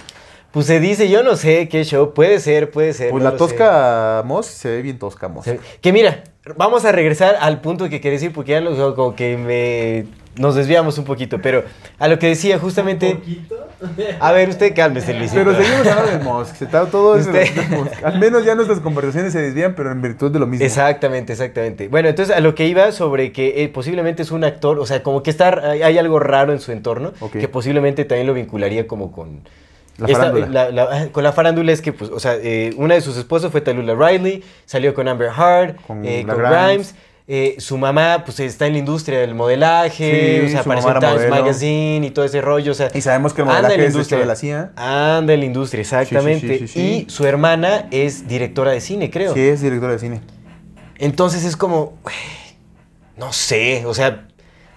Pues 0.53 0.66
se 0.66 0.80
dice, 0.80 1.09
yo 1.09 1.22
no 1.22 1.36
sé 1.36 1.68
qué 1.68 1.82
show. 1.84 2.12
Puede 2.14 2.38
ser, 2.40 2.70
puede 2.70 2.92
ser. 2.92 3.11
Pues 3.11 3.22
no 3.24 3.30
la 3.30 3.36
tosca 3.36 4.22
Moss 4.24 4.46
se 4.46 4.68
ve 4.70 4.82
bien 4.82 4.98
tosca 4.98 5.28
Moss. 5.28 5.44
Se- 5.46 5.59
Que 5.80 5.92
mira, 5.92 6.24
vamos 6.57 6.84
a 6.84 6.92
regresar 6.92 7.36
al 7.40 7.61
punto 7.61 7.88
que 7.88 8.00
quería 8.00 8.18
decir 8.18 8.32
porque 8.32 8.53
ya 8.53 8.61
lo- 8.61 8.94
como 8.94 9.14
que 9.16 9.36
me... 9.36 10.22
Nos 10.34 10.55
desviamos 10.55 10.96
un 10.96 11.05
poquito, 11.05 11.40
pero 11.42 11.62
a 11.98 12.09
lo 12.09 12.18
que 12.18 12.26
decía 12.28 12.59
justamente... 12.59 13.16
poquito. 13.16 13.55
A 14.18 14.32
ver, 14.32 14.48
usted 14.48 14.74
cálmese, 14.74 15.12
Luisito. 15.12 15.44
Pero 15.44 15.55
seguimos 15.62 15.86
hablando 15.86 16.11
de 16.11 16.18
Musk. 16.24 16.55
Se 16.57 16.64
está 16.64 16.86
todo 16.86 17.16
eso 17.16 17.28
Usted-. 17.30 18.03
Al 18.05 18.18
menos 18.18 18.42
ya 18.42 18.55
nuestras 18.55 18.80
conversaciones 18.80 19.34
se 19.34 19.42
desvían, 19.42 19.74
pero 19.74 19.92
en 19.92 20.00
virtud 20.00 20.30
de 20.30 20.38
lo 20.38 20.46
mismo. 20.46 20.64
Exactamente, 20.64 21.32
exactamente. 21.34 21.88
Bueno, 21.88 22.09
entonces 22.09 22.34
a 22.34 22.40
lo 22.40 22.55
que 22.55 22.66
iba 22.66 22.92
sobre 22.92 23.30
que 23.32 23.62
eh, 23.62 23.68
posiblemente 23.68 24.22
es 24.22 24.30
un 24.30 24.42
actor, 24.44 24.78
o 24.78 24.86
sea, 24.86 25.03
como 25.03 25.22
que 25.22 25.28
está, 25.28 25.70
hay, 25.70 25.82
hay 25.82 25.98
algo 25.98 26.18
raro 26.18 26.55
en 26.55 26.61
su 26.61 26.72
entorno, 26.72 27.12
que 27.30 27.48
posiblemente 27.48 28.07
también 28.07 28.26
lo 28.26 28.32
vincularía 28.34 28.86
como 28.86 29.12
con... 29.12 29.40
La 29.99 30.07
esta- 30.07 30.18
farándula. 30.18 30.47
la- 30.49 30.70
la- 30.70 30.88
ah, 30.90 31.07
con 31.12 31.22
la 31.22 31.32
farándula 31.32 31.72
es 31.72 31.80
que, 31.82 31.93
pues, 31.93 32.11
o 32.11 32.18
sea, 32.18 32.34
eh, 32.36 32.72
una 32.76 32.95
de 32.95 33.01
sus 33.01 33.16
esposas 33.16 33.53
fue 33.53 33.61
Talula 33.61 33.95
Riley, 33.95 34.43
salió 34.64 34.95
con 34.95 35.07
Amber 35.09 35.28
Heard, 35.36 35.76
Con 35.86 36.05
eh, 36.05 36.24
con 36.26 36.38
Grimes. 36.38 36.95
Eh, 37.28 37.55
su 37.59 37.78
mamá, 37.78 38.22
pues, 38.24 38.40
está 38.40 38.66
en 38.66 38.72
la 38.72 38.78
industria 38.80 39.20
del 39.20 39.34
modelaje, 39.34 40.40
Sí, 40.40 40.47
o 40.47 40.51
sea, 40.51 40.61
apareció 40.61 40.90
en 40.90 40.99
Times. 41.01 41.30
Magazine 41.30 42.07
y 42.07 42.11
todo 42.11 42.24
ese 42.24 42.40
rollo, 42.40 42.72
o 42.72 42.74
sea... 42.74 42.90
Y 42.93 43.01
sabemos 43.01 43.32
que 43.32 43.43
el 43.43 43.49
anda 43.49 43.59
en 43.59 43.62
modelaje 43.62 43.78
la 43.82 43.88
es 43.88 43.95
industria 43.95 44.18
de 44.20 44.26
la 44.26 44.34
CIA. 44.36 44.72
Anda 44.76 45.32
en 45.34 45.40
la 45.40 45.47
industria, 45.47 45.80
exactamente. 45.82 46.59
sí, 46.59 46.66
sí, 46.66 46.68
sí. 46.68 46.80
Y 47.07 47.11
su 47.11 47.24
hermana 47.24 47.86
es 47.93 48.26
directora 48.26 48.72
de 48.72 48.80
cine, 48.80 49.09
creo. 49.11 49.32
Sí, 49.34 49.40
es 49.40 49.62
directora 49.62 49.93
de 49.93 49.99
cine. 50.01 50.20
Entonces 50.99 51.45
es 51.45 51.57
como, 51.57 51.97
no 53.16 53.32
sé, 53.32 53.84
o 53.86 53.95
sea, 53.95 54.26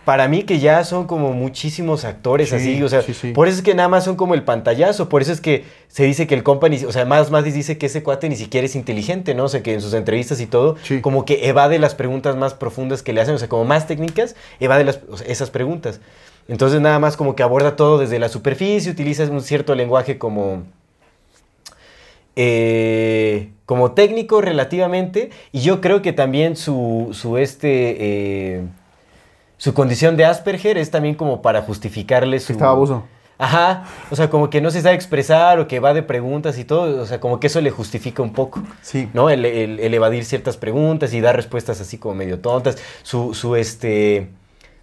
para 0.06 0.28
mí 0.28 0.44
que 0.44 0.60
ya 0.60 0.84
son 0.84 1.08
como 1.08 1.34
muchísimos 1.34 2.06
actores 2.06 2.50
Sí, 2.50 2.56
así, 2.56 2.84
o 2.84 2.88
sea, 2.88 3.02
sí, 3.02 3.14
sí. 3.14 3.32
por 3.32 3.48
eso 3.48 3.58
es 3.58 3.64
que 3.64 3.74
nada 3.74 3.90
más 3.90 4.06
son 4.06 4.16
como 4.16 4.36
el 4.36 4.44
pantallazo, 4.44 5.10
por 5.10 5.22
eso 5.22 5.32
es 5.32 5.42
que 5.42 5.66
se 5.88 6.04
dice 6.04 6.28
que 6.28 6.36
el 6.36 6.44
compa, 6.44 6.68
o 6.88 6.92
sea, 6.92 7.06
más 7.06 7.32
más 7.32 7.44
dice 7.44 7.78
que 7.78 7.88
ese 7.88 8.04
cuate 8.04 8.30
ni 8.30 8.36
siquiera 8.36 8.66
es 8.66 8.76
inteligente, 8.76 9.34
¿no? 9.34 9.46
O 9.46 9.50
sea, 9.50 9.64
que 9.64 9.74
en 9.74 9.82
sus 9.82 9.94
entrevistas 9.94 10.40
y 10.40 10.46
todo, 10.46 10.78
como 11.02 11.26
que 11.26 11.50
evade 11.50 11.80
las 11.80 11.96
preguntas 11.96 12.36
más 12.36 12.54
profundas 12.54 13.02
que 13.02 13.14
le 13.14 13.22
hacen, 13.22 13.36
o 13.36 13.38
sea, 13.38 13.50
como 13.50 13.66
más 13.66 13.88
técnicas, 13.88 14.36
evade 14.60 14.84
las, 14.84 15.00
o 15.10 15.18
sea, 15.18 15.28
esas 15.28 15.50
preguntas. 15.50 16.00
Entonces 16.48 16.80
nada 16.80 17.00
más 17.00 17.18
como 17.18 17.36
que 17.36 17.44
aborda 17.44 17.76
todo 17.76 17.98
desde 17.98 18.20
la 18.20 18.30
superficie, 18.30 18.92
utiliza 18.92 19.24
un 19.24 19.42
cierto 19.42 19.74
lenguaje 19.74 20.20
como 20.20 20.64
eh, 22.36 23.50
como 23.66 23.94
técnico 23.94 24.42
relativamente 24.42 25.30
y 25.52 25.62
yo 25.62 25.82
creo 25.82 26.02
que 26.02 26.14
también 26.14 26.56
su, 26.56 27.10
su 27.14 27.38
este 27.38 27.96
eh, 28.00 28.62
su 29.58 29.74
condición 29.74 30.18
de 30.18 30.26
Asperger 30.26 30.78
es 30.78 30.92
también 30.92 31.16
como 31.16 31.42
para 31.42 31.62
justificarle 31.62 32.40
su 32.40 32.54
estaba 32.54 32.72
abuso. 32.72 33.04
Ajá, 33.38 33.84
o 34.12 34.16
sea, 34.16 34.30
como 34.30 34.50
que 34.50 34.62
no 34.62 34.72
se 34.72 34.82
sabe 34.82 34.96
expresar 34.96 35.60
o 35.60 35.68
que 35.68 35.82
va 35.82 35.94
de 35.94 36.04
preguntas 36.04 36.58
y 36.58 36.64
todo, 36.64 37.02
o 37.02 37.06
sea, 37.06 37.20
como 37.20 37.40
que 37.42 37.48
eso 37.48 37.60
le 37.60 37.70
justifica 37.70 38.24
un 38.24 38.32
poco, 38.32 38.64
Sí. 38.82 39.10
¿no? 39.14 39.30
El, 39.30 39.44
el- 39.46 39.80
el 39.82 39.94
evadir 39.94 40.24
ciertas 40.24 40.56
preguntas 40.56 41.14
y 41.14 41.20
dar 41.20 41.36
respuestas 41.36 41.82
así 41.82 41.98
como 41.98 42.16
medio 42.16 42.40
tontas, 42.40 42.78
su, 43.04 43.34
su 43.34 43.58
este, 43.58 44.30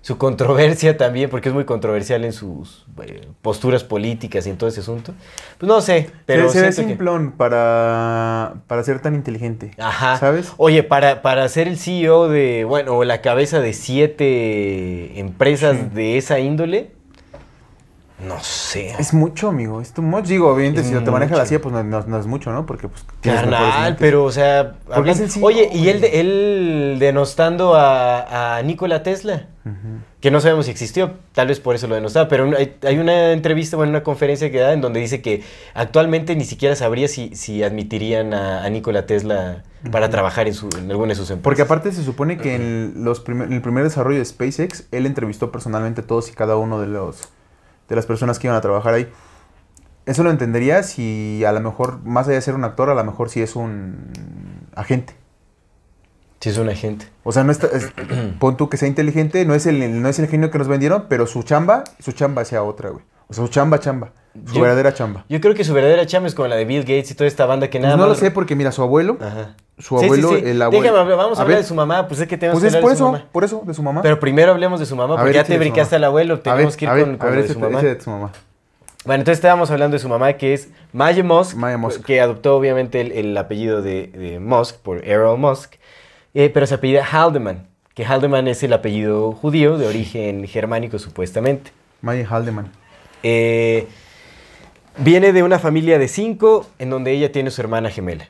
su 0.02 0.18
controversia 0.18 0.96
también, 0.96 1.30
porque 1.30 1.48
es 1.48 1.54
muy 1.54 1.64
controversial 1.64 2.24
en 2.24 2.32
sus 2.32 2.84
eh, 3.04 3.20
posturas 3.40 3.84
políticas 3.84 4.46
y 4.46 4.50
en 4.50 4.58
todo 4.58 4.68
ese 4.68 4.80
asunto. 4.80 5.14
Pues 5.58 5.68
no 5.68 5.80
sé, 5.80 6.10
pero 6.26 6.48
se, 6.48 6.58
se 6.58 6.62
ve 6.66 6.72
siento 6.72 6.88
que- 6.88 6.94
simplón 6.96 7.32
para, 7.32 8.54
para 8.66 8.82
ser 8.82 9.00
tan 9.00 9.14
inteligente. 9.14 9.70
Ajá. 9.78 10.16
¿Sabes? 10.18 10.52
Oye, 10.56 10.82
para, 10.82 11.22
para 11.22 11.48
ser 11.48 11.68
el 11.68 11.78
CEO 11.78 12.28
de, 12.28 12.64
bueno, 12.64 12.96
o 12.96 13.04
la 13.04 13.20
cabeza 13.22 13.60
de 13.60 13.72
siete 13.72 15.18
empresas 15.20 15.76
Sí. 15.78 15.86
de 15.94 16.18
esa 16.18 16.38
índole, 16.40 16.90
no 18.26 18.38
sé. 18.42 18.94
Es 18.98 19.12
mucho, 19.14 19.48
amigo. 19.48 19.80
Es 19.80 19.92
too 19.92 20.02
much. 20.02 20.26
Digo, 20.26 20.48
obviamente, 20.48 20.80
Es 20.82 20.86
si 20.86 20.92
no 20.92 21.02
te 21.02 21.10
maneja 21.10 21.36
la. 21.36 21.44
CIA, 21.46 21.60
pues 21.60 21.72
no, 21.74 21.82
no- 21.82 22.04
no 22.06 22.18
es 22.20 22.26
mucho, 22.26 22.52
¿no? 22.52 22.66
Porque, 22.66 22.88
pues, 22.88 23.04
Carnal, 23.20 23.96
pero, 23.98 24.24
o 24.24 24.30
sea, 24.32 24.74
hablan- 24.90 25.14
CEO, 25.28 25.44
oye, 25.44 25.68
y 25.72 25.88
él, 25.88 26.00
de- 26.00 26.20
él 26.20 26.96
denostando 27.00 27.74
a, 27.74 28.56
a 28.58 28.62
Nikola 28.62 29.02
Tesla, 29.02 29.46
que 30.20 30.30
no 30.30 30.40
sabemos 30.40 30.66
si 30.66 30.70
existió, 30.72 31.14
tal 31.32 31.48
vez 31.48 31.58
por 31.60 31.74
eso 31.74 31.86
lo 31.88 31.94
denostaba, 31.96 32.28
pero 32.28 32.44
hay, 32.56 32.76
hay 32.82 32.98
una 32.98 33.32
entrevista, 33.32 33.76
bueno, 33.76 33.90
una 33.90 34.02
conferencia 34.02 34.50
que 34.50 34.58
da 34.58 34.72
en 34.72 34.80
donde 34.80 34.98
dice 35.00 35.20
que 35.22 35.42
actualmente 35.74 36.34
ni 36.36 36.44
siquiera 36.44 36.74
sabría 36.76 37.08
si, 37.08 37.34
si 37.34 37.62
admitirían 37.62 38.34
a, 38.34 38.64
a 38.64 38.70
Nikola 38.70 39.06
Tesla 39.06 39.62
para 39.90 40.10
trabajar 40.10 40.46
en, 40.46 40.54
su, 40.54 40.68
en 40.78 40.90
alguna 40.90 41.08
de 41.10 41.14
sus 41.16 41.30
empresas. 41.30 41.42
Porque 41.44 41.62
aparte 41.62 41.90
se 41.92 42.04
supone 42.04 42.38
que 42.38 42.54
en, 42.54 43.04
los 43.04 43.18
primer- 43.20 43.48
en 43.48 43.54
el 43.54 43.62
primer 43.62 43.82
desarrollo 43.84 44.18
de 44.18 44.24
SpaceX, 44.24 44.84
él 44.92 45.06
entrevistó 45.06 45.50
personalmente 45.50 46.02
a 46.02 46.06
todos 46.06 46.28
y 46.30 46.32
cada 46.34 46.56
uno 46.56 46.80
de 46.80 46.86
los 46.88 47.28
de 47.88 47.96
las 47.96 48.06
personas 48.06 48.38
que 48.38 48.46
iban 48.46 48.56
a 48.56 48.60
trabajar 48.60 48.94
ahí. 48.94 49.10
Eso 50.06 50.22
lo 50.24 50.30
entendería 50.30 50.82
si 50.82 51.44
a 51.44 51.52
lo 51.52 51.60
mejor, 51.60 52.02
más 52.04 52.26
allá 52.26 52.36
de 52.36 52.42
ser 52.42 52.54
un 52.54 52.64
actor, 52.64 52.90
a 52.90 52.94
lo 52.94 53.04
mejor 53.04 53.30
sí 53.30 53.40
es 53.42 53.54
un 53.56 54.10
agente. 54.74 55.14
Sí, 56.40 56.48
es 56.48 56.58
un 56.58 56.68
agente. 56.68 57.06
O 57.22 57.30
sea, 57.30 57.44
no 57.44 57.52
está, 57.52 57.68
es- 57.68 57.92
pon 58.40 58.56
tú 58.56 58.68
que 58.68 58.76
sea 58.76 58.88
inteligente, 58.88 59.44
no 59.44 59.54
es, 59.54 59.66
el, 59.66 60.02
no 60.02 60.08
es 60.08 60.18
el 60.18 60.26
genio 60.26 60.50
que 60.50 60.58
nos 60.58 60.66
vendieron, 60.68 61.06
pero 61.08 61.26
su 61.26 61.42
chamba, 61.44 61.84
su 62.00 62.12
chamba 62.12 62.44
sea 62.44 62.64
otra, 62.64 62.90
güey. 62.90 63.04
O 63.28 63.34
sea, 63.34 63.44
su 63.46 63.50
chamba, 63.50 63.78
chamba. 63.78 64.12
Su 64.46 64.54
Yo- 64.54 64.62
verdadera 64.62 64.94
chamba. 64.94 65.24
Yo 65.28 65.40
creo 65.40 65.54
que 65.54 65.62
su 65.64 65.74
verdadera 65.74 66.06
chamba 66.06 66.26
es 66.28 66.34
como 66.34 66.48
la 66.48 66.56
de 66.56 66.64
Bill 66.64 66.80
Gates 66.82 67.10
y 67.10 67.14
toda 67.14 67.28
esta 67.28 67.44
banda 67.46 67.68
que 67.68 67.78
Pues 67.78 67.82
nada 67.86 67.96
no 67.96 68.06
lo 68.06 68.14
sé 68.14 68.30
porque 68.30 68.56
mira, 68.56 68.72
su 68.72 68.82
abuelo, 68.82 69.18
Ajá. 69.20 69.56
su 69.78 69.96
Sí, 69.98 70.00
sí, 70.00 70.04
abuelo, 70.06 70.28
sí. 70.30 70.42
el 70.46 70.62
abuelo. 70.62 70.82
Déjame 70.82 71.14
vamos 71.14 71.38
a, 71.38 71.42
hablar 71.42 71.56
ver, 71.56 71.64
de 71.64 71.68
su 71.68 71.74
mamá, 71.74 72.08
pues 72.08 72.20
es 72.20 72.28
que 72.28 72.38
tenemos 72.38 72.60
Pues 72.60 72.62
que 72.62 72.68
es 72.68 72.74
hablar 72.74 72.82
por 72.82 72.90
de 72.92 72.96
su 72.96 73.04
eso, 73.04 73.12
mamá. 73.12 73.24
por 73.30 73.44
eso, 73.44 73.62
de 73.66 73.74
su 73.74 73.82
mamá. 73.82 74.00
Pero 74.02 74.18
primero 74.20 74.52
hablemos 74.52 74.80
de 74.80 74.86
su 74.86 74.96
mamá, 74.96 75.14
A 75.14 75.16
porque 75.18 75.32
ver, 75.32 75.36
ya 75.36 75.44
te 75.44 75.58
brincaste 75.58 75.96
al 75.96 76.04
abuelo, 76.04 76.34
A 76.34 76.36
ver, 76.36 76.42
tenemos 76.44 76.76
que 76.76 76.84
ir 76.86 76.88
a 76.90 76.94
ver, 76.94 77.04
con, 77.04 77.16
con 77.18 77.26
a 77.26 77.30
ver, 77.30 77.40
lo 77.40 77.46
de 77.46 77.52
su 77.52 77.60
mamá. 77.60 77.78
ese 77.78 77.94
de 77.94 78.00
su 78.00 78.10
mamá. 78.10 78.32
Bueno, 79.04 79.20
entonces 79.20 79.38
estábamos 79.38 79.70
hablando 79.70 79.96
de 79.96 79.98
su 79.98 80.08
mamá, 80.08 80.32
que 80.34 80.54
es 80.54 80.68
Maya 80.92 81.24
Musk, 81.24 81.56
Maya 81.56 81.76
Musk. 81.76 82.02
que 82.04 82.20
adoptó 82.20 82.56
obviamente 82.56 83.00
el, 83.00 83.10
el 83.12 83.36
apellido 83.36 83.82
de, 83.82 84.06
de 84.06 84.38
Musk 84.38 84.76
por 84.76 85.04
Errol 85.06 85.38
Musk, 85.38 85.74
eh, 86.34 86.48
pero 86.54 86.66
se 86.66 86.76
apellida 86.76 87.04
Haldeman, 87.04 87.66
que 87.94 88.04
Haldeman 88.06 88.46
es 88.48 88.62
el 88.62 88.72
apellido 88.72 89.32
judío 89.32 89.76
de 89.76 89.88
origen 89.88 90.46
germánico 90.46 90.98
supuestamente. 91.00 91.72
Maya 92.00 92.26
Haldeman. 92.30 92.70
Eh, 93.24 93.88
viene 94.98 95.32
de 95.32 95.42
una 95.42 95.58
familia 95.58 95.98
de 95.98 96.08
cinco, 96.08 96.66
en 96.78 96.90
donde 96.90 97.12
ella 97.12 97.32
tiene 97.32 97.50
su 97.50 97.60
hermana 97.60 97.90
gemela. 97.90 98.28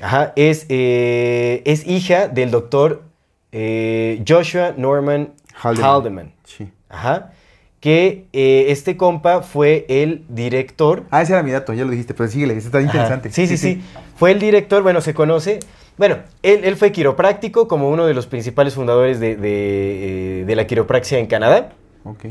Ajá, 0.00 0.32
es, 0.36 0.66
eh, 0.68 1.62
es 1.64 1.86
hija 1.86 2.28
del 2.28 2.50
doctor 2.52 3.02
eh, 3.50 4.22
Joshua 4.26 4.74
Norman 4.76 5.32
Haldeman. 5.54 5.90
Haldeman. 5.90 6.32
Sí. 6.44 6.68
Ajá. 6.88 7.32
Que 7.80 8.26
eh, 8.32 8.66
este 8.68 8.96
compa 8.96 9.42
fue 9.42 9.84
el 9.88 10.24
director. 10.28 11.04
Ah, 11.10 11.22
ese 11.22 11.32
era 11.32 11.42
mi 11.42 11.50
dato, 11.50 11.72
ya 11.72 11.84
lo 11.84 11.90
dijiste, 11.90 12.14
pero 12.14 12.28
síguele, 12.28 12.56
está 12.56 12.80
interesante. 12.80 13.30
Sí, 13.30 13.46
sí, 13.46 13.56
sí, 13.56 13.82
Fue 14.16 14.30
el 14.32 14.38
director, 14.38 14.82
bueno, 14.82 15.00
se 15.00 15.14
conoce. 15.14 15.60
Bueno, 15.96 16.18
él, 16.42 16.60
él 16.64 16.76
fue 16.76 16.92
quiropráctico 16.92 17.66
como 17.66 17.90
uno 17.90 18.06
de 18.06 18.14
los 18.14 18.26
principales 18.26 18.74
fundadores 18.74 19.18
de, 19.18 19.36
de, 19.36 20.44
de 20.46 20.56
la 20.56 20.66
quiropraxia 20.66 21.18
en 21.18 21.26
Canadá. 21.26 21.72
Ok. 22.04 22.26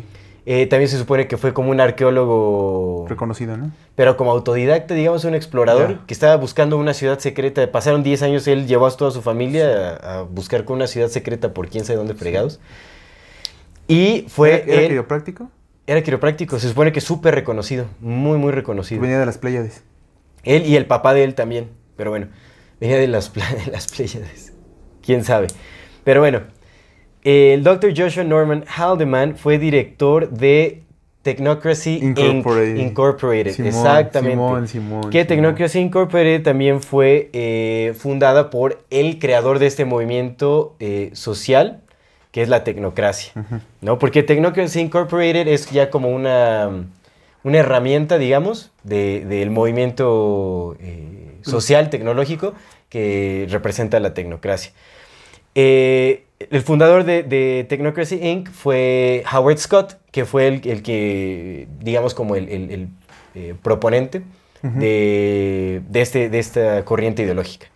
Eh, 0.50 0.66
también 0.66 0.88
se 0.90 0.98
supone 0.98 1.28
que 1.28 1.36
fue 1.36 1.54
como 1.54 1.72
un 1.72 1.82
arqueólogo, 1.82 3.06
Reconocido, 3.10 3.58
¿no? 3.58 3.72
pero 3.96 4.16
como 4.16 4.32
autodidacta, 4.32 4.94
digamos, 4.94 5.26
un 5.26 5.36
explorador 5.36 6.06
que 6.06 6.14
estaba 6.14 6.38
buscando 6.38 6.78
una 6.78 6.94
ciudad 6.94 7.20
secreta. 7.20 7.70
Pasaron 7.70 8.02
10 8.02 8.22
años, 8.24 8.48
él 8.48 8.66
llevó 8.66 8.88
a 8.88 8.92
toda 8.96 9.12
su 9.12 9.22
familia 9.22 9.98
a, 10.02 10.20
a 10.20 10.22
buscar 10.22 10.64
con 10.64 10.78
una 10.78 10.88
ciudad 10.88 11.10
secreta 11.10 11.54
por 11.54 11.68
quién 11.68 11.84
sabe 11.84 11.98
dónde 11.98 12.14
fregados. 12.14 12.62
Y 13.88 14.26
fue 14.30 14.64
¿Era, 14.64 14.74
era 14.74 14.82
él- 14.84 14.88
quiropráctico? 14.90 15.50
era 15.86 16.02
quiropráctico, 16.04 16.60
se 16.60 16.68
supone 16.70 16.92
que 16.92 17.00
súper 17.02 17.34
reconocido, 17.36 17.86
muy, 18.00 18.38
muy 18.38 18.52
reconocido. 18.52 19.02
Venía 19.02 19.20
de 19.20 19.26
las 19.26 19.38
Pléyades. 19.38 19.84
Él 20.44 20.66
y 20.66 20.76
el 20.78 20.86
papá 20.86 21.14
de 21.14 21.24
él 21.26 21.34
también, 21.36 21.70
pero 21.96 22.10
bueno, 22.10 22.28
venía 22.80 22.98
de 22.98 23.08
las, 23.08 23.34
de 23.66 23.72
las 23.72 23.88
Pléyades, 23.88 24.54
quién 25.02 25.24
sabe. 25.26 25.48
Pero 26.06 26.20
bueno, 26.22 26.42
el 27.24 27.64
Dr. 27.64 27.94
Joshua 27.96 28.24
Norman 28.24 28.64
Haldeman 28.68 29.36
fue 29.38 29.58
director 29.58 30.30
de 30.30 30.82
Technocracy 31.24 32.00
Inc. 32.02 32.18
Incorporated. 32.80 33.52
Simón, 33.54 33.68
exactamente. 33.70 34.32
Simón, 34.36 34.68
Simón, 34.68 35.10
que. 35.10 35.26
Technocracy 35.26 35.80
Incorporated 35.80 36.44
también 36.44 36.82
fue 36.82 37.30
eh, 37.34 37.94
fundada 37.98 38.50
por 38.50 38.82
el 38.90 39.20
creador 39.20 39.60
de 39.60 39.68
este 39.68 39.84
movimiento 39.84 40.76
eh, 40.80 41.10
social, 41.14 41.82
que 42.32 42.42
es 42.44 42.48
la 42.50 42.64
tecnocracia. 42.64 43.34
¿no? 43.82 44.00
Porque 44.00 44.24
Technocracy 44.24 44.80
Incorporated 44.80 45.48
es 45.50 45.70
ya 45.70 45.90
como 45.90 46.10
una, 46.10 46.70
una 47.44 47.58
herramienta, 47.58 48.18
digamos, 48.18 48.72
de- 48.84 49.26
del 49.26 49.50
movimiento 49.50 50.78
eh, 50.80 51.34
social 51.42 51.90
tecnológico 51.90 52.54
que 52.88 53.48
representa 53.50 54.00
la 54.00 54.14
tecnocracia. 54.14 54.72
Eh, 55.60 56.26
el 56.52 56.62
fundador 56.62 57.04
de, 57.04 57.24
de 57.24 57.66
Technocracy 57.68 58.20
Inc. 58.22 58.50
fue 58.52 59.24
Howard 59.34 59.58
Scott, 59.58 59.98
que 60.12 60.24
fue 60.24 60.48
el, 60.48 60.62
el 60.70 60.84
que, 60.84 61.68
digamos, 61.80 62.14
como 62.14 62.36
el, 62.36 62.48
el- 62.50 62.70
el, 62.72 62.88
eh, 63.34 63.56
proponente 63.64 64.22
de, 64.62 65.82
de 65.90 66.02
este, 66.02 66.30
de 66.30 66.38
esta 66.40 66.86
corriente 66.86 67.24
ideológica. 67.24 67.68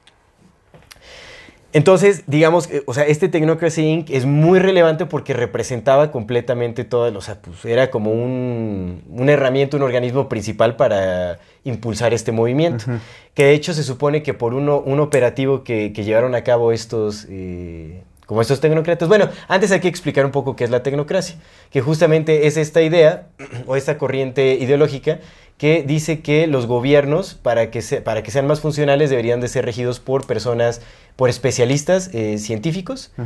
Entonces, 1.74 2.24
digamos, 2.28 2.70
eh, 2.70 2.84
o 2.86 2.94
sea, 2.94 3.06
este 3.06 3.30
Technocracy 3.30 3.82
Inc. 3.82 4.10
es 4.10 4.26
muy 4.26 4.60
relevante 4.60 5.06
porque 5.06 5.34
representaba 5.34 6.12
completamente 6.12 6.84
todo, 6.84 7.18
o 7.18 7.22
sea, 7.22 7.42
pues 7.42 7.64
era 7.66 7.90
como 7.90 8.12
un, 8.12 9.04
una 9.10 9.32
herramienta, 9.32 9.78
un 9.78 9.84
organismo 9.84 10.28
principal 10.28 10.76
para 10.76 11.40
impulsar 11.64 12.14
este 12.14 12.32
movimiento. 12.32 12.86
Que 13.34 13.46
de 13.46 13.54
hecho 13.54 13.74
se 13.74 13.84
supone 13.84 14.24
que 14.24 14.34
por 14.34 14.54
uno, 14.54 14.80
un 14.80 15.00
operativo 15.00 15.64
que, 15.64 15.94
que 15.94 16.04
llevaron 16.04 16.36
a 16.36 16.44
cabo 16.44 16.74
estos, 16.74 17.26
eh, 17.30 18.04
como 18.26 18.42
estos 18.42 18.60
tecnócratas. 18.60 19.08
Bueno, 19.08 19.30
antes 19.48 19.72
hay 19.72 19.80
que 19.80 19.88
explicar 19.88 20.26
un 20.26 20.32
poco 20.32 20.56
qué 20.56 20.64
es 20.64 20.70
la 20.70 20.84
tecnocracia, 20.84 21.36
que 21.70 21.82
justamente 21.82 22.48
es 22.48 22.58
esta 22.58 22.82
idea 22.82 23.28
o 23.68 23.76
esta 23.76 23.98
corriente 23.98 24.56
ideológica 24.56 25.20
que 25.62 25.84
dice 25.84 26.22
que 26.22 26.48
los 26.48 26.66
gobiernos, 26.66 27.36
para 27.36 27.70
que, 27.70 27.84
se- 27.84 28.02
para 28.02 28.24
que 28.24 28.32
sean 28.32 28.48
más 28.48 28.62
funcionales, 28.62 29.12
deberían 29.12 29.42
de 29.42 29.48
ser 29.48 29.64
regidos 29.64 30.00
por 30.00 30.26
personas, 30.26 30.82
por 31.16 31.30
especialistas 31.30 32.10
eh, 32.16 32.40
científicos. 32.40 33.12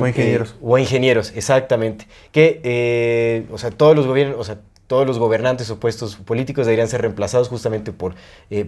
O 0.00 0.06
ingenieros. 0.06 0.50
Eh, 0.50 0.56
o 0.60 0.76
ingenieros, 0.78 1.32
exactamente. 1.36 2.06
Que, 2.32 2.60
eh, 2.64 3.46
o 3.52 3.56
sea, 3.56 3.70
todos 3.70 3.94
los 3.94 4.04
gobiernos, 4.06 4.36
o 4.38 4.42
sea, 4.44 4.58
todos 4.88 5.06
los 5.06 5.18
gobernantes 5.20 5.70
o 5.70 5.78
puestos 5.78 6.16
políticos 6.16 6.66
deberían 6.66 6.88
ser 6.88 7.00
reemplazados 7.02 7.48
justamente 7.48 7.92
por 7.92 8.14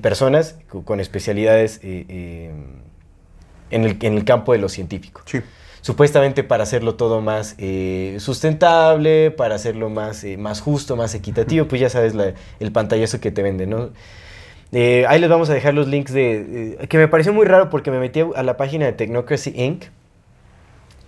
personas 0.01 0.55
co- 0.69 0.85
con 0.85 1.01
especialidades 1.01 1.81
en, 1.83 2.85
el, 3.71 3.97
en 4.01 4.15
el 4.15 4.25
campo 4.25 4.53
de 4.53 4.59
lo 4.59 4.69
científico. 4.69 5.21
Sí. 5.27 5.41
Supuestamente 5.87 6.43
para 6.43 6.65
hacerlo 6.65 6.97
todo 6.97 7.21
más 7.21 7.55
eh, 7.59 8.17
sustentable, 8.19 9.31
para 9.31 9.55
hacerlo 9.55 9.89
más, 9.89 10.25
eh, 10.25 10.37
más 10.37 10.61
justo, 10.61 10.97
más 10.97 11.15
equitativo, 11.15 11.69
pues 11.69 11.81
ya 11.81 11.89
sabes 11.89 12.13
la- 12.17 12.35
el 12.59 12.73
pantallazo 12.73 13.21
que 13.21 13.31
te 13.31 13.41
venden, 13.41 13.71
¿no? 13.71 13.91
Eh, 14.73 15.05
ahí 15.09 15.21
les 15.21 15.31
vamos 15.31 15.49
a 15.49 15.55
dejar 15.55 15.75
los 15.75 15.87
links 15.87 16.13
de... 16.13 16.77
eh, 16.81 16.89
que 16.89 16.99
me 16.99 17.07
pareció 17.07 17.33
muy 17.33 17.47
raro 17.47 17.71
porque 17.71 17.93
me 17.93 18.01
metí 18.01 18.19
a 18.35 18.43
la 18.43 18.57
página 18.57 18.85
de 18.87 18.95
Technocracy 18.95 19.53
Inc. 19.55 19.85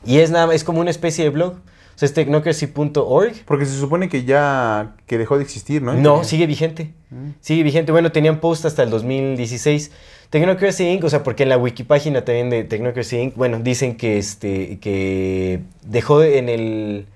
Y 0.07 0.19
es 0.19 0.31
nada, 0.31 0.55
es 0.55 0.63
como 0.63 0.81
una 0.81 0.91
especie 0.91 1.25
de 1.25 1.31
blog. 1.31 1.55
O 1.55 1.99
sea, 1.99 2.07
es 2.07 2.15
technocracy.org. 2.15 3.33
Porque 3.47 3.67
se 3.67 3.77
supone 3.77 4.09
que 4.09 4.23
ya 4.25 4.95
que 5.09 5.19
dejó 5.19 5.39
de 5.39 5.43
existir, 5.43 5.83
¿no? 5.83 5.95
No, 5.95 6.23
sigue 6.23 6.47
vigente. 6.47 6.93
Mm. 7.11 7.31
Sigue 7.41 7.65
vigente. 7.65 7.91
Bueno, 7.91 8.13
tenían 8.13 8.39
post 8.39 8.65
hasta 8.65 8.85
el 8.85 8.91
2016. 8.91 9.91
Technocracy 10.31 10.85
Inc., 10.89 11.05
o 11.05 11.11
sea, 11.11 11.23
porque 11.23 11.45
en 11.45 11.49
la 11.49 11.57
wikipágina 11.59 12.25
también 12.25 12.51
de 12.51 12.65
Technocracy 12.65 13.17
Inc., 13.19 13.35
bueno, 13.37 13.59
dicen 13.61 13.97
que, 13.97 14.19
este, 14.19 14.79
que 14.81 15.61
dejó 15.83 16.21
de- 16.21 16.39
en 16.39 16.49
el... 16.49 17.07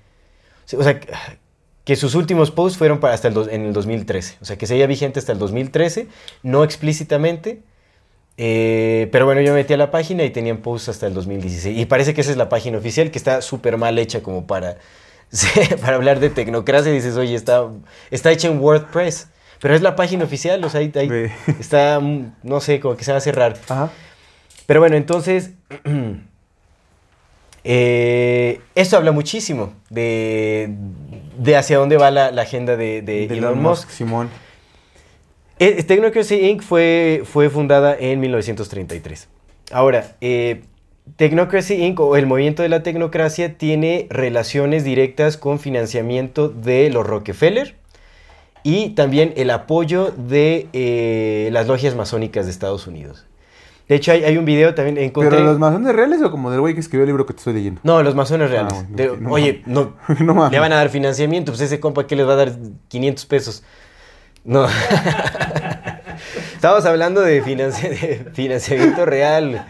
O 0.77 0.83
sea, 0.83 0.99
que 1.85 1.95
sus 1.95 2.15
últimos 2.15 2.49
posts 2.51 2.77
fueron 2.77 2.99
para 2.99 3.13
hasta 3.13 3.27
el 3.27 3.37
en 3.49 3.65
el 3.65 3.73
2013. 3.73 4.37
O 4.41 4.45
sea, 4.45 4.57
que 4.57 4.65
seguía 4.67 4.87
vigente 4.87 5.19
hasta 5.19 5.33
el 5.33 5.39
2013, 5.39 6.07
no 6.43 6.63
explícitamente. 6.63 7.61
eh, 8.37 9.09
pero 9.11 9.25
bueno, 9.25 9.41
yo 9.41 9.51
me 9.53 9.59
metí 9.59 9.73
a 9.73 9.77
la 9.77 9.91
página 9.91 10.23
y 10.23 10.31
tenían 10.31 10.57
posts 10.57 10.89
hasta 10.89 11.07
el 11.07 11.13
2016. 11.13 11.77
Y 11.77 11.85
parece 11.85 12.13
que 12.13 12.21
esa 12.21 12.31
es 12.31 12.37
la 12.37 12.49
página 12.49 12.77
oficial, 12.79 13.11
que 13.11 13.17
está 13.19 13.41
súper 13.41 13.77
mal 13.77 13.99
hecha 13.99 14.23
como 14.23 14.47
para, 14.47 14.77
para 15.81 15.95
hablar 15.97 16.19
de 16.19 16.29
tecnocracia. 16.29 16.91
Y 16.91 16.95
dices, 16.95 17.17
oye, 17.17 17.35
está, 17.35 17.67
está 18.11 18.31
hecha 18.31 18.47
en 18.49 18.59
WordPress. 18.59 19.27
Pero 19.63 19.75
es 19.75 19.81
la 19.81 19.95
página 19.95 20.25
oficial, 20.25 20.61
o 20.65 20.69
sea, 20.69 20.81
ahí, 20.81 20.91
está, 21.57 22.01
no 22.01 22.59
sé, 22.59 22.81
como 22.81 22.97
que 22.97 23.05
se 23.05 23.13
va 23.13 23.19
a 23.19 23.21
cerrar. 23.21 23.57
Ajá. 23.69 23.91
Pero 24.65 24.81
bueno, 24.81 24.97
entonces, 24.97 25.51
eh, 27.63 28.59
esto 28.75 28.97
habla 28.97 29.13
muchísimo 29.13 29.73
de, 29.89 30.75
de 31.37 31.55
hacia 31.55 31.77
dónde 31.77 31.95
va 31.95 32.11
la, 32.11 32.31
la 32.31 32.41
agenda 32.41 32.75
de, 32.75 33.01
de 33.03 33.25
De 33.25 33.37
Elon 33.37 33.61
Musk. 33.61 33.89
Simón. 33.89 34.29
Eh, 35.59 35.81
Technocracy 35.83 36.41
Inc. 36.41 36.61
fue, 36.61 37.21
fue 37.23 37.49
fundada 37.49 37.95
en 37.97 38.19
1933. 38.19 39.29
Ahora, 39.71 40.17
eh, 40.19 40.63
Technocracy 41.15 41.75
Inc. 41.85 42.01
o 42.01 42.17
el 42.17 42.25
movimiento 42.25 42.63
de 42.63 42.67
la 42.67 42.83
tecnocracia 42.83 43.57
tiene 43.57 44.07
relaciones 44.09 44.83
directas 44.83 45.37
con 45.37 45.57
financiamiento 45.57 46.49
de 46.49 46.89
los 46.89 47.07
Rockefeller 47.07 47.81
y 48.63 48.89
también 48.91 49.33
el 49.35 49.49
apoyo 49.49 50.11
de 50.17 50.67
eh, 50.73 51.49
las 51.51 51.67
logias 51.67 51.95
masónicas 51.95 52.45
de 52.45 52.51
Estados 52.51 52.87
Unidos. 52.87 53.25
De 53.89 53.95
hecho, 53.95 54.13
hay, 54.13 54.23
hay 54.23 54.37
un 54.37 54.45
video 54.45 54.73
también, 54.73 54.97
encontré... 54.97 55.31
¿Pero 55.37 55.43
los 55.43 55.59
masones 55.59 55.93
reales 55.93 56.21
o 56.23 56.31
como 56.31 56.49
del 56.49 56.61
güey 56.61 56.73
que 56.73 56.79
escribió 56.79 57.03
el 57.03 57.07
libro 57.09 57.25
que 57.25 57.33
te 57.33 57.39
estoy 57.39 57.53
leyendo? 57.53 57.81
No, 57.83 58.01
los 58.01 58.15
masones 58.15 58.49
reales. 58.49 58.73
Ah, 58.77 58.85
De- 58.89 59.17
no 59.19 59.29
oye, 59.31 59.61
no, 59.65 59.93
No 60.19 60.33
mames. 60.33 60.53
le 60.53 60.59
van 60.59 60.71
a 60.71 60.77
dar 60.77 60.89
financiamiento, 60.89 61.51
pues 61.51 61.61
ese 61.61 61.79
compa 61.81 62.07
que 62.07 62.15
les 62.15 62.25
va 62.25 62.33
a 62.33 62.37
dar 62.37 62.51
500 62.87 63.25
pesos. 63.25 63.63
No. 64.45 64.65
Estamos 66.55 66.85
hablando 66.85 67.21
de, 67.21 67.43
financi- 67.43 67.89
de 67.89 68.31
financiamiento 68.33 69.05
real. 69.05 69.65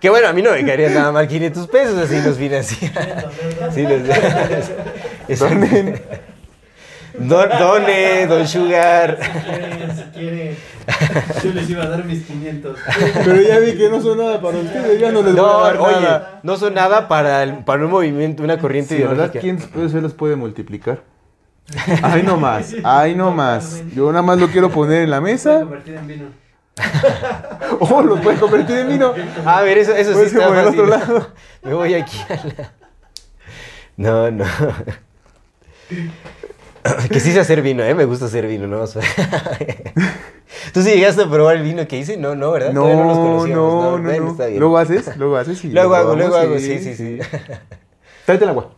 Que 0.00 0.10
bueno, 0.10 0.26
a 0.26 0.32
mí 0.32 0.42
no 0.42 0.50
me 0.50 0.64
caería 0.66 0.90
nada 0.90 1.12
mal 1.12 1.28
500 1.28 1.68
pesos 1.68 1.96
así 1.98 2.16
nos 2.26 2.36
financian. 2.36 2.92
Sí. 3.72 3.82
Donen. 5.36 6.02
Don, 7.18 7.48
done, 7.48 8.26
don 8.26 8.46
Sugar. 8.48 9.18
Si 9.22 9.40
quieren, 9.40 9.96
si 9.96 10.02
quieren. 10.18 10.56
Yo 11.44 11.50
les 11.52 11.70
iba 11.70 11.82
a 11.84 11.88
dar 11.88 12.04
mis 12.04 12.24
500. 12.24 12.78
Pero 13.24 13.42
ya 13.42 13.58
vi 13.58 13.72
que 13.74 13.88
no 13.90 14.00
son 14.00 14.18
nada 14.18 14.40
para 14.40 14.58
ustedes, 14.58 14.98
ya 15.00 15.12
no 15.12 15.22
les 15.22 15.34
No, 15.34 15.42
voy 15.44 15.60
a 15.60 15.64
dar 15.64 15.76
oye, 15.80 16.00
nada. 16.00 16.40
no 16.42 16.56
son 16.56 16.74
nada 16.74 17.08
para, 17.08 17.42
el- 17.42 17.64
para 17.64 17.84
un 17.84 17.90
movimiento, 17.90 18.42
una 18.42 18.58
corriente 18.58 18.96
Sí, 18.96 19.02
¿verdad? 19.02 19.14
ideológica. 19.32 19.40
500 19.40 19.68
pesos 19.68 19.92
se 19.92 20.00
los 20.00 20.14
puede 20.14 20.36
multiplicar. 20.36 21.02
Ay, 22.02 22.22
no 22.22 22.36
más, 22.36 22.74
ay, 22.84 23.14
no 23.14 23.30
más. 23.30 23.82
Yo 23.94 24.10
nada 24.10 24.22
más 24.22 24.38
lo 24.38 24.48
quiero 24.48 24.70
poner 24.70 25.02
en 25.02 25.10
la 25.10 25.20
mesa. 25.20 25.60
convertir 25.60 25.94
en 25.94 26.06
vino. 26.06 26.24
Oh, 27.80 28.02
lo 28.02 28.16
puedes 28.20 28.38
convertir 28.38 28.78
en 28.78 28.88
vino. 28.88 29.12
A 29.44 29.60
ver, 29.62 29.78
eso, 29.78 29.94
eso 29.94 30.14
sí 30.14 30.26
está 30.26 30.48
fácil. 30.48 30.80
otro 30.80 30.86
lado. 30.86 31.28
Me 31.62 31.74
voy 31.74 31.94
aquí 31.94 32.16
a 32.28 32.34
la... 32.34 32.72
No, 33.96 34.30
no. 34.30 34.44
que 37.10 37.20
sí 37.20 37.32
sé 37.32 37.40
hacer 37.40 37.62
vino, 37.62 37.82
¿eh? 37.84 37.94
Me 37.94 38.04
gusta 38.04 38.26
hacer 38.26 38.46
vino, 38.46 38.66
¿no? 38.66 38.80
O 38.80 38.86
sea, 38.86 39.02
Tú 40.72 40.82
sí 40.82 40.90
llegaste 40.90 41.22
a 41.22 41.28
probar 41.30 41.56
el 41.56 41.62
vino 41.62 41.86
que 41.86 41.98
hice, 41.98 42.16
no, 42.16 42.34
no, 42.34 42.50
¿verdad? 42.50 42.72
No, 42.72 42.82
Todavía 42.82 43.04
no, 43.04 43.14
conocíamos, 43.14 43.74
no, 43.74 43.98
no. 43.98 44.04
Bueno, 44.04 44.30
está 44.30 44.46
bien. 44.46 44.60
Luego 44.60 44.78
haces, 44.78 45.16
luego 45.16 45.36
haces 45.36 45.64
y 45.64 45.68
Luego 45.72 45.94
hago, 45.94 46.14
luego 46.16 46.36
hago, 46.36 46.58
sí, 46.58 46.78
sí, 46.78 46.94
sí. 46.94 47.18
Tráete 48.26 48.44
el 48.44 48.50
agua. 48.50 48.70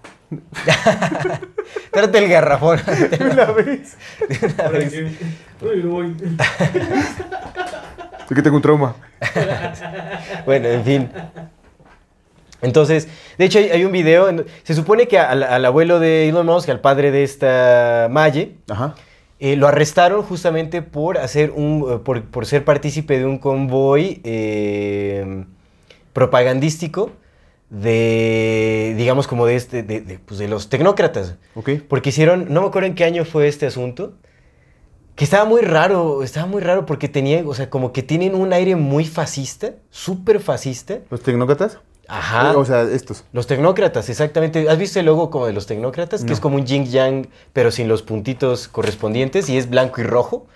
Trate 1.91 2.19
el 2.19 2.29
garrafón. 2.29 2.81
Una 3.33 3.45
vez. 3.53 3.97
Para 4.57 4.79
que- 4.79 5.13
Uy, 5.61 5.87
uy. 5.87 6.17
Es 8.21 8.35
que 8.35 8.43
tengo 8.43 8.57
un 8.57 8.63
trauma. 8.63 8.97
Bueno, 10.47 10.69
en 10.69 10.85
fin. 10.85 11.11
Entonces, 12.65 13.09
de 13.39 13.45
hecho 13.45 13.59
hay, 13.59 13.69
hay 13.71 13.85
un 13.85 13.93
video, 13.93 14.29
en- 14.29 14.45
se 14.63 14.75
supone 14.75 15.07
que 15.09 15.19
al, 15.19 15.43
al 15.43 15.65
abuelo 15.65 16.01
de 16.01 16.29
Elon 16.29 16.47
Musk, 16.47 16.69
al 16.71 16.81
padre 16.81 17.11
de 17.11 17.23
esta 17.23 18.09
Maye, 18.11 18.57
Ajá. 18.71 18.95
eh, 19.39 19.57
lo 19.57 19.69
arrestaron 19.69 20.23
justamente 20.23 20.83
por 20.83 21.19
hacer 21.19 21.51
un, 21.51 21.87
eh, 21.89 21.99
por, 22.05 22.23
por 22.25 22.47
ser 22.47 22.65
partícipe 22.65 23.19
de 23.19 23.27
un 23.27 23.39
convoy 23.39 24.21
eh, 24.25 25.45
propagandístico 26.13 27.11
de, 27.71 28.95
digamos, 28.97 29.27
como 29.27 29.47
de 29.47 29.57
este, 29.57 29.83
de, 29.83 30.01
de, 30.01 30.19
pues, 30.19 30.39
de 30.39 30.49
los 30.49 30.69
tecnócratas. 30.69 31.37
Ok. 31.55 31.71
Porque 31.89 32.11
hicieron, 32.11 32.47
no 32.53 32.61
me 32.63 32.69
acuerdo 32.69 32.87
en 32.87 32.95
qué 32.95 33.05
año 33.05 33.25
fue 33.25 33.49
este 33.49 33.67
asunto, 33.67 34.15
que 35.17 35.25
estaba 35.25 35.45
muy 35.45 35.61
raro, 35.63 36.23
estaba 36.23 36.47
muy 36.47 36.61
raro 36.61 36.87
porque 36.87 37.09
tenía, 37.09 37.43
o 37.47 37.55
sea, 37.55 37.71
como 37.71 37.93
que 37.93 38.03
tienen 38.03 38.35
un 38.35 38.53
aire 38.53 38.77
muy 38.77 39.05
fascista, 39.05 39.73
súper 39.91 40.41
fascista. 40.41 40.99
¿Los 41.11 41.23
tecnócratas? 41.23 41.79
Ajá. 42.09 42.53
Eh, 42.53 42.57
O 42.57 42.65
sea, 42.65 42.83
estos. 42.83 43.25
Los 43.33 43.47
tecnócratas, 43.47 44.09
exactamente. 44.09 44.69
¿Has 44.69 44.79
visto 44.79 45.01
el 45.01 45.07
logo 45.07 45.31
como 45.31 45.47
de 45.47 45.53
los 45.53 45.67
tecnócratas? 45.67 46.25
Que 46.25 46.33
es 46.33 46.41
como 46.41 46.57
un 46.57 46.67
yin 46.67 46.87
yang, 46.87 47.29
pero 47.53 47.71
sin 47.71 47.89
los 47.89 48.03
puntitos 48.03 48.69
correspondientes 48.69 49.49
y 49.49 49.57
es 49.57 49.69
blanco 49.71 50.01
y 50.01 50.05
rojo. 50.05 50.47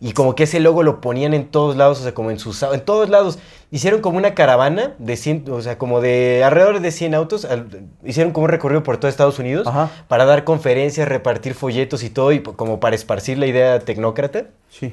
Y 0.00 0.14
como 0.14 0.34
que 0.34 0.42
ese 0.44 0.58
logo 0.58 0.82
lo 0.82 1.00
ponían 1.00 1.32
en 1.32 1.46
todos 1.46 1.76
lados, 1.76 2.00
o 2.00 2.02
sea, 2.02 2.12
como 2.12 2.32
en 2.32 2.38
sus... 2.40 2.60
En 2.64 2.80
todos 2.80 3.08
lados. 3.08 3.38
Hicieron 3.70 4.00
como 4.00 4.16
una 4.18 4.34
caravana 4.34 4.94
de 4.98 5.16
100, 5.16 5.44
o 5.48 5.62
sea, 5.62 5.78
como 5.78 6.00
de 6.00 6.42
alrededor 6.44 6.80
de 6.80 6.90
100 6.90 7.14
autos. 7.14 7.44
al- 7.44 7.68
hicieron 8.04 8.32
como 8.32 8.44
un 8.46 8.50
recorrido 8.50 8.82
por 8.82 8.96
todo 8.96 9.08
Estados 9.08 9.38
Unidos 9.38 9.64
Ajá. 9.68 9.90
para 10.08 10.24
dar 10.24 10.42
conferencias, 10.42 11.06
repartir 11.08 11.54
folletos 11.54 12.02
y 12.02 12.10
todo, 12.10 12.32
y 12.32 12.40
como 12.42 12.80
para 12.80 12.96
esparcir 12.96 13.38
la 13.38 13.46
idea 13.46 13.78
tecnócrata. 13.78 14.46
Sí. 14.70 14.92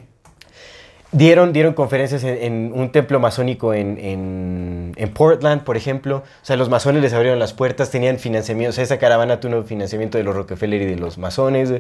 Dieron, 1.12 1.54
dieron 1.54 1.74
conferencias 1.74 2.24
en, 2.24 2.38
en 2.38 2.72
un 2.74 2.92
templo 2.92 3.20
masónico 3.20 3.74
en, 3.74 3.98
en- 3.98 4.94
en 4.96 5.14
Portland, 5.14 5.64
por 5.64 5.76
ejemplo. 5.76 6.18
O 6.18 6.46
sea, 6.46 6.56
los 6.56 6.70
masones 6.70 7.02
les 7.02 7.14
abrieron 7.14 7.40
las 7.40 7.54
puertas, 7.54 7.90
tenían 7.90 8.20
financiamiento. 8.20 8.70
O 8.70 8.74
sea, 8.74 8.84
esa 8.84 9.00
caravana 9.00 9.40
tuvo 9.40 9.64
financiamiento 9.64 10.18
de 10.20 10.24
los 10.24 10.36
Rockefeller 10.36 10.82
y 10.84 10.86
de 10.86 10.98
los 10.98 11.18
masones. 11.18 11.74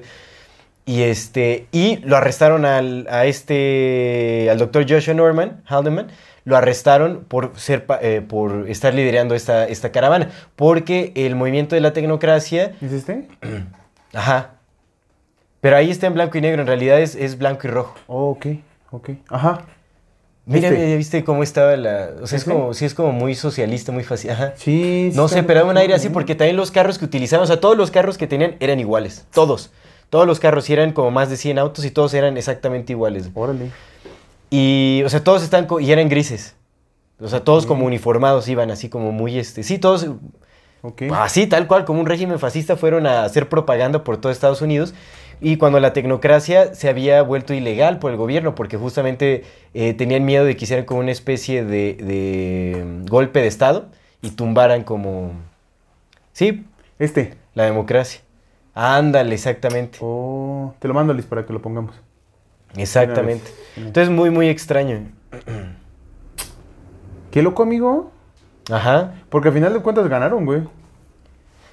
Y, 0.85 1.03
este, 1.03 1.68
y 1.72 1.97
lo 1.97 2.18
arrestaron 2.18 2.65
al, 2.65 3.06
a 3.11 3.26
este, 3.26 4.47
al 4.49 4.57
doctor 4.57 4.85
Joshua 4.89 5.14
Norman, 5.14 5.61
Haldeman. 5.65 6.07
Lo 6.45 6.57
arrestaron 6.57 7.26
por, 7.27 7.51
ser, 7.60 7.85
eh, 8.01 8.22
por 8.27 8.68
estar 8.68 8.95
liderando 8.95 9.35
esta, 9.35 9.68
esta 9.68 9.91
caravana. 9.91 10.31
Porque 10.56 11.11
el 11.15 11.35
movimiento 11.35 11.76
de 11.76 11.81
la 11.81 11.93
tecnocracia 11.93 12.72
¿Es 12.81 12.91
este? 12.93 13.27
Ajá. 14.14 14.51
Pero 15.61 15.76
ahí 15.76 15.91
está 15.91 16.07
en 16.07 16.15
blanco 16.15 16.38
y 16.38 16.41
negro, 16.41 16.61
en 16.61 16.68
realidad 16.68 16.99
es, 16.99 17.14
es 17.15 17.38
blanco 17.38 17.68
y 17.68 17.69
rojo. 17.69 17.93
Oh, 18.07 18.30
ok, 18.31 18.47
ok. 18.91 19.10
Ajá. 19.30 19.61
Mira, 20.45 20.70
Este. 20.70 20.80
mira, 20.80 20.98
viste 20.98 21.24
cómo 21.24 21.44
estaba 21.44 21.76
la. 21.76 22.10
O 22.22 22.28
sea, 22.28 22.38
es 22.38 22.44
como, 22.44 22.74
sí, 22.74 22.86
es 22.86 22.95
como 22.95 23.11
muy 23.11 23.36
socialista, 23.36 23.91
muy 23.91 24.03
fácil. 24.03 24.32
Ajá. 24.32 24.53
Sí. 24.56 25.10
sí 25.11 25.18
No 25.18 25.28
sé, 25.28 25.44
pero 25.44 25.60
era 25.60 25.70
un 25.70 25.78
aire 25.78 25.94
así 25.94 26.10
porque 26.10 26.34
también 26.34 26.57
los 26.57 26.72
carros 26.72 26.98
que 26.98 27.06
utilizaban, 27.06 27.44
o 27.44 27.48
sea, 27.48 27.60
todos 27.60 27.78
los 27.78 27.91
carros 27.91 28.18
que 28.18 28.26
tenían 28.26 28.56
eran 28.60 28.80
iguales. 28.80 29.26
Todos. 29.32 29.72
Todos 30.10 30.26
los 30.26 30.40
carros 30.40 30.68
y 30.70 30.74
eran 30.74 30.91
como 30.91 31.11
más 31.11 31.30
de 31.30 31.38
100 31.38 31.60
autos 31.60 31.86
y 31.86 31.91
todos 31.91 32.16
eran 32.16 32.36
exactamente 32.36 32.94
iguales. 32.94 33.30
Órale. 33.36 33.70
Y, 34.49 35.03
o 35.06 35.10
sea, 35.10 35.24
todos 35.24 35.44
están 35.44 35.68
y 35.80 35.91
eran 35.91 36.10
grises. 36.10 36.56
O 37.20 37.28
sea, 37.28 37.44
todos 37.44 37.68
como 37.68 37.86
uniformados 37.86 38.48
iban 38.48 38.72
así 38.72 38.90
como 38.90 39.11
muy 39.11 39.38
este. 39.38 39.61
Sí, 39.61 39.78
todos 39.78 40.07
Ok. 40.82 41.03
Así, 41.14 41.48
tal 41.48 41.68
cual, 41.68 41.86
como 41.86 41.99
un 41.99 42.06
régimen 42.06 42.40
fascista, 42.40 42.78
fueron 42.78 43.06
a 43.06 43.24
hacer 43.24 43.49
propaganda 43.49 44.03
por 44.03 44.18
todo 44.18 44.32
Estados 44.32 44.61
Unidos. 44.61 44.94
Y 45.41 45.57
cuando 45.57 45.80
la 45.80 45.94
tecnocracia 45.94 46.74
se 46.76 46.90
había 46.90 47.22
vuelto 47.22 47.53
ilegal 47.53 47.99
por 47.99 48.11
el 48.11 48.18
gobierno, 48.18 48.56
porque 48.56 48.78
justamente 48.78 49.44
eh, 49.74 49.94
tenían 49.94 50.26
miedo 50.26 50.44
de 50.44 50.57
que 50.57 50.66
hicieran 50.66 50.86
como 50.86 50.99
una 50.99 51.11
especie 51.11 51.64
de, 51.64 51.94
de, 51.95 52.84
mm, 52.84 53.06
golpe 53.06 53.40
de 53.41 53.48
Estado 53.48 53.88
y 54.22 54.32
tumbaran 54.32 54.84
como... 54.84 55.32
Sí, 56.34 56.66
Este. 56.99 57.36
la 57.53 57.64
democracia. 57.64 58.22
Ándale, 58.74 59.34
exactamente. 59.34 59.99
Oh, 60.02 60.74
te 60.80 60.88
lo 60.88 60.94
mando, 60.94 61.14
Liz, 61.14 61.26
para 61.26 61.45
que 61.45 61.53
lo 61.53 61.61
pongamos. 61.61 61.95
Exactamente. 62.76 63.49
Entonces, 63.76 64.10
muy, 64.10 64.30
muy 64.30 64.48
extraño. 64.48 65.07
Qué 67.32 67.41
loco, 67.41 67.64
amigo. 67.64 68.11
Ajá. 68.72 69.16
Porque 69.30 69.49
al 69.49 69.53
final 69.53 69.74
de 69.74 69.80
cuentas 69.82 70.07
ganaron, 70.07 70.45
güey. 70.45 70.61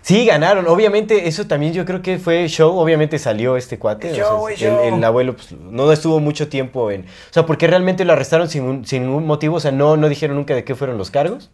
Sí, 0.06 0.24
ganaron. 0.24 0.68
Obviamente, 0.68 1.26
eso 1.26 1.48
también 1.48 1.72
yo 1.72 1.84
creo 1.84 2.00
que 2.00 2.18
fue 2.20 2.46
show. 2.46 2.78
Obviamente 2.78 3.18
salió 3.18 3.56
este 3.56 3.76
cuate. 3.76 4.06
Es 4.06 4.12
o 4.12 4.16
sea, 4.16 4.24
show, 4.24 4.48
es 4.48 4.62
el, 4.62 4.94
el 4.94 5.02
abuelo 5.02 5.34
pues, 5.34 5.50
no 5.50 5.90
estuvo 5.90 6.20
mucho 6.20 6.46
tiempo 6.48 6.92
en... 6.92 7.00
O 7.00 7.32
sea, 7.32 7.44
porque 7.44 7.66
realmente 7.66 8.04
lo 8.04 8.12
arrestaron 8.12 8.48
sin, 8.48 8.62
un- 8.62 8.86
sin 8.86 9.02
ningún 9.02 9.26
motivo. 9.26 9.56
O 9.56 9.60
sea, 9.60 9.72
no, 9.72 9.96
no 9.96 10.08
dijeron 10.08 10.36
nunca 10.36 10.54
de 10.54 10.62
qué 10.62 10.76
fueron 10.76 10.96
los 10.96 11.10
cargos. 11.10 11.50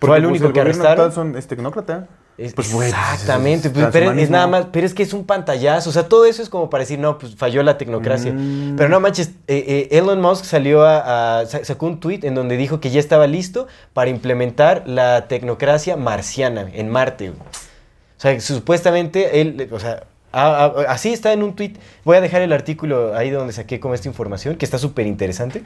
Fue 0.00 0.18
el 0.18 0.22
pues, 0.22 0.30
único 0.40 0.52
que 0.52 0.60
gobierno 0.60 0.84
arrestaron. 0.84 1.06
actual 1.06 1.12
Son, 1.12 1.36
es 1.36 1.48
tecnócrata. 1.48 2.06
Es- 2.38 2.52
Pues, 2.52 2.70
güey, 2.72 2.88
exactamente. 2.90 3.68
es 3.68 3.74
pues, 3.74 3.86
pero 3.92 4.12
es 4.12 4.28
nada 4.30 4.46
más... 4.46 4.66
Pero 4.70 4.86
es 4.86 4.92
que 4.92 5.02
es 5.02 5.12
un 5.14 5.24
pantallazo. 5.24 5.88
O 5.88 5.92
sea, 5.92 6.06
todo 6.08 6.26
eso 6.26 6.42
es 6.42 6.48
como 6.50 6.68
para 6.68 6.82
decir, 6.82 6.98
no, 6.98 7.16
pues 7.18 7.34
falló 7.34 7.62
la 7.62 7.78
tecnocracia. 7.78 8.32
Mm. 8.32 8.76
Pero 8.76 8.88
no 8.90 9.00
manches, 9.00 9.28
eh, 9.46 9.88
eh, 9.90 9.98
Elon 9.98 10.20
Musk 10.20 10.44
salió 10.44 10.82
a, 10.84 11.40
a- 11.40 11.46
sa- 11.46 11.64
sacó 11.64 11.86
un 11.86 11.98
tweet 11.98 12.20
en 12.24 12.34
donde 12.34 12.56
dijo 12.58 12.78
que 12.78 12.90
ya 12.90 13.00
estaba 13.00 13.26
listo 13.26 13.68
para 13.94 14.10
implementar 14.10 14.82
la 14.86 15.28
tecnocracia 15.28 15.96
marciana 15.96 16.68
en 16.74 16.90
Marte. 16.90 17.30
güey. 17.30 17.40
O 17.40 18.20
sea, 18.20 18.38
supuestamente 18.40 19.40
él, 19.40 19.68
o 19.72 19.80
sea, 19.80 20.04
a- 20.32 20.64
a- 20.66 20.72
así 20.88 21.12
está 21.14 21.32
en 21.32 21.42
un 21.42 21.54
tweet. 21.56 21.72
Voy 22.04 22.18
a 22.18 22.20
dejar 22.20 22.42
el 22.42 22.52
artículo 22.52 23.14
ahí 23.16 23.30
donde 23.30 23.54
saqué 23.54 23.80
como 23.80 23.94
esta 23.94 24.08
información, 24.08 24.56
que 24.56 24.66
está 24.66 24.76
súper 24.78 25.06
interesante. 25.06 25.62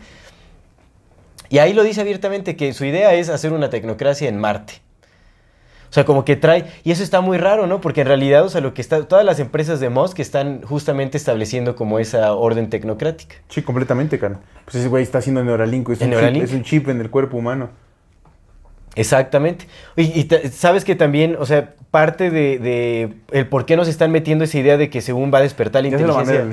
Y 1.48 1.58
ahí 1.58 1.72
lo 1.72 1.82
dice 1.82 2.00
abiertamente 2.00 2.54
que 2.54 2.72
su 2.74 2.84
idea 2.84 3.12
es 3.14 3.28
hacer 3.28 3.52
una 3.52 3.70
tecnocracia 3.70 4.28
en 4.28 4.38
Marte. 4.38 4.74
O 5.90 5.92
sea, 5.92 6.04
como 6.04 6.24
que 6.24 6.36
trae, 6.36 6.66
y 6.84 6.92
eso 6.92 7.02
está 7.02 7.20
muy 7.20 7.36
raro, 7.36 7.66
¿no? 7.66 7.80
Porque 7.80 8.02
en 8.02 8.06
realidad, 8.06 8.44
o 8.44 8.48
sea, 8.48 8.60
lo 8.60 8.74
que 8.74 8.80
está, 8.80 9.02
todas 9.08 9.24
las 9.24 9.40
empresas 9.40 9.80
de 9.80 9.88
Musk 9.88 10.20
están 10.20 10.62
justamente 10.62 11.18
estableciendo 11.18 11.74
como 11.74 11.98
esa 11.98 12.32
orden 12.32 12.70
tecnocrática. 12.70 13.34
Sí, 13.48 13.62
completamente, 13.62 14.16
cara. 14.16 14.38
Pues 14.64 14.76
ese 14.76 14.88
güey 14.88 15.02
está 15.02 15.18
haciendo 15.18 15.42
Neuralink. 15.42 15.88
Es, 15.90 16.00
¿En 16.00 16.14
un 16.14 16.32
chip, 16.32 16.42
es 16.44 16.52
un 16.52 16.62
chip 16.62 16.88
en 16.88 17.00
el 17.00 17.10
cuerpo 17.10 17.36
humano. 17.36 17.70
Exactamente. 18.94 19.66
Y, 19.96 20.28
sabes 20.52 20.84
que 20.84 20.94
también, 20.94 21.36
o 21.40 21.46
sea, 21.46 21.74
parte 21.90 22.30
de, 22.30 22.60
de 22.60 23.14
el 23.32 23.48
por 23.48 23.66
qué 23.66 23.76
nos 23.76 23.88
están 23.88 24.12
metiendo 24.12 24.44
esa 24.44 24.58
idea 24.58 24.76
de 24.76 24.90
que 24.90 25.00
según 25.00 25.32
va 25.34 25.38
a 25.38 25.42
despertar 25.42 25.82
la 25.82 25.88
inteligencia, 25.88 26.46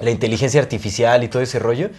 la 0.00 0.10
inteligencia 0.10 0.62
artificial 0.62 1.24
y 1.24 1.28
todo 1.28 1.42
ese 1.42 1.58
rollo. 1.58 1.90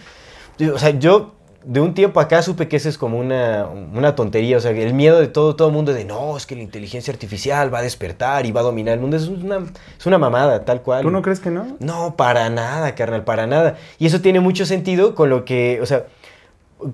O 0.74 0.78
sea, 0.78 0.90
yo 0.90 1.36
de 1.68 1.80
un 1.80 1.94
tiempo 1.94 2.20
acá 2.20 2.42
supe 2.42 2.68
que 2.68 2.76
eso 2.76 2.88
es 2.88 2.96
como 2.96 3.18
una, 3.18 3.66
una 3.92 4.14
tontería. 4.14 4.56
O 4.56 4.60
sea, 4.60 4.70
el 4.70 4.94
miedo 4.94 5.18
de 5.18 5.26
todo, 5.26 5.56
todo 5.56 5.66
el 5.68 5.74
mundo 5.74 5.92
de 5.92 6.04
no, 6.04 6.36
es 6.36 6.46
que 6.46 6.54
la 6.54 6.62
inteligencia 6.62 7.12
artificial 7.12 7.74
va 7.74 7.80
a 7.80 7.82
despertar 7.82 8.46
y 8.46 8.52
va 8.52 8.60
a 8.60 8.64
dominar 8.64 8.94
el 8.94 9.00
mundo. 9.00 9.16
Es 9.16 9.26
una, 9.26 9.58
es 9.98 10.06
una 10.06 10.16
mamada, 10.18 10.64
tal 10.64 10.82
cual. 10.82 11.02
¿Tú 11.02 11.10
no 11.10 11.22
crees 11.22 11.40
que 11.40 11.50
no? 11.50 11.76
No, 11.80 12.14
para 12.16 12.48
nada, 12.50 12.94
carnal, 12.94 13.24
para 13.24 13.46
nada. 13.48 13.76
Y 13.98 14.06
eso 14.06 14.20
tiene 14.20 14.38
mucho 14.38 14.64
sentido 14.64 15.14
con 15.16 15.28
lo 15.28 15.44
que, 15.44 15.80
o 15.82 15.86
sea, 15.86 16.06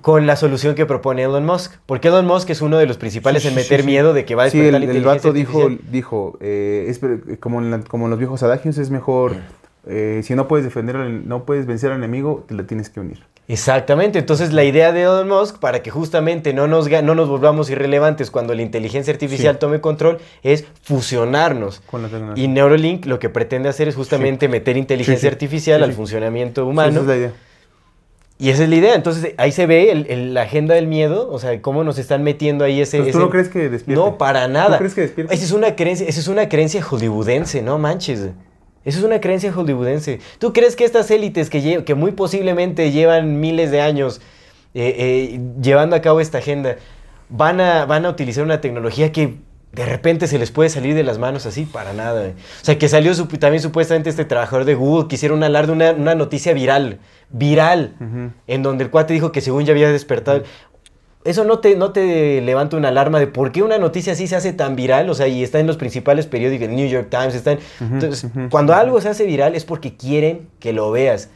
con 0.01 0.25
la 0.25 0.35
solución 0.37 0.73
que 0.75 0.85
propone 0.87 1.21
Elon 1.23 1.45
Musk. 1.45 1.73
Porque 1.85 2.07
Elon 2.07 2.25
Musk 2.25 2.49
es 2.49 2.61
uno 2.61 2.77
de 2.77 2.87
los 2.87 2.97
principales 2.97 3.43
Sí, 3.43 3.49
en 3.49 3.55
meter 3.55 3.81
sí, 3.81 3.83
sí. 3.85 3.91
miedo 3.91 4.13
de 4.13 4.25
que 4.25 4.33
va 4.33 4.41
a 4.41 4.45
despertar 4.45 4.65
el, 4.67 4.71
la 4.71 4.77
el 4.77 4.83
inteligencia 4.85 5.29
vato 5.29 5.33
dijo, 5.33 5.61
artificial. 5.63 5.91
dijo 5.91 6.37
eh, 6.41 6.85
es 6.87 6.97
per- 6.99 7.39
como, 7.39 7.59
en 7.61 7.69
la- 7.69 7.79
como 7.81 8.05
en 8.05 8.09
los 8.09 8.17
viejos 8.17 8.41
adagios, 8.41 8.77
es 8.79 8.89
mejor, 8.89 9.35
eh, 9.85 10.21
si 10.23 10.33
no 10.35 10.47
puedes 10.47 10.63
defender, 10.65 10.95
al- 10.95 11.27
no 11.27 11.43
puedes 11.45 11.65
vencer 11.67 11.91
al 11.91 11.97
enemigo, 11.97 12.43
te 12.47 12.55
la 12.55 12.63
tienes 12.65 12.89
que 12.89 13.01
unir. 13.01 13.23
Exactamente, 13.49 14.19
entonces 14.19 14.53
la 14.53 14.63
idea 14.63 14.93
de 14.93 15.01
Elon 15.01 15.27
Musk 15.27 15.57
para 15.59 15.83
que 15.83 15.91
justamente 15.91 16.53
no 16.53 16.67
nos, 16.67 16.89
no 16.89 17.13
nos 17.13 17.27
volvamos 17.27 17.69
irrelevantes 17.69 18.31
cuando 18.31 18.53
la 18.53 18.61
inteligencia 18.61 19.11
artificial 19.11 19.55
Sí. 19.55 19.59
tome 19.59 19.81
control 19.81 20.19
es 20.43 20.63
fusionarnos. 20.83 21.81
Con 21.85 22.03
la 22.03 22.07
tecnología. 22.07 22.41
Y 22.43 22.47
Neuralink 22.47 23.05
lo 23.05 23.19
que 23.19 23.27
pretende 23.29 23.67
hacer 23.67 23.89
es 23.89 23.95
justamente 23.95 24.47
meter 24.47 24.77
inteligencia 24.77 25.29
Sí, 25.29 25.33
artificial 25.33 25.83
al 25.83 25.91
funcionamiento 25.91 26.65
humano. 26.65 26.91
esa 26.91 27.01
es 27.01 27.05
la 27.07 27.15
idea. 27.17 27.31
Y 28.39 28.49
esa 28.49 28.63
es 28.63 28.69
la 28.69 28.75
idea. 28.75 28.95
Entonces 28.95 29.33
ahí 29.37 29.51
se 29.51 29.65
ve 29.67 29.91
el- 29.91 30.07
el- 30.09 30.33
la 30.33 30.43
agenda 30.43 30.75
del 30.75 30.87
miedo, 30.87 31.29
o 31.29 31.37
sea, 31.37 31.61
cómo 31.61 31.83
nos 31.83 31.97
están 31.97 32.23
metiendo 32.23 32.63
ahí 32.63 32.81
ese... 32.81 32.99
¿tú 32.99 33.07
ese- 33.09 33.17
no 33.17 33.29
crees 33.29 33.49
que 33.49 33.69
despierte? 33.69 34.01
No, 34.01 34.17
para 34.17 34.47
nada. 34.47 34.77
¿Tú 34.77 34.77
crees 34.79 34.93
que 34.95 35.01
despierte? 35.01 35.33
Esa 35.35 35.43
es 35.43 35.51
una 35.51 35.75
creencia, 35.75 36.07
esa 36.07 36.19
es 36.21 36.27
una 36.29 36.47
creencia 36.49 36.81
hollywoodense, 36.81 37.61
no 37.61 37.77
manches. 37.77 38.29
Esa 38.85 38.99
es 38.99 39.03
una 39.05 39.21
creencia 39.21 39.51
hollywoodense. 39.53 40.19
¿Tú 40.39 40.51
crees 40.53 40.75
que 40.75 40.83
estas 40.85 41.09
élites 41.11 41.49
que, 41.49 41.83
que 41.85 41.95
muy 41.95 42.11
posiblemente 42.11 42.91
llevan 42.91 43.39
miles 43.39 43.71
de 43.71 43.81
años 43.81 44.21
eh, 44.73 44.95
eh, 44.97 45.39
llevando 45.61 45.95
a 45.95 46.01
cabo 46.01 46.19
esta 46.19 46.39
agenda 46.39 46.77
van 47.29 47.61
a, 47.61 47.85
van 47.85 48.05
a 48.05 48.09
utilizar 48.09 48.43
una 48.43 48.59
tecnología 48.61 49.11
que 49.11 49.35
de 49.71 49.85
repente 49.85 50.27
se 50.27 50.37
les 50.37 50.51
puede 50.51 50.69
salir 50.69 50.93
de 50.93 51.01
las 51.03 51.17
manos 51.17 51.45
así, 51.47 51.63
para 51.65 51.93
nada. 51.93 52.19
güey. 52.21 52.31
O 52.33 52.35
sea, 52.65 52.77
que 52.77 52.87
salió 52.87 53.13
su- 53.15 53.25
también 53.27 53.61
supuestamente 53.61 54.09
este 54.09 54.23
trabajador 54.25 54.65
de 54.65 54.75
Google 54.75 55.07
que 55.07 55.15
hicieron 55.15 55.43
hablar 55.43 55.65
de 55.65 55.73
una, 55.73 55.91
una 55.93 56.13
noticia 56.13 56.53
viral, 56.53 56.99
viral, 57.31 57.95
en 58.45 58.61
donde 58.63 58.83
el 58.83 58.91
cuate 58.91 59.13
dijo 59.13 59.31
que 59.31 59.41
según 59.41 59.65
ya 59.65 59.71
había 59.73 59.91
despertado. 59.91 60.43
Eso 61.25 61.45
no 61.45 61.59
te, 61.59 61.75
no 61.75 61.91
te 61.91 62.41
levanta 62.41 62.75
una 62.75 62.89
alarma 62.89 63.19
de 63.19 63.27
por 63.27 63.51
qué 63.51 63.63
una 63.63 63.77
noticia 63.77 64.13
así 64.13 64.27
se 64.27 64.35
hace 64.35 64.51
tan 64.51 64.75
viral, 64.75 65.09
o 65.09 65.13
sea, 65.13 65.27
y 65.27 65.41
está 65.41 65.59
en 65.59 65.67
los 65.67 65.77
principales 65.77 66.27
periódicos, 66.27 66.67
el 66.67 66.75
New 66.75 66.87
York 66.87 67.07
Times, 67.09 67.33
está 67.33 67.53
en... 67.53 67.59
Entonces, 67.79 68.29
cuando 68.49 68.73
algo 68.73 68.99
se 68.99 69.09
hace 69.09 69.25
viral 69.25 69.55
es 69.55 69.63
porque 69.63 69.95
quieren 69.95 70.47
que 70.59 70.73
lo 70.73 70.91
veas. 70.91 71.29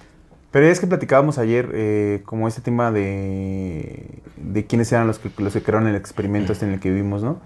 Pero 0.51 0.65
es 0.65 0.80
que 0.80 0.88
platicábamos 0.88 1.38
ayer 1.38 1.69
eh, 1.73 2.22
como 2.26 2.47
este 2.47 2.61
tema 2.61 2.91
de, 2.91 4.22
de 4.38 4.65
quiénes 4.65 4.91
eran 4.91 5.07
los 5.07 5.19
que, 5.19 5.30
los 5.38 5.53
que 5.53 5.61
crearon 5.61 5.88
el 5.88 5.95
experimento 5.95 6.51
este 6.51 6.65
en 6.65 6.73
el 6.73 6.80
que 6.80 6.89
vivimos, 6.89 7.23
¿no? 7.23 7.39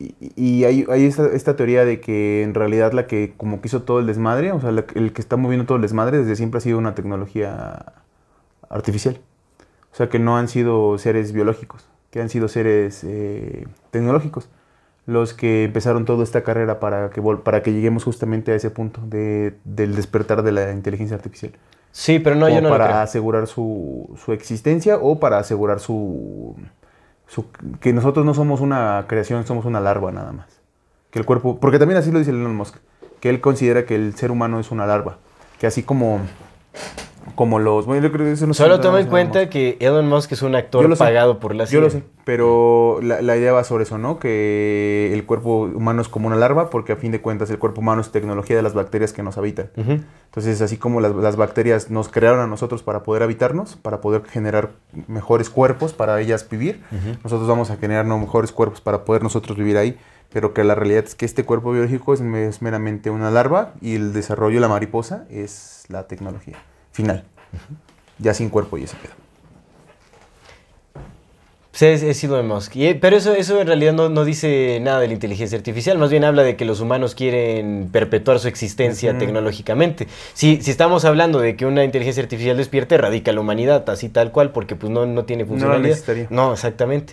Y, 0.00 0.64
hay, 0.64 0.84
hay 0.90 1.04
esta, 1.04 1.26
esta 1.28 1.54
teoría 1.54 1.84
de 1.84 2.00
que 2.00 2.42
en 2.42 2.54
realidad 2.54 2.92
la 2.92 3.06
que 3.06 3.34
como 3.36 3.60
que 3.60 3.68
hizo 3.68 3.82
todo 3.82 4.00
el 4.00 4.06
desmadre, 4.06 4.50
o 4.50 4.60
sea, 4.60 4.72
la 4.72 4.84
el 4.96 5.12
que 5.12 5.20
está 5.20 5.36
moviendo 5.36 5.66
todo 5.66 5.76
el 5.76 5.82
desmadre 5.82 6.18
desde 6.18 6.34
siempre 6.34 6.58
ha 6.58 6.60
sido 6.60 6.78
una 6.78 6.96
tecnología 6.96 7.92
artificial. 8.68 9.20
O 9.98 10.00
sea, 10.00 10.08
que 10.08 10.20
no 10.20 10.36
han 10.36 10.46
sido 10.46 10.96
seres 10.96 11.32
biológicos, 11.32 11.84
que 12.12 12.20
han 12.20 12.28
sido 12.28 12.46
seres 12.46 13.02
eh, 13.02 13.66
tecnológicos 13.90 14.48
los 15.06 15.34
que 15.34 15.64
empezaron 15.64 16.04
toda 16.04 16.22
esta 16.22 16.42
carrera 16.44 16.78
para 16.78 17.10
que, 17.10 17.20
para 17.20 17.62
que 17.64 17.72
lleguemos 17.72 18.04
justamente 18.04 18.52
a 18.52 18.54
ese 18.54 18.70
punto 18.70 19.00
de, 19.06 19.56
del 19.64 19.96
despertar 19.96 20.44
de 20.44 20.52
la 20.52 20.70
inteligencia 20.70 21.16
artificial 21.16 21.50
Sí, 21.90 22.20
pero 22.20 22.36
no, 22.36 22.46
yo 22.48 22.56
como 22.56 22.60
no 22.60 22.68
lo 22.68 22.74
para 22.74 22.84
creo. 22.86 22.98
asegurar 22.98 23.46
su, 23.48 24.16
su 24.24 24.32
existencia 24.32 24.98
o 24.98 25.18
para 25.18 25.38
asegurar 25.38 25.80
su, 25.80 26.54
su- 27.26 27.46
que 27.80 27.92
nosotros 27.92 28.24
no 28.24 28.34
somos 28.34 28.60
una 28.60 29.04
creación, 29.08 29.46
somos 29.46 29.64
una 29.64 29.80
larva 29.80 30.12
nada 30.12 30.30
más. 30.30 30.46
Que 31.10 31.18
el 31.18 31.24
cuerpo, 31.24 31.58
porque 31.58 31.80
también 31.80 31.98
así 31.98 32.12
lo 32.12 32.20
dice 32.20 32.30
Elon 32.30 32.54
Musk, 32.54 32.76
que 33.18 33.30
él 33.30 33.40
considera 33.40 33.84
que 33.84 33.96
el 33.96 34.14
ser 34.14 34.30
humano 34.30 34.60
es 34.60 34.70
una 34.70 34.86
larva, 34.86 35.16
que 35.58 35.66
así 35.66 35.82
como 35.82 36.20
como 37.38 37.60
los, 37.60 37.86
bueno, 37.86 38.02
yo 38.04 38.10
creo 38.10 38.26
que 38.26 38.32
eso 38.32 38.48
no 38.48 38.52
Solo 38.52 38.80
toma 38.80 38.98
en 38.98 39.06
cuenta 39.06 39.48
que 39.48 39.76
Elon 39.78 40.08
Musk 40.08 40.32
es 40.32 40.42
un 40.42 40.56
actor 40.56 40.90
sé. 40.90 40.96
pagado 40.96 41.38
por 41.38 41.54
la 41.54 41.66
Musk. 41.66 41.72
Yo 41.72 41.80
lo 41.80 41.88
CIA. 41.88 42.00
sé, 42.00 42.06
pero 42.24 42.98
la, 43.00 43.22
la 43.22 43.36
idea 43.36 43.52
va 43.52 43.62
sobre 43.62 43.84
eso, 43.84 43.96
¿no? 43.96 44.18
Que 44.18 45.12
el 45.14 45.24
cuerpo 45.24 45.60
humano 45.72 46.02
es 46.02 46.08
como 46.08 46.26
una 46.26 46.34
larva, 46.34 46.68
porque 46.68 46.94
a 46.94 46.96
fin 46.96 47.12
de 47.12 47.20
cuentas 47.20 47.48
el 47.50 47.60
cuerpo 47.60 47.80
humano 47.80 48.00
es 48.00 48.10
tecnología 48.10 48.56
de 48.56 48.62
las 48.62 48.74
bacterias 48.74 49.12
que 49.12 49.22
nos 49.22 49.38
habitan. 49.38 49.70
Entonces, 49.76 50.60
así 50.62 50.78
como 50.78 51.00
las, 51.00 51.14
las 51.14 51.36
bacterias 51.36 51.92
nos 51.92 52.08
crearon 52.08 52.40
a 52.40 52.48
nosotros 52.48 52.82
para 52.82 53.04
poder 53.04 53.22
habitarnos, 53.22 53.76
para 53.76 54.00
poder 54.00 54.24
generar 54.24 54.70
mejores 55.06 55.48
cuerpos 55.48 55.92
para 55.92 56.20
ellas 56.20 56.44
vivir, 56.50 56.82
nosotros 57.22 57.46
vamos 57.46 57.70
a 57.70 57.76
generar 57.76 58.04
mejores 58.04 58.50
cuerpos 58.50 58.80
para 58.80 59.04
poder 59.04 59.22
nosotros 59.22 59.56
vivir 59.56 59.76
ahí. 59.76 59.96
Pero 60.32 60.54
que 60.54 60.64
la 60.64 60.74
realidad 60.74 61.04
es 61.04 61.14
que 61.14 61.24
este 61.24 61.44
cuerpo 61.44 61.70
biológico 61.70 62.14
es 62.14 62.20
meramente 62.20 63.10
una 63.10 63.30
larva 63.30 63.74
y 63.80 63.94
el 63.94 64.12
desarrollo 64.12 64.56
de 64.56 64.60
la 64.60 64.68
mariposa 64.68 65.24
es 65.30 65.84
la 65.88 66.08
tecnología 66.08 66.56
final. 66.98 67.22
Ya 68.18 68.34
sin 68.34 68.48
cuerpo 68.50 68.76
y 68.78 68.82
ese 68.84 68.96
pedo. 68.96 69.12
Sí, 71.72 71.86
es, 71.86 72.02
es 72.02 72.24
Elon 72.24 72.48
Musk. 72.48 72.74
Y, 72.74 72.86
eh, 72.86 72.94
pero 72.96 73.16
eso, 73.16 73.34
eso 73.34 73.60
en 73.60 73.68
realidad 73.68 73.92
no, 73.92 74.08
no 74.08 74.24
dice 74.24 74.80
nada 74.82 74.98
de 74.98 75.06
la 75.06 75.12
inteligencia 75.12 75.56
artificial, 75.56 75.96
más 75.96 76.10
bien 76.10 76.24
habla 76.24 76.42
de 76.42 76.56
que 76.56 76.64
los 76.64 76.80
humanos 76.80 77.14
quieren 77.14 77.88
perpetuar 77.92 78.40
su 78.40 78.48
existencia 78.48 79.16
tecnológicamente. 79.16 80.08
Si, 80.34 80.60
si 80.60 80.72
estamos 80.72 81.04
hablando 81.04 81.38
de 81.38 81.54
que 81.54 81.66
una 81.66 81.84
inteligencia 81.84 82.20
artificial 82.20 82.56
despierte, 82.56 82.98
radica 82.98 83.32
la 83.32 83.40
humanidad, 83.40 83.88
así 83.90 84.08
tal 84.08 84.32
cual, 84.32 84.50
porque 84.50 84.74
pues 84.74 84.90
no, 84.90 85.06
no 85.06 85.24
tiene 85.24 85.44
funcionalidad. 85.44 85.96
No, 86.30 86.52
exactamente. 86.52 87.12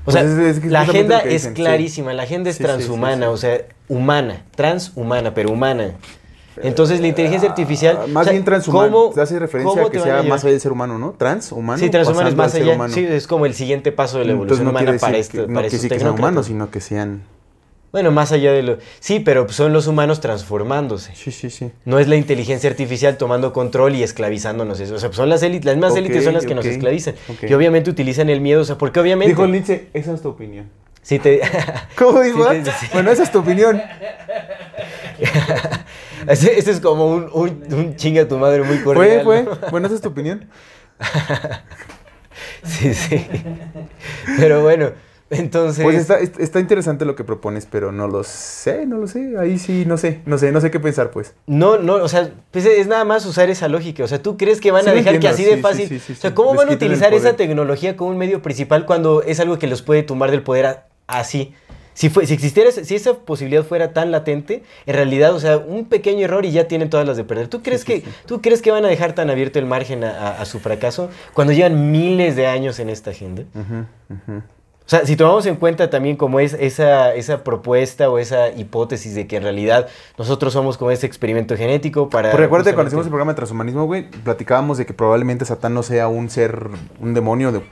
O 0.00 0.10
Pues 0.10 0.14
sea, 0.16 0.24
es- 0.24 0.56
es 0.56 0.60
que 0.60 0.68
la 0.70 0.80
agenda 0.80 1.20
es 1.20 1.42
sí. 1.42 1.52
clarísima, 1.52 2.12
la 2.14 2.24
agenda 2.24 2.50
es 2.50 2.56
sí, 2.56 2.64
transhumana, 2.64 3.26
sí. 3.26 3.32
o 3.32 3.36
sea, 3.36 3.60
humana, 3.88 4.42
transhumana, 4.56 5.34
pero 5.34 5.50
humana. 5.52 5.92
Entonces 6.62 7.00
la 7.00 7.08
inteligencia 7.08 7.48
artificial... 7.48 7.98
Ah, 8.02 8.06
más 8.06 8.22
o 8.22 8.24
sea, 8.24 8.32
bien 8.32 8.44
transhumano. 8.44 8.92
¿cómo- 8.92 9.12
Se 9.12 9.20
hace 9.20 9.38
referencia 9.38 9.82
a 9.82 9.90
que 9.90 10.00
sea 10.00 10.22
más 10.22 10.42
allá 10.44 10.52
del 10.52 10.60
ser 10.60 10.72
humano, 10.72 10.98
¿no? 10.98 11.12
Transhumano. 11.12 11.78
Sí, 11.78 11.90
transhumano 11.90 12.28
es 12.28 12.36
más 12.36 12.54
allá. 12.54 12.74
humano. 12.74 12.94
Sí, 12.94 13.04
es 13.04 13.26
como 13.26 13.46
el 13.46 13.54
siguiente 13.54 13.92
paso 13.92 14.18
de 14.18 14.26
la 14.26 14.32
Entonces 14.32 14.60
evolución 14.60 14.64
no 14.64 14.70
humana 14.70 14.98
para, 15.00 15.18
este, 15.18 15.38
que, 15.38 15.40
no 15.42 15.46
para 15.46 15.52
quiere 15.54 15.66
estos 15.66 15.82
decir 15.82 15.98
que 15.98 16.00
sean 16.00 16.14
humanos, 16.14 16.46
sino 16.46 16.70
que 16.70 16.80
sean... 16.80 17.22
Bueno, 17.92 18.10
más 18.10 18.32
allá 18.32 18.52
de 18.52 18.62
lo... 18.64 18.78
Sí, 18.98 19.20
pero 19.20 19.48
son 19.48 19.72
los 19.72 19.86
humanos 19.86 20.20
transformándose. 20.20 21.14
Sí, 21.14 21.30
sí, 21.30 21.48
sí. 21.48 21.70
No 21.84 22.00
es 22.00 22.08
la 22.08 22.16
inteligencia 22.16 22.68
artificial 22.68 23.16
tomando 23.18 23.52
control 23.52 23.94
y 23.94 24.02
esclavizándonos. 24.02 24.80
O 24.80 24.98
sea, 24.98 25.12
son 25.12 25.28
las 25.28 25.44
élites, 25.44 25.64
las 25.64 25.76
más 25.76 25.94
élites 25.94 26.24
son 26.24 26.34
las 26.34 26.44
que 26.44 26.56
nos 26.56 26.66
esclavizan. 26.66 27.14
Y 27.42 27.54
obviamente 27.54 27.90
utilizan 27.90 28.30
el 28.30 28.40
miedo, 28.40 28.62
o 28.62 28.64
sea, 28.64 28.78
porque 28.78 28.98
obviamente... 28.98 29.30
Dijo 29.34 29.46
Lince, 29.46 29.90
esa 29.92 30.12
es 30.12 30.22
tu 30.22 30.28
opinión. 30.30 30.70
si 31.02 31.20
te... 31.20 31.40
¿Cómo 31.96 32.20
dijo? 32.20 32.50
Sí, 32.50 32.62
sí, 32.64 32.70
sí. 32.80 32.86
Bueno, 32.92 33.12
esa 33.12 33.22
es 33.22 33.30
tu 33.30 33.38
opinión. 33.38 33.80
ese, 36.32 36.58
ese 36.58 36.70
es 36.70 36.80
como 36.80 37.06
un, 37.08 37.28
un, 37.32 37.96
tu 38.28 38.38
madre 38.38 38.62
muy 38.62 38.76
Fue, 38.78 38.84
cordial. 38.94 39.24
fue. 39.24 39.42
¿no? 39.44 39.58
Bueno, 39.70 39.86
esa 39.86 39.96
es 39.96 40.02
tu 40.02 40.08
opinión. 40.08 40.48
Sí, 42.64 42.94
sí. 42.94 43.26
Pero 44.38 44.62
bueno, 44.62 44.90
entonces... 45.30 45.82
Pues 45.84 45.96
está, 45.96 46.18
est- 46.18 46.38
está 46.40 46.60
interesante 46.60 47.04
lo 47.04 47.14
que 47.14 47.22
propones, 47.24 47.66
pero 47.70 47.92
no 47.92 48.08
lo 48.08 48.24
sé, 48.24 48.86
no 48.86 48.98
lo 48.98 49.06
sé. 49.06 49.34
Ahí 49.38 49.58
sí, 49.58 49.84
no 49.86 49.96
sé, 49.98 50.20
no 50.26 50.38
sé, 50.38 50.50
no 50.50 50.60
sé 50.60 50.70
qué 50.70 50.80
pensar, 50.80 51.10
pues. 51.10 51.34
No, 51.46 51.78
no, 51.78 51.94
o 51.96 52.08
sea, 52.08 52.30
pues 52.50 52.64
es 52.66 52.86
nada 52.86 53.04
más 53.04 53.24
usar 53.26 53.50
esa 53.50 53.68
lógica. 53.68 54.02
O 54.04 54.08
sea, 54.08 54.20
¿tú 54.22 54.36
crees 54.36 54.60
que 54.60 54.70
van 54.70 54.84
Sí, 54.84 54.90
a 54.90 54.94
dejar 54.94 55.20
que 55.20 55.28
así 55.28 55.44
sí, 55.44 55.50
de 55.50 55.56
sí, 55.56 55.62
fácil? 55.62 56.00
sí, 56.00 56.12
o 56.12 56.16
sea. 56.16 56.34
¿cómo 56.34 56.50
Les 56.52 56.58
van 56.58 56.68
a 56.70 56.72
utilizar 56.72 57.12
esa 57.14 57.36
tecnología 57.36 57.96
como 57.96 58.10
un 58.10 58.18
medio 58.18 58.42
principal 58.42 58.86
cuando 58.86 59.22
es 59.22 59.40
algo 59.40 59.58
que 59.58 59.66
los 59.66 59.82
puede 59.82 60.02
tumbar 60.02 60.30
del 60.30 60.42
poder 60.42 60.66
a- 60.66 60.86
así? 61.06 61.54
Si, 61.94 62.08
fue, 62.10 62.26
si 62.26 62.34
existiera, 62.34 62.70
si 62.72 62.94
esa 62.94 63.14
posibilidad 63.14 63.62
fuera 63.64 63.92
tan 63.92 64.10
latente, 64.10 64.62
en 64.84 64.94
realidad, 64.94 65.32
o 65.34 65.40
sea, 65.40 65.58
un 65.58 65.86
pequeño 65.86 66.24
error 66.24 66.44
y 66.44 66.50
ya 66.50 66.68
tienen 66.68 66.90
todas 66.90 67.06
las 67.06 67.16
de 67.16 67.24
perder. 67.24 67.48
¿Tú 67.48 67.62
crees, 67.62 67.84
que, 67.84 68.02
¿tú 68.26 68.42
crees 68.42 68.60
que 68.62 68.70
van 68.72 68.84
a 68.84 68.88
dejar 68.88 69.14
tan 69.14 69.30
abierto 69.30 69.58
el 69.60 69.66
margen 69.66 70.02
a, 70.04 70.10
a- 70.10 70.40
a 70.42 70.44
su 70.44 70.58
fracaso 70.60 71.08
cuando 71.34 71.52
llevan 71.52 71.90
miles 71.92 72.34
de 72.36 72.46
años 72.48 72.78
en 72.80 72.90
esta 72.90 73.10
agenda? 73.10 73.44
O 74.86 74.88
sea, 74.90 75.06
si 75.06 75.16
tomamos 75.16 75.46
en 75.46 75.56
cuenta 75.56 75.88
también 75.88 76.16
como 76.16 76.40
es 76.40 76.52
esa, 76.52 77.14
esa 77.14 77.42
propuesta 77.42 78.10
o 78.10 78.18
esa 78.18 78.50
hipótesis 78.50 79.14
de 79.14 79.26
que 79.26 79.36
en 79.36 79.42
realidad 79.44 79.88
nosotros 80.18 80.52
somos 80.52 80.76
como 80.76 80.90
ese 80.90 81.06
experimento 81.06 81.56
genético 81.56 82.10
para... 82.10 82.30
Porque 82.32 82.42
recuerda 82.42 82.70
que 82.70 82.74
cuando 82.74 82.88
hicimos 82.88 83.06
el 83.06 83.10
programa 83.10 83.32
de 83.32 83.36
transhumanismo, 83.36 83.86
güey, 83.86 84.10
platicábamos 84.10 84.76
de 84.76 84.84
que 84.84 84.92
probablemente 84.92 85.46
Satán 85.46 85.72
no 85.72 85.82
sea 85.82 86.08
un 86.08 86.28
ser, 86.28 86.68
un 87.00 87.14
demonio, 87.14 87.50
de, 87.50 87.62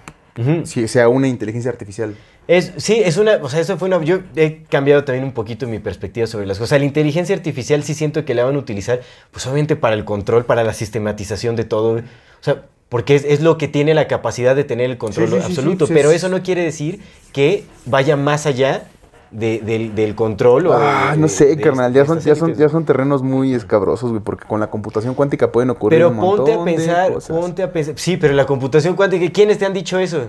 Si- 0.64 0.88
sea 0.88 1.08
una 1.08 1.28
inteligencia 1.28 1.70
artificial. 1.70 2.14
Es, 2.48 2.72
sí, 2.78 3.00
es 3.04 3.18
una, 3.18 3.36
o 3.42 3.48
sea, 3.48 3.60
eso 3.60 3.76
fue 3.78 3.86
una, 3.88 4.02
yo 4.02 4.20
he 4.34 4.62
cambiado 4.64 5.04
también 5.04 5.24
un 5.24 5.32
poquito 5.32 5.66
mi 5.68 5.78
perspectiva 5.78 6.26
sobre 6.26 6.46
las 6.46 6.58
cosas. 6.58 6.78
La 6.80 6.84
inteligencia 6.86 7.36
artificial 7.36 7.82
sí 7.84 7.94
siento 7.94 8.24
que 8.24 8.34
la 8.34 8.44
van 8.44 8.56
a 8.56 8.58
utilizar, 8.58 9.00
pues 9.30 9.46
obviamente 9.46 9.76
para 9.76 9.94
el 9.94 10.04
control, 10.04 10.44
para 10.44 10.64
la 10.64 10.72
sistematización 10.74 11.54
de 11.54 11.64
todo. 11.64 11.96
O 11.98 12.02
sea, 12.40 12.62
porque 12.88 13.14
es, 13.14 13.24
es 13.24 13.40
lo 13.40 13.58
que 13.58 13.68
tiene 13.68 13.94
la 13.94 14.08
capacidad 14.08 14.56
de 14.56 14.64
tener 14.64 14.90
el 14.90 14.98
control 14.98 15.28
Sí, 15.28 15.34
sí, 15.36 15.40
sí, 15.40 15.46
absoluto. 15.46 15.86
sí, 15.86 15.92
pero 15.94 16.10
eso 16.10 16.28
no 16.28 16.42
quiere 16.42 16.62
decir 16.64 17.00
que 17.32 17.64
vaya 17.86 18.16
más 18.16 18.44
allá 18.46 18.88
de- 19.32 19.60
del, 19.60 19.94
del 19.94 20.14
control. 20.14 20.66
o 20.68 20.72
Ah, 20.74 21.10
de- 21.12 21.18
no 21.20 21.28
sé, 21.28 21.56
de- 21.56 21.62
carnal, 21.62 21.92
de 21.92 21.98
ya 22.00 22.06
son, 22.06 22.20
ya, 22.20 22.34
son, 22.34 22.54
ya 22.54 22.68
son 22.68 22.84
terrenos 22.84 23.22
muy 23.22 23.54
escabrosos, 23.54 24.10
güey, 24.10 24.22
porque 24.22 24.46
con 24.46 24.60
la 24.60 24.68
computación 24.70 25.14
cuántica 25.14 25.50
pueden 25.50 25.70
ocurrir 25.70 25.98
Pero 25.98 26.10
un 26.10 26.16
montón 26.16 26.44
ponte 26.46 26.52
a 26.54 26.64
pensar, 26.64 27.08
de 27.08 27.14
cosas. 27.14 27.36
ponte 27.36 27.62
a 27.62 27.72
pensar. 27.72 27.94
Sí, 27.98 28.16
pero 28.16 28.34
la 28.34 28.46
computación 28.46 28.94
cuántica, 28.94 29.30
¿quiénes 29.32 29.58
te 29.58 29.66
han 29.66 29.72
dicho 29.72 29.98
eso? 29.98 30.28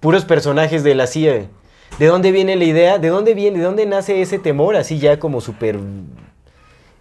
Puros 0.00 0.24
personajes 0.24 0.82
de 0.82 0.94
la 0.94 1.06
CIA. 1.06 1.46
¿De 1.98 2.06
dónde 2.06 2.32
viene 2.32 2.56
la 2.56 2.64
idea? 2.64 2.98
¿De 2.98 3.08
dónde 3.08 3.34
viene? 3.34 3.58
¿De 3.58 3.64
dónde 3.64 3.86
nace 3.86 4.20
ese 4.20 4.38
temor 4.38 4.76
así 4.76 4.98
ya 4.98 5.18
como 5.18 5.40
súper 5.40 5.76
eh, 5.76 5.80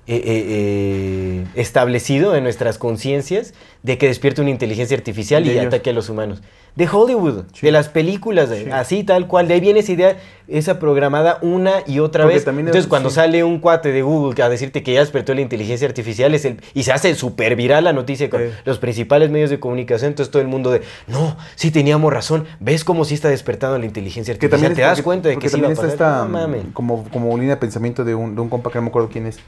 eh, 0.08 0.24
eh, 0.26 1.46
establecido 1.56 2.36
en 2.36 2.44
nuestras 2.44 2.78
conciencias 2.78 3.54
de 3.82 3.98
que 3.98 4.08
despierte 4.08 4.42
una 4.42 4.52
inteligencia 4.52 4.96
artificial 4.96 5.46
y 5.48 5.50
ellos. 5.52 5.66
ataque 5.66 5.90
a 5.90 5.94
los 5.94 6.10
humanos? 6.10 6.44
De 6.76 6.90
Hollywood, 6.92 7.46
Sí. 7.54 7.66
de 7.66 7.72
las 7.72 7.88
películas, 7.88 8.50
de- 8.50 8.66
Sí. 8.66 8.70
así 8.70 9.04
tal 9.06 9.28
cual. 9.28 9.48
De 9.48 9.54
ahí 9.54 9.62
viene 9.62 9.80
esa 9.80 9.94
idea, 9.94 10.18
esa 10.50 10.78
programada 10.78 11.40
una 11.42 11.76
y 11.88 12.00
otra 12.00 12.24
Porque 12.26 12.36
vez. 12.36 12.44
también 12.44 12.68
es- 12.68 12.72
Entonces, 12.72 12.90
cuando 12.90 13.10
sí. 13.10 13.16
sale 13.16 13.46
un 13.46 13.60
cuate 13.60 13.94
de 13.94 14.02
Google 14.02 14.44
a 14.44 14.50
decirte 14.50 14.84
que 14.84 14.92
ya 14.92 15.00
despertó 15.00 15.34
la 15.34 15.40
inteligencia 15.40 15.88
artificial 15.88 16.36
es 16.36 16.44
el, 16.44 16.60
y 16.74 16.84
se 16.84 16.92
hace 16.92 17.16
súper 17.16 17.56
viral 17.56 17.86
la 17.86 17.94
noticia 17.94 18.30
con 18.30 18.42
los 18.66 18.78
principales 18.78 19.30
medios 19.30 19.50
de 19.50 19.60
comunicación, 19.60 20.10
entonces 20.10 20.30
todo 20.32 20.42
el 20.42 20.50
mundo 20.50 20.70
de, 20.70 20.82
no, 21.08 21.38
sí 21.56 21.72
teníamos 21.72 22.12
razón, 22.12 22.46
ves 22.60 22.84
cómo 22.84 23.06
sí 23.06 23.14
está 23.14 23.30
despertando 23.30 23.80
la 23.80 23.86
inteligencia 23.86 24.34
Que 24.34 24.48
artificial, 24.48 24.60
también 24.62 24.76
te 24.76 24.82
das 24.82 25.02
cuenta 25.02 25.30
de 25.30 25.38
que 25.38 25.48
sí 25.48 25.56
va 25.56 25.68
a 25.70 25.74
también 25.74 25.78
pasar. 25.78 25.90
está 25.92 26.26
esta, 26.26 26.64
No 26.64 26.74
como, 26.74 27.06
como 27.10 27.38
línea 27.38 27.56
de 27.56 27.62
pensamiento 27.62 28.04
de 28.04 28.16
un, 28.16 28.36
de 28.36 28.42
un 28.42 28.50
compa 28.50 28.70
que 28.70 28.80
no 28.80 28.82
me 28.82 28.88
acuerdo 28.90 29.08
quién 29.10 29.28
es, 29.28 29.40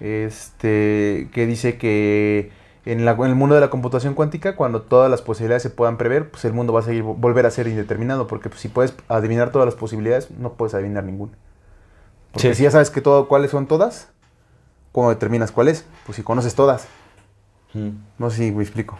este, 0.00 1.28
que 1.32 1.46
dice 1.46 1.76
que 1.78 2.50
en, 2.86 3.04
la- 3.04 3.12
en 3.12 3.22
el 3.24 3.34
mundo 3.34 3.54
de 3.54 3.60
la 3.60 3.70
computación 3.70 4.14
cuántica, 4.14 4.56
cuando 4.56 4.82
todas 4.82 5.10
las 5.10 5.22
posibilidades 5.22 5.62
se 5.62 5.70
puedan 5.70 5.96
prever, 5.96 6.30
pues 6.30 6.44
el 6.44 6.52
mundo 6.52 6.72
va 6.72 6.80
a 6.80 6.82
seguir, 6.82 7.02
volver 7.02 7.46
a 7.46 7.50
ser 7.50 7.66
indeterminado, 7.66 8.26
porque 8.26 8.48
pues, 8.48 8.60
si 8.60 8.68
puedes 8.68 8.94
adivinar 9.08 9.50
todas 9.52 9.66
las 9.66 9.74
posibilidades, 9.74 10.30
no 10.30 10.52
puedes 10.54 10.74
adivinar 10.74 11.04
ninguna. 11.04 11.32
Porque 12.32 12.48
Sí. 12.48 12.54
si 12.56 12.62
ya 12.64 12.70
sabes 12.70 12.90
que 12.90 13.00
todo, 13.00 13.28
cuáles 13.28 13.50
son 13.50 13.66
todas, 13.66 14.08
¿cómo 14.92 15.10
determinas 15.10 15.52
cuál 15.52 15.68
es? 15.68 15.84
Pues 16.06 16.16
si 16.16 16.22
conoces 16.22 16.54
todas. 16.54 16.86
Mm. 17.72 17.90
No 18.18 18.30
sé 18.30 18.36
si 18.38 18.52
me 18.52 18.62
explico. 18.62 18.98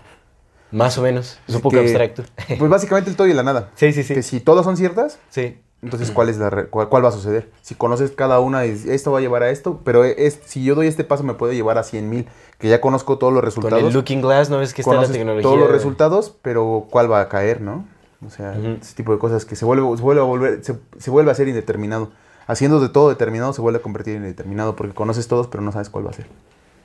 Más 0.70 0.98
o 0.98 1.02
menos, 1.02 1.38
es 1.46 1.54
un 1.54 1.60
poco 1.60 1.76
que, 1.76 1.82
abstracto. 1.82 2.24
Pues 2.58 2.70
básicamente 2.70 3.08
el 3.10 3.16
todo 3.16 3.26
y 3.28 3.32
la 3.32 3.42
nada. 3.44 3.70
Sí, 3.76 3.92
sí, 3.92 4.02
sí. 4.02 4.14
Que 4.14 4.22
si 4.22 4.40
todas 4.40 4.64
son 4.64 4.76
ciertas, 4.76 5.18
Sí. 5.30 5.60
Entonces, 5.84 6.10
¿cuál, 6.10 6.28
es 6.30 6.38
la 6.38 6.50
re- 6.50 6.66
cuál, 6.66 6.88
cuál 6.88 7.04
va 7.04 7.10
a 7.10 7.12
suceder? 7.12 7.50
Si 7.62 7.74
conoces 7.74 8.10
cada 8.12 8.40
una, 8.40 8.64
es- 8.64 8.86
esto 8.86 9.12
va 9.12 9.18
a 9.18 9.20
llevar 9.20 9.42
a 9.42 9.50
esto, 9.50 9.80
pero 9.84 10.02
es, 10.04 10.40
si 10.44 10.64
yo 10.64 10.74
doy 10.74 10.86
este 10.86 11.04
paso 11.04 11.22
me 11.22 11.34
puede 11.34 11.54
llevar 11.54 11.78
a 11.78 11.82
100 11.84 12.08
mil, 12.10 12.26
que 12.58 12.68
ya 12.68 12.80
conozco 12.80 13.18
todos 13.18 13.32
los 13.32 13.40
Con 13.42 13.46
resultados. 13.46 13.84
el 13.84 13.92
Looking 13.92 14.22
Glass, 14.22 14.50
¿no 14.50 14.58
ves 14.58 14.72
que 14.74 14.82
está 14.82 14.94
la 14.94 15.06
tecnología? 15.06 15.42
todos 15.42 15.58
los 15.58 15.70
resultados, 15.70 16.34
pero 16.42 16.86
¿cuál 16.90 17.10
va 17.12 17.20
a 17.20 17.28
caer, 17.28 17.60
no? 17.60 17.86
O 18.26 18.30
sea, 18.30 18.56
ese 18.80 18.94
tipo 18.94 19.12
de 19.12 19.18
cosas 19.18 19.44
que 19.44 19.54
se 19.54 19.64
vuelve, 19.66 19.96
se 19.96 20.02
vuelve 20.02 20.22
a 20.22 20.24
volver, 20.24 20.64
se, 20.64 20.78
se 20.98 21.10
vuelve 21.10 21.30
a 21.30 21.34
ser 21.34 21.46
indeterminado. 21.48 22.10
Haciendo 22.46 22.80
de 22.80 22.88
todo 22.88 23.08
determinado 23.10 23.52
se 23.52 23.60
vuelve 23.60 23.78
a 23.80 23.82
convertir 23.82 24.16
en 24.16 24.22
indeterminado 24.22 24.76
porque 24.76 24.94
conoces 24.94 25.28
todos, 25.28 25.46
pero 25.48 25.62
no 25.62 25.72
sabes 25.72 25.90
cuál 25.90 26.06
va 26.06 26.10
a 26.10 26.14
ser. 26.14 26.26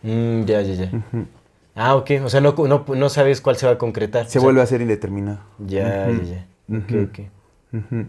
Mm, 0.04 0.44
ya, 0.44 0.62
ya, 0.62 0.74
ya. 0.74 0.92
Ah, 1.76 1.96
ok. 1.96 2.12
O 2.26 2.30
sea, 2.30 2.42
no, 2.42 2.54
no, 2.58 2.86
no 2.94 3.10
sabes 3.10 3.40
cuál 3.42 3.56
se 3.56 3.66
va 3.66 3.74
a 3.74 3.78
concretar. 3.78 4.24
Se 4.26 4.38
O 4.38 4.42
sea, 4.42 4.42
vuelve 4.42 4.62
a 4.62 4.66
ser 4.66 4.82
indeterminado. 4.82 5.40
Ya, 5.60 6.10
ya, 6.10 6.24
ya. 6.24 6.46
Ok, 6.78 7.20
Ujú. 7.74 8.06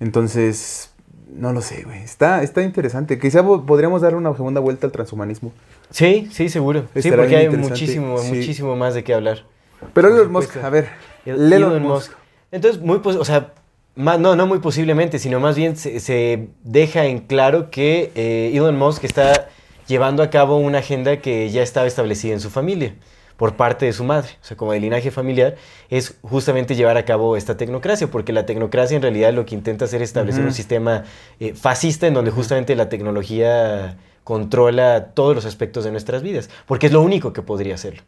Entonces, 0.00 0.90
no 1.34 1.52
lo 1.52 1.60
sé, 1.60 1.82
güey. 1.82 2.02
Está, 2.02 2.42
está 2.42 2.62
interesante. 2.62 3.18
Quizá 3.18 3.42
po- 3.44 3.64
podríamos 3.64 4.02
dar 4.02 4.14
una 4.14 4.34
segunda 4.34 4.60
vuelta 4.60 4.86
al 4.86 4.92
transhumanismo. 4.92 5.52
Sí, 5.90 6.28
sí, 6.32 6.48
seguro. 6.48 6.84
Sí, 6.96 7.10
porque 7.10 7.36
hay 7.36 7.48
muchísimo, 7.48 8.18
Sí. 8.18 8.32
muchísimo 8.32 8.76
más 8.76 8.94
de 8.94 9.04
qué 9.04 9.14
hablar. 9.14 9.44
Pero 9.92 10.08
Elon 10.08 10.32
Musk, 10.32 10.56
a 10.58 10.70
ver. 10.70 10.88
El- 11.24 11.52
Elon, 11.52 11.72
Elon 11.72 11.82
Musk. 11.82 12.10
Musk. 12.10 12.18
Entonces, 12.52 12.80
muy, 12.82 12.98
pos- 12.98 13.16
o 13.16 13.24
sea, 13.24 13.52
más, 13.94 14.18
no, 14.20 14.36
no 14.36 14.46
muy 14.46 14.58
posiblemente, 14.58 15.18
sino 15.18 15.40
más 15.40 15.56
bien 15.56 15.76
se, 15.76 16.00
se 16.00 16.48
deja 16.62 17.04
en 17.06 17.20
claro 17.20 17.70
que 17.70 18.12
eh, 18.14 18.50
Elon 18.54 18.76
Musk 18.76 19.04
está 19.04 19.48
llevando 19.86 20.22
a 20.22 20.30
cabo 20.30 20.58
una 20.58 20.78
agenda 20.78 21.20
que 21.20 21.50
ya 21.50 21.62
estaba 21.62 21.86
establecida 21.86 22.32
en 22.34 22.40
su 22.40 22.50
familia 22.50 22.94
por 23.36 23.56
parte 23.56 23.84
de 23.86 23.92
su 23.92 24.02
madre, 24.04 24.30
o 24.42 24.44
sea, 24.44 24.56
como 24.56 24.72
de 24.72 24.80
linaje 24.80 25.10
familiar, 25.10 25.56
es 25.90 26.16
justamente 26.22 26.74
llevar 26.74 26.96
a 26.96 27.04
cabo 27.04 27.36
esta 27.36 27.56
tecnocracia, 27.56 28.06
porque 28.10 28.32
la 28.32 28.46
tecnocracia 28.46 28.96
en 28.96 29.02
realidad 29.02 29.32
lo 29.34 29.44
que 29.44 29.54
intenta 29.54 29.84
hacer 29.84 30.00
es 30.02 30.08
establecer 30.10 30.42
un 30.44 30.52
sistema 30.52 31.04
eh, 31.40 31.52
fascista 31.54 32.06
en 32.06 32.14
donde 32.14 32.30
justamente 32.30 32.74
la 32.76 32.88
tecnología 32.88 33.98
controla 34.24 35.08
todos 35.14 35.34
los 35.34 35.44
aspectos 35.44 35.84
de 35.84 35.90
nuestras 35.92 36.22
vidas, 36.22 36.48
porque 36.66 36.86
es 36.86 36.92
lo 36.92 37.02
único 37.02 37.32
que 37.32 37.42
podría 37.42 37.74
hacerlo. 37.74 38.02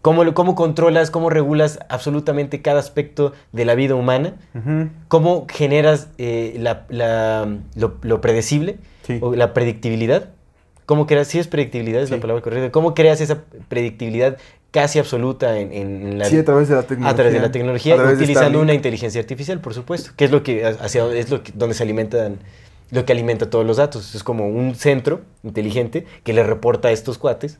¿Cómo, 0.00 0.32
¿Cómo 0.32 0.54
controlas, 0.54 1.10
cómo 1.10 1.28
regulas 1.28 1.80
absolutamente 1.88 2.62
cada 2.62 2.78
aspecto 2.78 3.32
de 3.52 3.64
la 3.64 3.74
vida 3.74 3.96
humana? 3.96 4.34
¿Cómo 5.08 5.46
generas 5.50 6.08
eh, 6.18 6.54
la- 6.60 6.86
la- 6.88 7.58
lo, 7.74 7.96
lo 8.02 8.20
predecible 8.20 8.78
Sí. 9.02 9.18
o 9.20 9.34
la 9.34 9.52
predictibilidad? 9.54 10.28
¿Cómo 10.88 11.06
creas? 11.06 11.28
Sí 11.28 11.38
es 11.38 11.48
predictibilidad, 11.48 12.00
es 12.00 12.10
la 12.10 12.18
palabra 12.18 12.40
correcta. 12.42 12.72
¿Cómo 12.72 12.94
creas 12.94 13.20
esa 13.20 13.42
predictibilidad 13.68 14.38
casi 14.70 14.98
absoluta 14.98 15.58
en, 15.58 15.70
en 15.70 16.18
la 16.18 16.24
Sí, 16.24 16.38
a 16.38 16.44
través 16.46 16.70
de 16.70 16.76
la 16.76 16.82
tecnología. 16.82 17.10
a 17.10 17.14
través 17.14 17.34
de 17.34 17.40
la 17.40 17.52
tecnología, 17.52 17.94
utilizando 17.96 18.58
una 18.58 18.72
inteligencia 18.72 19.20
artificial, 19.20 19.60
por 19.60 19.74
supuesto, 19.74 20.12
que 20.16 20.24
es 20.24 20.30
lo 20.30 20.42
que 20.42 20.64
hacia 20.64 21.04
es 21.12 21.28
lo 21.28 21.42
que, 21.42 21.52
donde 21.54 21.74
se 21.74 21.82
alimentan 21.82 22.38
lo 22.90 23.04
que 23.04 23.12
alimenta 23.12 23.50
todos 23.50 23.66
los 23.66 23.76
datos. 23.76 24.14
Es 24.14 24.24
como 24.24 24.48
un 24.48 24.76
centro 24.76 25.20
inteligente 25.42 26.06
que 26.24 26.32
le 26.32 26.42
reporta 26.42 26.88
a 26.88 26.90
estos 26.90 27.18
cuates 27.18 27.58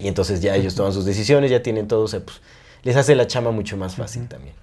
y 0.00 0.08
entonces 0.08 0.40
ya 0.40 0.56
ellos 0.56 0.74
toman 0.74 0.92
sus 0.92 1.04
decisiones, 1.04 1.52
ya 1.52 1.62
tienen 1.62 1.86
todo, 1.86 2.02
o 2.02 2.08
sea, 2.08 2.18
pues, 2.18 2.40
les 2.82 2.96
hace 2.96 3.14
la 3.14 3.28
chama 3.28 3.52
mucho 3.52 3.76
más 3.76 3.94
fácil 3.94 4.26
también. 4.26 4.56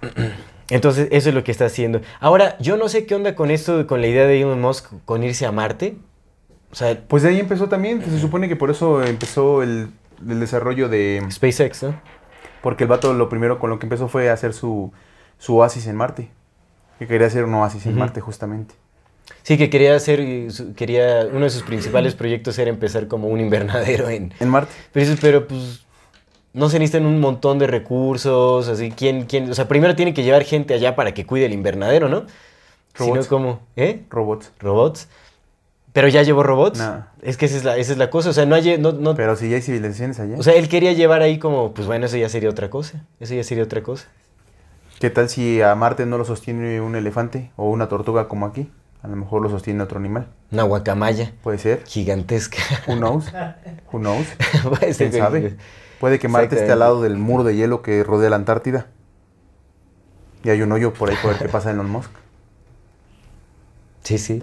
Entonces, 0.70 1.08
eso 1.10 1.30
es 1.30 1.34
lo 1.34 1.44
que 1.44 1.50
está 1.50 1.66
haciendo. 1.66 2.00
Ahora, 2.20 2.56
yo 2.58 2.76
no 2.76 2.88
sé 2.88 3.06
qué 3.06 3.14
onda 3.14 3.34
con 3.34 3.50
esto, 3.50 3.86
con 3.86 4.00
la 4.00 4.06
idea 4.06 4.26
de 4.26 4.40
Elon 4.40 4.60
Musk 4.60 4.92
con 5.04 5.22
irse 5.24 5.46
a 5.46 5.52
Marte. 5.52 5.96
O 6.70 6.74
sea, 6.74 7.00
Pues 7.08 7.22
de 7.22 7.30
ahí 7.30 7.40
empezó 7.40 7.68
también. 7.68 8.02
Se 8.04 8.18
supone 8.18 8.48
que 8.48 8.56
por 8.56 8.70
eso 8.70 9.02
empezó 9.02 9.62
el, 9.62 9.88
el 10.26 10.40
desarrollo 10.40 10.88
de. 10.88 11.26
SpaceX, 11.30 11.84
¿no? 11.84 12.00
Porque 12.62 12.84
el 12.84 12.88
vato 12.88 13.14
lo 13.14 13.28
primero 13.28 13.58
con 13.58 13.70
lo 13.70 13.78
que 13.78 13.86
empezó 13.86 14.08
fue 14.08 14.28
hacer 14.28 14.52
su, 14.52 14.92
su 15.38 15.56
oasis 15.56 15.86
en 15.86 15.96
Marte. 15.96 16.28
Que 16.98 17.06
quería 17.06 17.28
hacer 17.28 17.44
un 17.44 17.54
oasis 17.54 17.86
en. 17.86 17.96
Marte, 17.96 18.20
justamente. 18.20 18.74
Sí, 19.42 19.56
que 19.56 19.70
quería 19.70 19.94
hacer, 19.94 20.20
quería, 20.76 21.26
uno 21.30 21.44
de 21.44 21.50
sus 21.50 21.62
principales 21.62 22.14
proyectos 22.14 22.58
era 22.58 22.70
empezar 22.70 23.08
como 23.08 23.28
un 23.28 23.40
invernadero 23.40 24.08
en... 24.08 24.32
En 24.40 24.48
Marte. 24.48 24.72
Pero 25.20 25.46
pues, 25.46 25.86
no 26.54 26.68
se 26.68 26.78
necesitan 26.78 27.06
un 27.06 27.20
montón 27.20 27.58
de 27.58 27.66
recursos, 27.66 28.68
así, 28.68 28.90
¿quién, 28.90 29.24
quién? 29.26 29.50
O 29.50 29.54
sea, 29.54 29.68
primero 29.68 29.94
tiene 29.96 30.14
que 30.14 30.22
llevar 30.22 30.44
gente 30.44 30.74
allá 30.74 30.96
para 30.96 31.12
que 31.14 31.26
cuide 31.26 31.46
el 31.46 31.52
invernadero, 31.52 32.08
¿no? 32.08 32.24
Si 32.94 33.04
no, 33.04 33.10
Robots. 33.14 33.26
¿cómo? 33.28 33.60
¿Eh? 33.76 34.02
Robots. 34.10 34.52
¿Robots? 34.58 35.08
¿Pero 35.92 36.08
ya 36.08 36.22
llevó 36.22 36.42
robots? 36.42 36.78
No. 36.78 37.06
Es 37.22 37.36
que 37.36 37.46
esa 37.46 37.56
es 37.56 37.64
la, 37.64 37.76
esa 37.76 37.92
es 37.92 37.98
la 37.98 38.10
cosa, 38.10 38.30
o 38.30 38.32
sea, 38.32 38.44
no 38.46 38.54
hay... 38.54 38.76
No, 38.78 38.92
no- 38.92 39.14
Pero 39.14 39.36
si 39.36 39.48
ya 39.48 39.56
hay 39.56 39.62
civilizaciones 39.62 40.18
allá. 40.20 40.36
o 40.38 40.42
sea, 40.42 40.54
él 40.54 40.68
quería 40.68 40.92
llevar 40.92 41.22
ahí 41.22 41.38
como, 41.38 41.72
pues 41.74 41.86
bueno, 41.86 42.06
eso 42.06 42.16
ya 42.16 42.28
sería 42.28 42.50
otra 42.50 42.70
cosa, 42.70 43.04
eso 43.20 43.34
ya 43.34 43.42
sería 43.44 43.64
otra 43.64 43.82
cosa. 43.82 44.06
¿Qué 45.00 45.10
tal 45.10 45.28
si 45.28 45.62
a 45.62 45.74
Marte 45.76 46.06
no 46.06 46.18
lo 46.18 46.24
sostiene 46.24 46.80
un 46.80 46.96
elefante 46.96 47.50
o 47.56 47.70
una 47.70 47.88
tortuga 47.88 48.28
como 48.28 48.46
aquí? 48.46 48.68
A 49.02 49.06
lo 49.08 49.14
mejor 49.14 49.42
lo 49.42 49.48
sostiene 49.48 49.80
otro 49.82 49.98
animal. 49.98 50.26
Una 50.50 50.64
guacamaya 50.64 51.32
Puede 51.42 51.58
ser. 51.58 51.84
gigantesca. 51.86 52.58
Who 52.88 52.96
knows? 52.96 53.26
Who 53.92 54.00
knows? 54.00 54.26
Puede 54.68 54.92
ser 54.92 55.10
¿Quién 55.10 55.12
que- 55.12 55.18
sabe? 55.18 55.56
Puede 56.00 56.18
que 56.18 56.28
Marte 56.28 56.56
esté 56.56 56.72
al 56.72 56.78
lado 56.78 57.02
del 57.02 57.16
muro 57.16 57.44
de 57.44 57.56
hielo 57.56 57.82
que 57.82 58.04
rodea 58.04 58.30
la 58.30 58.36
Antártida. 58.36 58.86
Y 60.44 60.50
hay 60.50 60.62
un 60.62 60.70
hoyo 60.70 60.92
por 60.92 61.10
ahí 61.10 61.16
por 61.20 61.32
el 61.32 61.38
que 61.38 61.48
pasa 61.48 61.70
Elon 61.70 61.90
Musk. 61.90 62.10
Sí, 64.04 64.18
sí. 64.18 64.42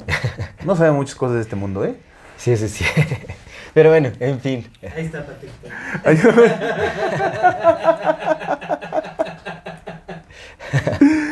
No 0.66 0.76
sabe 0.76 0.92
muchas 0.92 1.16
cosas 1.16 1.36
de 1.36 1.42
este 1.42 1.56
mundo, 1.56 1.86
¿eh? 1.86 1.96
Sí, 2.38 2.58
sí, 2.58 2.68
sí. 2.68 2.86
Pero 3.74 3.90
bueno, 3.90 4.12
en 4.20 4.40
fin. 4.40 4.70
Ahí 4.96 5.06
está 5.06 5.26
Patito. 5.26 5.54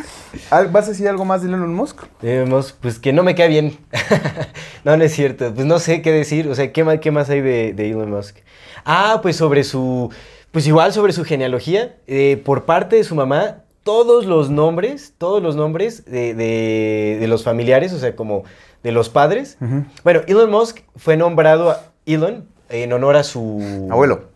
Al- 0.50 0.68
¿Vas 0.68 0.86
a 0.86 0.90
decir 0.90 1.08
algo 1.08 1.24
más 1.24 1.42
de 1.42 1.48
Elon 1.48 1.74
Musk? 1.74 2.02
Vemos, 2.22 2.72
pues 2.80 2.98
que 2.98 3.12
no 3.12 3.22
me 3.22 3.34
cae 3.34 3.48
bien. 3.48 3.78
no, 4.84 4.96
no 4.96 5.04
es 5.04 5.12
cierto. 5.12 5.52
Pues 5.54 5.66
no 5.66 5.78
sé 5.78 6.02
qué 6.02 6.12
decir. 6.12 6.48
O 6.48 6.54
sea, 6.54 6.72
¿qué 6.72 6.84
más, 6.84 6.98
qué 7.00 7.10
más 7.10 7.30
hay 7.30 7.40
de, 7.40 7.72
de 7.72 7.90
Elon 7.90 8.10
Musk? 8.10 8.36
Ah, 8.84 9.20
pues 9.22 9.36
sobre 9.36 9.64
su. 9.64 10.10
Pues 10.52 10.66
igual 10.66 10.92
sobre 10.92 11.12
su 11.12 11.24
genealogía. 11.24 11.96
eh, 12.06 12.40
por 12.44 12.64
parte 12.64 12.96
de 12.96 13.04
su 13.04 13.14
mamá, 13.14 13.62
todos 13.82 14.26
los 14.26 14.50
nombres, 14.50 15.12
todos 15.18 15.42
los 15.42 15.56
nombres 15.56 16.04
de, 16.04 16.34
de- 16.34 17.16
de 17.20 17.28
los 17.28 17.42
familiares, 17.44 17.92
o 17.92 17.98
sea, 17.98 18.14
como 18.16 18.44
de 18.82 18.92
los 18.92 19.08
padres. 19.08 19.56
Bueno, 20.04 20.20
Elon 20.26 20.50
Musk 20.50 20.80
fue 20.96 21.16
nombrado 21.16 21.70
a 21.70 21.80
Elon 22.06 22.46
en 22.68 22.92
honor 22.92 23.16
a 23.16 23.24
su. 23.24 23.88
Abuelo. 23.90 24.28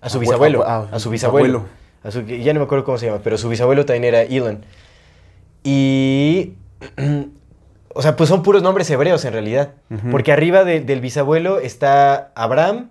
A 0.00 0.08
su 0.08 0.18
Abue- 0.18 0.20
bisabuelo. 0.20 0.60
abue- 0.64 0.88
ah, 0.92 0.96
a 0.96 0.98
su 1.00 1.10
bisabuelo. 1.10 1.58
abuelo. 1.58 1.76
A 2.04 2.10
su- 2.12 2.22
ya 2.24 2.52
no 2.52 2.60
me 2.60 2.64
acuerdo 2.66 2.84
cómo 2.84 2.98
se 2.98 3.06
llama, 3.06 3.20
pero 3.24 3.36
su 3.36 3.48
bisabuelo 3.48 3.84
también 3.84 4.04
era 4.04 4.22
Elon. 4.22 4.64
Y. 5.66 6.54
O 7.98 8.02
sea, 8.02 8.14
pues 8.14 8.28
son 8.28 8.42
puros 8.42 8.62
nombres 8.62 8.90
hebreos 8.90 9.24
en 9.24 9.32
realidad. 9.32 9.70
Porque 10.10 10.30
arriba 10.30 10.64
de- 10.64 10.80
del 10.82 11.00
bisabuelo 11.00 11.60
está 11.60 12.30
Abraham. 12.34 12.90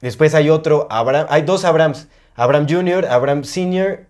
Después 0.00 0.36
hay 0.36 0.50
otro 0.50 0.86
Abraham. 0.88 1.26
Hay 1.30 1.42
dos 1.42 1.64
Abrahams. 1.64 2.06
Abraham 2.36 2.66
Jr., 2.70 3.06
Abraham 3.06 3.42
Sr. 3.42 4.06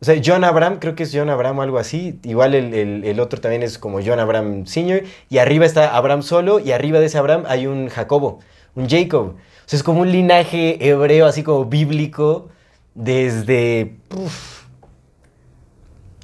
O 0.00 0.04
sea, 0.04 0.14
John 0.24 0.44
Abraham, 0.44 0.76
creo 0.78 0.94
que 0.94 1.02
es 1.02 1.10
John 1.12 1.28
Abraham 1.28 1.58
o 1.58 1.62
algo 1.62 1.78
así. 1.78 2.20
Igual 2.22 2.54
el, 2.54 2.72
el- 2.72 3.04
el 3.04 3.18
otro 3.18 3.40
también 3.40 3.64
es 3.64 3.78
como 3.78 3.98
John 4.00 4.20
Abraham 4.20 4.64
Sr. 4.64 5.02
Y 5.28 5.38
arriba 5.38 5.66
está 5.66 5.96
Abraham 5.96 6.22
solo. 6.22 6.60
Y 6.60 6.70
arriba 6.70 7.00
de 7.00 7.06
ese 7.06 7.18
Abraham 7.18 7.42
hay 7.48 7.66
un 7.66 7.88
Jacobo, 7.88 8.38
un 8.76 8.88
Jacob. 8.88 9.30
O 9.34 9.34
sea, 9.68 9.76
es 9.76 9.82
como 9.82 10.02
un 10.02 10.12
linaje 10.12 10.88
hebreo, 10.88 11.26
así 11.26 11.42
como 11.42 11.64
bíblico, 11.64 12.48
desde. 12.94 13.96
uf, 14.14 14.55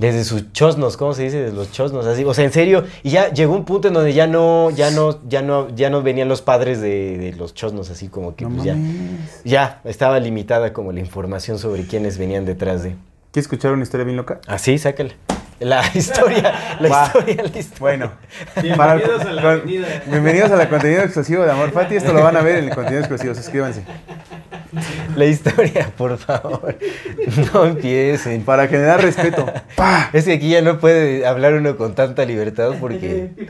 desde 0.03 0.25
sus 0.25 0.53
chosnos, 0.53 0.97
¿cómo 0.97 1.15
se 1.15 1.23
dice? 1.23 1.41
Desde 1.41 1.55
los 1.57 1.71
chosnos, 1.71 2.05
así. 2.07 2.25
O 2.25 2.35
sea, 2.35 2.45
en 2.45 2.53
serio. 2.53 2.85
Y 3.05 3.11
ya 3.11 3.33
llegó 3.33 3.55
un 3.55 3.65
punto 3.65 3.87
en 3.89 3.95
donde 3.95 4.13
ya 4.13 4.27
no, 4.27 4.69
ya 4.71 4.91
no, 4.91 5.21
ya 5.29 5.43
no, 5.43 5.69
ya 5.75 5.91
no 5.91 6.03
venían 6.03 6.29
los 6.29 6.43
padres 6.43 6.81
de, 6.81 7.17
de 7.19 7.33
los 7.35 7.55
chosnos, 7.55 7.89
así 7.89 8.09
como 8.09 8.35
que 8.35 8.45
No 8.45 8.51
pues 8.51 8.65
ya. 8.65 8.77
Ya, 9.45 9.81
estaba 9.85 10.19
limitada 10.19 10.73
como 10.73 10.91
la 10.93 10.99
información 11.01 11.59
sobre 11.59 11.87
quiénes 11.87 12.19
venían 12.19 12.45
detrás 12.45 12.83
de. 12.83 12.91
¿Quieres 13.31 13.45
escuchar 13.47 13.73
una 13.73 13.85
historia 13.85 14.05
bien 14.05 14.17
loca? 14.17 14.41
Así, 14.47 14.77
sácala. 14.77 15.13
La 15.61 15.83
historia, 15.95 16.77
la 16.81 16.89
Va. 16.89 17.05
historia, 17.07 17.37
la 17.37 17.59
historia. 17.59 17.79
Bueno. 17.79 18.13
Bienvenidos 18.61 19.23
el- 19.23 19.29
a 19.29 19.33
la 19.35 19.43
con-. 19.43 19.63
Bienvenidos 20.11 20.51
a 20.51 20.57
la 20.57 20.69
contenido 20.69 21.03
exclusivo 21.03 21.45
de 21.45 21.53
Amor 21.53 21.71
Fati. 21.71 21.95
Esto 21.95 22.13
lo 22.13 22.21
van 22.25 22.37
a 22.37 22.43
ver 22.43 22.57
en 22.57 22.65
el 22.69 22.75
contenido 22.75 22.99
exclusivo. 23.01 23.35
Suscríbanse. 23.37 23.85
La 25.17 25.27
historia, 25.27 25.91
por 25.97 26.19
favor. 26.19 26.77
No 27.55 27.65
empiecen. 27.67 28.43
Para 28.43 28.69
generar 28.69 29.03
respeto. 29.03 29.47
¡Pah! 29.77 30.11
Es 30.13 30.25
que 30.25 30.33
aquí 30.33 30.51
ya 30.51 30.63
no 30.63 30.79
puede 30.79 31.27
hablar 31.27 31.55
uno 31.55 31.77
con 31.77 31.95
tanta 31.95 32.25
libertad 32.25 32.73
porque. 32.81 33.49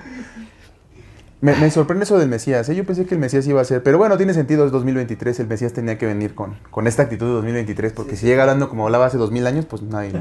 Me, 1.41 1.57
me 1.57 1.71
sorprende 1.71 2.05
eso 2.05 2.19
del 2.19 2.29
Mesías. 2.29 2.69
¿eh? 2.69 2.75
Yo 2.77 2.85
pensé 2.85 3.05
que 3.05 3.15
el 3.15 3.21
Mesías 3.21 3.47
iba 3.49 3.61
a 3.61 3.65
ser. 3.65 3.83
Pero 3.83 3.99
bueno, 3.99 4.17
tiene 4.17 4.33
sentido. 4.33 4.65
Es 4.65 4.71
2023. 4.71 5.41
El 5.41 5.49
Mesías 5.49 5.73
tenía 5.73 5.99
que 5.99 6.07
venir 6.07 6.35
con, 6.35 6.57
con 6.71 6.87
esta 6.87 7.03
actitud 7.03 7.27
de 7.27 7.33
2023. 7.33 7.93
Porque 7.93 8.17
si 8.17 8.27
llega 8.27 8.43
hablando 8.43 8.69
como 8.69 8.85
hablaba 8.87 9.07
hace 9.07 9.19
2000 9.19 9.47
años, 9.47 9.65
pues 9.67 9.83
nadie, 9.83 10.13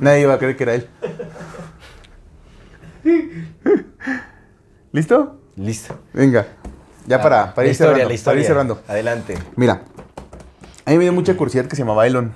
nadie 0.00 0.22
iba 0.22 0.34
a 0.34 0.38
creer 0.38 0.56
que 0.56 0.62
era 0.62 0.74
él. 0.74 0.88
¿Listo? 4.92 5.40
Listo. 5.56 5.98
Venga. 6.14 6.46
Ya 7.06 7.20
para, 7.20 7.52
para, 7.54 7.66
ir, 7.66 7.72
historia, 7.72 8.06
cerrando, 8.06 8.24
para 8.24 8.38
ir 8.38 8.46
cerrando. 8.46 8.82
Adelante. 8.86 9.34
Mira, 9.56 9.82
A 10.84 10.90
mí 10.90 10.98
me 10.98 11.04
dio 11.04 11.12
mucha 11.12 11.36
curiosidad 11.36 11.66
que 11.66 11.76
se 11.76 11.82
llamaba 11.82 12.06
Elon. 12.06 12.32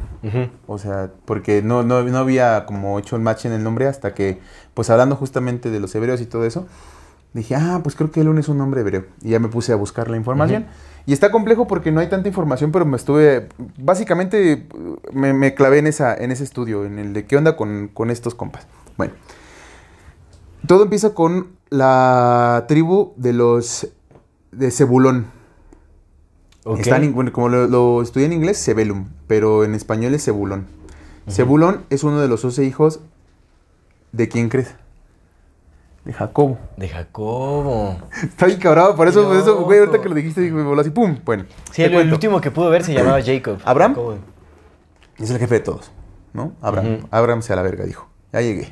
O 0.66 0.78
sea, 0.78 1.10
porque 1.24 1.62
no, 1.62 1.82
no, 1.82 2.02
no 2.02 2.18
había 2.18 2.64
como 2.66 2.98
hecho 2.98 3.16
el 3.16 3.22
match 3.22 3.46
en 3.46 3.52
el 3.52 3.62
nombre 3.62 3.86
hasta 3.86 4.14
que, 4.14 4.40
pues 4.74 4.90
hablando 4.90 5.16
justamente 5.16 5.70
de 5.70 5.80
los 5.80 5.94
hebreos 5.94 6.20
y 6.20 6.26
todo 6.26 6.44
eso, 6.44 6.66
dije, 7.32 7.54
ah, 7.54 7.80
pues 7.82 7.96
creo 7.96 8.10
que 8.10 8.20
Elon 8.20 8.38
es 8.38 8.48
un 8.48 8.58
nombre 8.58 8.80
hebreo. 8.80 9.06
Y 9.22 9.30
ya 9.30 9.40
me 9.40 9.48
puse 9.48 9.72
a 9.72 9.76
buscar 9.76 10.08
la 10.08 10.16
información. 10.16 10.66
Y 11.06 11.12
está 11.12 11.30
complejo 11.30 11.66
porque 11.66 11.92
no 11.92 12.00
hay 12.00 12.08
tanta 12.08 12.28
información, 12.28 12.72
pero 12.72 12.84
me 12.84 12.96
estuve, 12.96 13.48
básicamente 13.78 14.66
me, 15.12 15.32
me 15.32 15.54
clavé 15.54 15.78
en, 15.78 15.86
esa, 15.86 16.14
en 16.14 16.32
ese 16.32 16.42
estudio, 16.44 16.84
en 16.84 16.98
el 16.98 17.12
de 17.12 17.26
qué 17.26 17.36
onda 17.36 17.56
con, 17.56 17.88
con 17.92 18.10
estos 18.10 18.34
compas. 18.34 18.66
Bueno, 18.96 19.12
todo 20.66 20.82
empieza 20.82 21.14
con 21.14 21.56
la 21.68 22.64
tribu 22.66 23.12
de 23.16 23.32
los 23.32 23.88
de 24.50 24.70
Zebulón. 24.70 25.35
Está 26.78 26.96
en- 26.96 27.14
bueno, 27.14 27.32
como 27.32 27.48
lo, 27.48 27.66
lo 27.68 28.02
estudié 28.02 28.26
en 28.26 28.32
inglés, 28.32 28.62
Zebulun, 28.64 29.08
pero 29.26 29.64
en 29.64 29.74
español 29.74 30.14
es 30.14 30.24
Zebulón. 30.24 30.66
Zebulón 31.28 31.84
es 31.90 32.04
uno 32.04 32.20
de 32.20 32.28
los 32.28 32.42
12 32.42 32.64
hijos 32.64 33.00
de 34.12 34.28
quién 34.28 34.48
crees? 34.48 34.74
De 36.04 36.12
Jacobo. 36.12 36.56
De 36.76 36.88
Jacobo. 36.88 37.98
Está 38.22 38.46
bien 38.46 38.60
cabrón, 38.60 38.94
por 38.96 39.08
eso, 39.08 39.24
por 39.26 39.36
eso, 39.36 39.60
güey, 39.64 39.80
ahorita 39.80 40.00
que 40.00 40.08
lo 40.08 40.14
dijiste, 40.14 40.40
dije, 40.40 40.54
me 40.54 40.62
voló 40.62 40.80
así, 40.80 40.90
pum. 40.90 41.18
Bueno, 41.24 41.46
Sí, 41.72 41.82
el, 41.82 42.12
último 42.12 42.40
que 42.40 42.52
pudo 42.52 42.70
ver 42.70 42.84
se 42.84 42.94
llamaba 42.94 43.20
Jacob. 43.24 43.58
¿Abraham? 43.64 43.92
Jacobo. 43.94 44.18
Es 45.18 45.30
el 45.30 45.38
jefe 45.38 45.54
de 45.54 45.60
todos, 45.60 45.90
¿no? 46.32 46.52
Abraham. 46.60 47.06
Abraham 47.10 47.42
se 47.42 47.52
a 47.52 47.56
la 47.56 47.62
verga, 47.62 47.84
dijo. 47.84 48.08
Ya 48.32 48.40
llegué. 48.40 48.70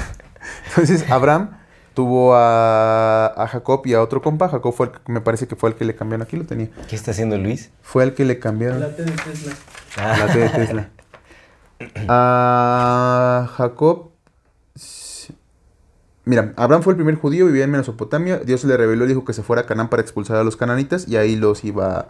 Entonces, 0.70 1.08
Abraham 1.10 1.50
tuvo 1.96 2.34
a, 2.34 3.26
a 3.26 3.48
Jacob 3.48 3.80
y 3.86 3.94
a 3.94 4.02
otro 4.02 4.20
compa. 4.20 4.50
Jacob 4.50 4.74
fue 4.74 4.86
el 4.86 4.92
que, 4.92 4.98
me 5.10 5.22
parece 5.22 5.48
que 5.48 5.56
fue 5.56 5.70
el 5.70 5.76
que 5.76 5.86
le 5.86 5.96
cambiaron. 5.96 6.26
Aquí 6.26 6.36
lo 6.36 6.44
tenía. 6.44 6.68
¿Qué 6.88 6.94
está 6.94 7.12
haciendo 7.12 7.38
Luis? 7.38 7.70
Fue 7.80 8.04
el 8.04 8.12
que 8.12 8.26
le 8.26 8.38
cambiaron. 8.38 8.80
La 8.80 8.94
T 8.94 9.02
de 9.02 9.12
Tesla. 9.12 9.52
Ah, 9.96 10.16
La 10.18 10.32
T 10.32 10.38
de 10.38 10.48
Tesla. 10.50 10.90
A 12.08 13.50
Jacob. 13.56 14.10
Mira, 16.26 16.52
Abraham 16.56 16.82
fue 16.82 16.92
el 16.92 16.96
primer 16.96 17.14
judío, 17.14 17.46
vivía 17.46 17.64
en 17.64 17.70
Mesopotamia. 17.70 18.40
Dios 18.40 18.62
le 18.64 18.76
reveló 18.76 19.06
y 19.06 19.08
dijo 19.08 19.24
que 19.24 19.32
se 19.32 19.42
fuera 19.42 19.62
a 19.62 19.66
Canaán 19.66 19.88
para 19.88 20.02
expulsar 20.02 20.36
a 20.36 20.44
los 20.44 20.56
cananitas 20.56 21.08
y 21.08 21.16
ahí 21.16 21.34
los 21.34 21.64
iba, 21.64 22.08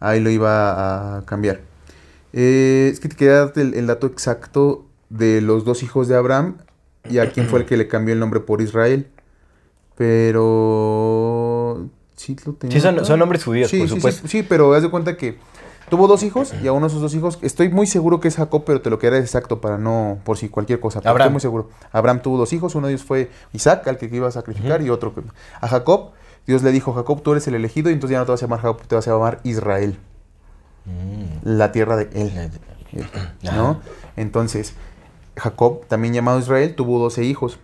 ahí 0.00 0.20
lo 0.20 0.30
iba 0.30 1.18
a 1.18 1.24
cambiar. 1.26 1.60
Eh, 2.32 2.88
es 2.92 2.98
que 2.98 3.08
te 3.08 3.14
quería 3.14 3.34
darte 3.34 3.60
el, 3.60 3.74
el 3.74 3.86
dato 3.86 4.08
exacto 4.08 4.86
de 5.10 5.40
los 5.42 5.64
dos 5.64 5.82
hijos 5.82 6.08
de 6.08 6.16
Abraham 6.16 6.56
y 7.08 7.18
a 7.18 7.30
quién 7.30 7.46
fue 7.46 7.60
el 7.60 7.66
que 7.66 7.76
le 7.76 7.86
cambió 7.86 8.14
el 8.14 8.20
nombre 8.20 8.40
por 8.40 8.62
Israel. 8.62 9.06
Pero 9.98 11.88
sí 12.16 12.36
lo 12.44 12.52
tenía. 12.54 12.76
Sí, 12.76 12.80
son, 12.80 13.04
son 13.04 13.18
nombres 13.18 13.44
judíos, 13.44 13.70
Sí, 13.70 13.78
por 13.78 13.88
sí, 13.88 13.94
supuesto. 13.96 14.22
Sí, 14.28 14.38
sí, 14.38 14.46
pero 14.48 14.72
haz 14.74 14.82
de 14.82 14.90
cuenta 14.90 15.16
que 15.16 15.38
tuvo 15.90 16.06
dos 16.06 16.22
hijos 16.22 16.52
y 16.62 16.66
a 16.66 16.72
uno 16.72 16.86
de 16.86 16.88
esos 16.88 17.00
dos 17.02 17.14
hijos, 17.14 17.38
estoy 17.42 17.68
muy 17.68 17.86
seguro 17.86 18.20
que 18.20 18.28
es 18.28 18.36
Jacob, 18.36 18.64
pero 18.66 18.80
te 18.80 18.90
lo 18.90 18.98
quedaré 18.98 19.18
exacto 19.18 19.60
para 19.60 19.78
no, 19.78 20.18
por 20.24 20.36
si 20.36 20.48
cualquier 20.48 20.80
cosa. 20.80 21.00
pero 21.00 21.10
Abraham. 21.10 21.28
Estoy 21.28 21.32
muy 21.32 21.40
seguro. 21.40 21.70
Abraham 21.92 22.20
tuvo 22.22 22.38
dos 22.38 22.52
hijos, 22.52 22.74
uno 22.74 22.86
de 22.88 22.94
ellos 22.94 23.04
fue 23.06 23.30
Isaac, 23.52 23.86
al 23.88 23.96
que 23.98 24.06
iba 24.12 24.28
a 24.28 24.32
sacrificar, 24.32 24.82
y 24.82 24.90
otro 24.90 25.14
que... 25.14 25.22
A 25.60 25.68
Jacob, 25.68 26.10
Dios 26.46 26.62
le 26.62 26.72
dijo, 26.72 26.92
Jacob, 26.92 27.22
tú 27.22 27.32
eres 27.32 27.46
el 27.48 27.54
elegido, 27.54 27.90
y 27.90 27.94
entonces 27.94 28.14
ya 28.14 28.18
no 28.18 28.24
te 28.26 28.32
vas 28.32 28.42
a 28.42 28.46
llamar 28.46 28.60
Jacob, 28.60 28.82
te 28.86 28.94
vas 28.94 29.08
a 29.08 29.12
llamar 29.12 29.40
Israel, 29.44 29.98
Mm. 30.84 31.40
la 31.44 31.70
tierra 31.72 31.96
de 31.96 32.08
él. 32.14 32.50
¿No? 33.42 33.80
Entonces, 34.16 34.72
Jacob, 35.36 35.84
también 35.86 36.14
llamado 36.14 36.38
Israel, 36.38 36.74
tuvo 36.74 36.98
12 36.98 37.24
hijos. 37.24 37.58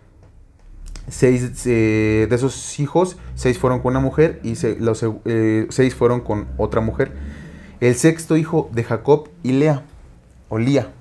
Seis 1.09 1.62
eh, 1.66 2.26
de 2.31 2.35
esos 2.36 2.81
hijos, 2.81 3.16
seis 3.35 3.59
fueron 3.59 3.81
con 3.81 3.90
una 3.93 4.01
mujer 4.01 4.40
y 4.43 4.56
se- 4.56 4.76
los, 4.81 5.05
eh, 5.26 5.66
seis 5.70 5.94
fueron 5.94 6.20
con 6.20 6.47
otra 6.56 6.81
mujer. 6.81 7.12
El 7.81 7.94
sexto 7.94 8.36
hijo 8.36 8.70
de 8.72 8.85
Jacob 8.85 9.28
y 9.43 9.52
Lea, 9.52 9.82
o 10.48 10.59
Lía, 10.59 10.93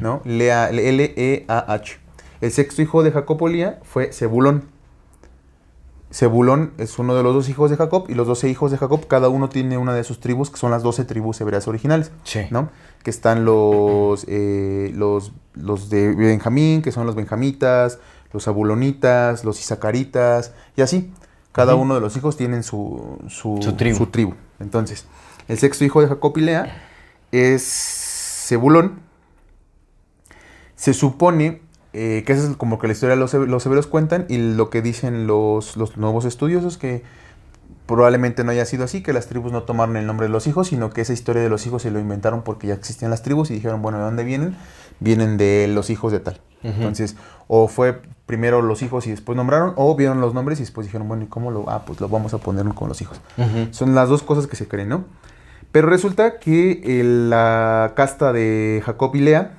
¿no? 0.00 0.22
Lea, 0.24 0.70
L-E-A-H. 0.70 1.98
El 2.40 2.50
sexto 2.50 2.80
hijo 2.82 3.02
de 3.02 3.12
Jacob 3.12 3.42
o 3.42 3.48
Lía 3.48 3.78
fue 3.82 4.12
Zebulón. 4.12 4.64
Zebulón 6.12 6.72
es 6.76 6.98
uno 6.98 7.14
de 7.14 7.22
los 7.22 7.32
dos 7.34 7.48
hijos 7.48 7.70
de 7.70 7.76
Jacob 7.78 8.04
y 8.08 8.14
los 8.14 8.26
doce 8.26 8.48
hijos 8.48 8.70
de 8.70 8.76
Jacob, 8.76 9.06
cada 9.06 9.30
uno 9.30 9.48
tiene 9.48 9.78
una 9.78 9.94
de 9.94 10.04
sus 10.04 10.20
tribus, 10.20 10.50
que 10.50 10.58
son 10.58 10.70
las 10.70 10.82
doce 10.82 11.04
tribus 11.06 11.40
hebreas 11.40 11.66
originales. 11.68 12.10
Sí. 12.24 12.40
¿no? 12.50 12.68
Que 13.02 13.08
están 13.10 13.44
los, 13.46 14.26
eh, 14.28 14.92
los, 14.94 15.32
los 15.54 15.88
de 15.88 16.14
Benjamín, 16.14 16.82
que 16.82 16.92
son 16.92 17.06
los 17.06 17.14
benjamitas, 17.14 17.98
los 18.32 18.48
abulonitas, 18.48 19.44
los 19.44 19.60
isacaritas, 19.60 20.52
y 20.76 20.82
así. 20.82 21.12
Cada 21.52 21.74
uno 21.74 21.94
de 21.94 22.00
los 22.00 22.16
hijos 22.16 22.38
tienen 22.38 22.62
su, 22.62 23.18
su, 23.28 23.58
Su 23.98 24.06
tribu. 24.06 24.34
Entonces, 24.58 25.06
el 25.48 25.58
sexto 25.58 25.84
hijo 25.84 26.00
de 26.00 26.08
Jacob 26.08 26.32
y 26.38 26.40
Lea 26.40 26.82
es 27.30 27.62
Zebulón. 28.46 29.00
Se 30.76 30.94
supone 30.94 31.60
eh, 31.92 32.22
que 32.26 32.32
esa 32.32 32.48
es 32.48 32.56
como 32.56 32.78
que 32.78 32.86
la 32.86 32.94
historia 32.94 33.16
de 33.16 33.20
los, 33.20 33.34
los 33.34 33.66
hebreos 33.66 33.86
cuentan 33.86 34.24
y 34.30 34.38
lo 34.38 34.70
que 34.70 34.80
dicen 34.80 35.26
los, 35.26 35.76
los 35.76 35.98
nuevos 35.98 36.24
estudiosos 36.24 36.78
que 36.78 37.02
probablemente 37.86 38.44
no 38.44 38.52
haya 38.52 38.64
sido 38.64 38.84
así, 38.84 39.02
que 39.02 39.12
las 39.12 39.26
tribus 39.26 39.52
no 39.52 39.64
tomaron 39.64 39.96
el 39.96 40.06
nombre 40.06 40.26
de 40.26 40.32
los 40.32 40.46
hijos, 40.46 40.68
sino 40.68 40.90
que 40.90 41.02
esa 41.02 41.12
historia 41.12 41.42
de 41.42 41.50
los 41.50 41.66
hijos 41.66 41.82
se 41.82 41.90
lo 41.90 41.98
inventaron 41.98 42.42
porque 42.42 42.66
ya 42.66 42.74
existían 42.74 43.10
las 43.10 43.22
tribus 43.22 43.50
y 43.50 43.54
dijeron, 43.54 43.82
bueno, 43.82 43.98
¿de 43.98 44.04
dónde 44.04 44.24
vienen? 44.24 44.56
Vienen 45.00 45.36
de 45.36 45.68
los 45.68 45.90
hijos 45.90 46.12
de 46.12 46.20
tal. 46.20 46.40
Entonces, 46.62 47.16
o 47.48 47.66
fue 47.66 48.00
primero 48.32 48.62
los 48.62 48.80
hijos 48.80 49.06
y 49.06 49.10
después 49.10 49.36
nombraron, 49.36 49.74
o 49.76 49.94
vieron 49.94 50.22
los 50.22 50.32
nombres 50.32 50.58
y 50.58 50.62
después 50.62 50.86
dijeron, 50.86 51.06
bueno, 51.06 51.24
¿y 51.24 51.26
cómo 51.26 51.50
lo? 51.50 51.68
Ah, 51.68 51.84
pues 51.84 52.00
lo 52.00 52.08
vamos 52.08 52.32
a 52.32 52.38
poner 52.38 52.64
con 52.74 52.88
los 52.88 53.02
hijos. 53.02 53.20
Son 53.72 53.94
las 53.94 54.08
dos 54.08 54.22
cosas 54.22 54.46
que 54.46 54.56
se 54.56 54.66
creen, 54.66 54.88
¿no? 54.88 55.04
Pero 55.70 55.90
resulta 55.90 56.38
que 56.38 56.80
el- 57.00 57.28
la 57.28 57.92
casta 57.94 58.32
de 58.32 58.82
Jacob 58.86 59.14
y 59.16 59.20
Lea, 59.20 59.58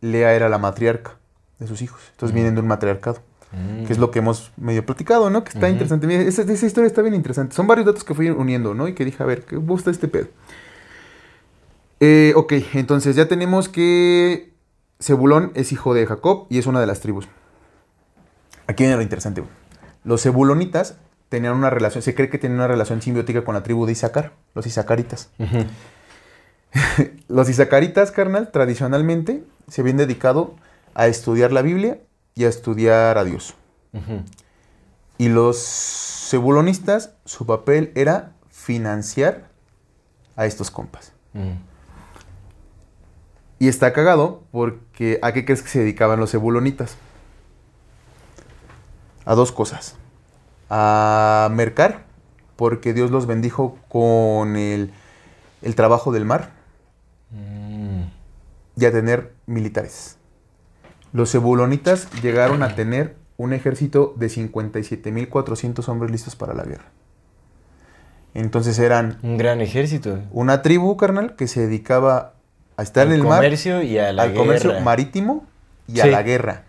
Lea 0.00 0.32
era 0.32 0.48
la 0.48 0.56
matriarca 0.56 1.16
de 1.58 1.66
sus 1.66 1.82
hijos. 1.82 2.00
Entonces 2.12 2.34
vienen 2.34 2.54
de 2.54 2.62
un 2.62 2.66
matriarcado, 2.66 3.18
Mm. 3.52 3.84
que 3.84 3.92
es 3.92 3.98
lo 3.98 4.10
que 4.10 4.20
hemos 4.20 4.52
medio 4.56 4.86
platicado, 4.86 5.28
¿no? 5.28 5.44
Que 5.44 5.50
está 5.50 5.68
interesante. 5.68 6.06
Mira, 6.06 6.22
esa, 6.22 6.42
esa 6.42 6.64
historia 6.66 6.86
está 6.86 7.02
bien 7.02 7.14
interesante. 7.14 7.54
Son 7.54 7.66
varios 7.66 7.84
datos 7.86 8.04
que 8.04 8.14
fui 8.14 8.30
uniendo, 8.30 8.72
¿no? 8.72 8.88
Y 8.88 8.94
que 8.94 9.04
dije, 9.04 9.22
a 9.22 9.26
ver, 9.26 9.44
¿qué 9.44 9.56
gusta 9.56 9.90
este 9.90 10.08
pedo? 10.08 10.28
Eh, 12.00 12.32
ok, 12.36 12.52
entonces 12.74 13.16
ya 13.16 13.26
tenemos 13.28 13.68
que 13.68 14.52
Zebulón 15.00 15.52
es 15.54 15.72
hijo 15.72 15.94
de 15.94 16.06
Jacob 16.06 16.46
y 16.48 16.58
es 16.58 16.66
una 16.66 16.80
de 16.80 16.86
las 16.86 17.00
tribus. 17.00 17.28
Aquí 18.68 18.84
viene 18.84 18.96
lo 18.96 19.02
interesante. 19.02 19.40
güey. 19.40 19.52
Los 20.04 20.22
zebulonitas 20.22 20.96
tenían 21.28 21.54
una 21.54 21.70
relación, 21.70 22.02
se 22.02 22.14
cree 22.14 22.30
que 22.30 22.38
tenían 22.38 22.60
una 22.60 22.68
relación 22.68 23.02
simbiótica 23.02 23.44
con 23.44 23.54
la 23.54 23.62
tribu 23.62 23.86
de 23.86 23.92
Isaacar, 23.92 24.32
los 24.54 24.66
isacaritas. 24.66 25.30
Ujú. 25.38 25.64
Los 27.28 27.48
isacaritas, 27.48 28.10
carnal, 28.10 28.50
tradicionalmente 28.52 29.42
se 29.68 29.80
habían 29.80 29.96
dedicado 29.96 30.54
a 30.94 31.06
estudiar 31.06 31.50
la 31.50 31.62
Biblia 31.62 31.98
y 32.34 32.44
a 32.44 32.48
estudiar 32.48 33.16
a 33.16 33.24
Dios. 33.24 33.54
Y 35.16 35.28
los 35.30 36.26
zebulonistas, 36.30 37.14
su 37.24 37.46
papel 37.46 37.90
era 37.94 38.32
financiar 38.50 39.48
a 40.36 40.44
estos 40.44 40.70
compas. 40.70 41.12
Y 43.58 43.68
está 43.68 43.94
cagado 43.94 44.44
porque 44.52 45.18
¿a 45.22 45.32
qué 45.32 45.44
crees 45.46 45.62
que 45.62 45.68
se 45.68 45.80
dedicaban 45.80 46.20
los 46.20 46.30
zebulonitas? 46.30 46.96
A 49.28 49.34
dos 49.34 49.52
cosas. 49.52 49.94
A 50.70 51.48
mercar, 51.52 52.04
porque 52.56 52.94
Dios 52.94 53.10
los 53.10 53.26
bendijo 53.26 53.76
con 53.88 54.56
el, 54.56 54.90
el 55.62 55.74
trabajo 55.74 56.12
del 56.12 56.24
mar 56.24 56.50
Mm. 57.30 58.04
y 58.78 58.84
a 58.86 58.90
tener 58.90 59.34
militares. 59.46 60.16
Los 61.12 61.30
zebulonitas 61.32 62.08
llegaron 62.22 62.62
a 62.62 62.74
tener 62.74 63.16
un 63.36 63.52
ejército 63.52 64.14
de 64.16 64.28
57.400 64.28 65.86
hombres 65.88 66.10
listos 66.10 66.36
para 66.36 66.54
la 66.54 66.64
guerra. 66.64 66.86
Entonces 68.34 68.78
eran 68.78 69.18
Un 69.22 69.36
gran 69.36 69.60
ejército. 69.60 70.20
una 70.32 70.62
tribu, 70.62 70.96
carnal, 70.96 71.34
que 71.36 71.48
se 71.48 71.60
dedicaba 71.60 72.34
a 72.78 72.82
estar 72.82 73.06
Al 73.06 73.12
en 73.12 73.20
el 73.20 73.26
mar, 73.26 73.38
comercio 73.38 73.82
y 73.82 73.98
a 73.98 74.12
la 74.12 74.22
al 74.24 74.34
comercio 74.34 74.80
marítimo 74.80 75.46
y 75.86 76.00
a 76.00 76.06
la 76.06 76.22
guerra, 76.22 76.64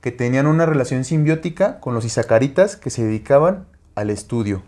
que 0.00 0.10
tenían 0.12 0.46
una 0.46 0.66
relación 0.66 1.04
simbiótica 1.04 1.78
con 1.80 1.94
los 1.94 2.04
isacaritas 2.04 2.76
que 2.76 2.90
se 2.90 3.04
dedicaban 3.04 3.66
al 3.94 4.10
estudio, 4.10 4.62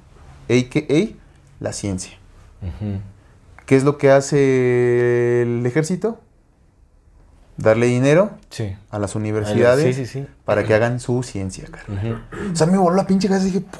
a.k.a. 0.50 1.16
la 1.60 1.72
ciencia. 1.72 2.12
Ujú. 2.60 2.98
¿Qué 3.66 3.76
es 3.76 3.84
lo 3.84 3.96
que 3.96 4.10
hace 4.10 5.42
el 5.42 5.64
ejército? 5.64 6.20
Darle 7.56 7.86
dinero 7.86 8.30
Sí. 8.50 8.74
a 8.90 8.98
las 8.98 9.14
universidades 9.14 9.94
Sí, 9.96 10.06
sí, 10.06 10.20
sí. 10.20 10.26
para 10.44 10.64
que 10.64 10.74
hagan 10.74 11.00
su 11.00 11.22
ciencia, 11.22 11.66
carnal. 11.70 12.24
O 12.52 12.56
sea, 12.56 12.66
me 12.66 12.78
voló 12.78 12.96
la 12.96 13.06
pinche 13.06 13.28
casa 13.28 13.42
y 13.42 13.50
dije, 13.50 13.60
"Puh, 13.60 13.78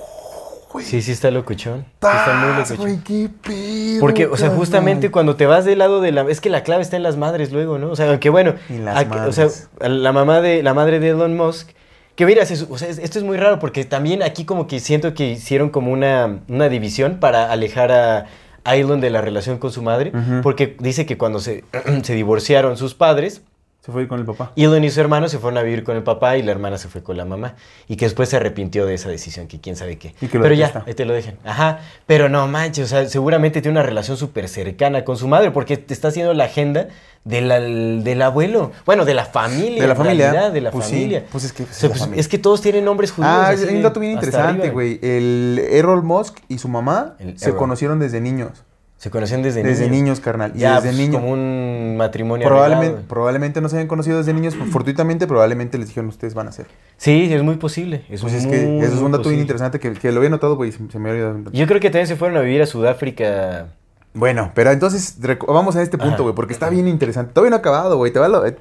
güey, 0.72 0.84
Sí, 0.84 1.02
sí 1.02 1.12
está 1.12 1.30
locochón. 1.30 1.84
Sí 2.00 2.08
está 2.08 2.64
muy 2.68 2.76
güey, 2.76 2.98
qué 3.04 3.28
pedo, 3.42 4.00
Porque, 4.00 4.26
o 4.26 4.36
sea, 4.36 4.46
carnal". 4.48 4.58
justamente 4.58 5.10
cuando 5.10 5.36
te 5.36 5.46
vas 5.46 5.64
del 5.64 5.78
lado 5.78 6.00
de 6.00 6.12
la... 6.12 6.22
Es 6.30 6.40
que 6.40 6.50
la 6.50 6.62
clave 6.62 6.82
está 6.82 6.96
en 6.96 7.02
las 7.02 7.16
madres 7.16 7.52
luego, 7.52 7.78
¿no? 7.78 7.90
O 7.90 7.96
sea, 7.96 8.08
aunque 8.10 8.30
bueno... 8.30 8.54
En 8.68 8.84
las 8.84 8.96
a- 8.96 9.26
O 9.26 9.32
sea, 9.32 9.44
madres. 9.46 9.68
la 9.80 10.12
mamá 10.12 10.40
de, 10.40 10.62
la 10.62 10.74
madre 10.74 10.98
de 11.00 11.10
Elon 11.10 11.36
Musk... 11.36 11.70
Que 12.14 12.26
mira, 12.26 12.44
se 12.44 12.62
o 12.68 12.76
sea, 12.76 12.88
es- 12.88 12.98
esto 12.98 13.18
es 13.18 13.24
muy 13.24 13.38
raro 13.38 13.58
porque 13.58 13.84
también 13.86 14.22
aquí 14.22 14.44
como 14.44 14.66
que 14.66 14.80
siento 14.80 15.14
que 15.14 15.30
hicieron 15.30 15.70
como 15.70 15.90
una, 15.92 16.40
una 16.48 16.68
división 16.68 17.16
para 17.20 17.50
alejar 17.50 17.90
a, 17.90 18.26
a 18.64 18.76
Elon 18.76 19.00
de 19.00 19.08
la 19.08 19.22
relación 19.22 19.56
con 19.56 19.72
su 19.72 19.80
madre, 19.80 20.12
porque 20.42 20.76
dice 20.78 21.06
que 21.06 21.16
cuando 21.16 21.40
se, 21.40 21.64
se 22.02 22.14
divorciaron 22.14 22.76
sus 22.76 22.94
padres, 22.94 23.40
Se 23.84 23.90
fue 23.90 24.06
con 24.06 24.20
el 24.20 24.24
papá. 24.24 24.52
Elon 24.54 24.84
y 24.84 24.90
su 24.90 25.00
hermano 25.00 25.28
se 25.28 25.40
fueron 25.40 25.58
a 25.58 25.62
vivir 25.62 25.82
con 25.82 25.96
el 25.96 26.04
papá 26.04 26.36
y 26.36 26.42
la 26.44 26.52
hermana 26.52 26.78
se 26.78 26.86
fue 26.86 27.02
con 27.02 27.16
la 27.16 27.24
mamá. 27.24 27.56
Y 27.88 27.96
que 27.96 28.04
después 28.04 28.28
se 28.28 28.36
arrepintió 28.36 28.86
de 28.86 28.94
esa 28.94 29.08
decisión, 29.08 29.48
que 29.48 29.60
quién 29.60 29.74
sabe 29.74 29.98
qué. 29.98 30.14
Y 30.20 30.28
que 30.28 30.38
lo 30.38 30.42
pero 30.44 30.54
ya, 30.54 30.66
detesta. 30.68 30.84
ahí 30.88 30.94
te 30.94 31.04
lo 31.04 31.12
dejan. 31.12 31.34
Ajá. 31.44 31.80
Pero 32.06 32.28
no 32.28 32.46
manches, 32.46 32.84
o 32.84 32.88
sea, 32.88 33.08
seguramente 33.08 33.60
tiene 33.60 33.76
una 33.78 33.82
relación 33.86 34.16
súper 34.16 34.48
cercana 34.48 35.04
con 35.04 35.16
su 35.16 35.26
madre 35.26 35.50
porque 35.50 35.76
te 35.78 35.92
está 35.94 36.08
haciendo 36.08 36.32
la 36.32 36.44
agenda 36.44 36.90
del, 37.24 38.04
del 38.04 38.22
abuelo. 38.22 38.70
Bueno, 38.86 39.04
de 39.04 39.14
la 39.14 39.24
familia. 39.24 39.82
De 39.82 39.88
la 39.88 39.96
familia. 39.96 40.30
realidad, 40.30 40.52
de 40.52 40.60
la 40.60 40.70
Pues 40.70 40.84
sí, 40.86 40.92
familia. 40.92 41.24
pues 41.32 41.42
es 41.42 41.52
que- 41.52 41.64
O 41.64 41.66
sea, 41.66 41.90
es 41.90 42.00
la 42.00 42.06
pues, 42.06 42.18
es 42.20 42.28
que 42.28 42.38
todos 42.38 42.60
tienen 42.60 42.84
nombres 42.84 43.10
judíos. 43.10 43.32
Ah, 43.34 43.48
hay 43.48 43.74
un 43.74 43.82
dato 43.82 43.98
bien 43.98 44.12
interesante, 44.12 44.70
güey. 44.70 45.00
El 45.02 45.60
Errol 45.70 46.04
Musk 46.04 46.38
y 46.48 46.58
su 46.58 46.68
mamá 46.68 47.16
El 47.18 47.36
se 47.36 47.46
Errol. 47.46 47.58
conocieron 47.58 47.98
desde 47.98 48.20
niños. 48.20 48.62
Se 49.02 49.10
conocían 49.10 49.42
desde, 49.42 49.64
Desde 49.64 49.86
niños. 49.86 49.96
niños, 49.96 50.20
carnal. 50.20 50.52
Y 50.54 50.60
Ya, 50.60 50.76
desde 50.76 50.90
pues, 50.90 50.98
niños. 50.98 51.20
como 51.20 51.32
un 51.32 51.96
matrimonio 51.96 52.46
Probablemente, 52.46 52.86
arreglado. 52.86 53.08
probablemente 53.08 53.60
no 53.60 53.68
se 53.68 53.74
habían 53.74 53.88
conocido 53.88 54.18
desde 54.18 54.32
niños, 54.32 54.54
fortuitamente, 54.70 55.26
probablemente 55.26 55.76
les 55.76 55.88
dijeron 55.88 56.08
ustedes 56.08 56.34
van 56.34 56.46
a 56.46 56.52
ser. 56.52 56.66
Sí, 56.98 57.28
es 57.32 57.42
muy 57.42 57.56
posible. 57.56 58.04
Es 58.08 58.20
Pues 58.20 58.32
es 58.32 58.46
muy, 58.46 58.52
que 58.54 58.78
eso 58.78 58.94
es 58.94 59.00
un 59.00 59.10
dato 59.10 59.28
bien 59.28 59.40
interesante 59.40 59.80
que, 59.80 59.94
que 59.94 60.12
lo 60.12 60.18
había 60.18 60.30
notado, 60.30 60.54
güey, 60.54 60.70
se, 60.70 61.00
me 61.00 61.10
había 61.10 61.26
olvidado. 61.26 61.50
Yo 61.52 61.66
creo 61.66 61.80
que 61.80 61.90
también 61.90 62.06
se 62.06 62.14
fueron 62.14 62.36
a 62.36 62.42
vivir 62.42 62.62
a 62.62 62.66
Sudáfrica. 62.66 63.66
Bueno, 64.14 64.52
pero 64.54 64.70
entonces 64.70 65.18
vamos 65.48 65.74
a 65.74 65.82
este 65.82 65.98
punto, 65.98 66.22
güey, 66.22 66.36
porque 66.36 66.52
está 66.52 66.70
bien 66.70 66.86
interesante. 66.86 67.32
Todavía 67.32 67.50
no 67.50 67.56
ha 67.56 67.58
acabado, 67.58 67.96
güey. 67.96 68.12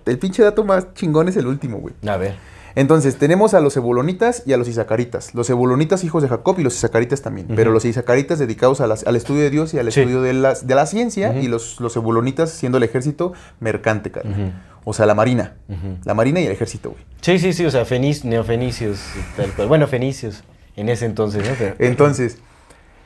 El 0.07 0.17
pinche 0.17 0.41
dato 0.41 0.63
más 0.63 0.91
chingón 0.95 1.27
es 1.27 1.37
el 1.37 1.45
último, 1.45 1.77
güey. 1.77 1.93
A 2.07 2.17
ver. 2.17 2.33
Entonces, 2.75 3.17
tenemos 3.17 3.53
a 3.53 3.59
los 3.61 3.75
ebulonitas 3.77 4.43
y 4.45 4.53
a 4.53 4.57
los 4.57 4.67
isacaritas. 4.67 5.33
Los 5.35 5.49
ebulonitas, 5.49 6.03
hijos 6.03 6.23
de 6.23 6.29
Jacob, 6.29 6.59
y 6.59 6.63
los 6.63 6.75
isacaritas 6.75 7.21
también. 7.21 7.47
Pero 7.55 7.71
los 7.71 7.85
isacaritas 7.85 8.39
dedicados 8.39 8.81
a 8.81 8.87
las- 8.87 9.05
al 9.05 9.15
estudio 9.15 9.41
de 9.41 9.49
Dios 9.49 9.73
y 9.73 9.79
al 9.79 9.91
Sí. 9.91 9.99
estudio 10.01 10.21
de, 10.21 10.33
las- 10.33 10.67
de 10.67 10.75
la 10.75 10.85
ciencia, 10.85 11.37
y 11.39 11.47
los, 11.47 11.79
los 11.79 11.95
ebulonitas 11.95 12.49
siendo 12.51 12.77
el 12.77 12.83
ejército 12.83 13.33
mercante. 13.59 14.11
Ujú. 14.15 14.51
O 14.83 14.93
sea, 14.93 15.05
la 15.05 15.13
marina. 15.13 15.53
La 16.05 16.13
marina 16.13 16.39
y 16.41 16.45
el 16.45 16.51
ejército, 16.51 16.91
güey. 16.91 17.03
Sí, 17.21 17.37
sí, 17.39 17.53
sí, 17.53 17.65
o 17.65 17.71
sea, 17.71 17.85
fenic- 17.85 18.23
neofenicios, 18.23 18.99
tal 19.37 19.51
cual. 19.51 19.67
Bueno, 19.67 19.87
fenicios 19.87 20.43
en 20.75 20.89
ese 20.89 21.05
entonces, 21.05 21.47
¿no? 21.47 21.53
Pero- 21.57 21.75
Entonces, 21.79 22.37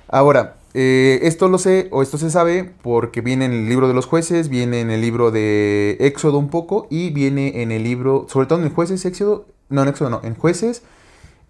ahora, 0.08 0.58
eh, 0.74 1.20
esto 1.24 1.48
lo 1.48 1.58
sé, 1.58 1.88
o 1.92 2.02
esto 2.02 2.18
se 2.18 2.30
sabe, 2.30 2.72
porque 2.82 3.22
viene 3.22 3.46
en 3.46 3.54
el 3.54 3.70
libro 3.70 3.88
de 3.88 3.94
los 3.94 4.06
jueces, 4.06 4.50
viene 4.50 4.82
en 4.82 4.92
el 4.92 5.02
libro 5.02 5.32
de 5.32 5.98
Éxodo 6.00 6.38
un 6.38 6.50
poco, 6.50 6.88
y 6.90 7.12
viene 7.12 7.62
en 7.62 7.72
el 7.72 7.84
libro, 7.84 8.28
sobre 8.30 8.48
todo 8.48 8.62
en 8.62 8.70
jueces, 8.70 9.06
Éxodo, 9.06 9.46
no, 9.70 9.84
en 9.84 9.88
Éxodo 9.88 10.10
no, 10.10 10.22
en 10.24 10.36
jueces, 10.36 10.84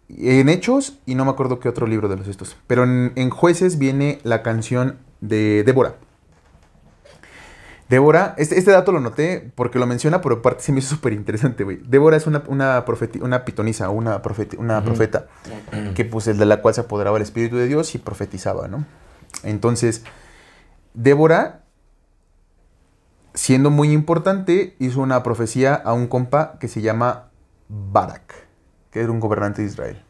en 0.10 0.50
Hechos, 0.50 1.00
y 1.06 1.16
no 1.16 1.26
me 1.26 1.32
acuerdo 1.32 1.60
qué 1.60 1.70
otro 1.70 1.88
libro 1.88 2.08
de 2.08 2.18
los 2.18 2.28
estos. 2.28 2.56
Pero 2.68 2.84
en, 2.84 3.14
en 3.16 3.30
jueces 3.32 3.80
viene 3.80 4.20
la 4.24 4.44
canción 4.44 5.00
de 5.22 5.64
Débora. 5.64 5.96
Débora, 7.88 8.34
este, 8.38 8.58
este 8.58 8.72
dato 8.72 8.92
lo 8.92 9.00
noté 9.00 9.52
porque 9.54 9.78
lo 9.78 9.86
menciona, 9.86 10.20
pero 10.22 10.36
aparte 10.38 10.64
se 10.64 10.72
me 10.72 10.80
hizo 10.80 10.96
súper 10.96 11.14
interesante, 11.14 11.64
güey. 11.64 11.78
Débora 11.86 12.18
es 12.18 12.26
una, 12.26 12.42
una, 12.48 12.84
profeti- 12.84 13.22
una 13.22 13.46
pitonisa, 13.46 13.90
una, 13.90 14.22
profeti- 14.24 14.58
una 14.58 14.84
profeta, 14.84 15.28
que 15.94 16.04
pues 16.06 16.28
el 16.28 16.38
de 16.40 16.46
la 16.46 16.62
cual 16.62 16.74
se 16.74 16.82
apoderaba 16.82 17.18
el 17.18 17.24
Espíritu 17.24 17.58
de 17.58 17.68
Dios 17.68 17.94
y 17.94 18.00
profetizaba, 18.00 18.68
¿no? 18.68 18.86
Entonces, 19.44 20.04
Débora, 20.96 21.62
siendo 23.36 23.70
muy 23.70 23.92
importante, 23.92 24.76
hizo 24.80 25.02
una 25.02 25.22
profecía 25.22 25.76
a 25.76 25.94
un 25.94 26.08
compa 26.08 26.58
que 26.60 26.68
se 26.68 26.82
llama 26.82 27.30
Barak, 27.70 28.34
que 28.90 29.02
era 29.02 29.12
un 29.12 29.20
gobernante 29.20 29.62
de 29.62 29.68
Israel. 29.68 30.02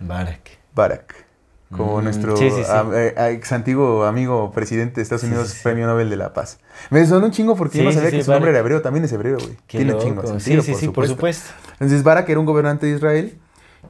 Barak. 0.00 0.58
Barak. 0.74 1.27
Como 1.70 2.00
Mm, 2.00 2.04
nuestro 2.04 2.36
sí, 2.36 2.50
sí, 2.50 2.64
sí. 2.64 2.70
am- 2.72 2.92
eh, 2.94 3.14
ex 3.32 3.52
antiguo 3.52 4.04
amigo 4.04 4.50
presidente 4.52 4.96
de 4.96 5.02
Estados 5.02 5.24
Unidos, 5.24 5.54
premio 5.62 5.86
Nobel 5.86 6.08
de 6.08 6.16
la 6.16 6.32
Paz. 6.32 6.58
Me 6.90 7.04
sonó 7.04 7.26
un 7.26 7.32
chingo 7.32 7.56
porque 7.56 7.78
yo 7.78 7.84
no 7.84 7.92
sabía 7.92 8.10
que 8.10 8.22
su 8.22 8.30
nombre 8.32 8.50
era 8.50 8.60
hebreo, 8.60 8.80
también 8.80 9.04
es 9.04 9.12
hebreo, 9.12 9.36
güey. 9.38 9.56
Tiene 9.66 9.92
loco. 9.92 10.02
chingo 10.04 10.22
de 10.22 10.28
Sí, 10.28 10.32
sentido, 10.40 10.62
sí, 10.62 10.74
sí, 10.74 10.88
por 10.88 11.06
supuesto. 11.06 11.52
Entonces 11.72 12.02
Barak 12.02 12.28
era 12.30 12.40
un 12.40 12.46
gobernante 12.46 12.86
de 12.86 12.96
Israel 12.96 13.38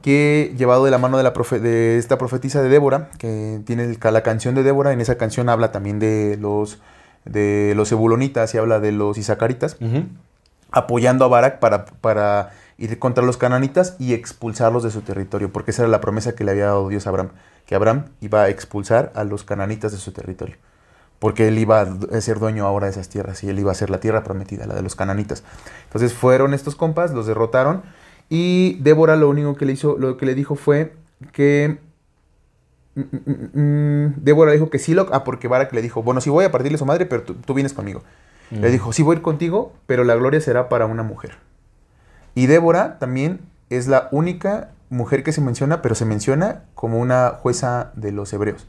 que, 0.01 0.53
llevado 0.57 0.83
de 0.85 0.91
la 0.91 0.97
mano 0.97 1.17
de, 1.17 1.23
la 1.23 1.33
profe- 1.33 1.59
de 1.59 1.97
esta 1.97 2.17
profetisa 2.17 2.61
de 2.61 2.67
Débora, 2.69 3.09
que 3.17 3.61
tiene 3.65 3.85
el 3.85 3.97
la 4.01 4.23
canción 4.23 4.55
de 4.55 4.63
Débora, 4.63 4.91
en 4.91 4.99
esa 5.01 5.17
canción 5.17 5.47
habla 5.49 5.71
también 5.71 5.99
de 5.99 6.37
los, 6.39 6.79
de 7.25 7.73
los 7.77 7.91
ebulonitas 7.93 8.53
y 8.55 8.57
habla 8.57 8.79
de 8.81 8.91
los 8.91 9.17
isacaritas, 9.17 9.77
apoyando 10.71 11.25
a 11.25 11.27
Barak 11.29 11.59
para, 11.59 11.85
para 11.85 12.51
ir 12.79 12.97
contra 12.97 13.23
los 13.23 13.37
cananitas 13.37 13.95
y 13.99 14.13
expulsarlos 14.13 14.83
de 14.83 14.91
su 14.91 15.01
territorio, 15.01 15.51
porque 15.51 15.71
esa 15.71 15.83
era 15.83 15.91
la 15.91 16.01
promesa 16.01 16.33
que 16.33 16.43
le 16.43 16.51
había 16.51 16.65
dado 16.65 16.87
Dios 16.87 17.05
a 17.05 17.09
Abraham, 17.09 17.29
que 17.65 17.75
Abraham 17.75 18.05
iba 18.21 18.43
a 18.43 18.49
expulsar 18.49 19.11
a 19.15 19.25
los 19.25 19.43
cananitas 19.43 19.91
de 19.91 19.97
su 19.97 20.11
territorio, 20.13 20.55
porque 21.19 21.49
él 21.49 21.59
iba 21.59 21.81
a 21.81 22.21
ser 22.21 22.39
dueño 22.39 22.65
ahora 22.65 22.87
de 22.87 22.91
esas 22.91 23.09
tierras 23.09 23.43
y 23.43 23.49
él 23.49 23.59
iba 23.59 23.71
a 23.71 23.75
ser 23.75 23.89
la 23.89 23.99
tierra 23.99 24.23
prometida, 24.23 24.65
la 24.65 24.75
de 24.75 24.81
los 24.81 24.95
cananitas. 24.95 25.43
Entonces 25.85 26.13
fueron 26.13 26.53
estos 26.53 26.75
compas, 26.75 27.11
los 27.11 27.27
derrotaron 27.27 27.83
y 28.29 28.77
Débora 28.79 29.17
lo 29.17 29.29
único 29.29 29.55
que 29.55 29.65
le 29.65 29.73
hizo, 29.73 29.97
lo 29.97 30.15
que 30.15 30.25
le 30.25 30.33
dijo 30.33 30.55
fue 30.55 30.93
que 31.33 31.79
mm, 32.95 33.01
mm, 33.01 33.59
mm, 33.61 34.13
Débora 34.17 34.53
dijo 34.53 34.69
que 34.69 34.79
sí 34.79 34.93
lo, 34.93 35.09
ah, 35.11 35.25
porque 35.25 35.49
Barak 35.49 35.73
le 35.73 35.81
dijo, 35.81 36.01
bueno, 36.01 36.21
sí 36.21 36.29
voy 36.29 36.45
a 36.45 36.51
partirle 36.51 36.75
a 36.75 36.79
su 36.79 36.85
madre, 36.85 37.05
pero 37.05 37.23
tú, 37.23 37.35
tú 37.35 37.53
vienes 37.53 37.73
conmigo. 37.73 38.03
Le 38.51 38.71
dijo, 38.71 38.93
sí 38.93 39.03
voy 39.03 39.15
a 39.15 39.17
ir 39.17 39.21
contigo, 39.21 39.73
pero 39.85 40.03
la 40.03 40.15
gloria 40.15 40.41
será 40.41 40.69
para 40.69 40.87
una 40.87 41.03
mujer. 41.03 41.37
Y 42.35 42.47
Débora 42.47 42.99
también 42.99 43.39
es 43.69 43.87
la 43.87 44.07
única 44.11 44.69
mujer 44.89 45.23
que 45.23 45.31
se 45.31 45.41
menciona, 45.41 45.81
pero 45.81 45.95
se 45.95 46.05
menciona 46.05 46.63
como 46.75 46.99
una 46.99 47.29
jueza 47.39 47.91
de 47.95 48.11
los 48.11 48.31
hebreos. 48.33 48.67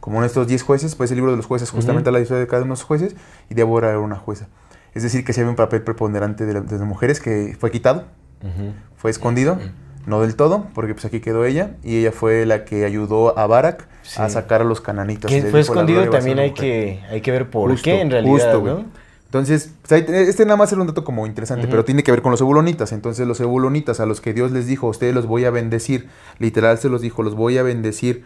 Como 0.00 0.18
uno 0.18 0.22
de 0.22 0.28
estos 0.28 0.46
10 0.46 0.62
jueces, 0.62 0.94
pues 0.94 1.10
el 1.10 1.16
libro 1.16 1.32
de 1.32 1.36
los 1.36 1.46
jueces 1.46 1.70
justamente 1.70 2.08
habla 2.08 2.18
de 2.18 2.20
la 2.20 2.24
historia 2.24 2.40
de 2.40 2.46
cada 2.46 2.62
uno 2.62 2.68
de 2.74 2.78
los 2.78 2.84
jueces, 2.84 3.16
y 3.50 3.54
Débora 3.54 3.88
era 3.88 3.98
una 3.98 4.16
jueza. 4.16 4.46
Es 4.94 5.02
decir, 5.02 5.24
que 5.24 5.32
se 5.32 5.40
había 5.40 5.50
un 5.50 5.56
papel 5.56 5.82
preponderante 5.82 6.46
de, 6.46 6.54
la- 6.54 6.60
de 6.60 6.78
las 6.78 6.86
mujeres 6.86 7.20
que 7.20 7.56
fue 7.58 7.70
quitado, 7.70 8.04
Ujú. 8.42 8.72
fue 8.96 9.10
escondido, 9.10 9.58
no 10.06 10.20
del 10.20 10.36
todo, 10.36 10.66
porque 10.74 10.94
pues 10.94 11.04
aquí 11.04 11.20
quedó 11.20 11.44
ella, 11.44 11.72
y 11.82 11.98
ella 11.98 12.12
fue 12.12 12.46
la 12.46 12.64
que 12.64 12.84
ayudó 12.84 13.36
a 13.38 13.46
Barak 13.46 13.88
a 14.16 14.28
Sí. 14.28 14.34
sacar 14.34 14.60
a 14.62 14.64
los 14.64 14.80
cananitas. 14.80 15.28
Que 15.30 15.40
fue 15.40 15.46
dijo, 15.46 15.56
"La 15.56 15.60
escondido 15.60 16.02
a 16.02 16.10
también 16.10 16.38
hay 16.38 16.50
mujer". 16.50 16.64
que, 16.64 17.00
hay 17.10 17.20
que 17.20 17.30
ver 17.32 17.50
por 17.50 17.70
Justo, 17.72 17.84
qué 17.84 18.00
en 18.00 18.10
realidad, 18.10 18.32
justo. 18.54 18.62
¿no? 18.62 18.84
Entonces, 19.28 19.72
pues, 19.86 20.08
este 20.08 20.44
nada 20.46 20.56
más 20.56 20.72
era 20.72 20.80
un 20.80 20.86
dato 20.86 21.04
como 21.04 21.26
interesante, 21.26 21.66
pero 21.68 21.84
tiene 21.84 22.02
que 22.02 22.10
ver 22.10 22.22
con 22.22 22.30
los 22.30 22.40
ebulonitas. 22.40 22.92
Entonces, 22.92 23.26
los 23.26 23.38
ebulonitas 23.40 24.00
a 24.00 24.06
los 24.06 24.22
que 24.22 24.32
Dios 24.32 24.52
les 24.52 24.66
dijo, 24.66 24.86
a 24.86 24.90
ustedes 24.90 25.14
los 25.14 25.26
voy 25.26 25.44
a 25.44 25.50
bendecir, 25.50 26.08
literal 26.38 26.78
se 26.78 26.88
los 26.88 27.02
dijo, 27.02 27.22
los 27.22 27.34
voy 27.34 27.58
a 27.58 27.62
bendecir 27.62 28.24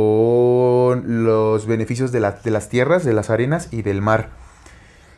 con 0.00 1.24
los 1.24 1.66
beneficios 1.66 2.12
de, 2.12 2.20
la- 2.20 2.32
de 2.32 2.50
las 2.50 2.68
tierras, 2.68 3.04
de 3.04 3.12
las 3.12 3.30
arenas 3.30 3.68
y 3.72 3.82
del 3.82 4.02
mar. 4.02 4.30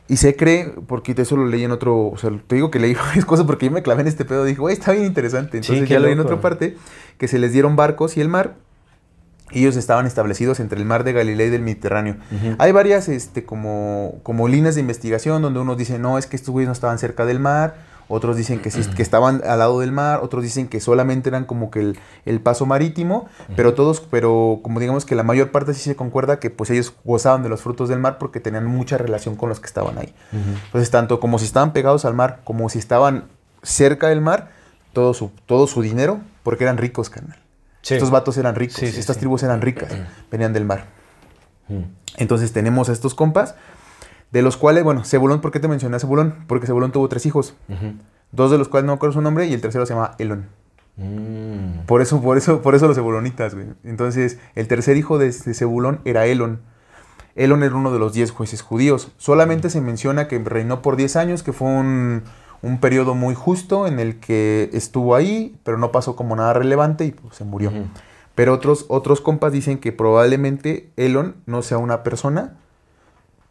Y 0.09 0.16
se 0.16 0.34
cree, 0.36 0.72
porque 0.86 1.14
eso 1.16 1.36
lo 1.36 1.47
leí 1.47 1.64
en 1.64 1.70
otro, 1.72 2.06
o 2.09 2.16
sea, 2.18 2.30
te 2.47 2.55
digo 2.56 2.70
que 2.70 2.78
leí 2.78 2.94
varias 3.09 3.24
cosas 3.24 3.47
porque 3.47 3.66
yo 3.66 3.72
me 3.72 3.82
clavé 3.82 4.02
en 4.02 4.09
este 4.09 4.24
pedo, 4.24 4.44
dije, 4.44 4.60
güey, 4.60 4.74
está 4.74 4.93
bien 4.93 5.05
interesante. 5.05 5.59
Entonces 5.59 5.89
ya 5.89 5.98
leí 6.01 6.12
en 6.12 6.18
loco. 6.18 6.28
otra 6.30 6.40
parte 6.40 6.76
que 7.18 7.28
se 7.28 7.39
les 7.39 7.52
dieron 7.52 7.76
barcos 7.76 8.16
y 8.16 8.20
el 8.20 8.28
mar, 8.28 8.56
ellos 9.53 9.77
estaban 9.77 10.07
establecidos 10.07 10.61
entre 10.61 10.79
el 10.79 10.85
mar 10.85 11.05
de 11.05 11.12
Galilea 11.12 11.47
y 11.47 11.51
del 11.51 11.62
Mediterráneo. 11.62 12.16
Hay 12.59 12.73
varias 12.73 13.09
este, 13.09 13.45
como, 13.45 14.15
como 14.23 14.49
líneas 14.49 14.74
de 14.74 14.81
investigación 14.81 15.43
donde 15.43 15.61
unos 15.61 15.77
dicen, 15.77 16.03
no, 16.03 16.19
es 16.19 16.27
que 16.27 16.37
estos 16.37 16.51
güeyes 16.51 16.69
no 16.69 16.73
estaban 16.73 16.99
cerca 16.99 17.24
del 17.24 17.41
mar, 17.41 17.74
otros 18.09 18.37
dicen 18.37 18.61
que, 18.61 18.70
sí, 18.70 18.83
que 18.95 19.01
estaban 19.01 19.41
al 19.47 19.59
lado 19.59 19.81
del 19.81 19.91
mar, 19.91 20.20
otros 20.23 20.43
dicen 20.43 20.69
que 20.69 20.81
solamente 20.81 21.31
eran 21.31 21.45
como 21.45 21.70
que 21.70 21.81
el, 21.81 21.99
el 22.27 22.41
paso 22.41 22.66
marítimo, 22.66 23.27
pero 23.57 23.74
todos, 23.74 24.01
pero 24.01 24.61
como 24.62 24.81
digamos 24.81 25.07
que 25.07 25.15
la 25.15 25.23
mayor 25.23 25.51
parte 25.51 25.73
sí 25.73 25.81
se 25.81 25.97
concuerda 25.97 26.39
que 26.39 26.51
pues 26.51 26.69
ellos 26.70 26.93
gozaban 27.05 27.43
de 27.43 27.49
los 27.49 27.62
frutos 27.62 27.89
del 27.89 28.01
mar 28.01 28.19
porque 28.19 28.39
tenían 28.39 28.66
mucha 28.66 28.99
relación 28.99 29.35
con 29.37 29.49
los 29.49 29.61
que 29.61 29.66
estaban 29.66 29.97
ahí. 29.99 30.15
Entonces, 30.66 30.91
tanto 30.91 31.20
como 31.20 31.39
si 31.39 31.47
estaban 31.47 31.73
pegados 31.73 32.05
al 32.05 32.15
mar, 32.15 32.41
como 32.45 32.69
si 32.69 32.79
estaban 32.79 33.24
cerca 33.62 34.09
del 34.09 34.20
mar, 34.20 34.51
todo 34.93 35.15
su, 35.15 35.31
todo 35.47 35.66
su 35.66 35.81
dinero, 35.81 36.20
porque 36.43 36.65
eran 36.65 36.77
ricos, 36.77 37.09
carnal. 37.09 37.41
Sí. 37.82 37.94
Estos 37.94 38.10
vatos 38.10 38.36
eran 38.38 38.54
ricos, 38.54 38.76
Sí, 38.76 38.90
sí, 38.90 39.00
estas 39.00 39.18
tribus 39.18 39.42
eran 39.42 39.60
ricas, 39.60 39.92
venían 40.30 40.52
del 40.52 40.64
mar. 40.64 40.86
Ujú. 41.68 41.84
Entonces 42.16 42.52
tenemos 42.52 42.88
a 42.88 42.92
estos 42.92 43.14
compas, 43.14 43.56
de 44.30 44.42
los 44.42 44.56
cuales, 44.56 44.84
bueno, 44.84 45.04
Zebulón, 45.04 45.40
¿por 45.40 45.50
qué 45.50 45.60
te 45.60 45.68
mencioné 45.68 45.96
a 45.96 45.98
Zebulón? 45.98 46.44
Porque 46.46 46.66
Zebulón 46.66 46.92
tuvo 46.92 47.09
tres 47.09 47.26
hijos, 47.26 47.54
dos 48.30 48.50
de 48.50 48.59
los 48.59 48.68
cuales 48.68 48.86
no 48.86 48.92
me 48.92 48.96
acuerdo 48.96 49.14
su 49.14 49.20
nombre 49.20 49.46
y 49.46 49.52
el 49.52 49.60
tercero 49.60 49.84
se 49.84 49.94
llama 49.94 50.14
Elon. 50.18 50.46
Mm. 50.96 51.86
Por 51.86 52.02
eso, 52.02 52.20
por 52.20 52.38
eso, 52.38 52.62
por 52.62 52.74
eso 52.74 52.86
los 52.86 52.96
Zebulonitas, 52.96 53.54
güey. 53.54 53.66
Entonces, 53.82 54.38
el 54.54 54.68
tercer 54.68 54.96
hijo 54.96 55.18
de, 55.18 55.26
de 55.26 55.54
Zebulón 55.54 56.00
era 56.04 56.26
Elon. 56.26 56.60
Elon 57.34 57.62
era 57.62 57.74
uno 57.74 57.92
de 57.92 57.98
los 57.98 58.12
diez 58.12 58.30
jueces 58.30 58.62
judíos. 58.62 59.10
Solamente 59.16 59.70
se 59.70 59.80
menciona 59.80 60.28
que 60.28 60.38
reinó 60.38 60.82
por 60.82 60.96
10 60.96 61.16
años, 61.16 61.42
que 61.42 61.52
fue 61.52 61.68
un, 61.68 62.24
un 62.62 62.78
periodo 62.78 63.14
muy 63.14 63.34
justo 63.34 63.86
en 63.86 63.98
el 63.98 64.20
que 64.20 64.70
estuvo 64.72 65.14
ahí, 65.14 65.59
pero 65.64 65.78
no 65.78 65.90
pasó 65.93 66.16
como 66.16 66.36
nada 66.36 66.52
relevante 66.52 67.05
y 67.05 67.10
pues, 67.10 67.34
se 67.36 67.44
murió. 67.44 67.72
Pero 68.34 68.55
otros, 68.55 68.86
otros 68.89 69.20
compas 69.20 69.52
dicen 69.52 69.78
que 69.78 69.93
probablemente 69.93 70.90
Elon 70.97 71.36
no 71.47 71.62
sea 71.62 71.78
una 71.78 72.02
persona, 72.02 72.55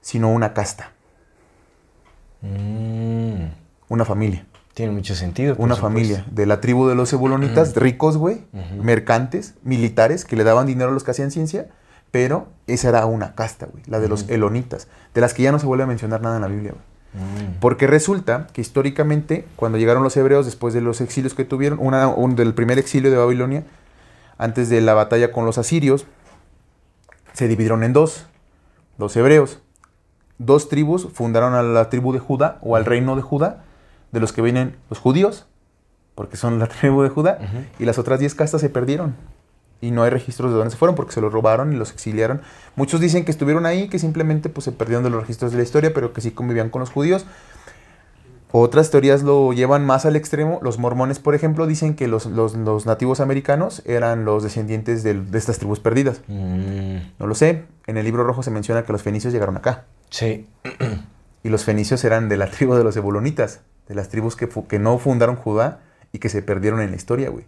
sino 0.02 0.32
una 0.32 0.54
casta, 0.54 0.92
Mm. 2.42 3.52
una 3.90 4.06
familia. 4.06 4.46
Tiene 4.74 4.92
mucho 4.94 5.14
sentido. 5.16 5.54
Una 5.60 5.76
supuesto. 5.76 5.82
familia 5.82 6.26
de 6.32 6.46
la 6.46 6.62
tribu 6.62 6.88
de 6.88 6.96
los 6.96 7.12
ebulonitas, 7.14 7.76
ricos, 7.76 8.18
güey, 8.18 8.46
mercantes, 8.82 9.56
militares, 9.64 10.26
que 10.26 10.36
le 10.36 10.44
daban 10.44 10.66
dinero 10.66 10.90
a 10.90 10.94
los 10.94 11.04
que 11.04 11.12
hacían 11.12 11.32
ciencia, 11.32 11.68
Pero 12.10 12.48
esa 12.68 12.90
era 12.90 13.06
una 13.06 13.36
casta, 13.36 13.68
güey, 13.68 13.84
la 13.88 14.02
de 14.02 14.10
los 14.10 14.28
elonitas, 14.28 14.90
de 15.14 15.22
las 15.22 15.34
que 15.34 15.44
ya 15.44 15.54
no 15.54 15.60
se 15.60 15.66
vuelve 15.66 15.86
a 15.86 15.88
mencionar 15.88 16.22
nada 16.22 16.36
en 16.36 16.42
la 16.42 16.50
Biblia, 16.50 16.72
güey. 16.72 16.84
Mm. 17.14 17.60
Porque 17.60 17.88
resulta 17.88 18.48
que 18.54 18.62
históricamente, 18.62 19.46
cuando 19.58 19.78
llegaron 19.78 20.04
los 20.04 20.16
hebreos, 20.16 20.46
después 20.46 20.74
de 20.74 20.82
los 20.82 21.02
exilios 21.02 21.34
que 21.34 21.44
tuvieron, 21.46 21.80
una, 21.82 22.08
un- 22.08 22.36
del 22.36 22.54
primer 22.54 22.80
exilio 22.80 23.12
de 23.12 23.18
Babilonia, 23.18 23.64
antes 24.38 24.70
de 24.70 24.82
la 24.82 24.94
batalla 24.94 25.32
con 25.32 25.46
los 25.46 25.58
asirios, 25.58 26.06
se 27.34 27.48
dividieron 27.48 27.84
en 27.84 27.94
dos, 27.94 28.28
los 28.98 29.16
hebreos. 29.16 29.60
Dos 30.38 30.70
tribus 30.70 31.08
fundaron 31.14 31.54
a 31.54 31.62
la 31.64 31.90
tribu 31.90 32.14
de 32.14 32.20
Judá 32.20 32.58
o 32.62 32.76
al 32.76 32.86
reino 32.86 33.16
de 33.16 33.22
Judá, 33.22 33.64
de 34.12 34.20
los 34.20 34.34
que 34.34 34.42
vienen 34.42 34.76
los 34.90 35.00
judíos, 35.00 35.48
porque 36.16 36.38
son 36.38 36.60
la 36.60 36.68
tribu 36.80 37.04
de 37.04 37.10
Judá, 37.10 37.38
y 37.78 37.86
las 37.86 37.98
otras 38.00 38.20
diez 38.20 38.36
castas 38.36 38.62
se 38.62 38.70
perdieron. 38.70 39.16
Y 39.82 39.92
no 39.92 40.04
hay 40.04 40.12
registros 40.12 40.52
de 40.52 40.58
dónde 40.58 40.72
se 40.72 40.78
fueron 40.78 40.96
porque 40.96 41.12
se 41.12 41.22
los 41.22 41.34
robaron 41.34 41.74
y 41.74 41.76
los 41.76 41.92
exiliaron. 41.92 42.42
Muchos 42.76 43.00
dicen 43.02 43.26
que 43.26 43.32
estuvieron 43.32 43.66
ahí, 43.66 43.90
que 43.90 43.98
simplemente 44.00 44.48
pues, 44.50 44.66
se 44.66 44.72
perdieron 44.72 45.04
de 45.04 45.10
los 45.10 45.22
registros 45.22 45.52
de 45.52 45.58
la 45.58 45.64
historia, 45.64 45.92
pero 45.94 46.14
que 46.14 46.22
sí 46.22 46.32
convivían 46.32 46.70
con 46.70 46.82
los 46.82 46.92
judíos. 46.92 47.26
Otras 48.54 48.92
teorías 48.92 49.24
lo 49.24 49.54
llevan 49.54 49.86
más 49.86 50.06
al 50.06 50.18
extremo. 50.18 50.60
Los 50.62 50.78
mormones, 50.78 51.20
por 51.20 51.36
ejemplo, 51.36 51.68
dicen 51.68 51.96
que 51.96 52.08
los, 52.10 52.26
los- 52.26 52.54
los 52.56 52.86
nativos 52.86 53.22
americanos 53.22 53.82
eran 53.86 54.26
los 54.26 54.44
descendientes 54.44 55.04
de 55.04 55.22
estas 55.38 55.58
tribus 55.58 55.80
perdidas. 55.80 56.22
Mm, 56.28 56.98
No 57.18 57.28
lo 57.28 57.34
sé. 57.36 57.64
En 57.88 57.96
el 57.98 58.04
libro 58.04 58.24
rojo 58.26 58.44
se 58.44 58.52
menciona 58.52 58.84
que 58.84 58.92
los 58.92 59.02
fenicios 59.04 59.32
llegaron 59.32 59.56
acá. 59.56 59.86
Sí. 60.10 60.48
Y 61.44 61.50
los 61.50 61.64
fenicios 61.64 62.04
eran 62.04 62.28
de 62.28 62.36
la 62.38 62.48
tribu 62.52 62.76
de 62.76 62.84
los 62.84 62.96
ebulonitas, 62.98 63.62
de 63.88 63.96
las 63.96 64.10
tribus 64.10 64.36
que, 64.36 64.50
que 64.68 64.80
no 64.80 65.00
fundaron 65.00 65.38
Judá 65.38 65.80
y 66.12 66.20
que 66.20 66.28
se 66.28 66.42
perdieron 66.42 66.82
en 66.82 66.92
la 66.92 66.98
historia, 66.98 67.30
güey. 67.30 67.46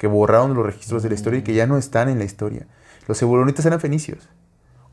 Que 0.00 0.06
borraron 0.06 0.54
los 0.54 0.64
registros 0.64 1.02
de 1.02 1.10
la 1.10 1.14
historia 1.14 1.40
y 1.40 1.42
que 1.42 1.52
ya 1.52 1.66
no 1.66 1.76
están 1.76 2.08
en 2.08 2.16
la 2.18 2.24
historia. 2.24 2.66
Los 3.06 3.20
ebulonitas 3.20 3.66
eran 3.66 3.80
fenicios. 3.80 4.30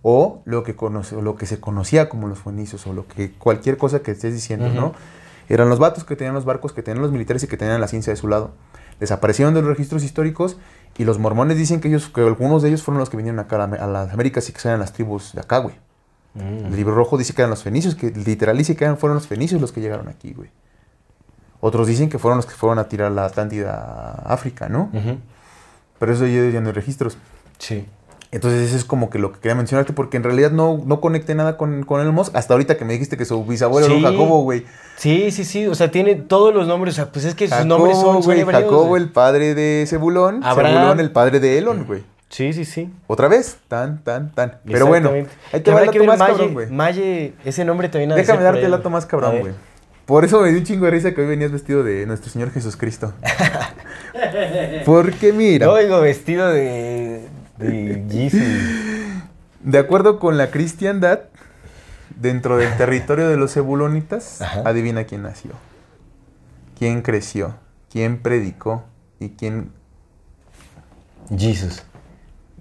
O 0.02 0.42
lo 0.46 0.64
que, 0.64 0.76
conoce- 0.76 1.16
o 1.16 1.22
lo 1.22 1.36
que 1.38 1.46
se 1.46 1.60
conocía 1.62 2.10
como 2.10 2.28
los 2.28 2.40
fenicios, 2.40 2.86
o 2.88 2.94
lo 2.94 3.08
que 3.08 3.32
cualquier 3.32 3.78
cosa 3.78 4.00
que 4.02 4.12
estés 4.12 4.34
diciendo, 4.34 4.68
¿no? 4.76 4.94
Eran 5.50 5.70
los 5.70 5.80
vatos 5.80 6.04
que 6.04 6.18
tenían 6.18 6.36
los 6.36 6.44
barcos, 6.44 6.74
que 6.74 6.84
tenían 6.84 7.02
los 7.02 7.12
militares 7.14 7.42
y 7.44 7.48
que 7.48 7.56
tenían 7.56 7.80
la 7.80 7.88
ciencia 7.88 8.12
de 8.12 8.18
su 8.18 8.28
lado. 8.28 8.52
Desaparecieron 9.00 9.54
de 9.54 9.62
los 9.62 9.70
registros 9.70 10.04
históricos 10.04 10.58
y 10.98 11.06
los 11.06 11.20
mormones 11.20 11.56
dicen 11.58 11.80
que 11.80 11.88
ellos, 11.88 12.10
que 12.10 12.20
algunos 12.22 12.62
de 12.62 12.68
ellos 12.70 12.84
fueron 12.84 13.00
los 13.00 13.10
que 13.10 13.16
vinieron 13.16 13.40
acá 13.40 13.64
a, 13.64 13.68
la- 13.68 13.76
a 13.78 13.88
las 13.88 14.12
Américas 14.14 14.50
y 14.50 14.52
que 14.54 14.60
eran 14.68 14.80
las 14.82 14.92
tribus 14.92 15.34
de 15.34 15.40
acá, 15.42 15.60
güey. 15.60 15.76
El 16.68 16.76
libro 16.76 16.94
rojo 16.96 17.18
dice 17.18 17.34
que 17.34 17.42
eran 17.42 17.50
los 17.50 17.64
fenicios, 17.64 17.96
que 17.96 18.12
literal 18.12 18.58
dice 18.58 18.76
que 18.76 18.84
eran, 18.84 18.98
fueron 18.98 19.16
los 19.16 19.26
fenicios 19.28 19.62
los 19.62 19.72
que 19.72 19.80
llegaron 19.82 20.08
aquí, 20.10 20.34
güey. 20.34 20.50
Otros 21.60 21.88
dicen 21.88 22.10
que 22.10 22.20
fueron 22.20 22.38
los 22.38 22.46
que 22.46 22.54
fueron 22.54 22.80
a 22.80 22.88
tirar 22.88 23.12
la 23.12 23.26
Atlántida 23.26 23.74
a 23.74 24.34
África, 24.34 24.70
¿no? 24.70 24.90
Pero 26.00 26.14
eso 26.14 26.26
ya, 26.28 26.50
ya 26.50 26.62
no 26.62 26.68
hay 26.68 26.74
registros. 26.74 27.18
Sí. 27.58 27.86
Entonces 28.30 28.68
eso 28.68 28.76
es 28.76 28.84
como 28.84 29.10
que 29.10 29.20
lo 29.20 29.32
que 29.32 29.40
quería 29.40 29.56
mencionarte, 29.56 29.94
porque 29.94 30.18
en 30.18 30.24
realidad 30.24 30.52
no, 30.52 30.82
no 30.86 31.00
conecté 31.00 31.34
nada 31.34 31.56
con, 31.56 31.84
con 31.84 32.02
Elon 32.02 32.14
Musk 32.14 32.36
hasta 32.36 32.54
ahorita 32.54 32.78
que 32.78 32.84
me 32.84 32.92
dijiste 32.94 33.16
que 33.16 33.24
su 33.24 33.44
bisabuelo 33.46 33.88
Sí. 33.88 33.94
era 33.94 34.10
un 34.10 34.14
Jacobo, 34.16 34.44
güey. 34.44 34.66
Sí, 34.98 35.32
sí, 35.32 35.46
sí. 35.46 35.66
O 35.68 35.76
sea, 35.76 35.90
tiene 35.92 36.16
todos 36.16 36.54
los 36.54 36.68
nombres. 36.68 36.96
O 36.96 36.98
sea, 36.98 37.12
pues 37.12 37.24
es 37.24 37.36
que 37.36 37.48
sus 37.48 37.56
Jacobo, 37.56 37.70
nombres 37.78 37.98
son, 37.98 38.22
güey. 38.22 38.44
Jacobo, 38.44 38.98
el 38.98 39.10
padre 39.10 39.56
de 39.56 39.86
Zebulón. 39.88 40.42
Abraham. 40.44 40.74
Zebulón, 40.76 41.00
el 41.00 41.12
padre 41.12 41.40
de 41.40 41.58
Elon, 41.58 41.86
güey. 41.86 42.04
Sí, 42.30 42.52
sí, 42.52 42.66
sí. 42.66 42.94
Otra 43.08 43.30
vez, 43.30 43.58
tan, 43.70 44.04
tan, 44.04 44.34
tan. 44.34 44.60
Pero 44.66 44.88
bueno, 44.88 45.10
te 45.52 45.64
Que 45.64 45.72
va 45.72 45.80
el 45.80 45.86
dato 45.86 46.00
ver 46.00 46.08
más 46.10 46.18
cabrón, 46.20 46.54
güey. 46.54 46.70
Maye, 46.70 47.34
ese 47.46 47.64
nombre 47.64 47.88
también 47.88 48.12
ha 48.12 48.16
Déjame 48.16 48.44
darte 48.44 48.66
el 48.66 48.72
dato 48.72 48.90
más 48.90 49.06
cabrón, 49.06 49.32
ver. 49.32 49.42
güey. 49.42 49.54
Por 50.08 50.24
eso 50.24 50.42
me 50.42 50.50
dio 50.50 50.60
un 50.60 50.64
chingo 50.64 50.86
de 50.86 50.92
risa 50.92 51.14
que 51.14 51.20
hoy 51.20 51.28
venías 51.28 51.52
vestido 51.52 51.84
de 51.84 52.06
nuestro 52.06 52.32
Señor 52.32 52.52
Jesucristo. 52.52 53.14
Porque 54.86 55.34
mira, 55.34 55.66
Yo 55.66 55.74
vengo 55.74 56.00
vestido 56.00 56.48
de, 56.48 57.28
de 57.58 58.06
Jesus. 58.10 58.42
de 59.60 59.78
acuerdo 59.78 60.18
con 60.18 60.38
la 60.38 60.50
cristiandad, 60.50 61.24
dentro 62.22 62.56
del 62.56 62.76
territorio 62.78 63.28
de 63.28 63.36
los 63.36 63.58
ebulonitas, 63.58 64.42
adivina 64.64 65.04
quién 65.04 65.24
nació. 65.24 65.52
¿Quién 66.80 67.02
creció? 67.02 67.56
¿Quién 67.92 68.20
predicó? 68.20 68.86
¿Y 69.20 69.32
quién 69.32 69.72
Jesus. 71.38 71.84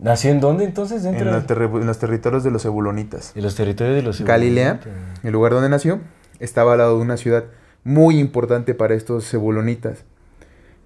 ¿Nació 0.00 0.32
en 0.32 0.40
dónde 0.40 0.64
entonces? 0.64 1.04
en 1.04 1.24
los, 1.24 1.48
en 1.48 1.86
los 1.86 1.98
territorios 1.98 2.42
de 2.42 2.50
los 2.50 2.64
ebulonitas? 2.64 3.32
de 3.34 3.40
los 3.40 3.54
territorios 3.54 3.94
de 3.94 4.02
los 4.02 4.20
Galilea, 4.20 4.80
el 5.22 5.32
lugar 5.32 5.52
donde 5.52 5.68
nació, 5.68 6.00
estaba 6.40 6.72
al 6.72 6.78
lado 6.78 6.96
de 6.96 7.02
una 7.02 7.16
ciudad 7.16 7.44
muy 7.84 8.18
importante 8.18 8.74
para 8.74 8.94
estos 8.94 9.28
zebulonitas, 9.28 10.04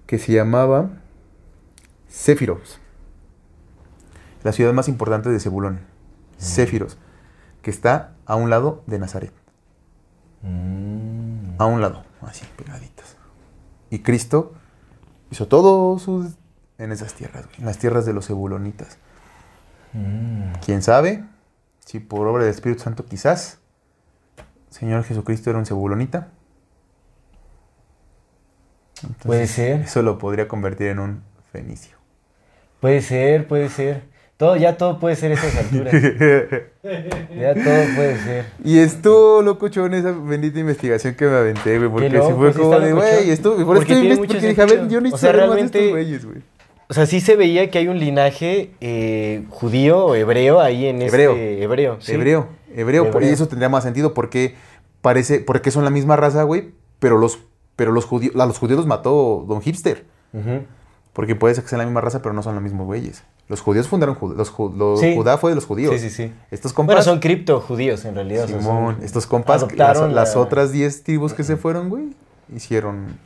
que 0.05 0.19
se 0.19 0.33
llamaba 0.33 0.89
Céfiros. 2.09 2.79
La 4.43 4.51
ciudad 4.51 4.73
más 4.73 4.87
importante 4.87 5.29
de 5.29 5.39
Zebulón. 5.39 5.81
Céfiros, 6.37 6.97
que 7.61 7.71
está 7.71 8.15
a 8.25 8.35
un 8.35 8.49
lado 8.49 8.83
de 8.87 8.99
Nazaret. 8.99 9.33
Mm. 10.41 11.55
A 11.59 11.65
un 11.65 11.81
lado, 11.81 12.03
así, 12.21 12.45
pegaditas. 12.57 13.17
Y 13.89 13.99
Cristo 13.99 14.53
hizo 15.29 15.47
todo 15.47 15.97
sus 15.99 16.33
en 16.77 16.91
esas 16.91 17.13
tierras, 17.13 17.45
en 17.59 17.65
las 17.65 17.77
tierras 17.77 18.05
de 18.05 18.13
los 18.13 18.27
zebulonitas. 18.27 18.97
Mm. 19.93 20.53
¿Quién 20.65 20.81
sabe? 20.81 21.23
Si 21.85 21.99
por 21.99 22.27
obra 22.27 22.43
del 22.43 22.53
Espíritu 22.53 22.83
Santo 22.83 23.05
quizás 23.05 23.60
Señor 24.71 25.03
Jesucristo 25.03 25.49
era 25.51 25.59
un 25.59 25.65
cebulonita. 25.65 26.29
Entonces, 29.03 29.25
Puede 29.25 29.47
ser. 29.47 29.81
Eso 29.81 30.01
lo 30.01 30.17
podría 30.17 30.47
convertir 30.47 30.87
en 30.87 30.99
un 30.99 31.23
fenicio. 31.51 31.97
Puede 32.79 33.01
ser, 33.01 33.47
puede 33.47 33.69
ser. 33.69 34.03
Todo, 34.37 34.55
ya 34.55 34.75
todo 34.75 34.99
puede 34.99 35.15
ser 35.15 35.31
a 35.31 35.33
esas 35.35 35.55
alturas. 35.55 35.93
ya 35.93 37.53
todo 37.53 37.95
puede 37.95 38.17
ser. 38.17 38.45
y 38.63 38.79
estuvo 38.79 39.43
locochón 39.43 39.93
esa 39.93 40.13
bendita 40.13 40.59
investigación 40.59 41.13
que 41.13 41.25
me 41.25 41.35
aventé, 41.37 41.77
güey. 41.77 41.91
Porque 41.91 42.09
loco, 42.09 42.27
si 42.29 42.33
fue 42.33 42.53
como 42.53 42.79
de, 42.79 42.93
güey, 42.93 43.29
esto, 43.29 43.55
por 43.57 43.65
mucho 43.65 43.79
porque 44.17 44.47
dije, 44.47 44.61
a 44.61 44.65
ver, 44.65 44.87
yo 44.87 44.99
no 44.99 45.09
O 45.13 45.17
sea, 45.17 45.19
sé 45.19 45.25
más 45.27 45.33
de 45.33 45.33
realmente- 45.33 45.79
estos 45.79 45.91
güeyes, 45.91 46.25
güey. 46.25 46.37
O 46.89 46.93
sea, 46.93 47.05
sí 47.05 47.21
se 47.21 47.35
veía 47.35 47.69
que 47.69 47.77
hay 47.77 47.87
un 47.87 47.99
linaje 47.99 48.71
eh, 48.81 49.45
judío 49.49 50.05
o 50.07 50.15
hebreo 50.15 50.59
ahí 50.59 50.87
en 50.87 51.01
Hebreo. 51.01 51.31
este... 51.33 51.63
Hebreo. 51.63 51.97
¿sí? 52.01 52.11
Hebreo, 52.13 52.49
hebreo, 52.75 53.11
por- 53.11 53.23
y 53.23 53.27
eso 53.27 53.47
tendría 53.47 53.69
más 53.69 53.83
sentido 53.83 54.13
porque 54.13 54.55
parece, 55.01 55.39
porque 55.39 55.71
son 55.71 55.83
la 55.83 55.89
misma 55.89 56.15
raza, 56.15 56.43
güey, 56.43 56.71
pero 56.99 57.17
los, 57.17 57.39
pero 57.75 57.91
los 57.91 58.05
judíos, 58.05 58.35
a 58.35 58.45
los 58.45 58.57
judíos 58.59 58.77
los 58.77 58.87
mató 58.87 59.45
Don 59.47 59.61
Hipster. 59.61 60.05
Porque 61.13 61.35
puede 61.35 61.53
ser 61.55 61.63
que 61.65 61.69
sean 61.69 61.79
la 61.79 61.85
misma 61.85 61.99
raza, 62.01 62.21
pero 62.21 62.33
no 62.33 62.41
son 62.41 62.53
los 62.55 62.63
mismos 62.63 62.85
güeyes. 62.85 63.23
Los 63.49 63.59
judíos 63.59 63.89
fundaron 63.89 64.15
Judá. 64.15 64.35
Los, 64.37 64.53
ju- 64.53 64.73
los- 64.73 64.99
Sí. 65.01 65.13
Judá 65.13 65.37
fue 65.37 65.51
de 65.51 65.55
los 65.55 65.65
judíos. 65.65 65.93
Sí, 65.99 65.99
sí, 65.99 66.09
sí. 66.09 66.33
Estos 66.51 66.71
compas. 66.71 66.95
Bueno, 66.95 67.03
son 67.11 67.19
cripto 67.19 67.59
judíos 67.59 68.05
en 68.05 68.15
realidad. 68.15 68.47
Simón, 68.47 68.95
son- 68.95 69.03
estos 69.03 69.27
compas, 69.27 69.61
las, 69.75 69.99
las 70.13 70.35
la- 70.35 70.41
otras 70.41 70.71
10 70.71 71.03
tribus 71.03 71.33
que 71.33 71.43
se 71.43 71.57
fueron, 71.57 71.89
güey, 71.89 72.15
hicieron. 72.55 73.17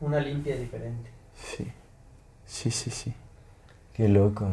Una 0.00 0.20
limpia 0.20 0.56
diferente. 0.56 1.10
Sí. 1.34 1.70
Sí, 2.46 2.70
sí, 2.70 2.90
sí. 2.90 3.12
Qué 3.92 4.08
loco. 4.08 4.46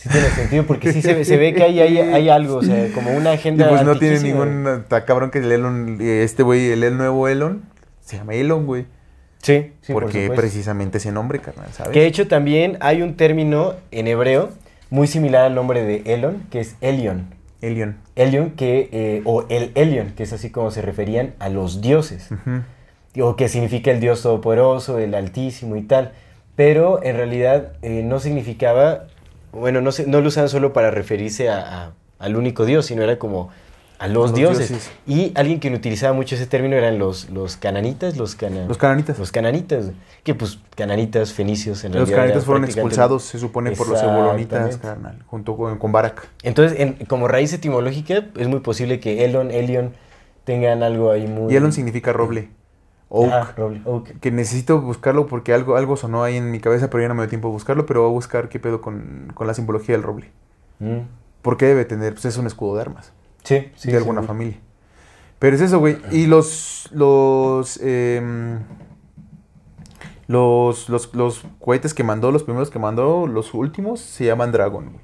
Sí 0.00 0.08
tiene 0.08 0.28
sentido 0.30 0.64
porque 0.66 0.92
sí 0.94 1.02
se, 1.02 1.12
ve- 1.12 1.24
se 1.26 1.36
ve 1.36 1.52
que 1.52 1.62
hay, 1.62 1.78
hay, 1.80 1.98
hay 1.98 2.28
algo, 2.30 2.56
o 2.56 2.62
sea, 2.62 2.88
como 2.94 3.10
una 3.10 3.32
Y 3.32 3.34
agenda 3.34 3.68
pues 3.68 3.84
no 3.84 3.98
tiene 3.98 4.18
ningún. 4.20 4.66
Está 4.66 5.04
cabrón 5.04 5.30
que 5.30 5.38
el 5.40 5.52
Elon, 5.52 5.98
eh, 6.00 6.22
este 6.22 6.42
güey, 6.42 6.70
el, 6.72 6.82
el 6.82 6.96
nuevo 6.96 7.28
Elon, 7.28 7.62
se 8.00 8.16
llama 8.16 8.32
Elon, 8.34 8.64
güey. 8.64 8.86
Sí, 9.42 9.72
sí, 9.82 9.92
por 9.92 10.04
porque 10.04 10.30
precisamente 10.34 10.98
ese 10.98 11.12
nombre, 11.12 11.38
carnal, 11.40 11.68
¿sabes? 11.72 11.92
Que 11.92 12.00
de 12.00 12.06
hecho 12.06 12.28
también 12.28 12.78
hay 12.80 13.02
un 13.02 13.14
término 13.16 13.74
en 13.90 14.06
hebreo 14.06 14.50
muy 14.88 15.06
similar 15.06 15.44
al 15.44 15.54
nombre 15.54 15.82
de 15.84 16.02
Elon, 16.06 16.42
que 16.50 16.60
es 16.60 16.76
Elion. 16.80 17.26
Elion. 17.62 17.96
Elion, 18.16 18.52
que, 18.52 18.88
eh, 18.92 19.20
o 19.26 19.44
el 19.50 19.70
Elion, 19.74 20.12
que 20.16 20.22
es 20.22 20.32
así 20.32 20.48
como 20.50 20.70
se 20.70 20.80
referían 20.82 21.34
a 21.40 21.48
los 21.50 21.82
dioses. 21.82 22.28
O 23.20 23.36
que 23.36 23.48
significa 23.48 23.90
el 23.90 24.00
Dios 24.00 24.22
Todopoderoso, 24.22 24.98
el 24.98 25.14
Altísimo 25.14 25.76
y 25.76 25.82
tal. 25.82 26.12
Pero 26.56 27.02
en 27.02 27.16
realidad 27.16 27.72
eh, 27.82 28.02
no 28.04 28.18
significaba, 28.20 29.06
bueno, 29.52 29.80
no, 29.80 29.92
se- 29.92 30.06
no 30.06 30.20
lo 30.20 30.28
usaban 30.28 30.48
solo 30.48 30.72
para 30.72 30.90
referirse 30.90 31.48
a- 31.48 31.84
a- 31.86 31.92
al 32.18 32.36
único 32.36 32.64
Dios, 32.66 32.86
sino 32.86 33.02
era 33.02 33.18
como 33.18 33.50
a 33.98 34.06
los, 34.08 34.30
Los 34.30 34.34
dioses. 34.34 34.68
dioses. 34.70 34.90
Y 35.06 35.32
alguien 35.34 35.60
que 35.60 35.70
utilizaba 35.74 36.14
mucho 36.14 36.34
ese 36.34 36.46
término 36.46 36.74
eran 36.76 36.98
los, 36.98 37.28
los 37.30 37.56
cananitas, 37.58 38.16
los, 38.16 38.34
cana- 38.34 38.64
Los 38.66 38.78
cananitas. 38.78 39.18
Los 39.18 39.30
cananitas, 39.30 39.90
que 40.24 40.34
pues 40.34 40.58
cananitas, 40.74 41.34
fenicios 41.34 41.84
en 41.84 41.90
Los 41.92 42.00
realidad. 42.08 42.16
cananitas 42.16 42.44
fueron 42.46 42.64
expulsados, 42.64 43.24
se 43.24 43.38
supone, 43.38 43.72
por 43.72 43.88
los 43.88 44.02
ebolonitas, 44.02 44.78
carnal, 44.78 45.22
junto 45.26 45.54
con, 45.56 45.78
con 45.78 45.92
Barak. 45.92 46.28
Entonces, 46.42 46.80
en- 46.80 46.94
como 47.06 47.28
raíz 47.28 47.52
etimológica, 47.52 48.24
es 48.38 48.48
muy 48.48 48.60
posible 48.60 49.00
que 49.00 49.24
Elon, 49.26 49.50
Elion 49.50 49.92
tengan 50.44 50.82
algo 50.82 51.10
ahí 51.10 51.26
muy... 51.26 51.52
Y 51.52 51.56
Elon 51.56 51.72
significa 51.72 52.12
roble. 52.14 52.48
Oak. 53.12 53.32
Ah, 53.32 53.52
roble, 53.56 53.82
oak. 53.84 54.20
Que 54.20 54.30
necesito 54.30 54.80
buscarlo 54.80 55.26
porque 55.26 55.52
algo, 55.52 55.76
algo 55.76 55.96
sonó 55.96 56.22
ahí 56.22 56.36
en 56.36 56.50
mi 56.50 56.60
cabeza, 56.60 56.88
pero 56.90 57.02
ya 57.02 57.08
no 57.08 57.14
me 57.14 57.22
dio 57.22 57.28
tiempo 57.28 57.48
de 57.48 57.52
buscarlo, 57.52 57.84
pero 57.84 58.02
voy 58.02 58.10
a 58.10 58.12
buscar 58.12 58.48
qué 58.48 58.58
pedo 58.60 58.80
con, 58.80 59.32
con 59.34 59.46
la 59.46 59.54
simbología 59.54 59.94
del 59.96 60.02
roble. 60.04 60.30
Mm. 60.78 61.00
¿Por 61.42 61.56
qué 61.56 61.66
debe 61.66 61.84
tener? 61.84 62.12
Pues 62.14 62.24
es 62.26 62.36
un 62.36 62.46
escudo 62.46 62.76
de 62.76 62.82
armas, 62.82 63.12
Sí, 63.42 63.68
sí. 63.74 63.90
de 63.90 63.96
alguna 63.98 64.20
sí. 64.22 64.26
familia. 64.28 64.58
Pero 65.40 65.56
es 65.56 65.62
eso, 65.62 65.78
güey. 65.80 65.98
Y 66.12 66.26
los, 66.26 66.88
los, 66.92 67.78
em, 67.82 68.60
Los, 70.26 70.88
los, 70.88 71.12
los 71.14 71.42
cohetes 71.58 71.92
que 71.94 72.04
mandó, 72.04 72.30
los 72.30 72.44
primeros 72.44 72.70
que 72.70 72.78
mandó, 72.78 73.26
los 73.26 73.52
últimos, 73.54 73.98
se 74.00 74.26
llaman 74.26 74.52
Dragon, 74.52 74.84
güey. 74.90 75.00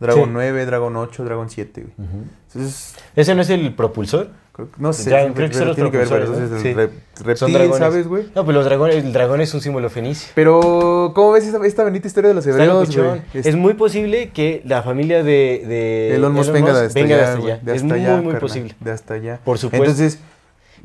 Dragon 0.00 0.24
Sí. 0.24 0.30
9, 0.32 0.64
Dragon 0.64 0.96
8, 0.96 1.24
Dragon 1.24 1.50
7, 1.50 1.82
güey. 1.96 2.08
Entonces, 2.46 2.94
¿Ese 3.14 3.34
no 3.34 3.42
es 3.42 3.50
el 3.50 3.74
propulsor? 3.74 4.30
No 4.78 4.92
sé, 4.92 5.08
Dragon, 5.10 5.32
creo 5.32 5.48
que 5.50 5.58
pero 5.58 5.74
tiene 5.74 5.90
que 5.90 5.96
ver, 5.98 6.08
pero 6.08 6.24
entonces, 6.24 6.50
¿no? 6.50 6.56
el 6.56 6.62
Sí. 6.62 6.68
rep- 6.74 6.90
reptil, 7.18 7.36
Son 7.36 7.52
dragones. 7.52 7.78
¿sabes, 7.78 8.06
güey? 8.08 8.26
No, 8.34 8.44
pues 8.44 8.54
los 8.54 8.64
dragones, 8.64 8.96
el 8.96 9.12
dragón 9.12 9.40
es 9.40 9.54
un 9.54 9.60
símbolo 9.60 9.88
fenicio. 9.90 10.28
Pero, 10.34 11.12
¿cómo 11.14 11.32
ves 11.32 11.46
esta, 11.46 11.64
esta 11.66 11.84
bendita 11.84 12.06
historia 12.08 12.28
de 12.28 12.34
los 12.34 12.46
hebreos, 12.46 12.94
güey? 12.96 13.22
Es, 13.32 13.56
muy 13.56 13.74
posible 13.74 14.30
que 14.30 14.62
la 14.66 14.82
familia 14.82 15.22
de, 15.22 15.64
de 15.66 16.16
Elon 16.16 16.32
Musk 16.32 16.52
venga 16.52 16.78
de 16.78 16.86
hasta 16.86 17.00
venga 17.00 17.16
de 17.16 17.22
allá, 17.22 17.28
hasta 17.30 17.40
güey, 17.40 17.52
allá. 17.52 17.62
de 17.64 17.72
es 17.72 17.82
hasta 17.82 17.94
muy, 17.94 18.04
allá, 18.04 18.14
muy 18.16 18.24
carnal, 18.24 18.40
posible. 18.40 18.74
De 18.80 18.90
hasta 18.90 19.14
allá. 19.14 19.40
Por 19.44 19.58
supuesto. 19.58 19.84
Entonces, 19.84 20.18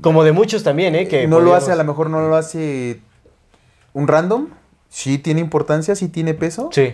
Como 0.01 0.23
de 0.23 0.31
muchos 0.31 0.63
también, 0.63 0.93
¿eh? 0.95 1.07
Que 1.07 1.27
no 1.27 1.39
lo 1.39 1.53
hace, 1.55 1.71
a 1.71 1.75
lo 1.75 1.83
mejor 1.83 2.09
no 2.09 2.25
lo 2.27 2.35
hace 2.35 2.99
un 3.93 4.07
random. 4.07 4.47
Sí 4.89 5.17
tiene 5.17 5.41
importancia, 5.41 5.95
sí 5.95 6.07
tiene 6.09 6.33
peso. 6.33 6.69
Sí. 6.71 6.93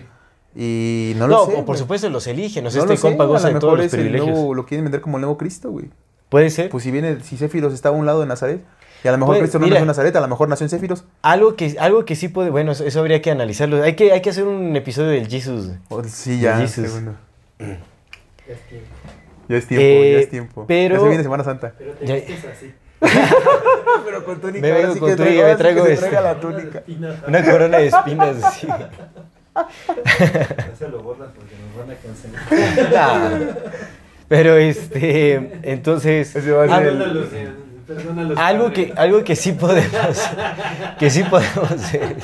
Y 0.55 1.13
no 1.17 1.27
No, 1.27 1.33
lo 1.39 1.45
sé. 1.45 1.51
por 1.57 1.65
güey. 1.65 1.79
supuesto 1.79 2.09
los 2.09 2.27
eligen. 2.27 2.65
O 2.65 2.71
sea, 2.71 2.79
No 2.79 2.85
este 2.91 2.97
sé, 2.97 3.01
compa 3.01 3.25
goza 3.25 3.49
de 3.49 3.59
todos 3.59 3.77
los 3.77 3.85
es 3.87 3.91
privilegios. 3.91 4.29
nuevo- 4.29 4.53
lo 4.53 4.65
quieren 4.65 4.83
vender 4.85 5.01
como 5.01 5.17
el 5.17 5.21
nuevo 5.21 5.37
Cristo, 5.37 5.71
güey. 5.71 5.85
Puede 6.31 6.49
ser. 6.49 6.69
Pues 6.69 6.83
si 6.83 6.89
viene, 6.91 7.19
si 7.21 7.37
Céfiros 7.37 7.73
estaba 7.73 7.95
a 7.95 7.99
un 7.99 8.05
lado 8.07 8.21
de 8.21 8.25
Nazaret, 8.25 8.61
y 9.03 9.07
a 9.07 9.11
lo 9.11 9.17
mejor 9.17 9.33
Pues, 9.35 9.41
Cristo 9.41 9.59
no 9.59 9.65
mira. 9.65 9.73
nació 9.75 9.83
en 9.83 9.87
Nazaret, 9.87 10.15
a 10.15 10.21
lo 10.21 10.27
mejor 10.29 10.47
nació 10.49 10.63
en 10.65 10.69
Céfiros. 10.69 11.03
Algo 11.21 11.55
que, 11.55 11.75
algo 11.79 12.05
que 12.05 12.15
sí 12.15 12.27
puede, 12.29 12.49
bueno, 12.51 12.71
eso, 12.71 12.85
eso 12.85 12.99
habría 13.01 13.21
que 13.21 13.29
analizarlo. 13.31 13.83
Hay 13.83 13.95
que, 13.95 14.11
hay 14.13 14.21
que 14.21 14.29
hacer 14.31 14.45
un 14.45 14.75
episodio 14.75 15.09
del 15.09 15.27
Jesus. 15.27 15.71
O- 15.89 16.03
sí, 16.05 16.39
ya. 16.39 16.57
Jesus. 16.57 16.87
segundo. 16.89 17.15
Ya 17.59 17.65
es 18.47 18.61
tiempo. 18.67 18.87
Ya 19.49 19.57
es 19.57 19.67
tiempo, 19.67 19.83
Eh, 19.85 20.11
ya 20.13 20.19
es 20.19 20.29
tiempo. 20.29 20.65
pero- 20.67 20.95
Ya 20.95 21.01
se 21.01 21.07
viene 21.09 21.23
Semana 21.23 21.43
Santa. 21.43 21.73
Pero 21.77 21.91
te 21.93 22.05
Ya- 22.07 22.15
vistes 22.15 22.45
así. 22.45 22.73
Pero 24.05 24.23
con 24.23 24.39
túnica. 24.39 24.61
Me 24.61 24.67
ahora 24.71 24.81
vengo 24.81 24.93
sí 24.93 24.99
con 25.01 25.09
que 25.09 25.15
túnica, 25.17 25.35
me 25.43 25.49
sí 25.49 25.51
que 25.51 25.57
traigo 25.57 25.85
este. 25.87 25.97
traiga 25.97 26.21
la 26.21 26.39
túnica. 26.39 26.83
Una 27.27 27.43
corona 27.43 27.77
de 27.79 27.87
espinas. 27.87 28.53
sí. 28.53 28.67
Se 30.79 30.87
lo 30.87 31.01
borras 31.03 31.29
porque 31.35 31.55
nos 31.57 31.75
van 31.75 31.91
a 31.91 31.99
cancelar. 31.99 32.91
Nah. 32.93 33.53
Pero 34.31 34.55
este, 34.55 35.59
entonces, 35.63 36.33
el- 36.37 36.53
algo 38.37 38.67
padre. 38.69 38.71
que, 38.73 38.93
algo 38.95 39.25
que 39.25 39.35
sí 39.35 39.51
podemos, 39.51 39.91
que 40.97 41.09
sí 41.09 41.23
podemos 41.25 41.69
hacer. 41.69 42.15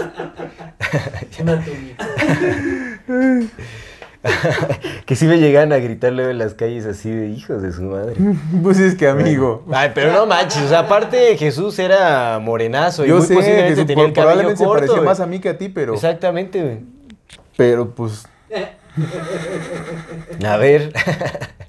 Que 5.06 5.18
sí 5.18 5.26
me 5.26 5.38
llegan 5.38 5.74
a 5.74 5.80
gritar 5.80 6.14
luego 6.14 6.32
en 6.32 6.38
las 6.38 6.54
calles 6.54 6.86
así 6.86 7.12
de 7.12 7.28
hijos 7.28 7.62
de 7.62 7.74
su 7.74 7.82
madre. 7.82 8.16
Pues 8.64 8.80
es 8.80 8.96
que, 8.96 9.10
amigo. 9.10 9.66
Ay, 9.74 9.92
pero 9.94 10.14
no 10.14 10.26
manches, 10.26 10.64
o 10.64 10.70
sea, 10.70 10.80
aparte 10.80 11.36
Jesús 11.38 11.78
era 11.78 12.40
morenazo 12.40 13.04
y 13.04 13.10
Yo 13.10 13.18
muy 13.18 13.26
sé 13.28 13.34
posiblemente 13.34 13.84
tenía 13.84 14.06
el 14.06 14.14
cabello 14.14 14.14
probablemente 14.14 14.58
se 14.60 14.64
corto. 14.64 14.74
parecía 14.80 14.96
güey. 14.96 15.06
más 15.06 15.20
a 15.20 15.28
mí 15.28 15.40
que 15.40 15.50
a 15.50 15.58
ti, 15.58 15.68
pero. 15.68 15.94
Exactamente, 15.94 16.62
güey. 16.64 16.80
Pero 17.58 17.94
pues. 17.94 18.26
A 20.46 20.56
ver. 20.56 20.94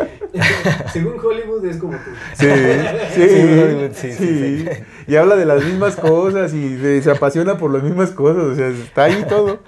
Según 0.92 1.14
Hollywood 1.22 1.64
es 1.66 1.76
como 1.76 1.92
tú. 1.92 2.10
Sí, 2.34 2.46
sí, 3.14 3.22
Hollywood, 3.22 3.90
sí, 3.94 4.12
sí, 4.12 4.26
sí, 4.26 4.58
sí. 4.64 4.82
Y 5.08 5.16
habla 5.16 5.36
de 5.36 5.44
las 5.46 5.62
mismas 5.64 5.96
cosas 5.96 6.54
y 6.54 6.74
de- 6.76 7.02
se 7.02 7.10
apasiona 7.10 7.58
por 7.58 7.72
las 7.72 7.82
mismas 7.82 8.10
cosas. 8.10 8.44
O 8.44 8.54
sea, 8.54 8.68
está 8.68 9.04
ahí 9.04 9.24
todo. 9.28 9.60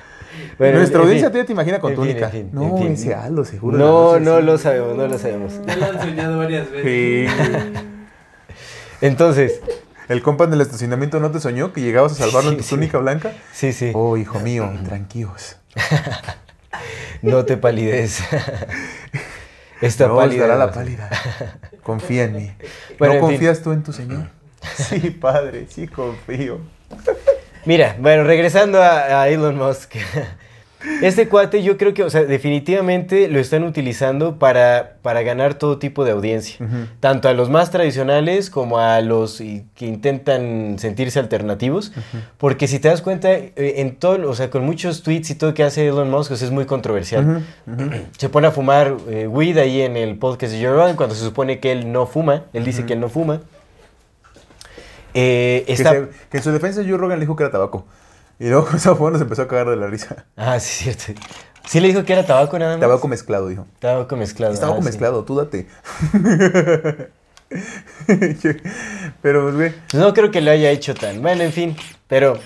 Bueno, 0.58 0.78
Nuestra 0.78 0.98
en 1.00 1.04
audiencia 1.04 1.28
fin. 1.28 1.32
todavía 1.32 1.46
te 1.46 1.52
imagina 1.52 1.78
con 1.80 1.92
En 1.92 1.96
fin, 1.98 2.06
túnica. 2.06 2.26
en 2.26 2.32
fin, 2.32 2.50
no, 2.52 2.62
en 2.76 2.78
fin. 2.78 2.92
ese 2.92 3.14
Aldo, 3.14 3.44
seguro. 3.44 3.76
No, 3.76 4.18
no 4.20 4.40
lo 4.40 4.56
sabemos, 4.58 4.96
no 4.96 5.06
lo 5.06 5.18
sabemos. 5.18 5.52
Ya 5.66 5.76
lo 5.76 5.86
han 5.86 6.00
soñado 6.00 6.38
varias 6.38 6.70
veces. 6.70 7.30
Sí. 7.30 7.76
Entonces, 9.00 9.60
El 10.08 10.22
compa 10.22 10.44
en 10.44 10.52
el 10.52 10.60
estacionamiento 10.60 11.20
no 11.20 11.30
te 11.30 11.40
soñó 11.40 11.72
que 11.72 11.80
llegabas 11.80 12.12
a 12.12 12.14
salvarlo 12.16 12.50
en 12.50 12.56
tu 12.58 12.62
sí. 12.62 12.70
túnica 12.70 12.98
blanca. 12.98 13.32
sí, 13.52 13.72
sí, 13.72 13.90
Oh, 13.94 14.16
hijo 14.16 14.40
mío, 14.40 14.70
tranquilos. 14.84 15.56
no 17.22 17.44
te 17.44 17.56
palidez. 17.56 18.20
Esta 19.82 20.08
no 20.08 20.16
pálida. 20.16 20.56
la 20.56 20.70
pálida. 20.72 21.10
Confía 21.82 22.24
en 22.24 22.36
mí. 22.36 22.52
Bueno, 22.98 23.14
¿No 23.14 23.20
en 23.20 23.26
fin. 23.26 23.30
confías 23.36 23.62
tú 23.62 23.72
en 23.72 23.82
tu 23.82 23.92
Señor? 23.92 24.28
Sí, 24.76 25.10
padre, 25.10 25.66
sí 25.68 25.88
confío. 25.88 26.60
Mira, 27.64 27.96
bueno, 27.98 28.22
regresando 28.24 28.80
a, 28.80 29.22
a 29.22 29.28
Elon 29.28 29.56
Musk. 29.56 29.96
Este 31.00 31.28
cuate 31.28 31.62
yo 31.62 31.76
creo 31.78 31.94
que, 31.94 32.02
o 32.02 32.10
sea, 32.10 32.24
definitivamente 32.24 33.28
lo 33.28 33.38
están 33.38 33.62
utilizando 33.62 34.38
para, 34.38 34.96
para 35.02 35.22
ganar 35.22 35.54
todo 35.54 35.78
tipo 35.78 36.04
de 36.04 36.10
audiencia. 36.12 36.56
Tanto 37.00 37.28
a 37.28 37.32
los 37.34 37.50
más 37.50 37.70
tradicionales 37.70 38.50
como 38.50 38.78
a 38.78 39.00
los 39.00 39.38
que 39.38 39.86
intentan 39.86 40.76
sentirse 40.78 41.18
alternativos. 41.18 41.92
Porque 42.38 42.66
si 42.68 42.78
te 42.78 42.88
das 42.88 43.00
cuenta, 43.02 43.32
eh, 43.32 43.52
en 43.56 43.96
todo, 43.96 44.28
o 44.28 44.34
sea, 44.34 44.50
con 44.50 44.64
muchos 44.64 45.02
tweets 45.02 45.30
y 45.30 45.34
todo 45.36 45.54
que 45.54 45.62
hace 45.62 45.86
Elon 45.86 46.10
Musk, 46.10 46.32
o 46.32 46.36
sea, 46.36 46.46
es 46.46 46.52
muy 46.52 46.64
controversial. 46.66 47.44
Se 48.18 48.28
pone 48.28 48.48
a 48.48 48.50
fumar 48.50 48.96
eh, 49.08 49.26
weed 49.26 49.58
ahí 49.58 49.82
en 49.82 49.96
el 49.96 50.16
podcast 50.18 50.52
de 50.52 50.64
Joe 50.64 50.74
Rogan 50.74 50.96
cuando 50.96 51.14
se 51.14 51.22
supone 51.24 51.60
que 51.60 51.72
él 51.72 51.92
no 51.92 52.06
fuma. 52.06 52.44
Él 52.52 52.64
dice 52.64 52.84
que 52.86 52.94
él 52.94 53.00
no 53.00 53.08
fuma. 53.08 53.40
Eh, 55.14 55.64
Que, 55.66 55.72
está... 55.74 55.90
se- 55.92 56.08
que 56.30 56.36
en 56.38 56.42
su 56.42 56.50
defensa 56.52 56.82
Joe 56.86 56.96
Rogan 56.96 57.18
le 57.18 57.24
dijo 57.26 57.36
que 57.36 57.42
era 57.44 57.52
tabaco. 57.52 57.86
Y 58.38 58.48
luego 58.48 58.66
con 58.68 58.76
esa 58.76 58.94
nos 58.94 59.20
empezó 59.20 59.42
a 59.42 59.48
cagar 59.48 59.70
de 59.70 59.76
la 59.76 59.86
risa. 59.86 60.26
Ah, 60.36 60.58
sí, 60.60 60.90
es 60.90 60.96
cierto. 60.96 61.20
Sí 61.66 61.80
le 61.80 61.88
dijo 61.88 62.04
que 62.04 62.12
era 62.12 62.26
tabaco 62.26 62.58
nada 62.58 62.72
más. 62.72 62.80
Tabaco 62.80 63.08
mezclado, 63.08 63.48
dijo. 63.48 63.66
Tabaco 63.78 64.16
mezclado. 64.16 64.52
Es 64.52 64.60
tabaco 64.60 64.78
ah, 64.78 64.82
sí. 64.82 64.86
mezclado, 64.86 65.24
tú 65.24 65.36
date. 65.36 65.68
Pero, 69.22 69.42
pues, 69.42 69.54
güey. 69.54 69.72
No 69.94 70.12
creo 70.12 70.30
que 70.30 70.40
lo 70.40 70.50
haya 70.50 70.70
hecho 70.70 70.94
tan. 70.94 71.22
Bueno, 71.22 71.42
en 71.44 71.52
fin. 71.52 71.76
Pero 72.08 72.38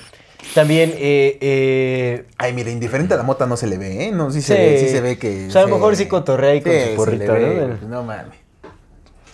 también. 0.54 0.92
Eh, 0.96 1.38
eh, 1.40 2.26
Ay, 2.36 2.52
mira, 2.52 2.70
indiferente 2.70 3.14
a 3.14 3.16
la 3.16 3.22
mota 3.22 3.46
no 3.46 3.56
se 3.56 3.66
le 3.66 3.78
ve, 3.78 4.06
¿eh? 4.06 4.12
No, 4.12 4.30
sí 4.30 4.42
se 4.42 4.54
ve, 4.54 4.78
sí 4.78 4.88
se 4.88 5.00
ve 5.00 5.18
que... 5.18 5.46
O 5.46 5.50
sea, 5.50 5.62
a 5.62 5.64
lo 5.64 5.68
sí. 5.68 5.74
mejor 5.74 5.96
sí 5.96 6.06
cotorrea 6.06 6.52
ahí 6.52 6.60
con 6.60 6.72
Sí, 6.72 6.78
pues, 6.96 7.82
No 7.82 8.02
mames. 8.02 8.36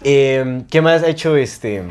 Eh, 0.05 0.63
¿Qué 0.71 0.81
más 0.81 1.03
ha 1.03 1.09
hecho 1.09 1.37
este? 1.37 1.83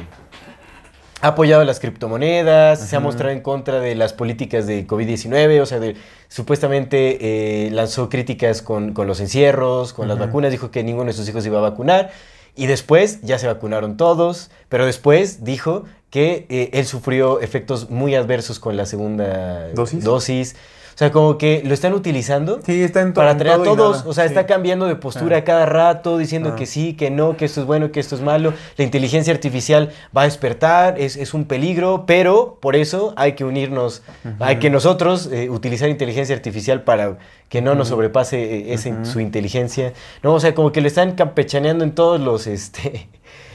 Ha 1.21 1.29
apoyado 1.29 1.63
las 1.63 1.79
criptomonedas, 1.79 2.79
se 2.79 2.95
ha 2.95 2.99
mostrado 2.99 3.31
en 3.31 3.41
contra 3.41 3.79
de 3.79 3.95
las 3.95 4.13
políticas 4.13 4.65
de 4.65 4.87
COVID-19, 4.87 5.61
o 5.61 5.65
sea, 5.65 5.79
de, 5.79 5.95
supuestamente 6.27 7.65
eh, 7.65 7.71
lanzó 7.71 8.09
críticas 8.09 8.61
con, 8.61 8.93
con 8.93 9.07
los 9.07 9.19
encierros, 9.19 9.93
con 9.93 10.07
las 10.07 10.17
vacunas, 10.17 10.51
dijo 10.51 10.71
que 10.71 10.83
ninguno 10.83 11.05
de 11.05 11.13
sus 11.13 11.29
hijos 11.29 11.45
iba 11.45 11.59
a 11.59 11.61
vacunar, 11.61 12.11
y 12.55 12.65
después 12.65 13.21
ya 13.21 13.37
se 13.37 13.47
vacunaron 13.47 13.97
todos, 13.97 14.51
pero 14.67 14.85
después 14.85 15.43
dijo 15.43 15.85
que 16.09 16.45
eh, 16.49 16.69
él 16.73 16.85
sufrió 16.85 17.39
efectos 17.39 17.89
muy 17.89 18.15
adversos 18.15 18.59
con 18.59 18.75
la 18.75 18.85
segunda 18.85 19.69
¿Dosis? 19.73 20.03
dosis. 20.03 20.55
O 21.01 21.03
sea, 21.03 21.11
como 21.11 21.39
que 21.39 21.63
lo 21.65 21.73
están 21.73 21.93
utilizando 21.95 22.59
Sí, 22.63 22.83
está 22.83 23.01
en 23.01 23.13
para 23.13 23.31
atraer 23.31 23.59
a 23.59 23.63
todos. 23.63 24.03
O 24.05 24.13
sea, 24.13 24.25
sí. 24.25 24.27
está 24.27 24.45
cambiando 24.45 24.85
de 24.85 24.95
postura 24.95 25.37
Ah. 25.37 25.43
cada 25.43 25.65
rato, 25.65 26.19
diciendo 26.19 26.51
Ah. 26.53 26.55
que 26.55 26.67
sí, 26.67 26.93
que 26.93 27.09
no, 27.09 27.35
que 27.37 27.45
esto 27.45 27.61
es 27.61 27.65
bueno, 27.65 27.91
que 27.91 27.99
esto 27.99 28.13
es 28.13 28.21
malo. 28.21 28.53
La 28.77 28.83
inteligencia 28.83 29.33
artificial 29.33 29.89
va 30.15 30.21
a 30.21 30.25
despertar, 30.25 30.99
es, 30.99 31.15
es 31.17 31.33
un 31.33 31.45
peligro, 31.45 32.03
pero 32.05 32.59
por 32.61 32.75
eso 32.75 33.15
hay 33.17 33.33
que 33.33 33.43
unirnos, 33.45 34.03
hay 34.39 34.57
que 34.57 34.69
nosotros 34.69 35.27
eh, 35.31 35.49
utilizar 35.49 35.89
inteligencia 35.89 36.35
artificial 36.35 36.83
para 36.83 37.17
que 37.49 37.63
no 37.63 37.73
nos 37.73 37.87
sobrepase 37.87 38.37
eh, 38.69 38.73
esa- 38.75 39.03
su 39.03 39.19
inteligencia. 39.21 39.93
No, 40.21 40.33
o 40.35 40.39
sea, 40.39 40.53
como 40.53 40.71
que 40.71 40.81
lo 40.81 40.87
están 40.87 41.13
campechaneando 41.13 41.83
en 41.83 41.93
todos 41.95 42.21
los, 42.21 42.45
este, 42.45 43.09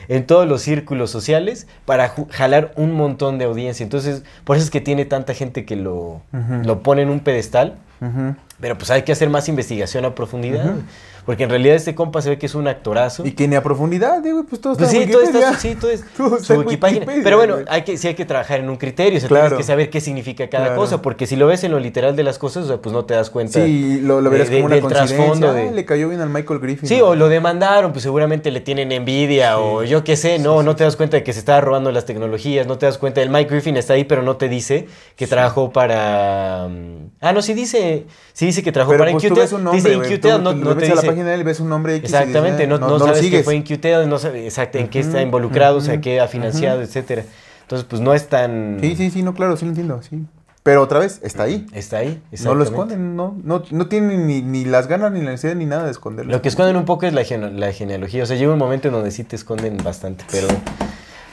en 0.08 0.26
todos 0.26 0.46
los 0.48 0.62
círculos 0.62 1.10
sociales 1.10 1.66
para 1.84 2.14
jalar 2.30 2.72
un 2.76 2.92
montón 2.92 3.38
de 3.38 3.44
audiencia. 3.44 3.84
Entonces, 3.84 4.22
por 4.44 4.56
eso 4.56 4.64
es 4.64 4.70
que 4.70 4.80
tiene 4.80 5.04
tanta 5.04 5.34
gente 5.34 5.64
que 5.64 5.76
lo, 5.76 6.22
lo 6.64 6.82
pone 6.82 7.02
en 7.02 7.10
un 7.10 7.20
pedestal. 7.20 7.76
Pero 8.60 8.78
pues 8.78 8.90
hay 8.90 9.02
que 9.02 9.12
hacer 9.12 9.28
más 9.30 9.48
investigación 9.48 10.04
a 10.04 10.14
profundidad. 10.14 10.74
Porque 11.26 11.42
en 11.42 11.50
realidad 11.50 11.74
este 11.74 11.94
compa 11.94 12.22
se 12.22 12.30
ve 12.30 12.38
que 12.38 12.46
es 12.46 12.54
un 12.54 12.68
actorazo. 12.68 13.26
Y 13.26 13.32
que 13.32 13.48
ni 13.48 13.56
a 13.56 13.62
profundidad, 13.62 14.24
eh, 14.24 14.32
güey, 14.32 14.44
pues 14.44 14.60
todo 14.62 14.74
Pues 14.76 14.88
está 14.88 14.96
sí, 14.96 15.02
en 15.02 15.10
todo 15.10 15.22
está, 15.22 15.58
sí, 15.58 15.74
todo 15.74 15.90
es 15.90 16.04
Todo 16.16 16.36
está 16.36 16.54
su 16.54 16.60
Wikipedia. 16.60 16.94
Wikipedia, 17.00 17.24
Pero 17.24 17.36
bueno, 17.36 17.56
hay 17.68 17.82
que, 17.82 17.98
sí 17.98 18.06
hay 18.08 18.14
que 18.14 18.24
trabajar 18.24 18.60
en 18.60 18.70
un 18.70 18.76
criterio, 18.76 19.16
o 19.18 19.20
sea, 19.20 19.28
Claro. 19.28 19.48
tienes 19.48 19.66
que 19.66 19.72
saber 19.72 19.90
qué 19.90 20.00
significa 20.00 20.48
cada 20.48 20.66
Claro. 20.66 20.80
cosa, 20.80 21.02
porque 21.02 21.26
si 21.26 21.34
lo 21.36 21.46
ves 21.48 21.64
en 21.64 21.72
lo 21.72 21.80
literal 21.80 22.14
de 22.16 22.22
las 22.22 22.38
cosas, 22.38 22.64
o 22.64 22.68
sea, 22.68 22.76
pues 22.78 22.92
no 22.92 23.04
te 23.04 23.14
das 23.14 23.28
cuenta. 23.30 23.64
Sí, 23.64 24.00
lo, 24.00 24.20
lo 24.20 24.30
verás 24.30 24.48
de- 24.50 24.56
como 24.56 24.66
una 24.66 24.74
del 24.76 24.84
coincidencia. 24.84 25.16
trasfondo 25.16 25.48
Ah, 25.50 25.52
de- 25.54 25.72
le 25.72 25.84
cayó 25.84 26.08
bien 26.08 26.20
al 26.20 26.30
Michael 26.30 26.60
Griffin. 26.60 26.88
Sí, 26.88 26.98
¿no? 26.98 27.06
o 27.08 27.14
lo 27.16 27.28
demandaron, 27.28 27.90
pues 27.92 28.04
seguramente 28.04 28.50
le 28.52 28.60
tienen 28.60 28.92
envidia 28.92 29.58
o 29.58 29.82
yo 29.82 30.04
qué 30.04 30.16
sé, 30.16 30.38
no, 30.38 30.62
no 30.62 30.76
te 30.76 30.84
das 30.84 30.94
cuenta 30.94 31.16
de 31.16 31.24
que 31.24 31.32
se 31.32 31.40
estaba 31.40 31.60
robando 31.60 31.90
las 31.90 32.04
tecnologías, 32.06 32.68
no 32.68 32.78
te 32.78 32.86
das 32.86 32.98
cuenta, 32.98 33.20
el 33.20 33.30
Mike 33.30 33.50
Griffin 33.50 33.76
está 33.76 33.94
ahí, 33.94 34.04
pero 34.04 34.22
no 34.22 34.36
te 34.36 34.48
dice 34.48 34.86
que 35.16 35.26
trabajó 35.26 35.72
para... 35.72 36.68
mm, 36.70 37.06
Ah, 37.20 37.32
no, 37.32 37.42
sí 37.42 37.54
dice, 37.54 38.06
sí 38.32 38.46
dice 38.46 38.62
que 38.62 38.70
trabajó 38.70 38.92
Pero 38.92 39.04
para 39.04 39.12
pues 39.12 39.24
Inqtel, 39.24 39.72
dice 39.72 39.92
Inqtel, 39.94 40.42
no, 40.42 40.52
no 40.52 40.76
te 40.76 40.86
dice... 40.86 41.15
de 41.24 41.34
él, 41.34 41.44
ves 41.44 41.60
un 41.60 41.68
nombre 41.68 41.94
X 41.96 42.10
y 42.10 42.14
Exactamente, 42.14 42.64
dices, 42.66 42.68
no, 42.68 42.86
ah, 42.86 42.88
no 42.88 42.98
lo 42.98 43.06
sabes 43.06 43.20
que 43.30 43.42
fue 43.42 43.54
Inqtel, 43.56 44.08
no 44.08 44.18
sabes 44.18 44.44
exacto, 44.44 44.78
en 44.78 44.88
qué 44.88 45.00
está 45.00 45.22
involucrado, 45.22 45.78
o 45.78 45.80
sea, 45.80 46.00
qué 46.00 46.20
ha 46.20 46.28
financiado, 46.28 46.82
etcétera. 46.82 47.24
Entonces, 47.62 47.86
pues 47.88 48.00
no 48.00 48.14
es 48.14 48.28
tan... 48.28 48.78
Sí, 48.80 48.94
sí, 48.96 49.10
sí, 49.10 49.22
no, 49.22 49.34
claro, 49.34 49.56
sí 49.56 49.64
lo 49.64 49.70
entiendo, 49.70 50.00
sí. 50.02 50.24
Pero 50.62 50.82
otra 50.82 50.98
vez, 50.98 51.20
está 51.22 51.44
ahí. 51.44 51.66
Está 51.72 51.98
ahí, 51.98 52.20
No 52.44 52.54
lo 52.54 52.64
esconden, 52.64 53.14
no, 53.16 53.36
no, 53.44 53.62
no 53.70 53.86
tienen 53.86 54.26
ni, 54.26 54.42
ni 54.42 54.64
las 54.64 54.88
ganas, 54.88 55.12
ni 55.12 55.20
la 55.20 55.30
necesidad, 55.30 55.54
ni 55.54 55.64
nada 55.66 55.84
de 55.84 55.90
esconderlo. 55.92 56.32
Lo 56.32 56.42
que 56.42 56.48
esconden 56.48 56.76
un 56.76 56.84
poco 56.84 57.06
es 57.06 57.12
la, 57.12 57.22
gene- 57.24 57.52
la 57.52 57.72
genealogía. 57.72 58.22
O 58.22 58.26
sea, 58.26 58.36
llega 58.36 58.52
un 58.52 58.58
momento 58.58 58.88
en 58.88 58.94
donde 58.94 59.10
sí 59.12 59.22
te 59.24 59.36
esconden 59.36 59.76
bastante, 59.78 60.24
pero... 60.30 60.48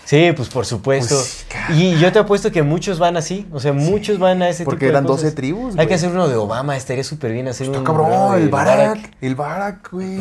Sí, 0.06 0.32
pues 0.36 0.50
por 0.50 0.66
supuesto. 0.66 1.16
Pues, 1.16 1.46
y 1.78 1.98
yo 1.98 2.12
te 2.12 2.20
apuesto 2.20 2.52
que 2.52 2.62
muchos 2.62 3.00
van 3.00 3.16
así. 3.18 3.48
O 3.52 3.60
sea, 3.60 3.72
muchos 3.74 4.20
van 4.20 4.42
a 4.42 4.50
ese 4.50 4.66
Porque 4.66 4.80
tipo 4.80 4.86
de 4.88 4.92
eran 4.98 5.06
cosas. 5.06 5.24
12 5.24 5.36
tribus, 5.36 5.70
Hay 5.72 5.76
güey. 5.76 5.88
que 5.88 5.94
hacer 5.94 6.10
uno 6.10 6.28
de 6.28 6.36
Obama. 6.36 6.76
Estaría 6.76 7.04
súper 7.04 7.32
bien 7.32 7.48
hacer 7.48 7.68
Está 7.68 7.80
un. 7.80 7.86
cabrón, 7.86 8.36
el 8.36 8.46
de 8.46 8.52
Barack. 8.52 9.12
El 9.22 9.36
Barack, 9.36 9.92
güey. 9.92 10.20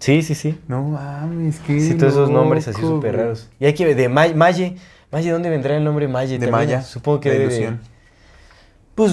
Sí, 0.00 0.22
sí, 0.22 0.34
sí. 0.34 0.58
No 0.66 0.82
mames, 0.82 1.60
qué 1.66 1.80
Sí, 1.80 1.94
todos 1.94 2.14
esos 2.14 2.30
nombres 2.30 2.66
así 2.66 2.80
súper 2.80 3.16
raros. 3.16 3.48
Y 3.60 3.66
hay 3.66 3.74
que 3.74 3.84
ver, 3.84 3.94
de 3.96 4.08
May- 4.08 4.34
Maye. 4.34 4.76
Maye, 5.12 5.30
¿dónde 5.30 5.50
vendrá 5.50 5.76
el 5.76 5.84
nombre 5.84 6.08
Maye? 6.08 6.38
De 6.38 6.46
También, 6.46 6.70
Maya. 6.70 6.82
Supongo 6.82 7.20
que 7.20 7.30
de- 7.30 7.42
ilusión. 7.44 7.80
Pues, 8.94 9.12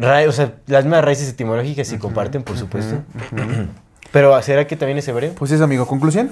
ra- 0.00 0.28
o 0.28 0.32
sea, 0.32 0.54
las 0.66 0.84
mismas 0.84 1.04
raíces 1.04 1.28
etimológicas 1.28 1.88
sí 1.88 1.98
comparten, 1.98 2.42
por 2.42 2.56
supuesto. 2.56 2.96
Pero, 4.12 4.40
¿será 4.42 4.66
que 4.66 4.76
también 4.76 4.98
es 4.98 5.08
hebreo? 5.08 5.32
Pues 5.34 5.50
eso, 5.52 5.64
amigo. 5.64 5.86
Conclusión. 5.86 6.30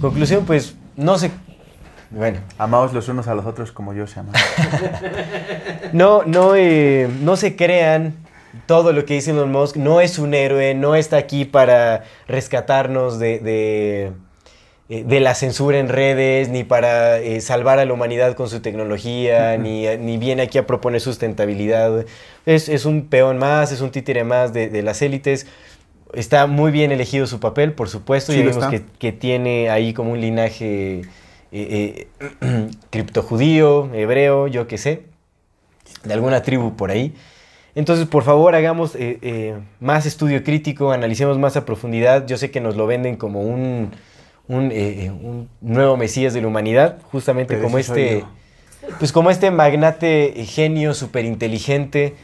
Conclusión, 0.00 0.44
pues, 0.46 0.74
no 0.96 1.18
sé. 1.18 1.30
Bueno, 2.10 2.38
Amaos 2.56 2.92
los 2.94 3.08
unos 3.08 3.28
a 3.28 3.34
los 3.34 3.44
otros 3.44 3.70
como 3.70 3.92
yo 3.92 4.06
se 4.06 4.20
amo. 4.20 4.32
no, 5.92 6.22
no, 6.24 6.54
eh, 6.56 7.08
no 7.20 7.36
se 7.36 7.54
crean 7.54 8.14
todo 8.66 8.92
lo 8.92 9.04
que 9.04 9.14
dice 9.14 9.32
Elon 9.32 9.52
Musk. 9.52 9.76
No 9.76 10.00
es 10.00 10.18
un 10.18 10.32
héroe, 10.32 10.74
no 10.74 10.94
está 10.94 11.18
aquí 11.18 11.44
para 11.44 12.04
rescatarnos 12.26 13.18
de, 13.18 13.40
de, 13.40 14.12
eh, 14.88 15.04
de 15.04 15.20
la 15.20 15.34
censura 15.34 15.78
en 15.78 15.88
redes, 15.90 16.48
ni 16.48 16.64
para 16.64 17.18
eh, 17.18 17.42
salvar 17.42 17.78
a 17.78 17.84
la 17.84 17.92
humanidad 17.92 18.34
con 18.34 18.48
su 18.48 18.60
tecnología, 18.60 19.58
ni, 19.58 19.86
ni 19.98 20.16
viene 20.16 20.42
aquí 20.42 20.56
a 20.56 20.66
proponer 20.66 21.02
sustentabilidad. 21.02 22.06
Es, 22.46 22.70
es 22.70 22.86
un 22.86 23.08
peón 23.08 23.36
más, 23.36 23.70
es 23.70 23.82
un 23.82 23.90
títere 23.90 24.24
más 24.24 24.54
de, 24.54 24.70
de 24.70 24.82
las 24.82 25.02
élites. 25.02 25.46
Está 26.14 26.46
muy 26.46 26.72
bien 26.72 26.90
elegido 26.90 27.26
su 27.26 27.38
papel, 27.38 27.74
por 27.74 27.90
supuesto. 27.90 28.32
Sí, 28.32 28.38
vimos 28.38 28.56
está. 28.56 28.70
que, 28.70 28.82
que 28.98 29.12
tiene 29.12 29.68
ahí 29.68 29.92
como 29.92 30.12
un 30.12 30.22
linaje 30.22 31.02
eh, 31.52 32.08
eh, 32.20 32.70
criptojudío, 32.90 33.92
hebreo, 33.94 34.46
yo 34.46 34.66
qué 34.66 34.78
sé, 34.78 35.02
de 36.04 36.14
alguna 36.14 36.42
tribu 36.42 36.76
por 36.76 36.90
ahí. 36.90 37.14
Entonces, 37.74 38.06
por 38.06 38.24
favor, 38.24 38.54
hagamos 38.54 38.96
eh, 38.96 39.18
eh, 39.22 39.56
más 39.78 40.04
estudio 40.06 40.42
crítico, 40.42 40.90
analicemos 40.90 41.38
más 41.38 41.56
a 41.56 41.64
profundidad. 41.64 42.26
Yo 42.26 42.36
sé 42.36 42.50
que 42.50 42.60
nos 42.60 42.76
lo 42.76 42.86
venden 42.86 43.16
como 43.16 43.42
un, 43.42 43.92
un, 44.48 44.72
un 44.72 45.48
nuevo 45.60 45.96
mesías 45.96 46.34
de 46.34 46.40
la 46.40 46.48
humanidad, 46.48 46.98
justamente 47.12 47.54
Pero 47.54 47.66
como 47.66 47.78
este, 47.78 48.24
pues 48.98 49.12
como 49.12 49.30
este 49.30 49.50
magnate 49.50 50.32
genio, 50.46 50.94
súper 50.94 51.24
inteligente, 51.24 52.14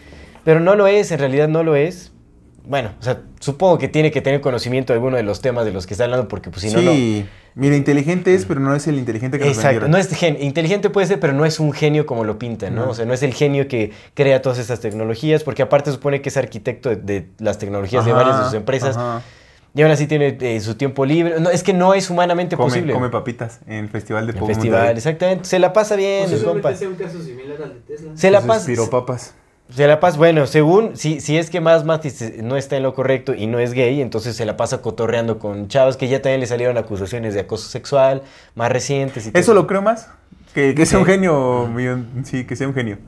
pero 0.44 0.60
no 0.60 0.74
lo 0.74 0.86
es, 0.88 1.12
en 1.12 1.20
realidad 1.20 1.48
no 1.48 1.62
lo 1.62 1.76
es. 1.76 2.13
Bueno, 2.66 2.92
o 2.98 3.02
sea, 3.02 3.20
supongo 3.40 3.76
que 3.78 3.88
tiene 3.88 4.10
que 4.10 4.22
tener 4.22 4.40
conocimiento 4.40 4.92
de 4.92 4.96
alguno 4.96 5.16
de 5.18 5.22
los 5.22 5.40
temas 5.42 5.64
de 5.66 5.72
los 5.72 5.86
que 5.86 5.94
está 5.94 6.04
hablando, 6.04 6.28
porque 6.28 6.50
pues 6.50 6.62
si 6.62 6.72
no, 6.74 6.80
no... 6.82 6.92
sí. 6.92 7.26
Mira, 7.56 7.76
inteligente 7.76 8.34
es, 8.34 8.46
pero 8.46 8.58
no 8.58 8.74
es 8.74 8.86
el 8.88 8.96
inteligente 8.98 9.38
que 9.38 9.44
nos 9.44 9.56
Exacto, 9.58 9.80
vendieron. 9.82 9.90
no 9.92 9.98
es 9.98 10.08
gen- 10.08 10.42
inteligente 10.42 10.90
puede 10.90 11.06
ser, 11.06 11.20
pero 11.20 11.32
no 11.34 11.44
es 11.44 11.60
un 11.60 11.72
genio 11.72 12.04
como 12.06 12.24
lo 12.24 12.36
pintan, 12.38 12.74
¿no? 12.74 12.86
No. 12.86 12.90
O 12.90 12.94
sea, 12.94 13.04
no 13.04 13.12
es 13.14 13.22
el 13.22 13.32
genio 13.32 13.68
que 13.68 13.92
crea 14.14 14.42
todas 14.42 14.58
estas 14.58 14.80
tecnologías, 14.80 15.44
porque 15.44 15.62
aparte 15.62 15.92
supone 15.92 16.20
que 16.20 16.30
es 16.30 16.36
arquitecto 16.36 16.88
de, 16.88 16.96
de 16.96 17.28
las 17.38 17.58
tecnologías 17.58 18.04
de 18.06 18.12
varias 18.12 18.38
de 18.38 18.44
sus 18.46 18.54
empresas, 18.54 18.96
ajá. 18.96 19.22
y 19.72 19.82
aún 19.82 19.92
así 19.92 20.06
tiene 20.08 20.36
eh, 20.40 20.60
su 20.60 20.74
tiempo 20.74 21.04
libre. 21.04 21.38
No, 21.38 21.48
es 21.50 21.62
que 21.62 21.72
no 21.74 21.94
es 21.94 22.10
humanamente 22.10 22.56
Come, 22.56 22.68
posible. 22.70 22.92
come 22.94 23.08
papitas 23.10 23.60
en 23.68 23.74
el 23.84 23.88
festival 23.88 24.26
de 24.26 24.32
en 24.32 24.38
Pogo 24.38 24.48
festival, 24.52 24.96
exactamente. 24.96 25.44
Se 25.44 25.58
la 25.60 25.72
pasa 25.72 25.94
bien, 25.94 26.28
el 26.32 26.42
compa. 26.42 26.74
Sea 26.74 26.88
un 26.88 26.96
caso 26.96 27.22
similar 27.22 27.58
al 27.62 27.74
de 27.74 27.80
Tesla. 27.80 28.10
Se 28.16 28.30
la 28.32 28.40
pasa. 28.40 28.66
piropapas. 28.66 29.34
Se 29.70 29.86
la 29.86 29.98
pasa, 29.98 30.18
bueno, 30.18 30.46
según, 30.46 30.96
si, 30.96 31.20
si 31.20 31.38
es 31.38 31.48
que 31.48 31.60
más 31.60 31.84
Matis 31.84 32.34
no 32.42 32.56
está 32.56 32.76
en 32.76 32.82
lo 32.82 32.94
correcto 32.94 33.34
y 33.34 33.46
no 33.46 33.58
es 33.58 33.72
gay, 33.72 34.02
entonces 34.02 34.36
se 34.36 34.44
la 34.44 34.56
pasa 34.58 34.82
cotorreando 34.82 35.38
con 35.38 35.68
chavos 35.68 35.96
que 35.96 36.06
ya 36.06 36.20
también 36.20 36.40
le 36.40 36.46
salieron 36.46 36.76
acusaciones 36.76 37.32
de 37.34 37.40
acoso 37.40 37.68
sexual, 37.70 38.22
más 38.54 38.70
recientes 38.70 39.26
y 39.26 39.30
todo 39.30 39.40
Eso 39.40 39.54
lo 39.54 39.66
creo 39.66 39.80
más. 39.80 40.08
Que, 40.52 40.74
que 40.74 40.84
sea 40.86 40.98
un 40.98 41.06
genio. 41.06 41.68
Sí, 42.24 42.44
que 42.44 42.54
sea 42.56 42.68
un 42.68 42.74
genio. 42.74 42.98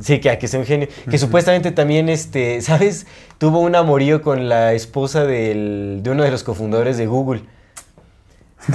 Sí, 0.00 0.20
que, 0.20 0.38
que 0.38 0.46
sea 0.48 0.60
un 0.60 0.66
genio. 0.66 0.86
Que 1.10 1.18
supuestamente 1.18 1.72
también, 1.72 2.08
este, 2.08 2.60
¿sabes? 2.62 3.06
Tuvo 3.38 3.58
un 3.60 3.74
amorío 3.74 4.22
con 4.22 4.48
la 4.48 4.74
esposa 4.74 5.24
del- 5.24 6.00
de 6.02 6.10
uno 6.10 6.22
de 6.22 6.30
los 6.30 6.44
cofundadores 6.44 6.96
de 6.96 7.06
Google. 7.06 7.42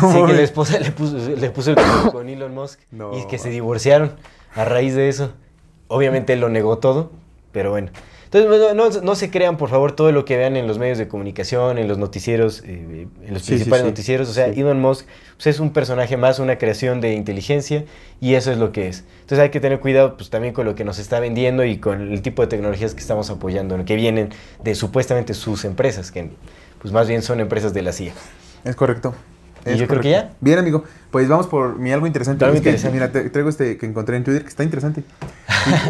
No, 0.01 0.11
sí, 0.11 0.23
que 0.25 0.33
la 0.33 0.41
esposa 0.41 0.79
le 0.79 0.91
puso, 0.91 1.17
le 1.17 1.49
puso 1.51 1.71
el 1.71 1.77
con 2.11 2.27
Elon 2.29 2.53
Musk. 2.53 2.79
No. 2.91 3.17
Y 3.17 3.27
que 3.27 3.37
se 3.37 3.49
divorciaron 3.49 4.13
a 4.55 4.65
raíz 4.65 4.95
de 4.95 5.09
eso. 5.09 5.33
Obviamente 5.87 6.33
él 6.33 6.39
lo 6.39 6.49
negó 6.49 6.77
todo, 6.77 7.11
pero 7.51 7.71
bueno. 7.71 7.91
Entonces, 8.31 8.75
no, 8.75 8.89
no 8.89 9.15
se 9.15 9.29
crean, 9.29 9.57
por 9.57 9.69
favor, 9.69 9.91
todo 9.91 10.11
lo 10.11 10.25
que 10.25 10.35
vean 10.37 10.57
en 10.57 10.65
los 10.65 10.79
medios 10.79 10.97
de 10.97 11.07
comunicación, 11.07 11.77
en 11.77 11.87
los 11.87 11.99
noticieros, 11.99 12.63
eh, 12.65 13.07
en 13.23 13.33
los 13.33 13.43
Sí, 13.43 13.49
principales 13.51 13.83
sí. 13.83 13.89
noticieros. 13.91 14.27
O 14.27 14.33
sea. 14.33 14.47
Elon 14.47 14.81
Musk 14.81 15.05
pues, 15.35 15.45
es 15.45 15.59
un 15.59 15.71
personaje 15.71 16.17
más, 16.17 16.39
una 16.39 16.57
creación 16.57 16.99
de 16.99 17.13
inteligencia, 17.13 17.85
y 18.19 18.33
eso 18.33 18.51
es 18.51 18.57
lo 18.57 18.71
que 18.71 18.87
es. 18.87 19.03
Entonces 19.21 19.37
hay 19.37 19.51
que 19.51 19.59
tener 19.59 19.79
cuidado 19.79 20.17
pues, 20.17 20.31
también 20.31 20.55
con 20.55 20.65
lo 20.65 20.73
que 20.73 20.83
nos 20.83 20.97
está 20.97 21.19
vendiendo 21.19 21.63
y 21.63 21.77
con 21.77 22.11
el 22.11 22.21
tipo 22.23 22.41
de 22.41 22.47
tecnologías 22.47 22.95
que 22.95 23.01
estamos 23.01 23.29
apoyando, 23.29 23.85
que 23.85 23.95
vienen 23.95 24.29
de 24.63 24.73
supuestamente 24.73 25.35
sus 25.35 25.63
empresas, 25.63 26.11
que 26.11 26.31
pues 26.81 26.91
más 26.91 27.07
bien 27.07 27.21
son 27.21 27.39
empresas 27.39 27.71
de 27.75 27.83
la 27.83 27.91
CIA. 27.91 28.13
Es 28.65 28.75
correcto. 28.75 29.13
Y 29.65 29.69
Es 29.71 29.77
yo 29.79 29.87
creo 29.87 30.01
que 30.01 30.11
correcto. 30.11 30.31
ya. 30.33 30.37
Bien, 30.41 30.59
amigo. 30.59 30.83
Pues 31.11 31.27
vamos 31.29 31.47
por 31.47 31.77
mi 31.79 31.91
algo 31.91 32.05
interesante. 32.07 32.43
Algo 32.45 32.55
Es 32.57 32.61
que, 32.63 32.69
interesante. 32.69 32.93
mira, 32.95 33.11
te- 33.11 33.29
traigo 33.29 33.49
este 33.49 33.77
que 33.77 33.85
encontré 33.85 34.17
en 34.17 34.23
Twitter 34.23 34.41
que 34.43 34.49
está 34.49 34.63
interesante. 34.63 35.03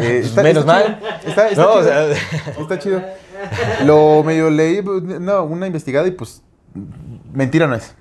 Y, 0.00 0.04
eh, 0.04 0.20
Pues 0.32 0.44
menos 0.44 0.64
mal. 0.66 0.98
chido. 1.00 1.30
Está, 1.30 1.48
está 1.48 1.62
No, 1.62 1.68
o 1.70 1.74
chido. 1.80 1.84
sea, 1.84 2.10
Está 2.60 2.78
chido. 2.78 3.02
Lo 3.84 4.22
medio 4.22 4.48
leí, 4.50 4.80
pues, 4.82 5.02
no, 5.02 5.42
una 5.44 5.66
investigada 5.66 6.06
y 6.06 6.12
pues 6.12 6.42
mentira 7.32 7.66
no 7.66 7.74
es. 7.74 7.94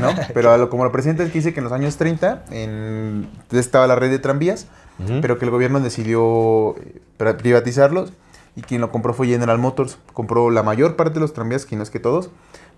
¿no? 0.00 0.08
Pero 0.34 0.50
a 0.52 0.58
lo, 0.58 0.68
como 0.70 0.84
lo 0.84 0.90
presenta 0.92 1.22
es 1.22 1.30
que 1.30 1.38
dice 1.38 1.54
que 1.54 1.60
en 1.60 1.64
los 1.64 1.72
años 1.72 1.96
30 1.96 2.44
en, 2.50 3.28
estaba 3.52 3.86
la 3.86 3.94
red 3.94 4.10
de 4.10 4.18
tranvías, 4.18 4.66
Ujú. 4.98 5.20
pero 5.22 5.38
que 5.38 5.44
el 5.46 5.50
gobierno 5.50 5.80
decidió 5.80 6.74
eh, 6.76 7.00
privatizarlos 7.38 8.12
y 8.56 8.60
quien 8.62 8.80
lo 8.82 8.90
compró 8.90 9.14
fue 9.14 9.28
General 9.28 9.56
Motors. 9.58 9.96
Compró 10.12 10.50
la 10.50 10.62
mayor 10.62 10.96
parte 10.96 11.14
de 11.14 11.20
los 11.20 11.32
tranvías, 11.32 11.64
que 11.64 11.76
no 11.76 11.82
es 11.84 11.88
que 11.90 12.00
todos, 12.00 12.30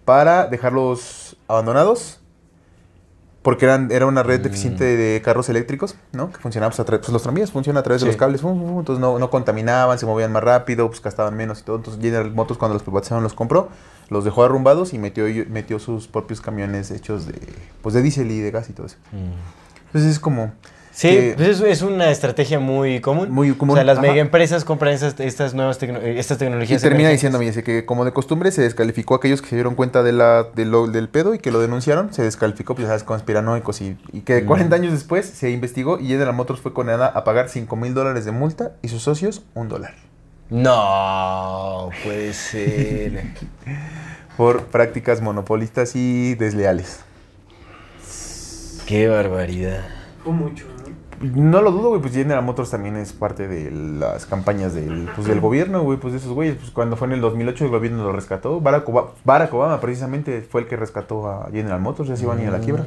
para 0.04 0.46
dejarlos 0.46 1.36
abandonados. 1.48 2.20
Porque 3.42 3.64
eran, 3.64 3.90
era 3.90 4.06
una 4.06 4.22
red 4.22 4.40
deficiente 4.40 4.84
de 4.84 5.20
carros 5.20 5.48
eléctricos, 5.48 5.96
¿no? 6.12 6.30
Que 6.30 6.38
funcionaban, 6.38 6.70
pues, 6.70 6.80
a 6.80 6.84
pues, 6.84 7.08
los 7.08 7.22
tranvías 7.22 7.50
funcionan 7.50 7.80
a 7.80 7.82
través 7.82 8.00
de 8.00 8.06
los 8.06 8.16
cables, 8.16 8.42
entonces 8.42 9.00
no, 9.00 9.18
no 9.18 9.30
contaminaban, 9.30 9.98
se 9.98 10.06
movían 10.06 10.30
más 10.30 10.44
rápido, 10.44 10.86
pues 10.88 11.02
gastaban 11.02 11.36
menos 11.36 11.60
y 11.60 11.62
todo. 11.64 11.76
Entonces 11.76 12.00
General 12.00 12.30
Motors 12.30 12.58
cuando 12.58 12.74
los 12.74 12.84
privatizaron 12.84 13.24
los 13.24 13.34
compró, 13.34 13.68
los 14.10 14.24
dejó 14.24 14.44
arrumbados 14.44 14.94
y 14.94 14.98
metió, 14.98 15.24
metió 15.48 15.80
sus 15.80 16.06
propios 16.06 16.40
camiones 16.40 16.92
hechos 16.92 17.26
de, 17.26 17.34
pues, 17.82 17.94
de 17.94 18.02
diésel 18.02 18.30
y 18.30 18.38
de 18.38 18.50
gas 18.52 18.70
y 18.70 18.74
todo 18.74 18.86
eso. 18.86 18.96
Entonces 19.86 20.12
es 20.12 20.20
como... 20.20 20.52
Sí, 20.94 21.08
que- 21.08 21.32
pues 21.36 21.48
es, 21.48 21.60
es 21.62 21.80
una 21.82 22.10
estrategia 22.10 22.58
muy 22.58 23.00
común. 23.00 23.30
Muy 23.30 23.52
común, 23.54 23.72
O 23.72 23.76
sea, 23.76 23.84
las 23.84 23.96
ajá. 23.96 24.06
mega 24.08 24.20
empresas 24.20 24.62
compran 24.64 24.92
esas, 24.92 25.18
estas 25.20 25.54
nuevas 25.54 25.80
tecno- 25.80 25.98
eh, 26.02 26.18
estas 26.18 26.36
Y 26.36 26.40
tecnologías. 26.40 26.82
termina 26.82 27.08
emergentes. 27.08 27.18
diciéndome, 27.20 27.46
dice 27.46 27.62
que 27.64 27.86
como 27.86 28.04
de 28.04 28.12
costumbre 28.12 28.52
se 28.52 28.60
descalificó 28.60 29.14
a 29.14 29.16
aquellos 29.16 29.40
que 29.40 29.48
se 29.48 29.56
dieron 29.56 29.74
cuenta 29.74 30.02
de 30.02 30.12
la, 30.12 30.44
de 30.54 30.66
lo- 30.66 30.88
del 30.88 31.08
pedo 31.08 31.34
y 31.34 31.38
que 31.38 31.50
lo 31.50 31.60
denunciaron, 31.60 32.12
se 32.12 32.22
descalificó, 32.22 32.74
pues 32.74 32.82
ya 32.82 32.88
sabes, 32.88 33.04
conspiranoicos 33.04 33.80
y, 33.80 33.96
y 34.12 34.20
que 34.20 34.44
40 34.44 34.76
años 34.76 34.92
después 34.92 35.24
se 35.26 35.50
investigó 35.50 35.98
y 35.98 36.08
General 36.08 36.34
Motors 36.34 36.60
fue 36.60 36.74
condenada 36.74 37.06
a 37.06 37.24
pagar 37.24 37.48
5 37.48 37.74
mil 37.76 37.94
dólares 37.94 38.26
de 38.26 38.32
multa 38.32 38.72
y 38.82 38.88
sus 38.88 39.02
socios 39.02 39.42
un 39.54 39.70
dólar 39.70 39.94
No, 40.50 41.88
puede 42.04 42.34
ser. 42.34 43.24
por 44.36 44.64
prácticas 44.66 45.22
monopolistas 45.22 45.96
y 45.96 46.34
desleales. 46.34 47.00
Qué 48.86 49.08
barbaridad. 49.08 49.80
Fue 50.24 50.32
mucho, 50.32 50.66
¿no? 51.22 51.62
Lo 51.62 51.70
dudo, 51.70 51.88
güey, 51.90 52.00
pues 52.00 52.12
General 52.14 52.44
Motors 52.44 52.70
también 52.70 52.96
es 52.96 53.12
parte 53.12 53.48
de 53.48 53.70
las 53.70 54.26
campañas 54.26 54.74
del, 54.74 55.08
pues, 55.14 55.26
del 55.26 55.40
gobierno, 55.40 55.82
güey, 55.82 55.98
pues 55.98 56.12
de 56.12 56.18
esos 56.18 56.32
güeyes. 56.32 56.56
Pues 56.56 56.70
cuando 56.70 56.96
fue 56.96 57.06
en 57.08 57.14
el 57.14 57.20
2008 57.20 57.64
el 57.64 57.70
gobierno 57.70 58.02
lo 58.04 58.12
rescató. 58.12 58.60
Barack 58.60 58.88
Obama, 58.88 59.08
Barack 59.24 59.54
Obama 59.54 59.80
precisamente 59.80 60.42
fue 60.42 60.62
el 60.62 60.66
que 60.68 60.76
rescató 60.76 61.28
a 61.28 61.48
General 61.52 61.80
Motors, 61.80 62.08
ya 62.08 62.16
se 62.16 62.24
iban 62.24 62.38
a 62.38 62.42
ir 62.42 62.48
a 62.48 62.52
la 62.52 62.58
quiebra. 62.60 62.84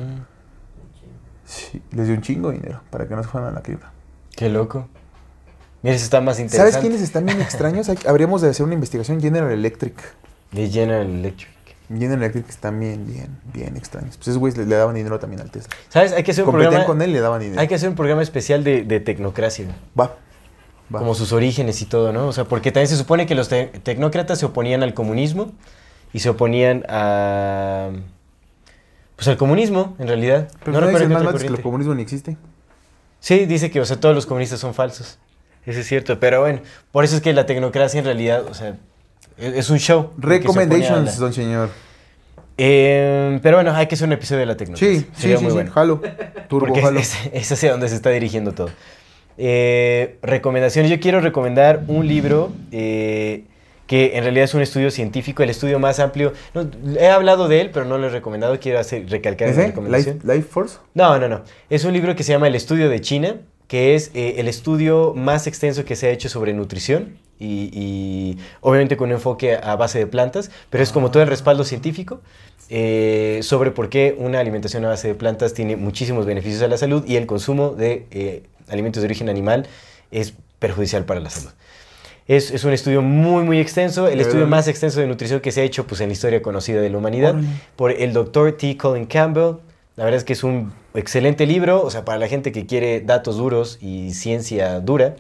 Sí, 1.46 1.82
les 1.92 2.08
dio 2.08 2.16
un 2.16 2.22
chingo 2.22 2.50
de 2.50 2.56
dinero 2.58 2.82
para 2.90 3.08
que 3.08 3.16
no 3.16 3.22
se 3.24 3.30
fueran 3.30 3.52
a 3.52 3.54
la 3.54 3.62
quiebra. 3.62 3.92
Qué 4.36 4.50
loco. 4.50 4.88
Mira, 5.84 5.96
eso 5.96 6.06
está 6.06 6.20
más 6.22 6.40
interesante. 6.40 6.72
¿Sabes 6.72 6.82
quiénes 6.84 7.02
están 7.02 7.26
bien 7.26 7.40
extraños? 7.42 7.88
Hay- 7.90 8.00
habríamos 8.08 8.42
de 8.42 8.50
hacer 8.50 8.66
una 8.66 8.74
investigación 8.74 9.22
General 9.22 9.52
Electric. 9.52 9.94
De 10.52 10.68
General 10.70 11.06
Electric. 11.06 11.50
General 11.90 12.18
Electric 12.18 12.50
están 12.50 12.80
bien, 12.80 13.06
bien, 13.06 13.38
bien 13.54 13.78
extraños. 13.78 14.18
Pues 14.18 14.30
esos 14.30 14.40
güeyes 14.40 14.58
le, 14.58 14.66
le 14.66 14.76
daban 14.76 14.96
dinero 14.96 15.20
también 15.20 15.42
al 15.42 15.52
Tesla. 15.52 15.70
¿Sabes? 15.90 16.14
Hay 16.14 16.24
que 16.24 16.32
hacer 16.32 16.44
un 16.44 16.48
Competían 16.52 16.70
programa. 16.72 16.88
con 16.88 17.02
él 17.02 17.14
le 17.14 17.20
daban 17.20 17.40
dinero. 17.42 17.62
Hay 17.62 17.68
que 17.68 17.76
hacer 17.76 17.90
un 17.90 17.96
programa 17.96 18.22
especial 18.24 18.64
de, 18.64 18.84
de 18.84 19.00
tecnocracia. 19.00 19.66
Va. 20.00 20.16
Va. 20.94 21.00
Como 21.00 21.16
sus 21.16 21.32
orígenes 21.34 21.82
y 21.82 21.86
todo, 21.86 22.12
¿no? 22.14 22.28
O 22.28 22.34
sea, 22.34 22.44
porque 22.46 22.72
también 22.72 22.88
se 22.88 22.96
supone 22.98 23.26
que 23.26 23.36
los 23.36 23.50
te- 23.50 23.68
tecnócratas 23.68 24.38
se 24.40 24.46
oponían 24.46 24.84
al 24.84 24.94
comunismo 24.94 25.52
y 26.14 26.20
se 26.20 26.30
oponían 26.30 26.84
a. 26.90 27.90
Pues 29.16 29.28
al 29.30 29.38
comunismo, 29.38 29.96
en 30.00 30.08
realidad. 30.08 30.50
Pero 30.64 30.80
no 30.80 30.86
recuerdo 30.86 31.08
más 31.24 31.42
que 31.42 31.48
el 31.48 31.62
comunismo 31.62 31.96
ni 31.96 32.02
existe. 32.02 32.38
Sí, 33.20 33.46
dice 33.46 33.72
que, 33.72 33.80
o 33.82 33.86
sea, 33.86 34.00
todos 34.00 34.14
los 34.14 34.26
comunistas 34.26 34.60
son 34.60 34.74
falsos. 34.74 35.18
Eso 35.66 35.80
es 35.80 35.88
cierto, 35.88 36.20
pero 36.20 36.42
bueno, 36.42 36.60
por 36.92 37.04
eso 37.06 37.16
es 37.16 37.22
que 37.24 37.34
la 37.34 37.46
tecnocracia 37.48 37.98
en 37.98 38.06
realidad, 38.06 38.44
o 38.46 38.54
sea, 38.54 38.78
es, 39.38 39.70
un 39.70 39.80
show. 39.80 40.12
Recommendations, 40.18 41.18
don 41.18 41.34
señor. 41.34 41.70
Eh, 42.58 43.40
pero 43.44 43.58
bueno, 43.58 43.74
hay 43.74 43.88
que 43.88 43.96
hacer 43.96 44.08
un 44.08 44.14
episodio 44.14 44.42
de 44.42 44.46
la 44.46 44.58
tecnología. 44.58 44.88
Sí, 44.88 45.00
sí, 45.00 45.22
Sería 45.22 45.38
sí, 45.38 45.44
muy 45.44 45.52
sí, 45.52 45.56
bueno. 45.56 45.72
jalo. 45.72 46.02
Turbo, 46.48 46.68
Porque 46.68 46.82
jalo. 46.82 47.00
es, 47.00 47.16
es 47.34 47.52
hacia 47.52 47.72
donde 47.72 47.90
se 47.90 47.96
está 47.96 48.10
dirigiendo 48.12 48.54
todo. 48.54 48.70
Eh, 49.38 50.18
recomendaciones. 50.22 50.90
Yo 50.90 51.00
quiero 51.00 51.20
recomendar 51.20 51.84
un 51.88 52.08
libro 52.08 52.54
eh, 52.72 53.44
que 53.88 54.16
en 54.16 54.24
realidad 54.24 54.46
es 54.46 54.54
un 54.54 54.62
estudio 54.62 54.90
científico, 54.92 55.44
el 55.44 55.50
estudio 55.50 55.80
más 55.80 56.00
amplio. 56.00 56.34
No, 56.54 56.66
he 56.98 57.08
hablado 57.08 57.48
de 57.48 57.62
él, 57.62 57.72
pero 57.74 57.86
no 57.86 57.98
lo 57.98 58.08
he 58.08 58.10
recomendado. 58.10 58.58
Quiero 58.60 58.80
hacer, 58.80 59.10
recalcar 59.10 59.50
esa 59.50 59.66
recomendación. 59.66 60.20
Life, 60.24 60.36
Life 60.36 60.48
Force. 60.50 60.78
No, 60.94 61.20
no, 61.20 61.28
no. 61.28 61.42
Es 61.70 61.84
un 61.84 61.94
libro 61.94 62.16
que 62.16 62.24
se 62.24 62.32
llama 62.32 62.48
El 62.48 62.56
Estudio 62.56 62.90
de 62.90 63.02
China, 63.02 63.36
que 63.68 63.96
es 63.96 64.12
eh, 64.14 64.36
el 64.38 64.48
estudio 64.48 65.14
más 65.16 65.48
extenso 65.48 65.86
que 65.86 65.96
se 65.96 66.08
ha 66.08 66.12
hecho 66.12 66.30
sobre 66.30 66.54
nutrición 66.54 67.18
y, 67.40 67.70
y 67.74 68.38
obviamente 68.62 68.98
con 68.98 69.10
un 69.10 69.16
enfoque 69.16 69.56
a 69.56 69.76
base 69.76 70.00
de 70.00 70.08
plantas, 70.08 70.52
pero 70.70 70.84
es 70.84 70.92
como 70.92 71.12
todo 71.12 71.24
el 71.24 71.30
respaldo 71.30 71.64
científico 71.64 72.22
eh, 72.70 73.42
sobre 73.44 73.70
por 73.70 73.90
qué 73.90 74.16
una 74.18 74.40
alimentación 74.40 74.86
a 74.86 74.90
base 74.90 75.10
de 75.10 75.16
plantas 75.16 75.54
tiene 75.54 75.76
muchísimos 75.76 76.26
beneficios 76.26 76.64
a 76.64 76.68
la 76.68 76.78
salud 76.78 77.04
y 77.06 77.16
el 77.16 77.28
consumo 77.28 77.70
de 77.70 78.08
eh, 78.10 78.44
alimentos 78.70 79.02
de 79.02 79.06
origen 79.06 79.30
animal 79.30 79.68
es 80.10 80.34
perjudicial 80.58 81.06
para 81.06 81.20
la 81.20 81.30
salud. 81.30 81.52
Es, 82.28 82.50
es 82.50 82.64
un 82.64 82.74
estudio 82.74 83.04
muy, 83.04 83.44
muy 83.44 83.60
extenso, 83.60 84.08
el 84.08 84.20
estudio 84.20 84.48
más 84.48 84.68
extenso 84.68 85.00
de 85.00 85.06
nutrición 85.06 85.42
que 85.42 85.52
se 85.52 85.62
ha 85.62 85.64
hecho 85.64 85.86
pues, 85.86 86.02
en 86.02 86.10
la 86.10 86.14
historia 86.14 86.42
conocida 86.42 86.82
de 86.82 86.90
la 86.90 86.98
humanidad 86.98 87.36
por 87.76 87.92
el 87.92 88.14
doctor 88.14 88.54
T. 88.54 88.78
Colin 88.78 89.06
Campbell. 89.06 89.58
La 89.96 90.04
verdad 90.04 90.18
es 90.18 90.24
que 90.26 90.34
es 90.34 90.44
un 90.44 90.74
excelente 90.94 91.46
libro, 91.46 91.82
o 91.84 91.90
sea, 91.90 92.04
para 92.04 92.20
la 92.20 92.28
gente 92.28 92.52
que 92.52 92.66
quiere 92.66 93.00
datos 93.02 93.38
duros 93.38 93.78
y 93.82 94.14
ciencia 94.14 94.80
dura, 94.82 95.16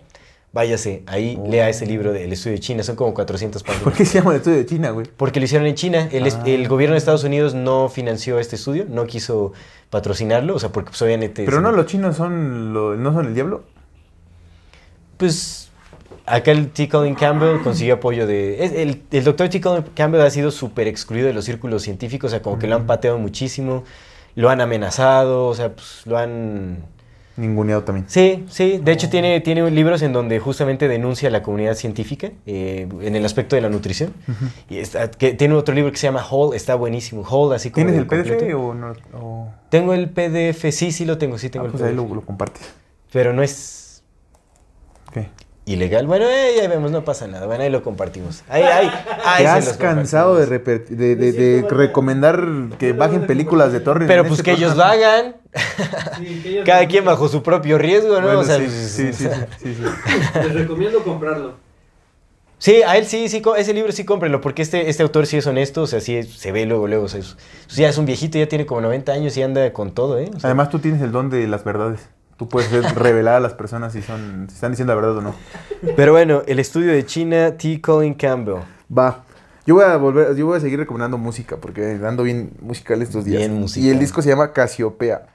váyase 0.51 1.03
ahí, 1.07 1.37
lea 1.47 1.69
ese 1.69 1.85
libro 1.85 2.11
del 2.11 2.31
estudio 2.33 2.55
de 2.55 2.59
China, 2.61 2.83
son 2.83 2.95
como 2.97 3.13
400 3.13 3.63
¿Por 3.63 3.73
páginas. 3.75 3.97
qué 3.97 4.05
se 4.05 4.17
llama 4.19 4.31
el 4.31 4.37
estudio 4.37 4.57
de 4.57 4.65
China, 4.65 4.89
güey? 4.91 5.07
Porque 5.15 5.39
lo 5.39 5.45
hicieron 5.45 5.65
en 5.67 5.75
China. 5.75 6.09
El, 6.11 6.25
Ah. 6.27 6.43
el 6.45 6.67
gobierno 6.67 6.93
de 6.93 6.97
Estados 6.97 7.23
Unidos 7.23 7.53
no 7.53 7.87
financió 7.89 8.37
este 8.39 8.55
estudio, 8.57 8.85
no 8.89 9.05
quiso 9.05 9.53
patrocinarlo, 9.89 10.55
o 10.55 10.59
sea, 10.59 10.69
porque 10.73 10.89
pues, 10.89 11.01
obviamente... 11.01 11.45
Pero 11.45 11.61
no, 11.61 11.71
los 11.71 11.85
chinos 11.85 12.17
son, 12.17 12.73
lo- 12.73 12.95
no 12.95 13.13
son 13.13 13.27
el 13.27 13.33
diablo. 13.33 13.63
Pues 15.17 15.69
acá 16.25 16.51
el 16.51 16.69
T. 16.71 16.89
Colin 16.89 17.15
Campbell 17.15 17.61
consiguió 17.63 17.95
apoyo 17.95 18.27
de... 18.27 18.63
el, 18.81 19.03
el 19.11 19.23
doctor 19.23 19.47
T. 19.49 19.61
Colin 19.61 19.83
Campbell 19.95 20.21
ha 20.21 20.29
sido 20.29 20.51
súper 20.51 20.87
excluido 20.87 21.27
de 21.27 21.33
los 21.33 21.45
círculos 21.45 21.83
científicos, 21.83 22.29
o 22.29 22.31
sea, 22.31 22.41
como 22.41 22.59
que 22.59 22.67
lo 22.67 22.75
han 22.75 22.85
pateado 22.85 23.17
muchísimo, 23.17 23.83
lo 24.35 24.49
han 24.49 24.61
amenazado, 24.61 25.47
o 25.47 25.53
sea, 25.55 25.73
pues 25.73 26.01
lo 26.05 26.17
han... 26.17 26.93
Ninguneado 27.37 27.83
también. 27.83 28.05
Sí, 28.07 28.45
sí. 28.49 28.79
De 28.81 28.93
hecho, 28.93 29.09
tiene, 29.09 29.41
tiene 29.41 29.69
libros 29.69 30.01
en 30.03 30.13
donde 30.13 30.39
justamente 30.39 30.87
denuncia 30.87 31.27
a 31.27 31.31
la 31.33 31.43
comunidad 31.43 31.73
científica 31.75 32.31
eh, 32.45 32.87
en 33.01 33.13
el 33.13 33.25
aspecto 33.25 33.57
de 33.57 33.61
la 33.61 33.67
nutrición. 33.67 34.13
Y 34.69 34.77
está- 34.77 35.11
que 35.11 35.33
tiene 35.33 35.53
otro 35.55 35.75
libro 35.75 35.91
que 35.91 35.97
se 35.97 36.07
llama 36.07 36.25
Whole, 36.25 36.55
está 36.55 36.75
buenísimo. 36.75 37.23
Whole, 37.29 37.53
así 37.57 37.71
como. 37.71 37.87
¿Tienes 37.87 37.99
el 38.01 38.07
PDF 38.07 38.53
o 38.55 38.73
no? 38.73 38.93
O... 39.13 39.49
Tengo 39.69 39.93
el 39.93 40.09
PDF, 40.11 40.71
sí, 40.71 40.93
sí 40.93 41.03
lo 41.03 41.17
tengo, 41.17 41.37
sí 41.37 41.47
Ah, 41.47 41.51
tengo 41.51 41.67
pues 41.67 41.81
el 41.81 41.89
ahí 41.89 41.93
PDF. 41.95 42.07
lo, 42.09 42.15
lo 42.15 42.21
compartes. 42.21 42.73
Pero 43.11 43.33
no 43.33 43.43
es. 43.43 43.84
Ilegal. 45.65 46.05
Bueno, 46.07 46.25
eh, 46.29 46.53
ya 46.61 46.67
vemos, 46.67 46.91
no 46.91 47.03
pasa 47.03 47.27
nada. 47.27 47.45
Bueno, 47.47 47.63
ahí 47.63 47.69
lo 47.69 47.83
compartimos. 47.83 48.43
Ahí, 48.49 48.63
ahí, 48.63 48.91
ahí 49.25 49.43
¿Te 49.43 49.49
has 49.49 49.77
cansado 49.77 50.35
de, 50.37 50.45
compartimos. 50.47 50.89
reper- 50.89 50.95
de, 50.95 51.15
de- 51.15 51.31
de 51.31 51.67
recomendar 51.69 52.43
que 52.77 52.93
bajen 52.93 53.25
películas 53.27 53.71
de 53.71 53.79
Torres? 53.79 54.07
Pero 54.07 54.23
pues 54.23 54.39
este 54.39 54.43
que 54.51 54.57
ellos 54.57 54.75
lo 54.77 54.83
hagan. 54.83 55.35
Sí, 56.17 56.39
que 56.43 56.49
ellos 56.49 56.63
Cada 56.65 56.83
lo- 56.83 56.87
quien 56.87 57.05
bajo 57.05 57.27
su 57.27 57.41
propio 57.43 57.77
riesgo, 57.77 58.15
¿no? 58.21 58.27
Bueno, 58.27 58.39
O 58.39 58.43
sea, 58.43 58.57
sí, 58.59 58.67
sí, 58.69 59.13
sí, 59.13 59.13
sí, 59.13 59.29
sí, 59.61 59.75
sí. 59.75 59.83
Les 60.43 60.53
recomiendo 60.53 61.03
comprarlo. 61.03 61.63
Sí, 62.57 62.81
a 62.83 62.95
él 62.97 63.05
sí, 63.05 63.27
sí, 63.27 63.41
ese 63.57 63.73
libro 63.73 63.91
sí 63.91 64.05
cómprenlo, 64.05 64.39
porque 64.41 64.61
este, 64.61 64.89
este 64.89 65.03
autor 65.03 65.27
sí 65.27 65.37
es 65.37 65.45
honesto, 65.45 65.81
o 65.83 65.87
sea, 65.87 65.99
sí 65.99 66.15
es- 66.15 66.29
se 66.37 66.51
ve 66.53 66.65
luego, 66.65 66.87
luego, 66.87 67.03
o 67.05 67.09
sea, 67.09 67.19
es- 67.19 67.35
ya 67.75 67.89
es 67.89 67.97
un 67.97 68.05
viejito, 68.05 68.37
ya 68.39 68.47
tiene 68.47 68.65
como 68.65 68.81
90 68.81 69.11
años 69.11 69.35
y 69.37 69.43
anda 69.43 69.71
con 69.73 69.91
todo, 69.93 70.17
¿eh? 70.19 70.29
O 70.35 70.39
sea, 70.39 70.47
Además, 70.47 70.69
tú 70.69 70.79
tienes 70.79 71.01
el 71.01 71.11
don 71.11 71.29
de 71.29 71.47
las 71.47 71.63
verdades. 71.65 71.99
Tú 72.37 72.49
puedes 72.49 72.69
revelar 72.95 73.35
a 73.35 73.39
las 73.39 73.53
personas 73.53 73.93
si, 73.93 74.01
son, 74.01 74.47
si 74.49 74.55
están 74.55 74.71
diciendo 74.71 74.93
la 74.93 74.99
verdad 75.01 75.17
o 75.17 75.21
no. 75.21 75.35
pero 75.95 76.11
bueno, 76.11 76.41
el 76.47 76.59
estudio 76.59 76.91
de 76.91 77.05
China, 77.05 77.55
T. 77.57 77.79
Colin 77.81 78.13
Campbell. 78.13 78.57
Va. 78.95 79.23
Yo 79.65 79.75
voy 79.75 79.85
a 79.85 79.95
volver, 79.97 80.35
yo 80.35 80.45
voy 80.45 80.57
a 80.57 80.59
seguir 80.59 80.77
recomendando 80.77 81.17
música 81.17 81.57
porque 81.57 81.97
ando 82.05 82.23
bien 82.23 82.51
musical 82.61 83.01
estos 83.01 83.25
días. 83.25 83.37
Bien 83.39 83.55
Y 83.55 83.59
musical. 83.59 83.89
el 83.89 83.99
disco 83.99 84.21
se 84.21 84.29
llama 84.29 84.51
Casiopea. 84.53 85.27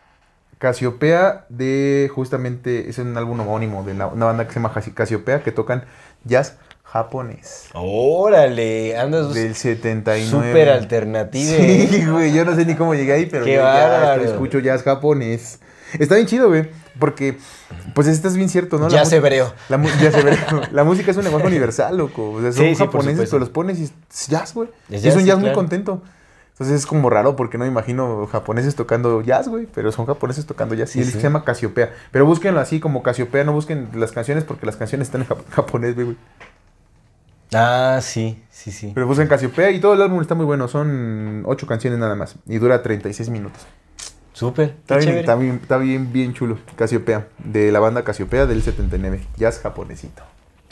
Casiopea 0.58 1.46
de 1.48 2.10
justamente 2.14 2.90
es 2.90 2.98
un 2.98 3.16
álbum 3.16 3.40
homónimo 3.40 3.82
de 3.82 3.94
la- 3.94 4.06
una 4.08 4.26
banda 4.26 4.46
que 4.46 4.52
se 4.52 4.60
llama 4.60 4.72
Casi- 4.74 4.92
Casiopea 4.92 5.42
que 5.42 5.52
tocan 5.52 5.84
jazz 6.24 6.58
japonés. 6.84 7.68
Órale, 7.72 8.96
andas 8.98 9.32
Del 9.32 9.54
79. 9.54 10.26
súper 10.48 10.68
alternativa. 10.68 11.50
Sí, 11.56 12.04
güey, 12.06 12.34
yo 12.34 12.44
no 12.44 12.54
sé 12.54 12.66
ni 12.66 12.74
cómo 12.74 12.94
llegué 12.94 13.14
ahí, 13.14 13.26
pero 13.26 13.44
Qué 13.46 13.54
ya, 13.54 14.16
ya 14.16 14.22
escucho 14.22 14.58
jazz 14.58 14.82
japonés. 14.82 15.60
Está 15.98 16.14
bien 16.16 16.26
chido, 16.26 16.48
güey, 16.48 16.68
porque 16.98 17.36
pues 17.94 18.06
esto 18.06 18.28
es 18.28 18.36
bien 18.36 18.48
cierto, 18.48 18.78
¿no? 18.78 18.88
La 18.88 18.98
Ya 18.98 19.04
se 19.04 19.16
hebreo. 19.16 19.52
La, 19.68 19.82
ya 20.00 20.10
se 20.12 20.20
hebreo. 20.20 20.38
La 20.72 20.84
música 20.84 21.10
es 21.10 21.16
un 21.16 21.24
lenguaje 21.24 21.46
universal, 21.46 21.96
loco. 21.96 22.30
O 22.32 22.40
sea, 22.40 22.52
son 22.52 22.64
Sí, 22.64 22.74
sí, 22.74 22.78
japoneses, 22.78 23.12
supuesto. 23.12 23.30
pero 23.36 23.40
los 23.40 23.48
pones 23.50 23.78
y 23.78 23.84
es 23.84 24.28
jazz, 24.28 24.54
güey. 24.54 24.68
Es 24.88 24.92
Y 24.92 24.94
es 24.96 25.02
jazz, 25.02 25.14
un 25.16 25.20
sí, 25.22 25.26
jazz 25.26 25.36
muy 25.36 25.44
claro. 25.44 25.56
contento. 25.56 26.02
Entonces 26.52 26.76
es 26.80 26.86
como 26.86 27.08
raro 27.08 27.36
porque 27.36 27.56
no 27.56 27.64
me 27.64 27.70
imagino 27.70 28.26
japoneses 28.30 28.74
tocando 28.74 29.22
jazz, 29.22 29.48
güey, 29.48 29.66
pero 29.74 29.90
son 29.92 30.04
japoneses 30.04 30.44
tocando 30.44 30.74
jazz. 30.74 30.90
Sí, 30.90 31.00
y 31.00 31.04
sí. 31.04 31.12
se 31.12 31.20
llama 31.20 31.42
Casiopea. 31.42 31.90
Pero 32.10 32.26
búsquenlo 32.26 32.60
así 32.60 32.80
como 32.80 33.02
Casiopea, 33.02 33.44
no 33.44 33.52
busquen 33.54 33.88
las 33.94 34.12
canciones 34.12 34.44
porque 34.44 34.66
las 34.66 34.76
canciones 34.76 35.08
están 35.08 35.22
en 35.22 35.28
jap- 35.28 35.44
japonés, 35.50 35.94
güey. 35.94 36.16
Ah, 37.52 37.98
sí, 38.02 38.40
sí, 38.50 38.70
sí. 38.70 38.92
Pero 38.94 39.06
busquen 39.06 39.26
Casiopea 39.26 39.70
y 39.70 39.80
todo 39.80 39.94
el 39.94 40.02
álbum 40.02 40.20
está 40.20 40.34
muy 40.34 40.44
bueno. 40.44 40.68
Son 40.68 41.42
ocho 41.46 41.66
canciones 41.66 41.98
nada 41.98 42.14
más 42.14 42.36
y 42.46 42.58
dura 42.58 42.82
36 42.82 43.28
minutos. 43.30 43.62
Súper, 44.40 44.74
Está 44.80 44.96
bien, 44.96 45.18
está 45.18 45.34
bien, 45.34 45.60
está 45.62 45.76
bien, 45.76 46.12
bien 46.14 46.32
chulo. 46.32 46.58
Casiopea, 46.74 47.26
de 47.44 47.70
la 47.70 47.78
banda 47.78 48.04
Casiopea 48.04 48.46
del 48.46 48.62
79. 48.62 49.20
Jazz 49.36 49.60
japonesito. 49.60 50.22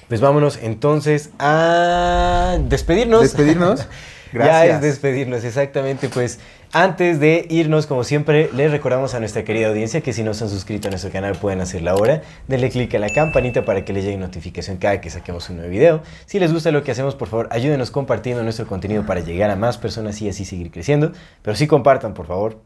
Pues 0.09 0.23
vámonos 0.23 0.59
entonces 0.63 1.33
a 1.39 2.57
despedirnos. 2.67 3.21
Despedirnos. 3.21 3.87
Ya 4.31 4.41
Gracias. 4.41 4.77
es 4.77 4.83
despedirnos, 4.83 5.43
exactamente. 5.43 6.11
Pues 6.11 6.39
antes 6.73 7.19
de 7.19 7.47
irnos, 7.49 7.87
como 7.87 8.05
siempre, 8.05 8.51
les 8.53 8.71
recordamos 8.71 9.15
a 9.15 9.21
nuestra 9.21 9.43
querida 9.43 9.69
audiencia 9.69 10.03
que 10.03 10.13
si 10.13 10.23
no 10.23 10.35
se 10.35 10.45
han 10.45 10.51
suscrito 10.51 10.89
a 10.89 10.91
nuestro 10.91 11.11
canal 11.11 11.35
pueden 11.35 11.63
hacerlo 11.63 11.93
ahora. 11.93 12.21
Denle 12.47 12.69
click 12.69 12.95
a 12.95 12.99
la 12.99 13.09
campanita 13.09 13.65
para 13.65 13.87
que 13.87 13.95
les 13.95 14.05
llegue 14.05 14.19
notificación 14.19 14.77
cada 14.77 15.01
que 15.01 15.09
saquemos 15.09 15.49
un 15.49 15.57
nuevo 15.57 15.71
video. 15.71 16.03
Si 16.27 16.39
les 16.39 16.53
gusta 16.53 16.71
lo 16.73 16.85
que 16.85 16.91
hacemos, 16.91 17.15
por 17.15 17.29
favor, 17.29 17.49
ayúdenos 17.53 17.91
compartiendo 17.91 18.43
nuestro 18.43 18.67
contenido 18.67 19.07
para 19.07 19.21
llegar 19.21 19.51
a 19.51 19.57
más 19.57 19.79
personas 19.79 20.21
y 20.21 20.29
así 20.29 20.45
seguir 20.45 20.71
creciendo. 20.71 21.13
Pero 21.41 21.57
sí 21.57 21.67
compartan, 21.67 22.13
por 22.13 22.27
favor. 22.27 22.59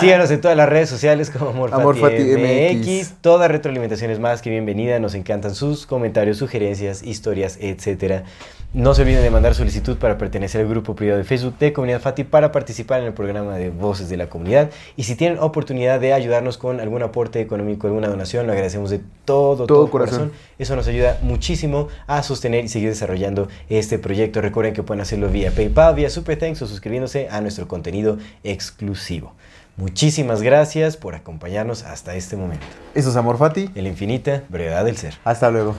Síganos 0.00 0.30
en 0.30 0.40
todas 0.40 0.56
las 0.56 0.68
redes 0.68 0.88
sociales 0.88 1.30
como 1.30 1.50
AmorFati, 1.50 1.82
AmorFati 1.82 2.22
MX. 2.22 2.86
MX. 2.86 3.12
Toda 3.20 3.48
retroalimentación 3.48 4.10
es 4.10 4.18
más 4.18 4.42
que 4.42 4.50
bienvenida. 4.50 4.98
Nos 4.98 5.14
encantan 5.14 5.54
sus 5.54 5.86
comentarios, 5.86 6.38
sugerencias, 6.38 7.02
historias, 7.02 7.58
etcétera. 7.60 8.24
No 8.72 8.94
se 8.94 9.02
olviden 9.02 9.22
de 9.22 9.30
mandar 9.30 9.56
solicitud 9.56 9.96
para 9.96 10.16
pertenecer 10.16 10.60
al 10.60 10.68
grupo 10.68 10.94
privado 10.94 11.18
de 11.18 11.24
Facebook 11.24 11.58
de 11.58 11.72
Comunidad 11.72 12.00
Fati 12.00 12.22
para 12.22 12.52
participar 12.52 13.00
en 13.00 13.08
el 13.08 13.12
programa 13.12 13.56
de 13.56 13.70
Voces 13.70 14.08
de 14.08 14.16
la 14.16 14.28
Comunidad. 14.28 14.70
Y 14.96 15.02
si 15.02 15.16
tienen 15.16 15.40
oportunidad 15.40 15.98
de 15.98 16.12
ayudarnos 16.12 16.56
con 16.56 16.78
algún 16.78 17.02
aporte 17.02 17.40
económico, 17.40 17.88
alguna 17.88 18.06
donación, 18.06 18.46
lo 18.46 18.52
agradecemos 18.52 18.90
de 18.90 19.00
todo, 19.24 19.66
todo, 19.66 19.90
corazón. 19.90 20.18
corazón. 20.18 20.38
Eso 20.60 20.76
nos 20.76 20.86
ayuda 20.86 21.18
muchísimo 21.22 21.88
a 22.06 22.22
sostener 22.22 22.64
y 22.64 22.68
seguir 22.68 22.90
desarrollando 22.90 23.48
este 23.68 23.98
proyecto. 23.98 24.40
Recuerden 24.40 24.72
que 24.72 24.84
pueden 24.84 25.00
hacerlo 25.00 25.28
vía 25.30 25.50
PayPal, 25.50 25.96
vía 25.96 26.08
Super 26.08 26.38
Thanks 26.38 26.62
o 26.62 26.68
suscribiéndose 26.68 27.28
a 27.28 27.40
nuestro 27.40 27.66
contenido 27.66 28.18
exclusivo. 28.44 29.34
Muchísimas 29.80 30.42
gracias 30.42 30.98
por 30.98 31.14
acompañarnos 31.14 31.84
hasta 31.84 32.14
este 32.14 32.36
momento. 32.36 32.66
Eso 32.94 33.08
es 33.08 33.16
Amor 33.16 33.38
Fati. 33.38 33.70
En 33.74 33.84
la 33.84 33.88
infinita 33.88 34.44
brevedad 34.50 34.84
del 34.84 34.98
ser. 34.98 35.14
Hasta 35.24 35.50
luego. 35.50 35.74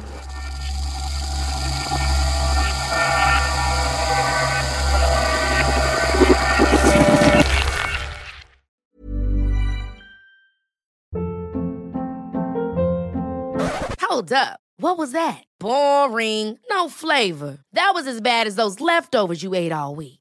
Hold 14.00 14.34
up. 14.34 14.60
What 14.78 14.98
was 14.98 15.12
that? 15.12 15.44
Boring. 15.60 16.58
No 16.72 16.90
flavor. 16.90 17.60
That 17.74 17.92
was 17.94 18.08
as 18.08 18.20
bad 18.20 18.48
as 18.48 18.56
those 18.56 18.82
leftovers 18.82 19.44
you 19.44 19.54
ate 19.54 19.72
all 19.72 19.94
week. 19.94 20.21